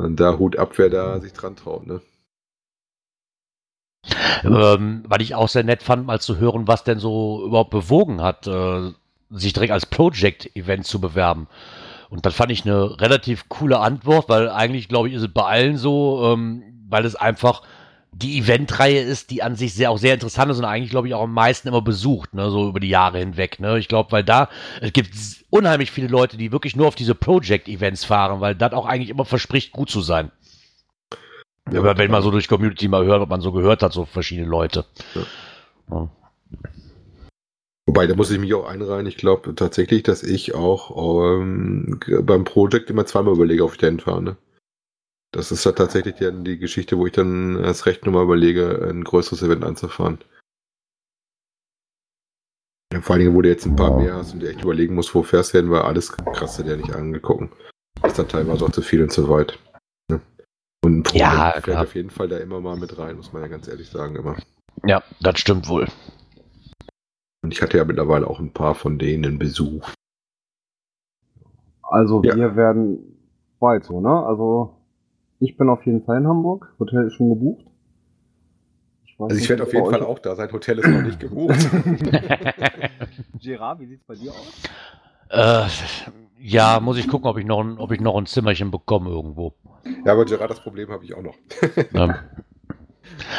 Und 0.00 0.18
da 0.18 0.38
Hut 0.38 0.56
ab, 0.56 0.78
wer 0.78 0.88
da 0.88 1.20
sich 1.20 1.34
dran 1.34 1.56
traut, 1.56 1.86
ne? 1.86 2.00
Ähm, 4.44 5.04
weil 5.06 5.22
ich 5.22 5.34
auch 5.34 5.48
sehr 5.48 5.62
nett 5.62 5.82
fand, 5.82 6.06
mal 6.06 6.20
zu 6.20 6.38
hören, 6.38 6.66
was 6.66 6.84
denn 6.84 6.98
so 6.98 7.44
überhaupt 7.46 7.70
bewogen 7.70 8.20
hat, 8.20 8.46
äh, 8.46 8.90
sich 9.30 9.52
direkt 9.52 9.72
als 9.72 9.86
Project-Event 9.86 10.84
zu 10.84 11.00
bewerben. 11.00 11.46
Und 12.10 12.26
das 12.26 12.34
fand 12.34 12.52
ich 12.52 12.66
eine 12.66 13.00
relativ 13.00 13.48
coole 13.48 13.78
Antwort, 13.78 14.28
weil 14.28 14.50
eigentlich, 14.50 14.88
glaube 14.88 15.08
ich, 15.08 15.14
ist 15.14 15.22
es 15.22 15.32
bei 15.32 15.44
allen 15.44 15.76
so, 15.78 16.32
ähm, 16.32 16.62
weil 16.88 17.04
es 17.04 17.14
einfach 17.14 17.62
die 18.14 18.38
Eventreihe 18.38 19.00
ist, 19.00 19.30
die 19.30 19.42
an 19.42 19.56
sich 19.56 19.72
sehr 19.72 19.90
auch 19.90 19.96
sehr 19.96 20.12
interessant 20.12 20.50
ist 20.50 20.58
und 20.58 20.66
eigentlich, 20.66 20.90
glaube 20.90 21.08
ich, 21.08 21.14
auch 21.14 21.22
am 21.22 21.32
meisten 21.32 21.68
immer 21.68 21.80
besucht, 21.80 22.34
ne, 22.34 22.50
so 22.50 22.68
über 22.68 22.80
die 22.80 22.90
Jahre 22.90 23.18
hinweg. 23.18 23.58
Ne? 23.58 23.78
Ich 23.78 23.88
glaube, 23.88 24.12
weil 24.12 24.22
da, 24.22 24.50
es 24.82 24.92
gibt 24.92 25.14
unheimlich 25.48 25.90
viele 25.90 26.08
Leute, 26.08 26.36
die 26.36 26.52
wirklich 26.52 26.76
nur 26.76 26.88
auf 26.88 26.94
diese 26.94 27.14
Project-Events 27.14 28.04
fahren, 28.04 28.40
weil 28.40 28.54
das 28.54 28.74
auch 28.74 28.84
eigentlich 28.84 29.08
immer 29.08 29.24
verspricht, 29.24 29.72
gut 29.72 29.88
zu 29.88 30.02
sein. 30.02 30.30
Ja, 31.70 31.78
aber 31.80 31.96
wenn 31.96 32.10
man 32.10 32.22
so 32.22 32.30
durch 32.30 32.48
Community 32.48 32.88
mal 32.88 33.04
hört, 33.04 33.22
ob 33.22 33.28
man 33.28 33.40
so 33.40 33.52
gehört 33.52 33.82
hat, 33.82 33.92
so 33.92 34.04
verschiedene 34.04 34.48
Leute. 34.48 34.84
Ja. 35.14 35.26
Ja. 35.90 36.10
Wobei, 37.86 38.06
da 38.06 38.14
muss 38.14 38.30
ich 38.30 38.38
mich 38.38 38.54
auch 38.54 38.66
einreihen. 38.66 39.06
Ich 39.06 39.16
glaube 39.16 39.54
tatsächlich, 39.54 40.02
dass 40.02 40.22
ich 40.22 40.54
auch 40.54 41.40
ähm, 41.40 42.00
beim 42.22 42.44
Project 42.44 42.90
immer 42.90 43.06
zweimal 43.06 43.34
überlege, 43.34 43.64
ob 43.64 43.72
ich 43.72 43.78
dahin 43.78 44.00
fahre. 44.00 44.22
Ne? 44.22 44.36
Das 45.32 45.50
ist 45.50 45.64
ja 45.64 45.72
tatsächlich 45.72 46.16
die, 46.16 46.30
die 46.44 46.58
Geschichte, 46.58 46.98
wo 46.98 47.06
ich 47.06 47.12
dann 47.12 47.62
erst 47.62 47.86
recht 47.86 48.04
nochmal 48.04 48.24
überlege, 48.24 48.86
ein 48.88 49.02
größeres 49.02 49.42
Event 49.42 49.64
anzufahren. 49.64 50.18
Ja, 52.92 53.00
vor 53.00 53.14
allen 53.14 53.24
Dingen, 53.24 53.34
wo 53.34 53.42
du 53.42 53.48
jetzt 53.48 53.64
ein 53.64 53.74
paar 53.74 53.96
mehr 53.98 54.14
hast 54.14 54.34
und 54.34 54.40
dir 54.40 54.50
echt 54.50 54.62
überlegen 54.62 54.94
musst, 54.94 55.14
wo 55.14 55.22
fährst 55.22 55.54
du 55.54 55.58
hin, 55.58 55.70
weil 55.70 55.82
alles 55.82 56.12
krass 56.12 56.58
dir 56.58 56.76
nicht 56.76 56.94
angeguckt. 56.94 57.52
Das 58.00 58.12
ist 58.12 58.18
dann 58.18 58.28
teilweise 58.28 58.64
auch 58.64 58.70
zu 58.70 58.82
viel 58.82 59.02
und 59.02 59.10
zu 59.10 59.28
weit. 59.28 59.58
Und 60.84 60.98
ein 60.98 61.02
Pro 61.04 61.18
ja, 61.18 61.54
fällt 61.60 61.76
auf 61.76 61.94
jeden 61.94 62.10
Fall 62.10 62.28
da 62.28 62.38
immer 62.38 62.60
mal 62.60 62.76
mit 62.76 62.98
rein, 62.98 63.16
muss 63.16 63.32
man 63.32 63.42
ja 63.42 63.48
ganz 63.48 63.68
ehrlich 63.68 63.88
sagen, 63.88 64.16
immer. 64.16 64.36
Ja, 64.84 65.02
das 65.20 65.38
stimmt 65.38 65.68
wohl. 65.68 65.86
Und 67.42 67.52
ich 67.52 67.62
hatte 67.62 67.76
ja 67.76 67.84
mittlerweile 67.84 68.26
auch 68.26 68.40
ein 68.40 68.52
paar 68.52 68.74
von 68.74 68.98
denen 68.98 69.38
Besuch. 69.38 69.88
Also 71.82 72.22
ja. 72.24 72.34
wir 72.34 72.56
werden 72.56 72.98
bald 73.60 73.84
so, 73.84 74.00
ne? 74.00 74.24
Also 74.26 74.76
ich 75.38 75.56
bin 75.56 75.68
auf 75.68 75.84
jeden 75.86 76.04
Fall 76.04 76.18
in 76.18 76.26
Hamburg. 76.26 76.74
Hotel 76.78 77.06
ist 77.06 77.14
schon 77.14 77.28
gebucht. 77.28 77.66
Ich 79.04 79.16
also 79.18 79.36
ich 79.36 79.48
werde 79.48 79.64
auf 79.64 79.72
jeden 79.72 79.90
Fall 79.90 80.02
auch 80.02 80.18
da 80.18 80.34
sein. 80.34 80.50
Hotel 80.52 80.78
ist 80.78 80.88
noch 80.88 81.02
nicht 81.02 81.20
gebucht. 81.20 81.54
Gerard, 83.40 83.80
wie 83.80 83.86
sieht 83.86 84.00
es 84.00 84.06
bei 84.06 84.14
dir 84.14 84.30
aus? 84.30 84.62
Äh, 85.28 85.68
ja, 86.42 86.80
muss 86.80 86.98
ich 86.98 87.08
gucken, 87.08 87.28
ob 87.28 87.38
ich 87.38 87.46
noch 87.46 87.60
ein, 87.60 87.78
ob 87.78 87.92
ich 87.92 88.00
noch 88.00 88.16
ein 88.16 88.26
Zimmerchen 88.26 88.70
bekomme 88.70 89.10
irgendwo. 89.10 89.54
Ja, 90.04 90.12
aber 90.12 90.24
Gerard, 90.24 90.50
das 90.50 90.60
Problem 90.60 90.90
habe 90.90 91.04
ich 91.04 91.14
auch 91.14 91.22
noch. 91.22 91.34
Ja. 91.92 92.18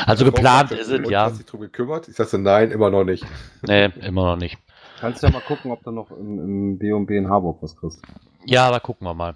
Also 0.06 0.26
geplant 0.26 0.72
ist 0.72 0.89
es, 0.89 1.10
ja. 1.10 1.24
Hast 1.24 1.34
du 1.34 1.38
dich 1.38 1.45
darum 1.47 1.62
gekümmert? 1.62 2.08
Ich 2.08 2.16
sagte 2.16 2.38
nein, 2.38 2.70
immer 2.70 2.91
noch 2.91 3.04
nicht. 3.04 3.26
Nee, 3.66 3.86
immer 4.01 4.26
noch 4.26 4.36
nicht. 4.36 4.58
Kannst 4.99 5.24
ja 5.24 5.32
mal 5.32 5.41
gucken, 5.41 5.72
ob 5.72 5.84
du 5.84 5.91
noch 5.91 6.12
im, 6.12 6.39
im 6.39 6.78
B&B 6.78 7.18
in 7.18 7.30
Harburg 7.30 7.58
was 7.62 7.76
kriegst. 7.76 8.01
Ja, 8.45 8.70
da 8.72 8.80
gucken 8.80 9.08
wir 9.08 9.14
mal. 9.14 9.36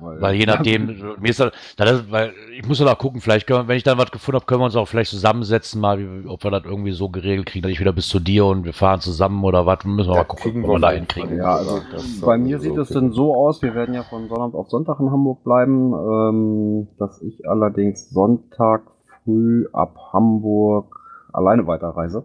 Weil, 0.00 0.20
weil 0.20 0.34
je 0.36 0.46
nachdem, 0.46 0.86
mir 1.20 1.28
ist 1.30 1.40
das, 1.40 1.52
das, 1.76 2.10
weil 2.10 2.32
ich 2.56 2.66
muss 2.66 2.78
da 2.78 2.94
gucken, 2.94 3.20
vielleicht 3.20 3.46
können 3.46 3.60
wir, 3.60 3.68
wenn 3.68 3.76
ich 3.76 3.82
dann 3.82 3.98
was 3.98 4.10
gefunden 4.10 4.36
habe, 4.36 4.46
können 4.46 4.60
wir 4.60 4.66
uns 4.66 4.76
auch 4.76 4.86
vielleicht 4.86 5.10
zusammensetzen, 5.10 5.80
mal, 5.80 5.98
wie, 5.98 6.26
ob 6.28 6.44
wir 6.44 6.50
das 6.50 6.64
irgendwie 6.64 6.92
so 6.92 7.08
geregelt 7.08 7.46
kriegen, 7.46 7.62
dass 7.62 7.72
ich 7.72 7.80
wieder 7.80 7.92
bis 7.92 8.08
zu 8.08 8.20
dir 8.20 8.46
und 8.46 8.64
wir 8.64 8.72
fahren 8.72 9.00
zusammen 9.00 9.42
oder 9.44 9.66
was, 9.66 9.84
müssen 9.84 10.10
wir 10.10 10.14
ja, 10.14 10.20
mal 10.20 10.24
gucken, 10.24 10.64
ob 10.64 10.70
wir 10.70 10.78
da 10.80 10.90
hinkriegen. 10.90 11.36
Ja, 11.36 11.56
also 11.56 11.80
bei 12.24 12.38
mir 12.38 12.58
sieht 12.60 12.76
es 12.76 12.88
denn 12.88 13.12
so 13.12 13.34
aus, 13.34 13.62
wir 13.62 13.74
werden 13.74 13.94
ja 13.94 14.02
von 14.04 14.28
Sonntag 14.28 14.54
auf 14.54 14.70
Sonntag 14.70 15.00
in 15.00 15.10
Hamburg 15.10 15.42
bleiben, 15.44 15.92
ähm, 15.92 16.88
dass 16.98 17.20
ich 17.22 17.48
allerdings 17.48 18.10
Sonntag 18.10 18.82
früh 19.24 19.66
ab 19.72 19.96
Hamburg 20.12 20.96
alleine 21.32 21.66
weiterreise. 21.66 22.24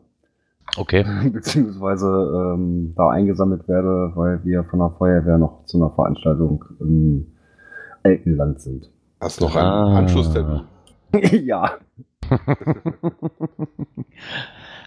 Okay. 0.78 1.06
Beziehungsweise 1.32 2.08
ähm, 2.08 2.94
da 2.96 3.10
eingesammelt 3.10 3.68
werde, 3.68 4.12
weil 4.16 4.44
wir 4.44 4.64
von 4.64 4.80
der 4.80 4.92
Feuerwehr 4.98 5.38
noch 5.38 5.66
zu 5.66 5.78
einer 5.78 5.92
Veranstaltung 5.92 6.64
im 6.80 7.33
Elkenland 8.04 8.62
sind. 8.62 8.92
Hast 9.20 9.40
du 9.40 9.46
noch 9.46 9.56
einen 9.56 9.66
ah. 9.66 9.98
Anschlusstermin? 9.98 10.62
ja. 11.44 11.78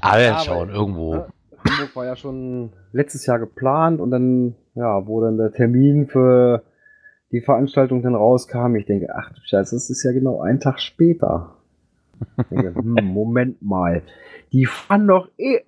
Aber 0.01 0.21
ja, 0.21 0.39
schauen, 0.41 0.71
irgendwo. 0.71 1.14
Ne, 1.14 1.27
Hamburg 1.64 1.97
war 1.97 2.07
ja 2.07 2.17
schon 2.17 2.73
letztes 2.93 3.27
Jahr 3.27 3.39
geplant 3.39 4.01
und 4.01 4.11
dann, 4.11 4.55
ja, 4.75 5.07
wo 5.07 5.21
dann 5.21 5.37
der 5.37 5.53
Termin 5.53 6.07
für 6.07 6.62
die 7.33 7.41
Veranstaltung 7.41 8.03
dann 8.03 8.14
rauskam, 8.14 8.77
ich 8.77 8.87
denke, 8.87 9.09
ach 9.14 9.33
du 9.33 9.41
Scheiße, 9.43 9.75
das 9.75 9.91
ist 9.91 10.03
ja 10.05 10.12
genau 10.12 10.41
ein 10.41 10.61
Tag 10.61 10.81
später. 10.81 11.57
Denke, 12.51 12.75
hm, 12.75 12.95
Moment 13.05 13.62
mal, 13.62 14.03
die 14.53 14.67
fahren 14.67 15.07
doch 15.07 15.29
eh 15.39 15.61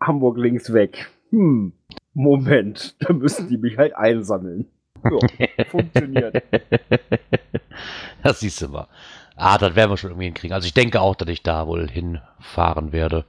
Hamburg 0.00 0.38
links 0.38 0.72
weg. 0.72 1.10
Hm, 1.30 1.72
Moment, 2.14 2.96
da 3.00 3.12
müssen 3.12 3.48
die 3.48 3.58
mich 3.58 3.78
halt 3.78 3.94
einsammeln. 3.94 4.66
Ja, 5.04 5.64
funktioniert. 5.64 6.42
Das 8.22 8.40
siehst 8.40 8.60
du 8.60 8.68
mal. 8.68 8.88
Ah, 9.36 9.58
das 9.58 9.76
werden 9.76 9.90
wir 9.90 9.96
schon 9.96 10.10
irgendwie 10.10 10.24
hinkriegen. 10.24 10.54
Also 10.54 10.66
ich 10.66 10.74
denke 10.74 11.00
auch, 11.00 11.14
dass 11.14 11.28
ich 11.28 11.42
da 11.42 11.66
wohl 11.66 11.88
hinfahren 11.88 12.90
werde. 12.90 13.24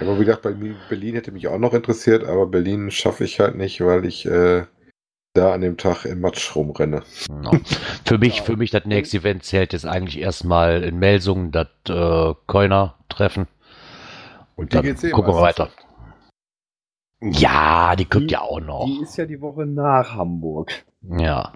Aber 0.00 0.18
wie 0.18 0.24
gesagt, 0.24 0.42
bei 0.42 0.52
Berlin 0.88 1.14
hätte 1.14 1.32
mich 1.32 1.48
auch 1.48 1.58
noch 1.58 1.72
interessiert, 1.72 2.24
aber 2.24 2.46
Berlin 2.46 2.90
schaffe 2.90 3.24
ich 3.24 3.40
halt 3.40 3.54
nicht, 3.54 3.80
weil 3.80 4.04
ich 4.04 4.26
äh, 4.26 4.64
da 5.34 5.52
an 5.52 5.60
dem 5.60 5.76
Tag 5.76 6.04
im 6.04 6.20
Matsch 6.20 6.54
rumrenne. 6.54 7.02
No. 7.30 7.52
Für 8.04 8.18
mich, 8.18 8.42
für 8.42 8.56
mich 8.56 8.70
das 8.70 8.84
nächste 8.84 9.18
Event 9.18 9.44
zählt 9.44 9.72
jetzt 9.72 9.86
eigentlich 9.86 10.18
erstmal 10.18 10.82
in 10.82 10.98
Melsungen 10.98 11.52
das 11.52 11.68
äh, 11.88 12.34
Coiner-Treffen. 12.46 13.46
Und 14.56 14.72
die 14.72 14.76
dann 14.76 15.10
gucken 15.12 15.34
wir 15.34 15.40
weiter. 15.40 15.70
Ja, 17.32 17.96
die 17.96 18.04
kommt 18.04 18.30
die, 18.30 18.34
ja 18.34 18.42
auch 18.42 18.60
noch. 18.60 18.84
Die 18.86 19.02
ist 19.02 19.16
ja 19.16 19.26
die 19.26 19.40
Woche 19.40 19.66
nach 19.66 20.14
Hamburg. 20.14 20.84
Ja. 21.02 21.52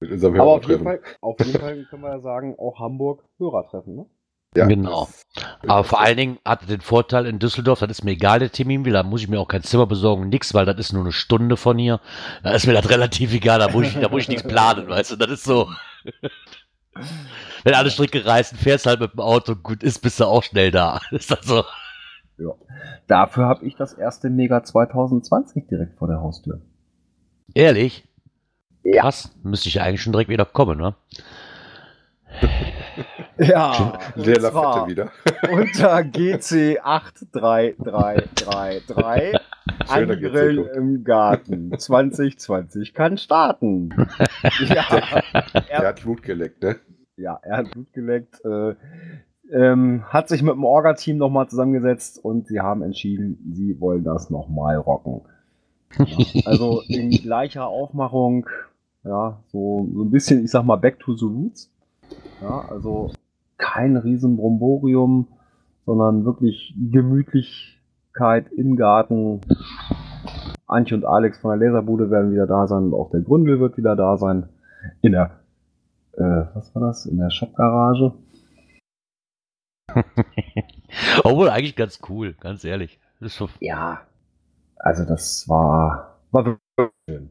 Aber 0.00 0.44
auf 0.44 0.68
jeden, 0.68 0.84
Fall, 0.84 1.00
auf 1.20 1.38
jeden 1.38 1.58
Fall 1.58 1.84
können 1.90 2.02
wir 2.02 2.10
ja 2.10 2.20
sagen, 2.20 2.54
auch 2.58 2.78
Hamburg 2.78 3.22
Hörertreffen, 3.38 3.96
ne? 3.96 4.06
Ja, 4.56 4.66
genau. 4.66 5.08
Aber 5.62 5.84
vor 5.84 6.00
allen 6.00 6.16
Dingen 6.16 6.38
hat 6.44 6.68
den 6.68 6.80
Vorteil 6.80 7.26
in 7.26 7.38
Düsseldorf, 7.38 7.80
das 7.80 7.90
ist 7.90 8.04
mir 8.04 8.12
egal, 8.12 8.40
der 8.40 8.50
Termin 8.50 8.84
will, 8.84 8.92
da 8.92 9.04
muss 9.04 9.20
ich 9.20 9.28
mir 9.28 9.38
auch 9.38 9.46
kein 9.46 9.62
Zimmer 9.62 9.86
besorgen, 9.86 10.28
nix, 10.28 10.54
weil 10.54 10.66
das 10.66 10.78
ist 10.78 10.92
nur 10.92 11.02
eine 11.02 11.12
Stunde 11.12 11.56
von 11.56 11.78
hier. 11.78 12.00
Da 12.42 12.52
ist 12.52 12.66
mir 12.66 12.72
das 12.72 12.90
relativ 12.90 13.32
egal, 13.32 13.60
da 13.60 13.68
muss 13.68 13.86
ich, 13.86 13.98
da 14.00 14.08
muss 14.08 14.22
ich 14.22 14.28
nichts 14.28 14.48
planen, 14.48 14.88
weißt 14.88 15.12
du, 15.12 15.16
das 15.16 15.30
ist 15.30 15.44
so. 15.44 15.68
Wenn 17.62 17.74
alle 17.74 17.90
Stricke 17.90 18.24
reißen, 18.24 18.58
fährst 18.58 18.86
halt 18.86 19.00
mit 19.00 19.12
dem 19.12 19.20
Auto, 19.20 19.54
gut 19.54 19.84
ist, 19.84 20.00
bist 20.00 20.18
du 20.18 20.24
auch 20.24 20.42
schnell 20.42 20.70
da. 20.72 21.00
Ist 21.10 21.30
das 21.30 21.44
so? 21.46 21.64
Ja. 22.40 22.54
Dafür 23.06 23.46
habe 23.46 23.64
ich 23.64 23.76
das 23.76 23.92
erste 23.92 24.30
Mega 24.30 24.62
2020 24.62 25.66
direkt 25.66 25.98
vor 25.98 26.08
der 26.08 26.20
Haustür. 26.20 26.60
Ehrlich? 27.54 28.08
Ja. 28.82 29.02
Krass, 29.02 29.36
müsste 29.42 29.68
ich 29.68 29.74
ja 29.74 29.82
eigentlich 29.82 30.02
schon 30.02 30.12
direkt 30.12 30.30
wieder 30.30 30.46
kommen, 30.46 30.78
ne? 30.78 30.94
ja, 33.38 33.98
der 34.16 34.40
Lafette 34.40 34.90
wieder. 34.90 35.12
unter 35.50 36.04
GC 36.04 36.78
83333 36.82 39.40
Angrillen 39.88 40.66
im 40.74 41.04
Garten 41.04 41.78
2020 41.78 42.92
kann 42.92 43.16
starten. 43.18 43.90
ja, 44.68 44.84
er, 44.90 45.22
er, 45.68 45.88
hat 45.88 46.02
Blut 46.02 46.22
geleckt, 46.22 46.62
ne? 46.62 46.76
Ja, 47.16 47.38
er 47.42 47.58
hat 47.58 47.70
Blut 47.70 47.92
geleckt. 47.92 48.44
Äh, 48.44 48.74
ähm, 49.52 50.04
hat 50.08 50.28
sich 50.28 50.42
mit 50.42 50.54
dem 50.54 50.64
Orga-Team 50.64 51.16
nochmal 51.16 51.48
zusammengesetzt 51.48 52.22
und 52.24 52.46
sie 52.46 52.60
haben 52.60 52.82
entschieden, 52.82 53.52
sie 53.52 53.80
wollen 53.80 54.04
das 54.04 54.30
nochmal 54.30 54.76
rocken. 54.76 55.22
Ja, 55.98 56.46
also 56.46 56.82
in 56.88 57.10
gleicher 57.10 57.66
Aufmachung, 57.66 58.46
ja, 59.04 59.40
so, 59.48 59.88
so 59.94 60.02
ein 60.02 60.10
bisschen, 60.10 60.44
ich 60.44 60.50
sag 60.50 60.64
mal, 60.64 60.76
back 60.76 60.98
to 61.00 61.14
the 61.14 61.24
roots. 61.24 61.70
Ja, 62.42 62.64
also 62.70 63.10
kein 63.58 63.96
Riesenbromborium, 63.96 65.28
sondern 65.86 66.24
wirklich 66.24 66.74
Gemütlichkeit 66.76 68.50
im 68.52 68.76
Garten. 68.76 69.40
Antje 70.66 70.96
und 70.96 71.04
Alex 71.04 71.38
von 71.38 71.58
der 71.58 71.68
Laserbude 71.68 72.10
werden 72.10 72.32
wieder 72.32 72.46
da 72.46 72.66
sein 72.66 72.84
und 72.84 72.94
auch 72.94 73.10
der 73.10 73.20
Gründel 73.20 73.58
wird 73.58 73.76
wieder 73.76 73.96
da 73.96 74.16
sein. 74.16 74.48
In 75.02 75.12
der, 75.12 75.30
äh, 76.12 76.44
was 76.54 76.74
war 76.74 76.82
das? 76.82 77.06
In 77.06 77.18
der 77.18 77.30
Shop-Garage. 77.30 78.12
Obwohl 81.24 81.48
eigentlich 81.50 81.76
ganz 81.76 82.00
cool, 82.08 82.34
ganz 82.40 82.64
ehrlich. 82.64 82.98
Ja, 83.60 84.06
also 84.76 85.04
das 85.04 85.48
war, 85.48 86.18
war 86.30 86.44
wirklich 86.46 86.92
schön. 87.08 87.30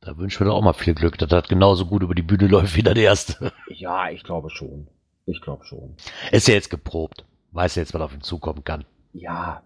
Da 0.00 0.16
wünschen 0.18 0.40
wir 0.40 0.50
doch 0.50 0.56
auch 0.56 0.62
mal 0.62 0.72
viel 0.72 0.94
Glück, 0.94 1.18
dass 1.18 1.28
das 1.28 1.48
genauso 1.48 1.86
gut 1.86 2.02
über 2.02 2.14
die 2.14 2.22
Bühne 2.22 2.46
läuft 2.48 2.76
wie 2.76 2.82
der 2.82 2.96
erste. 2.96 3.52
Ja, 3.68 4.08
ich 4.10 4.22
glaube 4.22 4.50
schon. 4.50 4.88
Ich 5.26 5.40
glaube 5.40 5.64
schon. 5.64 5.96
Ist 6.30 6.46
ja 6.46 6.54
jetzt 6.54 6.70
geprobt. 6.70 7.24
Weiß 7.52 7.74
ja 7.74 7.82
jetzt, 7.82 7.94
was 7.94 8.02
auf 8.02 8.14
ihn 8.14 8.20
zukommen 8.20 8.62
kann. 8.64 8.84
Ja, 9.12 9.62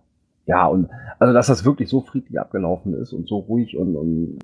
ja, 0.46 0.66
und 0.66 0.88
also 1.18 1.34
dass 1.34 1.46
das 1.46 1.64
wirklich 1.64 1.88
so 1.88 2.00
friedlich 2.00 2.40
abgelaufen 2.40 2.94
ist 2.94 3.12
und 3.12 3.28
so 3.28 3.38
ruhig 3.38 3.76
und, 3.76 3.96
und 3.96 4.38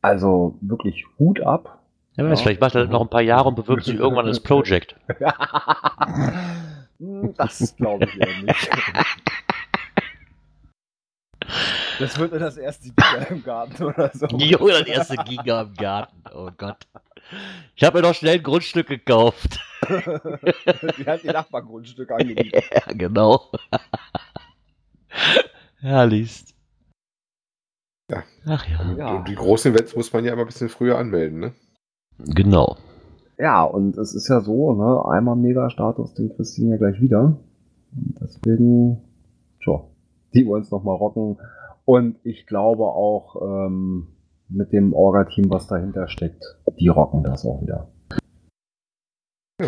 also 0.00 0.58
wirklich 0.60 1.06
Hut 1.18 1.40
ab. 1.40 1.81
Ja, 2.16 2.28
ja. 2.28 2.36
vielleicht 2.36 2.60
macht 2.60 2.74
er 2.74 2.86
noch 2.86 3.00
ein 3.00 3.08
paar 3.08 3.22
Jahre 3.22 3.48
und 3.48 3.54
bewirbt 3.54 3.84
sich 3.84 3.94
irgendwann 3.96 4.28
ins 4.28 4.40
Project. 4.40 4.94
das 7.36 7.76
glaube 7.76 8.04
ich 8.04 8.20
eher 8.20 8.42
nicht. 8.42 8.70
Das 11.98 12.18
wird 12.18 12.32
dann 12.32 12.40
das 12.40 12.56
erste 12.56 12.88
Giga 12.88 13.22
im 13.30 13.44
Garten 13.44 13.84
oder 13.84 14.10
so. 14.12 14.26
Junge, 14.36 14.72
das 14.72 14.86
erste 14.86 15.16
Giga 15.16 15.62
im 15.62 15.74
Garten. 15.74 16.22
Oh 16.34 16.50
Gott. 16.56 16.86
Ich 17.76 17.84
habe 17.84 17.98
mir 18.00 18.08
noch 18.08 18.14
schnell 18.14 18.38
ein 18.38 18.42
Grundstück 18.42 18.88
gekauft. 18.88 19.60
die 19.88 21.06
hat 21.06 21.22
die 21.22 21.28
Nachbargrundstücke 21.28 22.14
angemietet. 22.14 22.64
Ja, 22.74 22.92
genau. 22.92 23.50
Herrlich. 25.80 26.44
Ja. 28.10 28.24
Ach 28.46 28.66
ja. 28.68 28.94
ja. 28.96 29.22
Die 29.22 29.34
großen 29.34 29.72
Events 29.72 29.96
muss 29.96 30.12
man 30.12 30.24
ja 30.24 30.32
immer 30.32 30.42
ein 30.42 30.46
bisschen 30.46 30.68
früher 30.68 30.98
anmelden, 30.98 31.40
ne? 31.40 31.54
Genau. 32.18 32.76
Ja, 33.38 33.64
und 33.64 33.96
es 33.96 34.14
ist 34.14 34.28
ja 34.28 34.40
so, 34.40 34.72
ne, 34.74 35.04
einmal 35.10 35.36
Mega-Status, 35.36 36.14
den 36.14 36.34
Christine 36.34 36.72
ja 36.72 36.76
gleich 36.76 37.00
wieder. 37.00 37.36
Und 37.96 38.16
deswegen, 38.20 39.02
tja, 39.62 39.82
die 40.34 40.46
wollen 40.46 40.62
es 40.62 40.70
nochmal 40.70 40.96
rocken. 40.96 41.38
Und 41.84 42.16
ich 42.24 42.46
glaube 42.46 42.84
auch 42.84 43.36
ähm, 43.42 44.08
mit 44.48 44.72
dem 44.72 44.92
Orga-Team, 44.92 45.50
was 45.50 45.66
dahinter 45.66 46.08
steckt, 46.08 46.44
die 46.78 46.88
rocken 46.88 47.22
das 47.24 47.44
auch 47.44 47.60
wieder. 47.62 47.88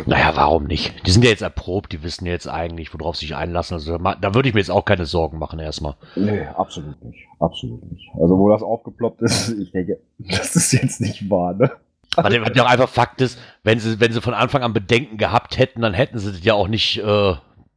Naja, 0.06 0.32
warum 0.34 0.64
nicht? 0.64 1.06
Die 1.06 1.10
sind 1.10 1.24
ja 1.24 1.30
jetzt 1.30 1.42
erprobt, 1.42 1.92
die 1.92 2.02
wissen 2.02 2.26
jetzt 2.26 2.48
eigentlich, 2.48 2.92
worauf 2.92 3.16
sie 3.16 3.26
sich 3.26 3.36
einlassen. 3.36 3.74
Also 3.74 3.98
da 3.98 4.34
würde 4.34 4.48
ich 4.48 4.54
mir 4.54 4.60
jetzt 4.60 4.70
auch 4.70 4.84
keine 4.84 5.06
Sorgen 5.06 5.38
machen 5.38 5.58
erstmal. 5.60 5.94
Nee, 6.16 6.46
absolut 6.46 7.02
nicht. 7.04 7.26
Absolut 7.38 7.90
nicht. 7.90 8.10
Also 8.14 8.38
wo 8.38 8.48
das 8.50 8.62
aufgeploppt 8.62 9.22
ist, 9.22 9.48
ich 9.58 9.70
denke, 9.72 10.00
das 10.18 10.56
ist 10.56 10.72
jetzt 10.72 11.00
nicht 11.00 11.30
wahr, 11.30 11.54
ne? 11.54 11.70
Weil 12.16 12.44
der 12.44 12.64
auch 12.64 12.70
einfach 12.70 12.88
Fakt 12.88 13.20
ist, 13.20 13.38
wenn 13.62 13.80
sie, 13.80 14.00
wenn 14.00 14.12
sie 14.12 14.20
von 14.20 14.34
Anfang 14.34 14.62
an 14.62 14.72
Bedenken 14.72 15.16
gehabt 15.16 15.58
hätten, 15.58 15.82
dann 15.82 15.94
hätten 15.94 16.18
sie 16.18 16.32
das 16.32 16.44
ja 16.44 16.54
auch 16.54 16.68
nicht 16.68 16.98
äh, 16.98 17.34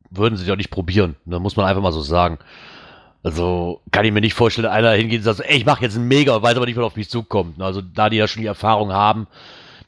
würden 0.09 0.37
sie 0.37 0.45
ja 0.45 0.55
nicht 0.55 0.69
probieren. 0.69 1.15
Da 1.25 1.37
ne? 1.37 1.39
muss 1.39 1.55
man 1.55 1.65
einfach 1.65 1.81
mal 1.81 1.91
so 1.91 2.01
sagen. 2.01 2.39
Also 3.23 3.81
kann 3.91 4.05
ich 4.05 4.11
mir 4.11 4.21
nicht 4.21 4.35
vorstellen, 4.35 4.67
einer 4.67 4.91
hingeht 4.91 5.19
und 5.19 5.23
sagt, 5.23 5.41
ey, 5.41 5.57
ich 5.57 5.65
mache 5.65 5.83
jetzt 5.83 5.97
einen 5.97 6.07
Mega 6.07 6.41
weiß 6.41 6.55
aber 6.55 6.65
nicht, 6.65 6.77
was 6.77 6.85
auf 6.85 6.95
mich 6.95 7.09
zukommt. 7.09 7.61
Also 7.61 7.81
da 7.81 8.09
die 8.09 8.17
ja 8.17 8.27
schon 8.27 8.41
die 8.41 8.47
Erfahrung 8.47 8.93
haben, 8.93 9.27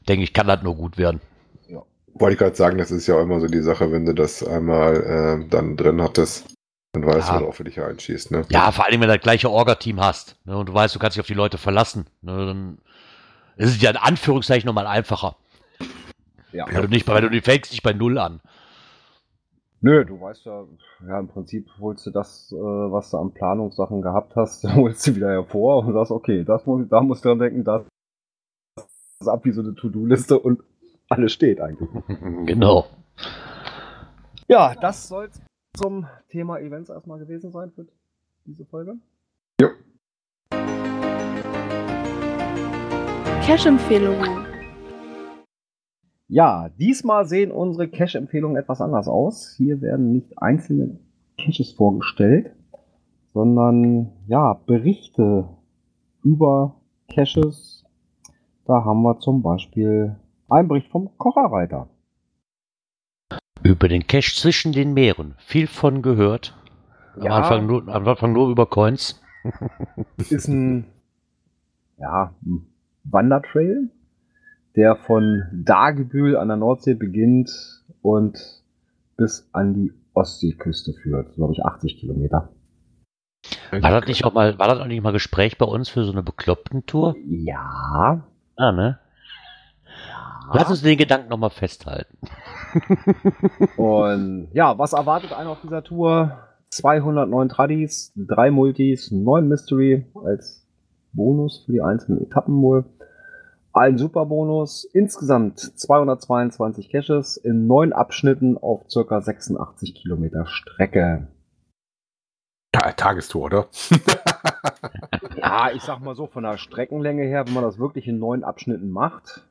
denke 0.08 0.24
ich, 0.24 0.32
kann 0.32 0.46
das 0.46 0.62
nur 0.62 0.76
gut 0.76 0.98
werden. 0.98 1.20
Ja. 1.68 1.82
Wollte 2.14 2.34
ich 2.34 2.38
gerade 2.38 2.56
sagen, 2.56 2.78
das 2.78 2.90
ist 2.90 3.06
ja 3.06 3.14
auch 3.14 3.22
immer 3.22 3.40
so 3.40 3.46
die 3.46 3.62
Sache, 3.62 3.92
wenn 3.92 4.04
du 4.04 4.14
das 4.14 4.46
einmal 4.46 5.42
äh, 5.42 5.48
dann 5.48 5.76
drin 5.76 6.02
hattest, 6.02 6.54
dann 6.92 7.06
weißt 7.06 7.28
ja. 7.28 7.38
du, 7.38 7.44
worauf 7.44 7.56
du 7.56 7.64
dich 7.64 7.80
einschießt. 7.80 8.32
Ne? 8.32 8.44
Ja, 8.50 8.72
vor 8.72 8.84
allem, 8.84 9.00
wenn 9.00 9.08
du 9.08 9.14
das 9.14 9.22
gleiche 9.22 9.48
Orga-Team 9.48 10.00
hast 10.00 10.36
ne, 10.44 10.56
und 10.58 10.68
du 10.68 10.74
weißt, 10.74 10.94
du 10.94 10.98
kannst 10.98 11.16
dich 11.16 11.20
auf 11.20 11.26
die 11.26 11.34
Leute 11.34 11.56
verlassen. 11.56 12.06
Ne, 12.20 12.46
dann 12.46 12.78
ist 13.60 13.76
es 13.76 13.82
ja 13.82 13.90
in 13.90 13.96
Anführungszeichen 13.96 14.66
nochmal 14.66 14.86
einfacher. 14.86 15.36
Ja. 16.52 16.66
Weil 16.72 16.82
du, 16.82 16.88
nicht, 16.88 17.06
weil 17.06 17.28
du 17.28 17.42
fängst 17.42 17.70
nicht 17.70 17.82
bei 17.82 17.92
Null 17.92 18.18
an. 18.18 18.40
Nö, 19.82 20.04
du 20.04 20.20
weißt 20.20 20.44
ja, 20.46 20.64
ja, 21.06 21.18
im 21.18 21.28
Prinzip 21.28 21.68
holst 21.78 22.06
du 22.06 22.10
das, 22.10 22.52
äh, 22.52 22.56
was 22.56 23.10
du 23.10 23.18
an 23.18 23.32
Planungssachen 23.32 24.02
gehabt 24.02 24.34
hast, 24.34 24.64
holst 24.74 25.06
du 25.06 25.16
wieder 25.16 25.30
hervor 25.30 25.84
und 25.84 25.92
sagst, 25.92 26.10
okay, 26.10 26.44
das 26.44 26.66
muss, 26.66 26.88
da 26.88 27.02
musst 27.02 27.24
du 27.24 27.28
dran 27.28 27.38
denken, 27.38 27.64
das 27.64 27.84
ist 29.20 29.28
ab 29.28 29.44
wie 29.44 29.52
so 29.52 29.60
eine 29.60 29.74
To-Do-Liste 29.74 30.38
und 30.38 30.62
alles 31.08 31.32
steht 31.32 31.60
eigentlich. 31.60 31.88
Genau. 32.46 32.86
Ja, 34.48 34.74
das 34.74 35.06
soll 35.06 35.26
es 35.26 35.40
zum 35.74 36.06
Thema 36.28 36.58
Events 36.58 36.90
erstmal 36.90 37.18
gewesen 37.18 37.52
sein 37.52 37.70
für 37.70 37.86
diese 38.46 38.64
Folge. 38.64 38.96
Ja. 39.60 39.68
Cash-Empfehlungen. 43.50 44.46
Ja, 46.28 46.68
diesmal 46.78 47.26
sehen 47.26 47.50
unsere 47.50 47.88
Cache-Empfehlungen 47.88 48.56
etwas 48.56 48.80
anders 48.80 49.08
aus. 49.08 49.54
Hier 49.56 49.80
werden 49.80 50.12
nicht 50.12 50.40
einzelne 50.40 51.00
Caches 51.36 51.72
vorgestellt, 51.72 52.54
sondern 53.34 54.12
ja, 54.28 54.54
Berichte 54.54 55.48
über 56.22 56.76
Caches. 57.12 57.84
Da 58.66 58.84
haben 58.84 59.02
wir 59.02 59.18
zum 59.18 59.42
Beispiel 59.42 60.14
einen 60.48 60.68
Bericht 60.68 60.92
vom 60.92 61.10
Kocherreiter. 61.18 61.88
Über 63.64 63.88
den 63.88 64.06
Cache 64.06 64.32
zwischen 64.32 64.70
den 64.70 64.94
Meeren. 64.94 65.34
Viel 65.38 65.66
von 65.66 66.02
gehört. 66.02 66.56
Am, 67.16 67.22
ja, 67.24 67.32
Anfang, 67.32 67.66
nur, 67.66 67.88
am 67.88 68.06
Anfang 68.06 68.32
nur 68.32 68.48
über 68.48 68.66
Coins. 68.66 69.20
Ist 70.18 70.46
ein, 70.46 70.84
ja, 71.98 72.32
ein 72.46 72.69
Wandertrail 73.04 73.90
der 74.76 74.96
von 74.96 75.42
Dagebühl 75.52 76.36
an 76.36 76.48
der 76.48 76.56
Nordsee 76.56 76.94
beginnt 76.94 77.50
und 78.02 78.38
bis 79.16 79.48
an 79.52 79.74
die 79.74 79.92
Ostseeküste 80.14 80.92
führt. 80.92 81.34
Glaube 81.34 81.52
ich 81.52 81.64
80 81.64 81.98
Kilometer. 81.98 82.50
War 83.70 83.90
das 83.90 84.06
nicht 84.06 84.24
auch 84.24 84.34
mal, 84.34 84.58
war 84.58 84.68
das 84.68 84.78
auch 84.78 84.86
nicht 84.86 85.02
mal 85.02 85.12
Gespräch 85.12 85.58
bei 85.58 85.66
uns 85.66 85.88
für 85.88 86.04
so 86.04 86.12
eine 86.12 86.22
bekloppten 86.22 86.86
Tour? 86.86 87.14
Ja. 87.26 88.24
Ah, 88.56 88.72
ne? 88.72 88.98
Ja. 90.08 90.50
Lass 90.52 90.70
uns 90.70 90.82
den 90.82 90.98
Gedanken 90.98 91.28
nochmal 91.28 91.50
festhalten. 91.50 92.18
Und 93.76 94.48
ja, 94.52 94.78
was 94.78 94.92
erwartet 94.92 95.32
einen 95.32 95.48
auf 95.48 95.60
dieser 95.62 95.82
Tour? 95.82 96.38
209 96.70 97.48
Tradis, 97.48 98.12
drei 98.14 98.50
Multis, 98.50 99.10
neun 99.10 99.48
Mystery 99.48 100.06
als 100.24 100.59
Bonus 101.12 101.64
für 101.64 101.72
die 101.72 101.82
einzelnen 101.82 102.22
Etappen 102.22 102.60
wohl. 102.62 102.84
Ein 103.72 103.98
Superbonus, 103.98 104.84
insgesamt 104.84 105.58
222 105.60 106.90
Caches 106.90 107.36
in 107.36 107.66
neun 107.66 107.92
Abschnitten 107.92 108.58
auf 108.58 108.82
ca. 108.92 109.20
86 109.20 109.94
Kilometer 109.94 110.46
Strecke. 110.46 111.28
Ja, 112.74 112.92
Tagestour, 112.92 113.44
oder? 113.44 113.66
ja, 115.36 115.70
ich 115.72 115.82
sag 115.82 116.00
mal 116.00 116.14
so, 116.14 116.26
von 116.26 116.42
der 116.42 116.56
Streckenlänge 116.56 117.24
her, 117.24 117.46
wenn 117.46 117.54
man 117.54 117.64
das 117.64 117.78
wirklich 117.78 118.06
in 118.08 118.18
neun 118.18 118.44
Abschnitten 118.44 118.90
macht, 118.90 119.44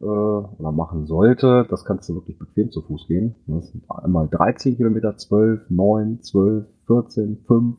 äh, 0.00 0.04
oder 0.04 0.72
machen 0.72 1.06
sollte, 1.06 1.66
das 1.68 1.84
kannst 1.84 2.08
du 2.08 2.14
wirklich 2.14 2.38
bequem 2.38 2.70
zu 2.70 2.82
Fuß 2.82 3.08
gehen. 3.08 3.34
Das 3.46 3.70
sind 3.70 3.84
einmal 3.90 4.28
13 4.28 4.76
Kilometer, 4.76 5.16
12, 5.16 5.70
9, 5.70 6.22
12, 6.22 6.66
14, 6.86 7.44
5, 7.46 7.76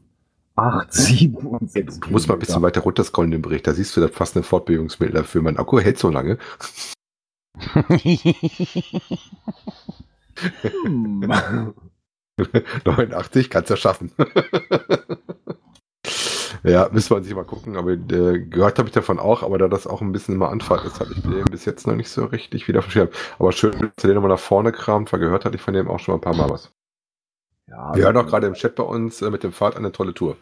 8, 0.60 0.94
7 0.94 1.36
und 1.36 1.72
6. 1.72 2.02
Du 2.02 2.10
musst 2.10 2.28
mal 2.28 2.34
ein 2.34 2.40
bisschen 2.40 2.62
weiter 2.62 2.82
runterscrollen 2.82 3.32
im 3.32 3.42
Bericht. 3.42 3.66
Da 3.66 3.74
siehst 3.74 3.96
du 3.96 4.02
das 4.02 4.12
fast 4.12 4.36
eine 4.36 4.44
Fortbewegungsmittel 4.44 5.16
dafür. 5.16 5.42
Mein 5.42 5.58
Akku 5.58 5.80
hält 5.80 5.98
so 5.98 6.10
lange. 6.10 6.38
hm. 10.84 11.74
89 12.86 13.50
kannst 13.50 13.70
du 13.70 13.76
schaffen. 13.76 14.12
ja, 16.64 16.90
müssen 16.92 17.16
wir 17.16 17.24
sich 17.24 17.36
mal 17.36 17.46
gucken. 17.46 17.78
Aber 17.78 17.92
äh, 17.92 18.40
gehört 18.40 18.80
habe 18.80 18.90
ich 18.90 18.94
davon 18.94 19.20
auch, 19.20 19.44
aber 19.44 19.58
da 19.58 19.68
das 19.68 19.88
auch 19.88 20.02
ein 20.02 20.12
bisschen 20.12 20.36
immer 20.36 20.50
Anfahrt 20.50 20.86
ist, 20.86 21.00
habe 21.00 21.14
ich 21.14 21.22
den 21.22 21.46
bis 21.46 21.66
jetzt 21.66 21.88
noch 21.88 21.96
nicht 21.96 22.10
so 22.10 22.26
richtig 22.26 22.68
wieder 22.68 22.82
verstanden. 22.82 23.14
Aber 23.38 23.52
schön, 23.52 23.80
dass 23.80 23.96
du 23.98 24.08
den 24.08 24.16
nochmal 24.16 24.32
nach 24.32 24.40
vorne 24.40 24.72
kramt, 24.72 25.12
weil 25.14 25.20
gehört 25.20 25.46
hatte 25.46 25.56
ich 25.56 25.62
von 25.62 25.74
dem 25.74 25.88
auch 25.88 26.00
schon 26.00 26.14
mal 26.14 26.18
ein 26.18 26.22
paar 26.22 26.36
Mal 26.36 26.50
was. 26.50 26.72
Ja, 27.70 27.96
Wir 27.96 28.06
hören 28.06 28.18
auch 28.18 28.28
gerade 28.28 28.48
im 28.48 28.54
Chat 28.54 28.76
bei 28.76 28.84
uns 28.84 29.22
äh, 29.22 29.30
mit 29.30 29.44
dem 29.44 29.52
Pfad 29.52 29.78
eine 29.78 29.92
tolle 29.92 30.14
Tour. 30.14 30.36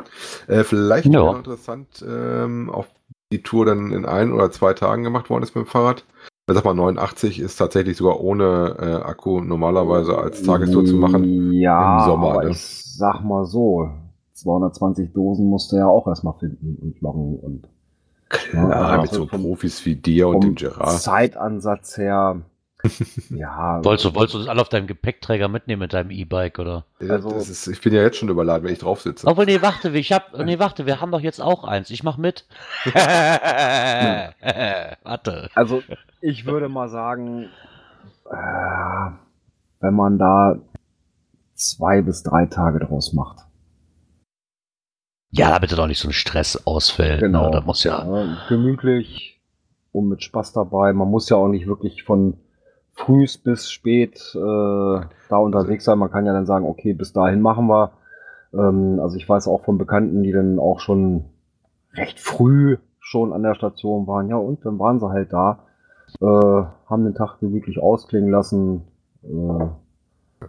Äh, 0.47 0.63
vielleicht 0.63 1.07
ja. 1.07 1.23
wäre 1.23 1.37
interessant, 1.37 2.03
ähm, 2.07 2.69
auf 2.69 2.87
die 3.31 3.43
Tour 3.43 3.65
dann 3.65 3.91
in 3.91 4.05
ein 4.05 4.31
oder 4.31 4.51
zwei 4.51 4.73
Tagen 4.73 5.03
gemacht 5.03 5.29
worden 5.29 5.43
ist 5.43 5.55
mit 5.55 5.65
dem 5.65 5.69
Fahrrad. 5.69 6.05
Ich 6.49 6.55
sag 6.55 6.63
mal, 6.63 6.73
89 6.73 7.41
ist 7.41 7.57
tatsächlich 7.57 7.97
sogar 7.97 8.21
ohne 8.21 8.77
äh, 8.79 9.05
Akku 9.05 9.41
normalerweise 9.41 10.17
als 10.17 10.43
Tagestour 10.43 10.85
zu 10.85 10.95
machen. 10.95 11.51
Ja, 11.51 11.99
im 11.99 12.05
Sommer, 12.05 12.31
aber 12.31 12.43
ne? 12.45 12.51
ich 12.51 12.83
sag 12.95 13.21
mal 13.21 13.45
so, 13.45 13.89
220 14.33 15.11
Dosen 15.11 15.49
musst 15.49 15.73
du 15.73 15.75
ja 15.75 15.87
auch 15.87 16.07
erstmal 16.07 16.35
finden 16.39 16.77
und 16.81 17.01
loggen 17.01 17.39
und 17.39 17.67
Klar, 18.29 18.95
ja, 18.95 19.01
mit 19.01 19.11
so 19.11 19.25
Profis 19.25 19.85
wie 19.85 19.95
dir 19.95 20.27
und 20.27 20.43
dem 20.43 20.55
Gerard. 20.55 20.99
Zeitansatz 20.99 21.97
her 21.97 22.41
ja. 23.29 23.79
Wolltest 23.83 24.05
du, 24.05 24.15
wolltest 24.15 24.35
du 24.35 24.39
das 24.39 24.47
alle 24.47 24.61
auf 24.61 24.69
deinem 24.69 24.87
Gepäckträger 24.87 25.47
mitnehmen 25.47 25.81
mit 25.81 25.93
deinem 25.93 26.11
E-Bike, 26.11 26.59
oder? 26.59 26.85
Also, 26.99 27.31
ist, 27.31 27.67
ich 27.67 27.81
bin 27.81 27.93
ja 27.93 28.01
jetzt 28.01 28.17
schon 28.17 28.29
überladen, 28.29 28.63
wenn 28.63 28.73
ich 28.73 28.79
drauf 28.79 29.01
sitze. 29.01 29.27
Obwohl, 29.27 29.45
nee, 29.45 29.61
warte, 29.61 29.89
ich 29.89 30.11
hab, 30.11 30.37
nee, 30.37 30.59
warte, 30.59 30.85
wir 30.85 31.01
haben 31.01 31.11
doch 31.11 31.21
jetzt 31.21 31.41
auch 31.41 31.63
eins. 31.63 31.89
Ich 31.89 32.03
mach 32.03 32.17
mit. 32.17 32.45
warte. 35.03 35.49
Also, 35.55 35.81
ich 36.21 36.45
würde 36.45 36.69
mal 36.69 36.89
sagen, 36.89 37.49
äh, 38.29 39.11
wenn 39.79 39.93
man 39.93 40.17
da 40.17 40.59
zwei 41.55 42.01
bis 42.01 42.23
drei 42.23 42.45
Tage 42.45 42.79
draus 42.79 43.13
macht. 43.13 43.39
Ja, 45.31 45.51
damit 45.51 45.71
doch 45.71 45.87
nicht 45.87 45.99
so 45.99 46.07
ein 46.07 46.13
Stress 46.13 46.65
ausfällt. 46.65 47.21
Ne? 47.21 47.27
Genau. 47.27 47.45
Ne? 47.45 47.51
Das 47.51 47.65
muss 47.65 47.83
ja, 47.83 48.05
ja 48.05 48.37
gemütlich 48.47 49.41
und 49.91 50.07
mit 50.07 50.23
Spaß 50.23 50.53
dabei. 50.53 50.93
Man 50.93 51.09
muss 51.09 51.29
ja 51.29 51.37
auch 51.37 51.49
nicht 51.49 51.67
wirklich 51.67 52.03
von 52.03 52.37
frühs 52.97 53.37
bis 53.37 53.69
spät 53.69 54.19
äh, 54.35 54.99
da 55.29 55.37
unterwegs 55.37 55.85
sein. 55.85 55.99
Man 55.99 56.11
kann 56.11 56.25
ja 56.25 56.33
dann 56.33 56.45
sagen, 56.45 56.65
okay, 56.65 56.93
bis 56.93 57.13
dahin 57.13 57.41
machen 57.41 57.67
wir. 57.67 57.91
Ähm, 58.53 58.99
also 58.99 59.15
ich 59.15 59.29
weiß 59.29 59.47
auch 59.47 59.63
von 59.63 59.77
Bekannten, 59.77 60.23
die 60.23 60.31
dann 60.31 60.59
auch 60.59 60.79
schon 60.79 61.25
recht 61.93 62.19
früh 62.19 62.77
schon 62.99 63.33
an 63.33 63.43
der 63.43 63.55
Station 63.55 64.07
waren. 64.07 64.29
Ja, 64.29 64.37
und 64.37 64.65
dann 64.65 64.79
waren 64.79 64.99
sie 64.99 65.09
halt 65.09 65.31
da, 65.31 65.59
äh, 66.19 66.25
haben 66.25 67.03
den 67.03 67.15
Tag 67.15 67.39
gemütlich 67.39 67.79
ausklingen 67.79 68.31
lassen. 68.31 68.81
Äh, 69.23 70.47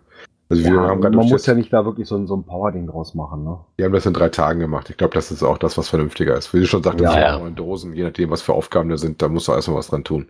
also 0.50 0.64
wir 0.64 0.74
ja, 0.74 0.88
haben 0.88 1.00
man 1.00 1.14
muss 1.14 1.44
ja 1.44 1.54
nicht 1.54 1.70
da 1.70 1.84
wirklich 1.84 2.08
so 2.08 2.16
ein, 2.16 2.26
so 2.26 2.34
ein 2.34 2.44
Power-Ding 2.44 2.86
draus 2.86 3.14
machen. 3.14 3.44
Ne? 3.44 3.58
Wir 3.76 3.84
haben 3.84 3.92
das 3.92 4.06
in 4.06 4.14
drei 4.14 4.30
Tagen 4.30 4.60
gemacht. 4.60 4.88
Ich 4.88 4.96
glaube, 4.96 5.12
das 5.12 5.30
ist 5.30 5.42
auch 5.42 5.58
das, 5.58 5.76
was 5.76 5.90
vernünftiger 5.90 6.34
ist. 6.34 6.54
Wie 6.54 6.60
du 6.60 6.66
schon 6.66 6.82
sagtest, 6.82 7.12
ja, 7.12 7.38
ja. 7.38 7.46
in 7.46 7.54
Dosen, 7.54 7.92
je 7.92 8.04
nachdem, 8.04 8.30
was 8.30 8.40
für 8.40 8.54
Aufgaben 8.54 8.88
da 8.88 8.96
sind, 8.96 9.20
da 9.20 9.28
musst 9.28 9.48
du 9.48 9.52
erstmal 9.52 9.76
was 9.76 9.88
dran 9.88 10.04
tun 10.04 10.28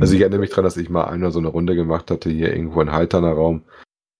also 0.00 0.14
ich 0.14 0.20
erinnere 0.20 0.40
mich 0.40 0.50
daran, 0.50 0.64
dass 0.64 0.76
ich 0.76 0.90
mal 0.90 1.04
einmal 1.04 1.32
so 1.32 1.38
eine 1.38 1.48
Runde 1.48 1.74
gemacht 1.74 2.10
hatte, 2.10 2.30
hier 2.30 2.54
irgendwo 2.54 2.80
in 2.80 2.92
Halterner 2.92 3.32
Raum. 3.32 3.62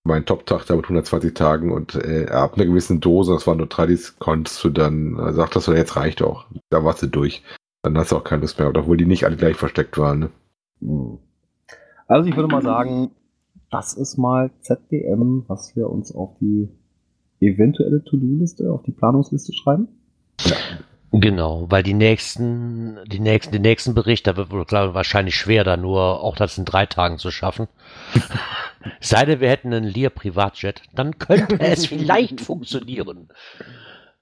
Mein 0.05 0.25
Top-Tag 0.25 0.65
da 0.65 0.75
mit 0.75 0.85
120 0.85 1.33
Tagen 1.33 1.71
und 1.71 1.95
äh, 1.95 2.27
ab 2.27 2.55
einer 2.55 2.65
gewissen 2.65 2.99
Dose, 2.99 3.33
das 3.33 3.47
waren 3.47 3.57
nur 3.57 3.69
Tradis, 3.69 4.17
konntest 4.19 4.61
du 4.63 4.69
dann, 4.69 5.17
äh, 5.17 5.31
sagtest 5.31 5.67
du, 5.67 5.71
jetzt 5.71 5.95
reicht 5.95 6.21
auch. 6.21 6.45
Da 6.69 6.83
warst 6.83 7.01
du 7.03 7.07
durch. 7.07 7.41
Dann 7.83 7.97
hast 7.97 8.11
du 8.11 8.17
auch 8.17 8.23
keine 8.23 8.41
Lust 8.41 8.59
mehr, 8.59 8.67
obwohl 8.67 8.97
die 8.97 9.05
nicht 9.05 9.25
alle 9.25 9.37
gleich 9.37 9.55
versteckt 9.55 9.97
waren. 9.97 10.19
Ne? 10.19 10.29
Hm. 10.81 11.19
Also 12.07 12.29
ich 12.29 12.35
würde 12.35 12.49
mal 12.53 12.61
sagen, 12.61 13.11
das 13.71 13.93
ist 13.93 14.17
mal 14.17 14.51
ZDM, 14.61 15.45
was 15.47 15.75
wir 15.75 15.89
uns 15.89 16.13
auf 16.13 16.37
die 16.39 16.69
eventuelle 17.39 18.03
To-Do-Liste, 18.03 18.71
auf 18.71 18.83
die 18.83 18.91
Planungsliste 18.91 19.53
schreiben. 19.53 19.87
Ja. 20.41 20.55
Genau, 21.15 21.67
weil 21.69 21.83
die 21.83 21.93
nächsten, 21.93 22.97
die 23.05 23.19
nächsten, 23.19 23.51
den 23.51 23.61
nächsten 23.61 23.93
Bericht, 23.93 24.25
da 24.25 24.35
wird 24.35 24.49
wohl 24.49 24.65
klar, 24.65 24.95
wahrscheinlich 24.95 25.35
schwer, 25.35 25.63
da 25.63 25.77
nur 25.77 26.23
auch 26.23 26.35
das 26.35 26.57
in 26.57 26.65
drei 26.65 26.87
Tagen 26.87 27.19
zu 27.19 27.29
schaffen. 27.29 27.67
Sei 28.99 29.23
denn, 29.23 29.39
wir 29.39 29.49
hätten 29.49 29.71
einen 29.71 29.85
Lear 29.85 30.09
Privatjet, 30.09 30.81
dann 30.91 31.19
könnte 31.19 31.59
es 31.59 31.85
vielleicht 31.85 32.41
funktionieren. 32.41 33.29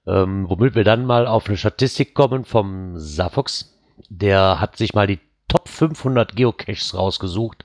Ähm, 0.06 0.44
womit 0.50 0.74
wir 0.74 0.84
dann 0.84 1.06
mal 1.06 1.26
auf 1.26 1.46
eine 1.46 1.56
Statistik 1.56 2.12
kommen 2.14 2.44
vom 2.44 2.98
Safox. 2.98 3.74
Der 4.10 4.60
hat 4.60 4.76
sich 4.76 4.92
mal 4.92 5.06
die 5.06 5.20
Top 5.48 5.70
500 5.70 6.36
Geocaches 6.36 6.94
rausgesucht 6.94 7.64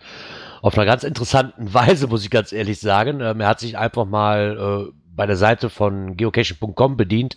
auf 0.62 0.78
einer 0.78 0.86
ganz 0.86 1.04
interessanten 1.04 1.74
Weise, 1.74 2.08
muss 2.08 2.24
ich 2.24 2.30
ganz 2.30 2.54
ehrlich 2.54 2.80
sagen. 2.80 3.20
Ähm, 3.20 3.42
er 3.42 3.50
hat 3.50 3.60
sich 3.60 3.78
einfach 3.78 4.06
mal 4.06 4.88
äh, 4.88 5.07
bei 5.18 5.26
der 5.26 5.36
Seite 5.36 5.70
von 5.70 6.16
geocaching.com 6.16 6.96
bedient, 6.96 7.36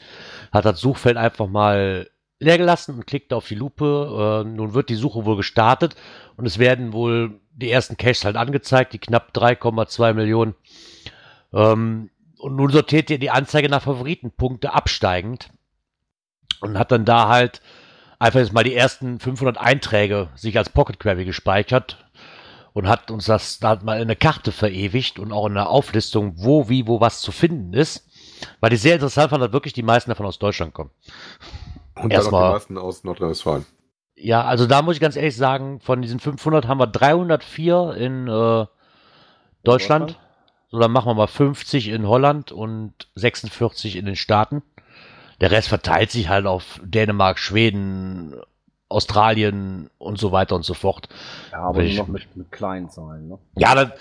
hat 0.52 0.64
das 0.64 0.80
Suchfeld 0.80 1.16
einfach 1.16 1.48
mal 1.48 2.08
leer 2.38 2.58
gelassen 2.58 2.94
und 2.94 3.06
klickt 3.06 3.32
auf 3.32 3.48
die 3.48 3.56
Lupe. 3.56 4.44
Äh, 4.46 4.48
nun 4.48 4.74
wird 4.74 4.88
die 4.88 4.94
Suche 4.94 5.24
wohl 5.24 5.36
gestartet 5.36 5.96
und 6.36 6.46
es 6.46 6.58
werden 6.58 6.92
wohl 6.92 7.40
die 7.52 7.70
ersten 7.70 7.96
Caches 7.96 8.24
halt 8.24 8.36
angezeigt, 8.36 8.92
die 8.92 8.98
knapp 8.98 9.32
3,2 9.34 10.14
Millionen. 10.14 10.54
Ähm, 11.52 12.10
und 12.38 12.56
nun 12.56 12.70
sortiert 12.70 13.10
ihr 13.10 13.18
die 13.18 13.30
Anzeige 13.30 13.68
nach 13.68 13.82
Favoritenpunkte 13.82 14.72
absteigend 14.72 15.50
und 16.60 16.78
hat 16.78 16.92
dann 16.92 17.04
da 17.04 17.28
halt 17.28 17.60
einfach 18.18 18.40
jetzt 18.40 18.52
mal 18.52 18.64
die 18.64 18.74
ersten 18.74 19.18
500 19.18 19.58
Einträge 19.58 20.28
sich 20.36 20.56
als 20.56 20.70
Pocket 20.70 21.00
Query 21.00 21.24
gespeichert 21.24 22.04
und 22.72 22.88
hat 22.88 23.10
uns 23.10 23.26
das 23.26 23.58
da 23.58 23.78
mal 23.82 23.96
in 23.96 24.02
eine 24.02 24.16
Karte 24.16 24.52
verewigt 24.52 25.18
und 25.18 25.32
auch 25.32 25.46
in 25.46 25.52
einer 25.52 25.68
Auflistung, 25.68 26.34
wo, 26.36 26.68
wie, 26.68 26.86
wo 26.86 27.00
was 27.00 27.20
zu 27.20 27.32
finden 27.32 27.74
ist. 27.74 28.06
Weil 28.60 28.72
ich 28.72 28.80
sehr 28.80 28.94
interessant 28.94 29.30
fand, 29.30 29.42
dass 29.42 29.52
wirklich 29.52 29.74
die 29.74 29.82
meisten 29.82 30.10
davon 30.10 30.26
aus 30.26 30.38
Deutschland 30.38 30.72
kommen. 30.72 30.90
Und 31.96 32.12
Erstmal, 32.12 32.48
die 32.48 32.54
meisten 32.54 32.78
aus 32.78 33.04
Nordrhein-Westfalen. 33.04 33.66
Ja, 34.14 34.44
also 34.44 34.66
da 34.66 34.82
muss 34.82 34.96
ich 34.96 35.00
ganz 35.00 35.16
ehrlich 35.16 35.36
sagen, 35.36 35.80
von 35.80 36.02
diesen 36.02 36.20
500 36.20 36.68
haben 36.68 36.78
wir 36.78 36.86
304 36.86 37.94
in 37.96 38.28
äh, 38.28 38.66
Deutschland. 39.64 40.18
So, 40.70 40.78
dann 40.78 40.92
machen 40.92 41.08
wir 41.08 41.14
mal 41.14 41.26
50 41.26 41.88
in 41.88 42.06
Holland 42.06 42.52
und 42.52 42.94
46 43.14 43.96
in 43.96 44.06
den 44.06 44.16
Staaten. 44.16 44.62
Der 45.40 45.50
Rest 45.50 45.68
verteilt 45.68 46.10
sich 46.10 46.28
halt 46.28 46.46
auf 46.46 46.80
Dänemark, 46.84 47.38
Schweden, 47.38 48.36
Australien 48.90 49.88
und 49.98 50.18
so 50.18 50.32
weiter 50.32 50.56
und 50.56 50.64
so 50.64 50.74
fort. 50.74 51.08
Ja, 51.52 51.60
aber 51.60 51.82
nur 51.82 51.94
noch 51.94 52.08
mit, 52.08 52.36
mit 52.36 52.52
kleinen 52.52 52.90
Zahlen, 52.90 53.28
ne? 53.28 53.38
Ja, 53.56 53.74
dann, 53.74 53.92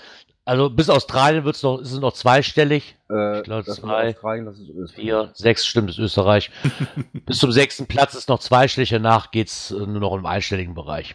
also 0.44 0.68
bis 0.68 0.90
Australien 0.90 1.44
wird's 1.44 1.62
noch, 1.62 1.78
ist 1.78 1.92
es 1.92 2.00
noch 2.00 2.12
zweistellig. 2.12 2.96
Äh, 3.08 3.38
ich 3.38 3.44
glaube, 3.44 3.64
zwei, 3.64 4.08
Australien, 4.08 4.46
das 4.46 4.58
ist 4.58 4.68
Österreich. 4.68 4.94
vier, 4.94 5.30
sechs, 5.34 5.64
stimmt, 5.64 5.90
ist 5.90 5.98
Österreich. 5.98 6.50
bis 7.26 7.38
zum 7.38 7.52
sechsten 7.52 7.86
Platz 7.86 8.14
ist 8.14 8.28
noch 8.28 8.40
zweistellig, 8.40 8.90
danach 8.90 9.30
geht's 9.30 9.70
äh, 9.70 9.74
nur 9.74 10.00
noch 10.00 10.14
im 10.14 10.26
einstelligen 10.26 10.74
Bereich. 10.74 11.14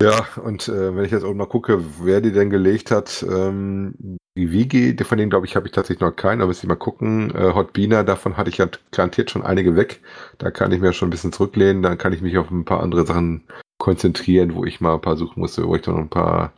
Ja, 0.00 0.26
und 0.42 0.68
äh, 0.68 0.94
wenn 0.96 1.04
ich 1.04 1.12
jetzt 1.12 1.24
auch 1.24 1.34
mal 1.34 1.46
gucke, 1.46 1.82
wer 2.02 2.20
die 2.20 2.32
denn 2.32 2.50
gelegt 2.50 2.90
hat, 2.90 3.24
ähm, 3.28 4.18
die 4.36 4.52
Wigi, 4.52 4.96
von 5.02 5.18
denen 5.18 5.30
glaube 5.30 5.46
ich, 5.46 5.56
habe 5.56 5.66
ich 5.66 5.72
tatsächlich 5.72 6.00
noch 6.00 6.14
keinen, 6.14 6.40
aber 6.40 6.48
müssen 6.48 6.66
ich 6.66 6.68
mal 6.68 6.76
gucken. 6.76 7.34
Äh, 7.34 7.54
Hot 7.54 7.72
Beaner, 7.72 8.04
davon 8.04 8.36
hatte 8.36 8.50
ich 8.50 8.58
ja 8.58 8.68
garantiert 8.90 9.30
schon 9.30 9.42
einige 9.42 9.76
weg. 9.76 10.00
Da 10.38 10.50
kann 10.50 10.72
ich 10.72 10.80
mir 10.80 10.92
schon 10.92 11.08
ein 11.08 11.10
bisschen 11.10 11.32
zurücklehnen, 11.32 11.82
dann 11.82 11.98
kann 11.98 12.12
ich 12.12 12.20
mich 12.20 12.36
auf 12.38 12.50
ein 12.50 12.64
paar 12.64 12.82
andere 12.82 13.06
Sachen 13.06 13.44
konzentrieren, 13.78 14.54
wo 14.54 14.64
ich 14.64 14.80
mal 14.80 14.94
ein 14.94 15.00
paar 15.00 15.16
suchen 15.16 15.40
musste, 15.40 15.66
wo 15.66 15.74
ich 15.74 15.82
dann 15.82 15.96
ein 15.96 16.08
paar 16.08 16.52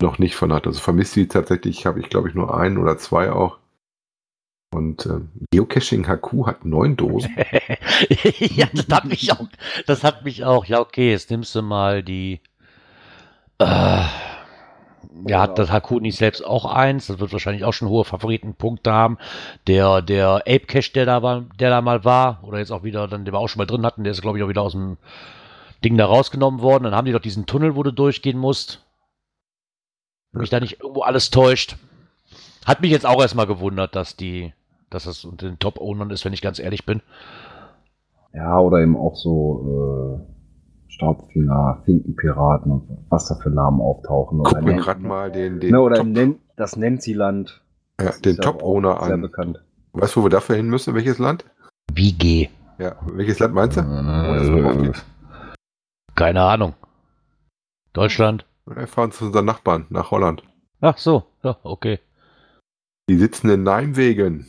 noch 0.00 0.18
nicht 0.18 0.36
von 0.36 0.52
hatte. 0.52 0.68
Also 0.68 0.80
vermisst 0.80 1.12
sie 1.12 1.28
tatsächlich, 1.28 1.86
habe 1.86 2.00
ich 2.00 2.08
glaube 2.08 2.28
ich 2.28 2.34
nur 2.34 2.58
einen 2.58 2.78
oder 2.78 2.98
zwei 2.98 3.30
auch. 3.30 3.58
Und 4.74 5.06
äh, 5.06 5.20
Geocaching 5.50 6.06
HQ 6.06 6.46
hat 6.46 6.64
neun 6.64 6.96
Dosen. 6.96 7.34
ja, 8.38 8.66
das 8.72 8.88
hat 8.90 9.06
mich 9.06 9.32
auch. 9.32 9.48
Das 9.86 10.04
hat 10.04 10.24
mich 10.24 10.44
auch. 10.44 10.66
Ja, 10.66 10.80
okay, 10.80 11.10
jetzt 11.10 11.30
nimmst 11.30 11.54
du 11.54 11.62
mal 11.62 12.02
die 12.02 12.40
äh, 13.58 14.04
ja, 15.26 15.40
hat 15.40 15.58
das 15.58 15.70
Hakuni 15.70 16.10
selbst 16.10 16.44
auch 16.44 16.64
eins. 16.64 17.06
Das 17.06 17.18
wird 17.18 17.32
wahrscheinlich 17.32 17.64
auch 17.64 17.72
schon 17.72 17.88
hohe 17.88 18.04
Favoritenpunkte 18.04 18.92
haben. 18.92 19.18
Der, 19.66 20.02
der 20.02 20.36
Ape 20.46 20.66
Cache, 20.66 20.92
der 20.92 21.06
da 21.06 21.22
war, 21.22 21.44
der 21.58 21.70
da 21.70 21.80
mal 21.80 22.04
war, 22.04 22.40
oder 22.42 22.58
jetzt 22.58 22.70
auch 22.70 22.82
wieder, 22.82 23.08
dann, 23.08 23.24
der 23.24 23.34
wir 23.34 23.38
auch 23.38 23.48
schon 23.48 23.58
mal 23.58 23.66
drin 23.66 23.84
hatten, 23.84 24.04
der 24.04 24.12
ist, 24.12 24.22
glaube 24.22 24.38
ich, 24.38 24.44
auch 24.44 24.48
wieder 24.48 24.62
aus 24.62 24.72
dem 24.72 24.96
Ding 25.84 25.96
da 25.96 26.06
rausgenommen 26.06 26.60
worden. 26.60 26.84
Dann 26.84 26.94
haben 26.94 27.04
die 27.04 27.12
doch 27.12 27.20
diesen 27.20 27.46
Tunnel, 27.46 27.76
wo 27.76 27.82
du 27.82 27.92
durchgehen 27.92 28.38
musst. 28.38 28.84
Wenn 30.32 30.40
mich 30.40 30.50
da 30.50 30.60
nicht 30.60 30.80
irgendwo 30.80 31.02
alles 31.02 31.30
täuscht. 31.30 31.76
Hat 32.66 32.80
mich 32.82 32.90
jetzt 32.90 33.06
auch 33.06 33.20
erstmal 33.20 33.46
gewundert, 33.46 33.96
dass 33.96 34.16
die, 34.16 34.52
dass 34.90 35.04
das 35.04 35.24
unter 35.24 35.46
den 35.46 35.58
Top-Ownern 35.58 36.10
ist, 36.10 36.24
wenn 36.24 36.34
ich 36.34 36.42
ganz 36.42 36.58
ehrlich 36.58 36.84
bin. 36.84 37.00
Ja, 38.34 38.58
oder 38.60 38.80
eben 38.80 38.96
auch 38.96 39.16
so, 39.16 40.24
äh 40.26 40.37
Staubfinger, 40.98 41.80
Finkenpiraten 41.84 42.72
und 42.72 43.06
was 43.08 43.28
da 43.28 43.36
für 43.36 43.50
Namen 43.50 43.80
auftauchen. 43.80 44.42
Guck 44.42 44.62
mir 44.62 44.76
gerade 44.76 45.00
mal 45.00 45.30
den, 45.30 45.60
den 45.60 45.70
ne, 45.70 45.80
oder 45.80 45.96
Top, 45.96 46.36
das 46.56 46.76
Nancy-Land. 46.76 47.62
Ja, 48.00 48.10
den 48.10 48.36
Top-Owner 48.36 49.00
an. 49.00 49.06
Sehr 49.06 49.18
bekannt. 49.18 49.64
Weißt 49.92 50.16
du, 50.16 50.20
wo 50.20 50.24
wir 50.26 50.30
dafür 50.30 50.56
hin 50.56 50.68
müssen? 50.68 50.94
Welches 50.94 51.18
Land? 51.18 51.44
Wie 51.92 52.12
geh? 52.12 52.48
Ja, 52.78 52.96
welches 53.12 53.38
Land 53.38 53.54
meinst 53.54 53.76
du? 53.76 53.80
Äh, 53.80 54.92
keine 56.16 56.42
Ahnung. 56.42 56.74
Deutschland? 57.92 58.44
Wir 58.66 58.88
fahren 58.88 59.12
zu 59.12 59.26
unseren 59.26 59.44
Nachbarn 59.44 59.86
nach 59.90 60.10
Holland. 60.10 60.42
Ach 60.80 60.98
so, 60.98 61.24
ja, 61.44 61.56
okay. 61.62 62.00
Die 63.08 63.16
sitzen 63.16 63.50
in 63.50 63.62
Nijmegen. 63.62 64.46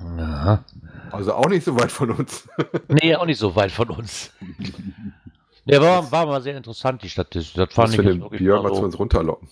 Ja. 0.00 0.64
Also 1.16 1.34
auch 1.34 1.48
nicht 1.48 1.64
so 1.64 1.78
weit 1.78 1.92
von 1.92 2.10
uns. 2.10 2.48
nee, 2.88 3.14
auch 3.14 3.26
nicht 3.26 3.38
so 3.38 3.54
weit 3.54 3.70
von 3.70 3.90
uns. 3.90 4.32
Der 5.64 5.80
war, 5.80 6.10
war 6.10 6.26
mal 6.26 6.42
sehr 6.42 6.56
interessant, 6.56 7.02
die 7.02 7.08
Statistik. 7.08 7.54
Das 7.54 7.72
fand 7.72 7.90
ich 7.90 7.96
für 7.96 8.02
den 8.02 8.28
Björn 8.30 8.64
mal 8.64 8.72
zu 8.72 8.82
uns 8.82 8.98
runterlocken. 8.98 9.48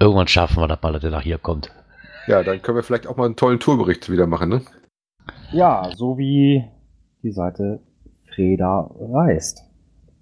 Irgendwann 0.00 0.26
schaffen 0.26 0.60
wir 0.60 0.66
das 0.66 0.82
mal, 0.82 0.92
dass 0.92 1.02
der 1.02 1.12
nach 1.12 1.22
hier 1.22 1.38
kommt. 1.38 1.70
Ja, 2.26 2.42
dann 2.42 2.60
können 2.62 2.78
wir 2.78 2.82
vielleicht 2.82 3.06
auch 3.06 3.16
mal 3.16 3.26
einen 3.26 3.36
tollen 3.36 3.60
Tourbericht 3.60 4.10
wieder 4.10 4.26
machen, 4.26 4.48
ne? 4.48 4.62
Ja, 5.52 5.88
so 5.94 6.18
wie 6.18 6.64
die 7.22 7.30
Seite 7.30 7.80
Freda 8.34 8.90
reist. 8.98 9.62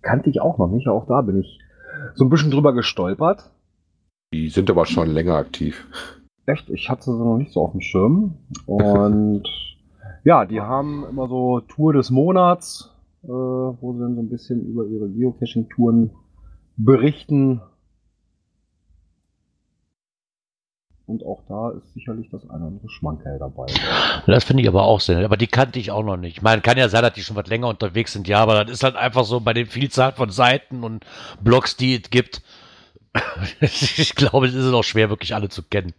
Kannte 0.03 0.29
ich 0.29 0.43
auch 0.43 0.59
noch 0.59 0.69
nicht, 0.69 0.89
auch 0.89 1.07
da 1.07 1.23
bin 1.23 1.41
ich 1.41 1.59
so 2.15 2.25
ein 2.25 2.31
bisschen 2.31 2.51
drüber 2.51 2.75
gestolpert. 2.75 3.51
Die 4.35 4.51
sind 4.51 4.69
aber 4.69 4.85
schon 4.85 5.09
länger 5.09 5.37
aktiv. 5.37 5.87
Echt? 6.47 6.69
Ich 6.71 6.91
hatte 6.91 7.05
sie 7.05 7.19
noch 7.19 7.39
nicht 7.39 7.53
so 7.53 7.63
auf 7.63 7.73
dem 7.73 7.81
Schirm. 7.81 8.35
Und 8.67 9.45
ja, 10.25 10.45
die 10.45 10.61
haben 10.61 11.05
immer 11.09 11.29
so 11.29 11.61
Tour 11.61 11.93
des 11.93 12.11
Monats, 12.11 12.91
äh, 13.23 13.29
wo 13.29 13.93
sie 13.95 14.01
dann 14.01 14.15
so 14.15 14.21
ein 14.21 14.29
bisschen 14.29 14.67
über 14.67 14.87
ihre 14.87 15.09
Geocaching-Touren 15.09 16.11
berichten. 16.77 17.63
Und 21.07 21.23
auch 21.25 21.43
da 21.49 21.71
ist 21.71 21.93
sicherlich 21.93 22.31
das 22.31 22.49
eine 22.49 22.61
oder 22.61 22.67
andere 22.69 22.89
Schmankerl 22.89 23.39
dabei. 23.39 23.67
Das 24.27 24.45
finde 24.45 24.63
ich 24.63 24.69
aber 24.69 24.85
auch 24.85 25.01
sehr. 25.01 25.23
Aber 25.23 25.37
die 25.37 25.47
kannte 25.47 25.79
ich 25.79 25.91
auch 25.91 26.03
noch 26.03 26.17
nicht. 26.17 26.39
Ich 26.39 26.43
meine, 26.43 26.63
kann 26.63 26.79
ja 26.79 26.89
sein, 26.89 27.03
dass 27.03 27.13
die 27.13 27.23
schon 27.23 27.37
was 27.37 27.47
länger 27.47 27.69
unterwegs 27.69 28.15
sind, 28.15 28.27
ja, 28.27 28.39
aber 28.39 28.65
das 28.65 28.73
ist 28.73 28.85
halt 28.85 28.97
einfach 28.97 29.25
so 29.25 29.41
bei 29.41 29.53
den 29.53 29.67
Vielzahl 29.67 30.13
von 30.13 30.31
Seiten 30.31 30.83
und 30.83 31.05
Blogs, 31.43 31.77
die 31.77 31.97
es 31.97 32.09
gibt. 32.09 32.43
ich 33.61 34.15
glaube, 34.15 34.47
es 34.47 34.55
ist 34.55 34.73
auch 34.73 34.83
schwer, 34.83 35.11
wirklich 35.11 35.35
alle 35.35 35.51
zu 35.51 35.63
kennen. 35.63 35.93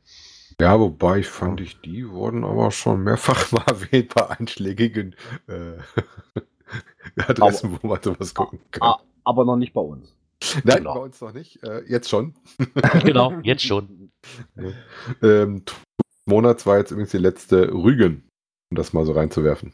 Ja, 0.59 0.79
wobei 0.79 1.19
ich 1.19 1.27
fand 1.27 1.59
ich, 1.61 1.81
die 1.81 2.09
wurden 2.09 2.43
aber 2.43 2.71
schon 2.71 3.03
mehrfach 3.03 3.51
mal 3.51 3.63
erwähnt 3.67 4.13
bei 4.13 4.29
einschlägigen 4.29 5.15
äh, 5.47 5.77
Adressen, 7.27 7.71
aber, 7.71 7.83
wo 7.83 7.87
man 7.87 8.01
sowas 8.01 8.33
gucken 8.33 8.59
kann. 8.71 8.95
Aber 9.23 9.45
noch 9.45 9.57
nicht 9.57 9.73
bei 9.73 9.81
uns. 9.81 10.15
Nein, 10.63 10.77
genau. 10.77 10.93
bei 10.95 10.99
uns 11.01 11.21
noch 11.21 11.33
nicht. 11.33 11.63
Äh, 11.63 11.83
jetzt 11.87 12.09
schon. 12.09 12.35
genau, 13.03 13.31
jetzt 13.41 13.63
schon. 13.63 14.11
ähm, 15.21 15.63
Monats 16.25 16.65
war 16.65 16.77
jetzt 16.77 16.91
übrigens 16.91 17.11
die 17.11 17.17
letzte 17.17 17.73
Rügen, 17.73 18.27
um 18.71 18.77
das 18.77 18.93
mal 18.93 19.05
so 19.05 19.13
reinzuwerfen. 19.13 19.73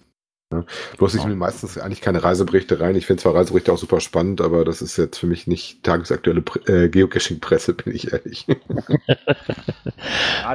Ja. 0.52 0.64
Bloß 0.98 1.16
ich 1.16 1.26
will 1.26 1.36
meistens 1.36 1.78
eigentlich 1.78 2.02
keine 2.02 2.24
Reiseberichte 2.24 2.80
rein. 2.80 2.96
Ich 2.96 3.06
finde 3.06 3.22
zwar 3.22 3.36
Reiseberichte 3.36 3.72
auch 3.72 3.78
super 3.78 4.02
spannend, 4.02 4.42
aber 4.42 4.66
das 4.66 4.82
ist 4.82 4.98
jetzt 4.98 5.18
für 5.18 5.28
mich 5.28 5.48
nicht 5.48 5.84
tagesaktuelle 5.84 6.44
äh, 6.68 6.90
Geocaching-Presse, 6.90 7.74
bin 7.84 7.96
ich 7.96 8.12
ehrlich. 8.12 8.48
ja, 8.48 8.56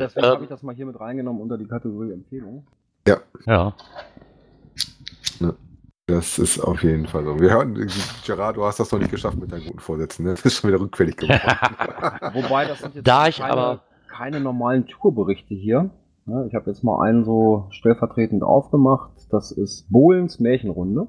deswegen 0.01 0.27
habe 0.27 0.45
ich 0.45 0.51
das 0.51 0.63
mal 0.63 0.75
hier 0.75 0.87
mit 0.87 1.01
reingenommen 1.01 1.41
unter 1.41 1.57
die 1.57 1.67
Kategorie 1.67 2.13
Empfehlung. 2.13 2.67
Ja. 3.07 3.19
Ja. 3.47 3.75
Das 6.09 6.39
ist 6.39 6.61
auf 6.61 6.85
jeden 6.85 7.09
Fall 7.09 7.25
so. 7.25 7.41
Wir 7.41 7.51
hören, 7.51 7.91
Gerard, 8.25 8.57
du 8.57 8.65
hast 8.65 8.79
das 8.79 8.93
noch 8.93 9.01
nicht 9.01 9.11
geschafft 9.11 9.39
mit 9.39 9.51
deinen 9.51 9.67
guten 9.67 9.81
Vorsätzen. 9.81 10.25
Ne? 10.25 10.31
Das 10.31 10.45
ist 10.45 10.55
schon 10.55 10.71
wieder 10.71 10.79
rückfällig 10.79 11.17
geworden. 11.17 11.41
Wobei, 12.33 12.65
das 12.65 12.79
sind 12.79 12.95
jetzt 12.95 13.09
da 13.09 13.27
ich 13.27 13.39
keine, 13.39 13.53
aber 13.53 13.83
keine 14.09 14.39
normalen 14.39 14.87
Tourberichte 14.87 15.55
hier. 15.55 15.91
Ich 16.49 16.55
habe 16.55 16.71
jetzt 16.71 16.85
mal 16.85 17.05
einen 17.05 17.25
so 17.25 17.67
stellvertretend 17.71 18.45
aufgemacht. 18.45 19.11
Das 19.29 19.51
ist 19.51 19.91
Bohlens 19.91 20.41
Märchenrunde. 20.41 21.09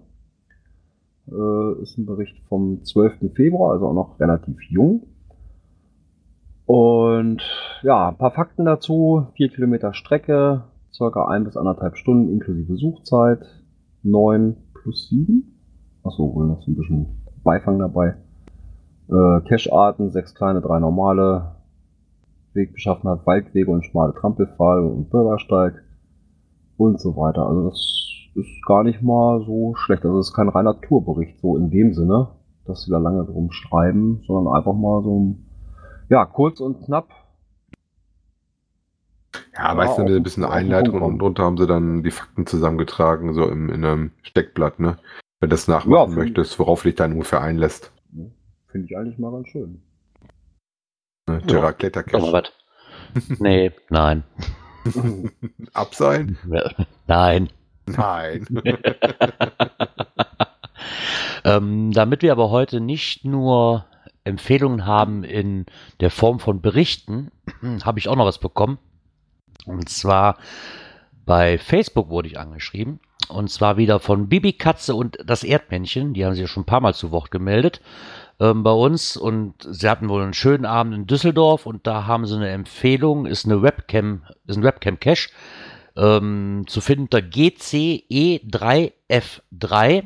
Äh, 1.27 1.81
ist 1.81 1.97
ein 1.97 2.05
Bericht 2.05 2.39
vom 2.47 2.83
12. 2.83 3.33
Februar, 3.33 3.73
also 3.73 3.87
auch 3.87 3.93
noch 3.93 4.19
relativ 4.19 4.61
jung. 4.69 5.03
Und 6.65 7.41
ja, 7.83 8.09
ein 8.09 8.17
paar 8.17 8.31
Fakten 8.31 8.65
dazu. 8.65 9.27
Vier 9.35 9.49
Kilometer 9.49 9.93
Strecke, 9.93 10.63
circa 10.91 11.27
ein 11.27 11.43
bis 11.43 11.57
anderthalb 11.57 11.97
Stunden 11.97 12.31
inklusive 12.31 12.75
Suchzeit. 12.77 13.45
Neun 14.03 14.57
plus 14.73 15.09
sieben. 15.09 15.59
Achso, 16.03 16.33
wohl 16.33 16.47
noch 16.47 16.61
so 16.61 16.71
ein 16.71 16.75
bisschen 16.75 17.07
Beifang 17.43 17.79
dabei. 17.79 18.15
Äh, 19.09 19.41
Cache-Arten, 19.41 20.11
sechs 20.11 20.35
kleine, 20.35 20.61
drei 20.61 20.79
normale. 20.79 21.55
Wegbeschaffenheit, 22.53 23.25
Waldwege 23.25 23.71
und 23.71 23.85
schmale 23.85 24.13
Trampelpfahl 24.13 24.79
und 24.79 25.09
Bürgersteig 25.09 25.83
und 26.75 26.99
so 26.99 27.15
weiter. 27.15 27.47
Also 27.47 27.69
das 27.69 28.06
ist 28.37 28.65
gar 28.65 28.83
nicht 28.83 29.01
mal 29.01 29.43
so 29.45 29.75
schlecht. 29.75 30.05
Also 30.05 30.19
es 30.19 30.29
ist 30.29 30.35
kein 30.35 30.49
reiner 30.49 30.79
Tourbericht, 30.79 31.39
so 31.41 31.57
in 31.57 31.69
dem 31.69 31.93
Sinne, 31.93 32.29
dass 32.65 32.83
sie 32.83 32.91
da 32.91 32.99
lange 32.99 33.25
drum 33.25 33.51
schreiben, 33.51 34.23
sondern 34.27 34.55
einfach 34.55 34.73
mal 34.73 35.01
so, 35.03 35.35
ja, 36.09 36.25
kurz 36.25 36.59
und 36.59 36.85
knapp. 36.85 37.09
Ja, 39.55 39.73
meistens 39.73 40.05
mit 40.05 40.15
ein 40.15 40.23
bisschen 40.23 40.45
Einleitung 40.45 41.01
und 41.01 41.19
drunter 41.19 41.43
haben 41.43 41.57
sie 41.57 41.67
dann 41.67 42.03
die 42.03 42.11
Fakten 42.11 42.45
zusammengetragen, 42.45 43.33
so 43.33 43.47
im, 43.47 43.69
in 43.69 43.83
einem 43.83 44.11
Steckblatt, 44.21 44.79
ne? 44.79 44.97
Wenn 45.39 45.49
du 45.49 45.53
das 45.55 45.67
nachmachen 45.67 46.11
ja, 46.11 46.15
möchtest, 46.15 46.57
worauf 46.59 46.83
dich 46.83 46.95
dann 46.95 47.13
ungefähr 47.13 47.41
einlässt. 47.41 47.91
Finde 48.67 48.87
ich 48.87 48.97
eigentlich 48.97 49.17
mal 49.17 49.31
ganz 49.31 49.47
schön. 49.49 49.81
Ne, 51.27 51.41
ja. 51.47 51.71
Klettercache. 51.73 52.43
nee, 53.39 53.71
nein. 53.89 54.23
Abseilen? 55.73 56.37
Nein. 57.07 57.49
Nein. 57.87 58.45
ähm, 61.43 61.91
damit 61.91 62.21
wir 62.21 62.31
aber 62.31 62.49
heute 62.49 62.81
nicht 62.81 63.25
nur 63.25 63.85
Empfehlungen 64.23 64.85
haben 64.85 65.23
in 65.23 65.65
der 66.01 66.11
Form 66.11 66.39
von 66.39 66.61
Berichten, 66.61 67.31
habe 67.83 67.99
ich 67.99 68.09
auch 68.09 68.15
noch 68.15 68.25
was 68.25 68.39
bekommen. 68.39 68.77
Und 69.65 69.89
zwar 69.89 70.37
bei 71.25 71.57
Facebook 71.57 72.09
wurde 72.09 72.27
ich 72.27 72.39
angeschrieben. 72.39 72.99
Und 73.29 73.49
zwar 73.49 73.75
wieder 73.75 73.99
von 73.99 74.29
Bibi 74.29 74.53
Katze 74.53 74.95
und 74.95 75.17
das 75.25 75.43
Erdmännchen. 75.43 76.13
Die 76.13 76.23
haben 76.25 76.33
sich 76.33 76.41
ja 76.41 76.47
schon 76.47 76.63
ein 76.63 76.67
paar 76.67 76.79
Mal 76.79 76.93
zu 76.93 77.11
Wort 77.11 77.31
gemeldet 77.31 77.81
ähm, 78.39 78.63
bei 78.63 78.71
uns. 78.71 79.17
Und 79.17 79.55
sie 79.69 79.89
hatten 79.89 80.07
wohl 80.07 80.23
einen 80.23 80.33
schönen 80.33 80.65
Abend 80.65 80.93
in 80.93 81.07
Düsseldorf. 81.07 81.65
Und 81.65 81.85
da 81.87 82.05
haben 82.05 82.25
sie 82.25 82.35
eine 82.35 82.49
Empfehlung. 82.49 83.25
Ist 83.25 83.45
eine 83.45 83.61
Webcam, 83.61 84.23
ist 84.45 84.57
ein 84.57 84.63
Webcam-Cache 84.63 85.29
ähm, 85.97 86.65
zu 86.67 86.81
finden 86.81 87.03
unter 87.03 87.19
GCE3F3. 87.19 90.03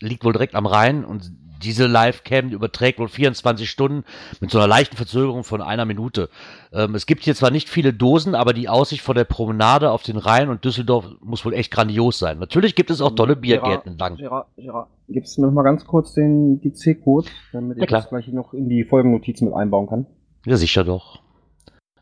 Liegt 0.00 0.24
wohl 0.24 0.32
direkt 0.32 0.54
am 0.54 0.66
Rhein 0.66 1.04
und 1.04 1.32
diese 1.62 1.86
Livecam 1.86 2.50
überträgt 2.50 2.98
wohl 2.98 3.08
24 3.08 3.68
Stunden 3.68 4.04
mit 4.40 4.50
so 4.50 4.58
einer 4.58 4.68
leichten 4.68 4.96
Verzögerung 4.96 5.44
von 5.44 5.60
einer 5.60 5.84
Minute. 5.84 6.28
Ähm, 6.72 6.94
es 6.94 7.06
gibt 7.06 7.24
hier 7.24 7.34
zwar 7.34 7.50
nicht 7.50 7.68
viele 7.68 7.92
Dosen, 7.92 8.34
aber 8.34 8.52
die 8.52 8.68
Aussicht 8.68 9.02
von 9.02 9.16
der 9.16 9.24
Promenade 9.24 9.90
auf 9.90 10.02
den 10.02 10.16
Rhein 10.16 10.48
und 10.48 10.64
Düsseldorf 10.64 11.06
muss 11.20 11.44
wohl 11.44 11.54
echt 11.54 11.72
grandios 11.72 12.18
sein. 12.18 12.38
Natürlich 12.38 12.74
gibt 12.74 12.90
es 12.90 13.00
auch 13.00 13.14
tolle 13.14 13.36
Biergärten 13.36 13.92
entlang. 13.92 14.16
Gerard, 14.16 14.46
Gerard, 14.56 14.88
gibst 15.08 15.36
du 15.36 15.40
mir 15.40 15.48
noch 15.48 15.54
mal 15.54 15.62
ganz 15.62 15.84
kurz 15.84 16.14
den 16.14 16.60
GC-Code, 16.60 17.28
damit 17.52 17.78
ich 17.78 17.90
ja, 17.90 17.98
das 17.98 18.08
gleich 18.08 18.28
noch 18.28 18.54
in 18.54 18.68
die 18.68 18.84
Folgennotizen 18.84 19.48
mit 19.48 19.56
einbauen 19.56 19.88
kann? 19.88 20.06
Ja, 20.44 20.56
sicher 20.56 20.84
doch. 20.84 21.20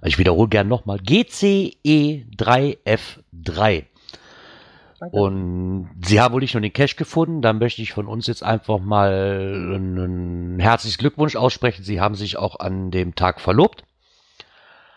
Ich 0.02 0.18
wiederhole 0.18 0.48
gern 0.48 0.68
nochmal. 0.68 0.98
GCE3F3. 0.98 3.84
Danke. 4.98 5.14
Und 5.14 5.90
sie 6.04 6.20
haben 6.20 6.32
wohl 6.32 6.40
nicht 6.40 6.54
nur 6.54 6.62
den 6.62 6.72
Cash 6.72 6.96
gefunden, 6.96 7.42
dann 7.42 7.58
möchte 7.58 7.82
ich 7.82 7.92
von 7.92 8.06
uns 8.06 8.26
jetzt 8.26 8.42
einfach 8.42 8.78
mal 8.78 9.72
einen 9.74 10.58
herzlichen 10.58 10.98
Glückwunsch 10.98 11.36
aussprechen. 11.36 11.84
Sie 11.84 12.00
haben 12.00 12.14
sich 12.14 12.38
auch 12.38 12.60
an 12.60 12.90
dem 12.90 13.14
Tag 13.14 13.40
verlobt. 13.40 13.84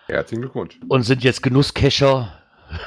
Herzlichen 0.08 0.42
Glückwunsch. 0.42 0.80
Und 0.88 1.04
sind 1.04 1.24
jetzt 1.24 1.44
Genusscacher. 1.44 2.32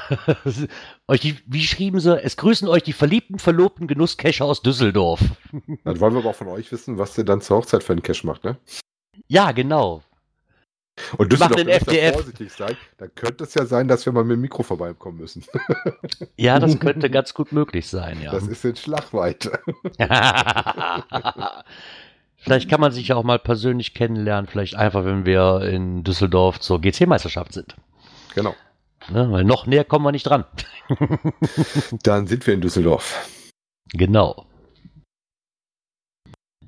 wie 1.07 1.61
schrieben 1.61 1.99
sie? 1.99 2.21
Es 2.21 2.37
grüßen 2.37 2.67
euch 2.67 2.83
die 2.83 2.93
verliebten, 2.93 3.37
verlobten 3.37 3.87
Genusscacher 3.87 4.45
aus 4.45 4.61
Düsseldorf. 4.61 5.21
Dann 5.83 5.99
wollen 5.99 6.13
wir 6.13 6.19
aber 6.19 6.31
auch 6.31 6.35
von 6.35 6.47
euch 6.47 6.71
wissen, 6.71 6.97
was 6.97 7.17
ihr 7.17 7.25
dann 7.25 7.41
zur 7.41 7.57
Hochzeit 7.57 7.83
für 7.83 7.93
einen 7.93 8.01
Cash 8.01 8.23
macht, 8.23 8.43
ne? 8.43 8.57
Ja, 9.27 9.51
genau. 9.51 10.01
Und 11.17 11.31
Düsseldorf 11.31 11.55
den 11.55 11.69
FDF. 11.69 12.13
vorsichtig 12.13 12.51
sein, 12.51 12.77
dann 12.97 13.13
könnte 13.15 13.43
es 13.45 13.53
ja 13.55 13.65
sein, 13.65 13.87
dass 13.87 14.05
wir 14.05 14.13
mal 14.13 14.23
mit 14.23 14.35
dem 14.35 14.41
Mikro 14.41 14.61
vorbeikommen 14.61 15.17
müssen. 15.17 15.43
ja, 16.37 16.59
das 16.59 16.79
könnte 16.79 17.09
ganz 17.09 17.33
gut 17.33 17.51
möglich 17.51 17.87
sein, 17.87 18.21
ja. 18.21 18.31
Das 18.31 18.47
ist 18.47 18.63
in 18.63 18.75
Schlagweite. 18.75 19.59
vielleicht 22.37 22.69
kann 22.69 22.79
man 22.79 22.91
sich 22.91 23.07
ja 23.07 23.15
auch 23.15 23.23
mal 23.23 23.39
persönlich 23.39 23.95
kennenlernen, 23.95 24.47
vielleicht 24.47 24.75
einfach, 24.75 25.03
wenn 25.03 25.25
wir 25.25 25.61
in 25.61 26.03
Düsseldorf 26.03 26.59
zur 26.59 26.79
GC-Meisterschaft 26.79 27.53
sind. 27.53 27.75
Genau. 28.35 28.55
Ne, 29.09 29.31
weil 29.31 29.43
noch 29.43 29.65
näher 29.65 29.83
kommen 29.83 30.05
wir 30.05 30.11
nicht 30.11 30.27
dran. 30.27 30.45
dann 32.03 32.27
sind 32.27 32.45
wir 32.45 32.53
in 32.53 32.61
Düsseldorf. 32.61 33.27
Genau. 33.91 34.45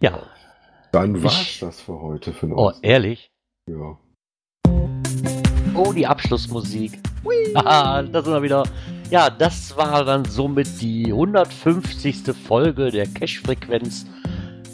Ja. 0.02 0.24
Dann 0.92 1.24
war 1.24 1.32
es 1.32 1.60
das 1.60 1.82
für 1.82 2.00
heute 2.02 2.34
für 2.34 2.48
uns. 2.48 2.56
Oh, 2.58 2.72
ehrlich? 2.82 3.32
Ja. 3.70 3.98
Oh, 5.76 5.92
die 5.92 6.08
Abschlussmusik. 6.08 7.00
Haha, 7.56 8.04
da 8.04 8.22
sind 8.22 8.34
wir 8.34 8.42
wieder. 8.42 8.64
Ja, 9.10 9.30
das 9.30 9.76
war 9.76 10.06
dann 10.06 10.24
somit 10.26 10.68
die 10.82 11.08
150. 11.08 12.24
Folge 12.48 12.92
der 12.92 13.08
Cash-Frequenz. 13.08 14.06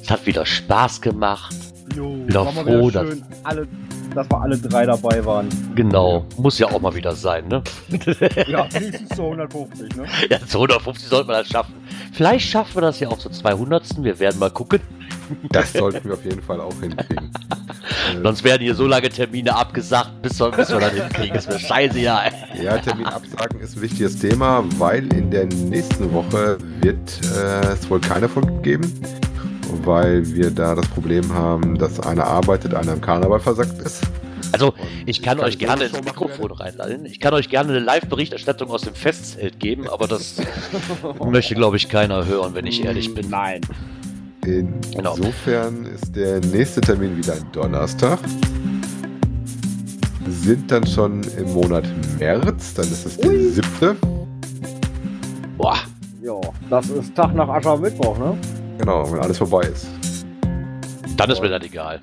Es 0.01 0.09
hat 0.09 0.25
wieder 0.25 0.45
Spaß 0.45 1.01
gemacht. 1.01 1.55
Jo, 1.95 2.15
wieder 2.25 2.45
froh, 2.45 2.87
wieder 2.87 3.03
dass, 3.03 3.17
alle, 3.43 3.67
dass 4.15 4.29
wir 4.29 4.41
alle 4.41 4.57
drei 4.57 4.85
dabei 4.85 5.25
waren. 5.25 5.49
Genau, 5.75 6.25
muss 6.37 6.59
ja 6.59 6.67
auch 6.67 6.79
mal 6.79 6.93
wieder 6.93 7.13
sein, 7.15 7.47
ne? 7.47 7.63
ja, 8.47 8.71
wenigstens 8.71 9.09
zu 9.09 9.23
150, 9.23 9.95
ne? 9.95 10.05
Ja, 10.29 10.39
zu 10.39 10.59
150 10.59 11.09
sollten 11.09 11.29
wir 11.29 11.39
das 11.39 11.49
schaffen. 11.49 11.73
Vielleicht 12.13 12.47
schaffen 12.47 12.75
wir 12.75 12.81
das 12.81 12.99
ja 12.99 13.09
auch 13.09 13.17
zur 13.17 13.31
200. 13.31 14.03
Wir 14.03 14.19
werden 14.19 14.39
mal 14.39 14.51
gucken. 14.51 14.79
Das 15.49 15.73
sollten 15.73 16.07
wir 16.07 16.13
auf 16.13 16.25
jeden 16.25 16.41
Fall 16.41 16.61
auch 16.61 16.79
hinkriegen. 16.79 17.31
Sonst 18.23 18.43
werden 18.43 18.61
hier 18.61 18.75
so 18.75 18.87
lange 18.87 19.09
Termine 19.09 19.55
abgesagt, 19.55 20.21
bis 20.21 20.39
wir, 20.39 20.51
bis 20.51 20.69
wir 20.69 20.79
dann 20.79 20.93
hinkriegen. 20.93 21.33
Das 21.33 21.47
wäre 21.47 21.59
scheiße, 21.59 21.99
ja. 21.99 22.23
Ja, 22.61 22.77
Termin 22.77 23.05
absagen 23.05 23.59
ist 23.59 23.77
ein 23.77 23.81
wichtiges 23.81 24.19
Thema, 24.19 24.63
weil 24.77 25.11
in 25.13 25.31
der 25.31 25.45
nächsten 25.45 26.11
Woche 26.13 26.57
wird 26.81 27.19
äh, 27.37 27.73
es 27.73 27.89
wohl 27.89 27.99
keine 27.99 28.27
Folge 28.27 28.51
geben, 28.61 28.93
weil 29.83 30.25
wir 30.33 30.51
da 30.51 30.75
das 30.75 30.87
Problem 30.89 31.33
haben, 31.33 31.77
dass 31.77 31.99
einer 31.99 32.25
arbeitet, 32.25 32.73
einer 32.73 32.93
im 32.93 33.01
Karneval 33.01 33.39
versackt 33.39 33.79
ist. 33.81 34.01
Also, 34.53 34.73
ich 35.05 35.21
kann, 35.21 35.37
ich 35.37 35.43
euch 35.45 35.57
gerne 35.59 35.85
ins 35.85 36.03
Mikrofon 36.03 36.51
reinladen. 36.51 37.05
Ich 37.05 37.19
kann 37.19 37.33
euch 37.33 37.49
gerne 37.49 37.69
eine 37.69 37.79
Live-Berichterstattung 37.79 38.69
aus 38.69 38.81
dem 38.81 38.95
Festzelt 38.95 39.59
geben, 39.59 39.87
aber 39.87 40.07
das 40.07 40.41
möchte, 41.25 41.55
glaube 41.55 41.77
ich, 41.77 41.87
keiner 41.87 42.25
hören, 42.25 42.53
wenn 42.53 42.65
ich 42.65 42.83
ehrlich 42.83 43.13
bin. 43.13 43.29
Nein. 43.29 43.61
Genau. 44.41 45.15
Insofern 45.15 45.83
genau. 45.83 45.95
ist 45.95 46.15
der 46.15 46.39
nächste 46.39 46.81
Termin 46.81 47.15
wieder 47.17 47.33
ein 47.33 47.45
Donnerstag. 47.51 48.19
Sind 50.27 50.71
dann 50.71 50.85
schon 50.85 51.21
im 51.37 51.53
Monat 51.53 51.83
März, 52.17 52.73
dann 52.73 52.85
ist 52.85 53.05
es 53.05 53.17
der 53.17 53.31
siebte. 53.51 53.95
Boah. 55.57 55.77
Ja, 56.23 56.39
das 56.69 56.89
ist 56.89 57.15
Tag 57.15 57.33
nach 57.35 57.49
Aschermittwoch, 57.49 58.17
ne? 58.17 58.37
Genau, 58.77 59.11
wenn 59.11 59.19
alles 59.19 59.37
vorbei 59.37 59.61
ist. 59.61 59.87
Dann 61.17 61.29
ist 61.29 61.41
mir 61.41 61.49
das 61.49 61.63
egal. 61.63 61.99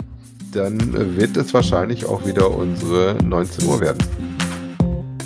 Dann 0.52 1.16
wird 1.16 1.36
es 1.36 1.52
wahrscheinlich 1.52 2.04
auch 2.06 2.24
wieder 2.26 2.50
unsere 2.50 3.16
19 3.24 3.66
Uhr 3.66 3.80
werden. 3.80 3.98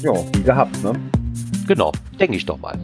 Ja, 0.02 0.12
wie 0.34 0.42
gehabt, 0.42 0.82
ne? 0.82 0.92
Genau, 1.66 1.92
denke 2.18 2.36
ich 2.36 2.44
doch 2.46 2.58
mal. 2.58 2.78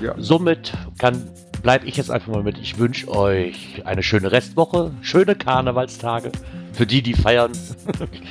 Ja. 0.00 0.14
Somit 0.18 0.72
kann 0.98 1.22
bleibe 1.62 1.86
ich 1.86 1.96
jetzt 1.96 2.10
einfach 2.10 2.32
mal 2.32 2.42
mit. 2.42 2.58
Ich 2.58 2.78
wünsche 2.78 3.08
euch 3.08 3.82
eine 3.84 4.02
schöne 4.02 4.32
Restwoche, 4.32 4.92
schöne 5.00 5.34
Karnevalstage 5.34 6.32
für 6.72 6.86
die, 6.86 7.02
die 7.02 7.14
feiern. 7.14 7.52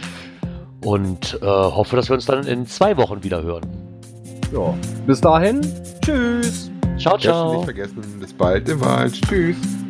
Und 0.83 1.39
äh, 1.41 1.45
hoffe, 1.45 1.95
dass 1.95 2.09
wir 2.09 2.15
uns 2.15 2.25
dann 2.25 2.45
in 2.45 2.65
zwei 2.65 2.97
Wochen 2.97 3.23
wieder 3.23 3.43
hören. 3.43 3.63
Ja, 4.51 4.73
bis 5.05 5.21
dahin. 5.21 5.61
Tschüss. 6.03 6.71
Ciao, 6.97 7.17
ciao. 7.17 7.53
Nicht 7.53 7.65
vergessen, 7.65 8.01
bis 8.19 8.33
bald 8.33 8.67
im 8.67 8.81
Wald. 8.81 9.13
Tschüss. 9.21 9.80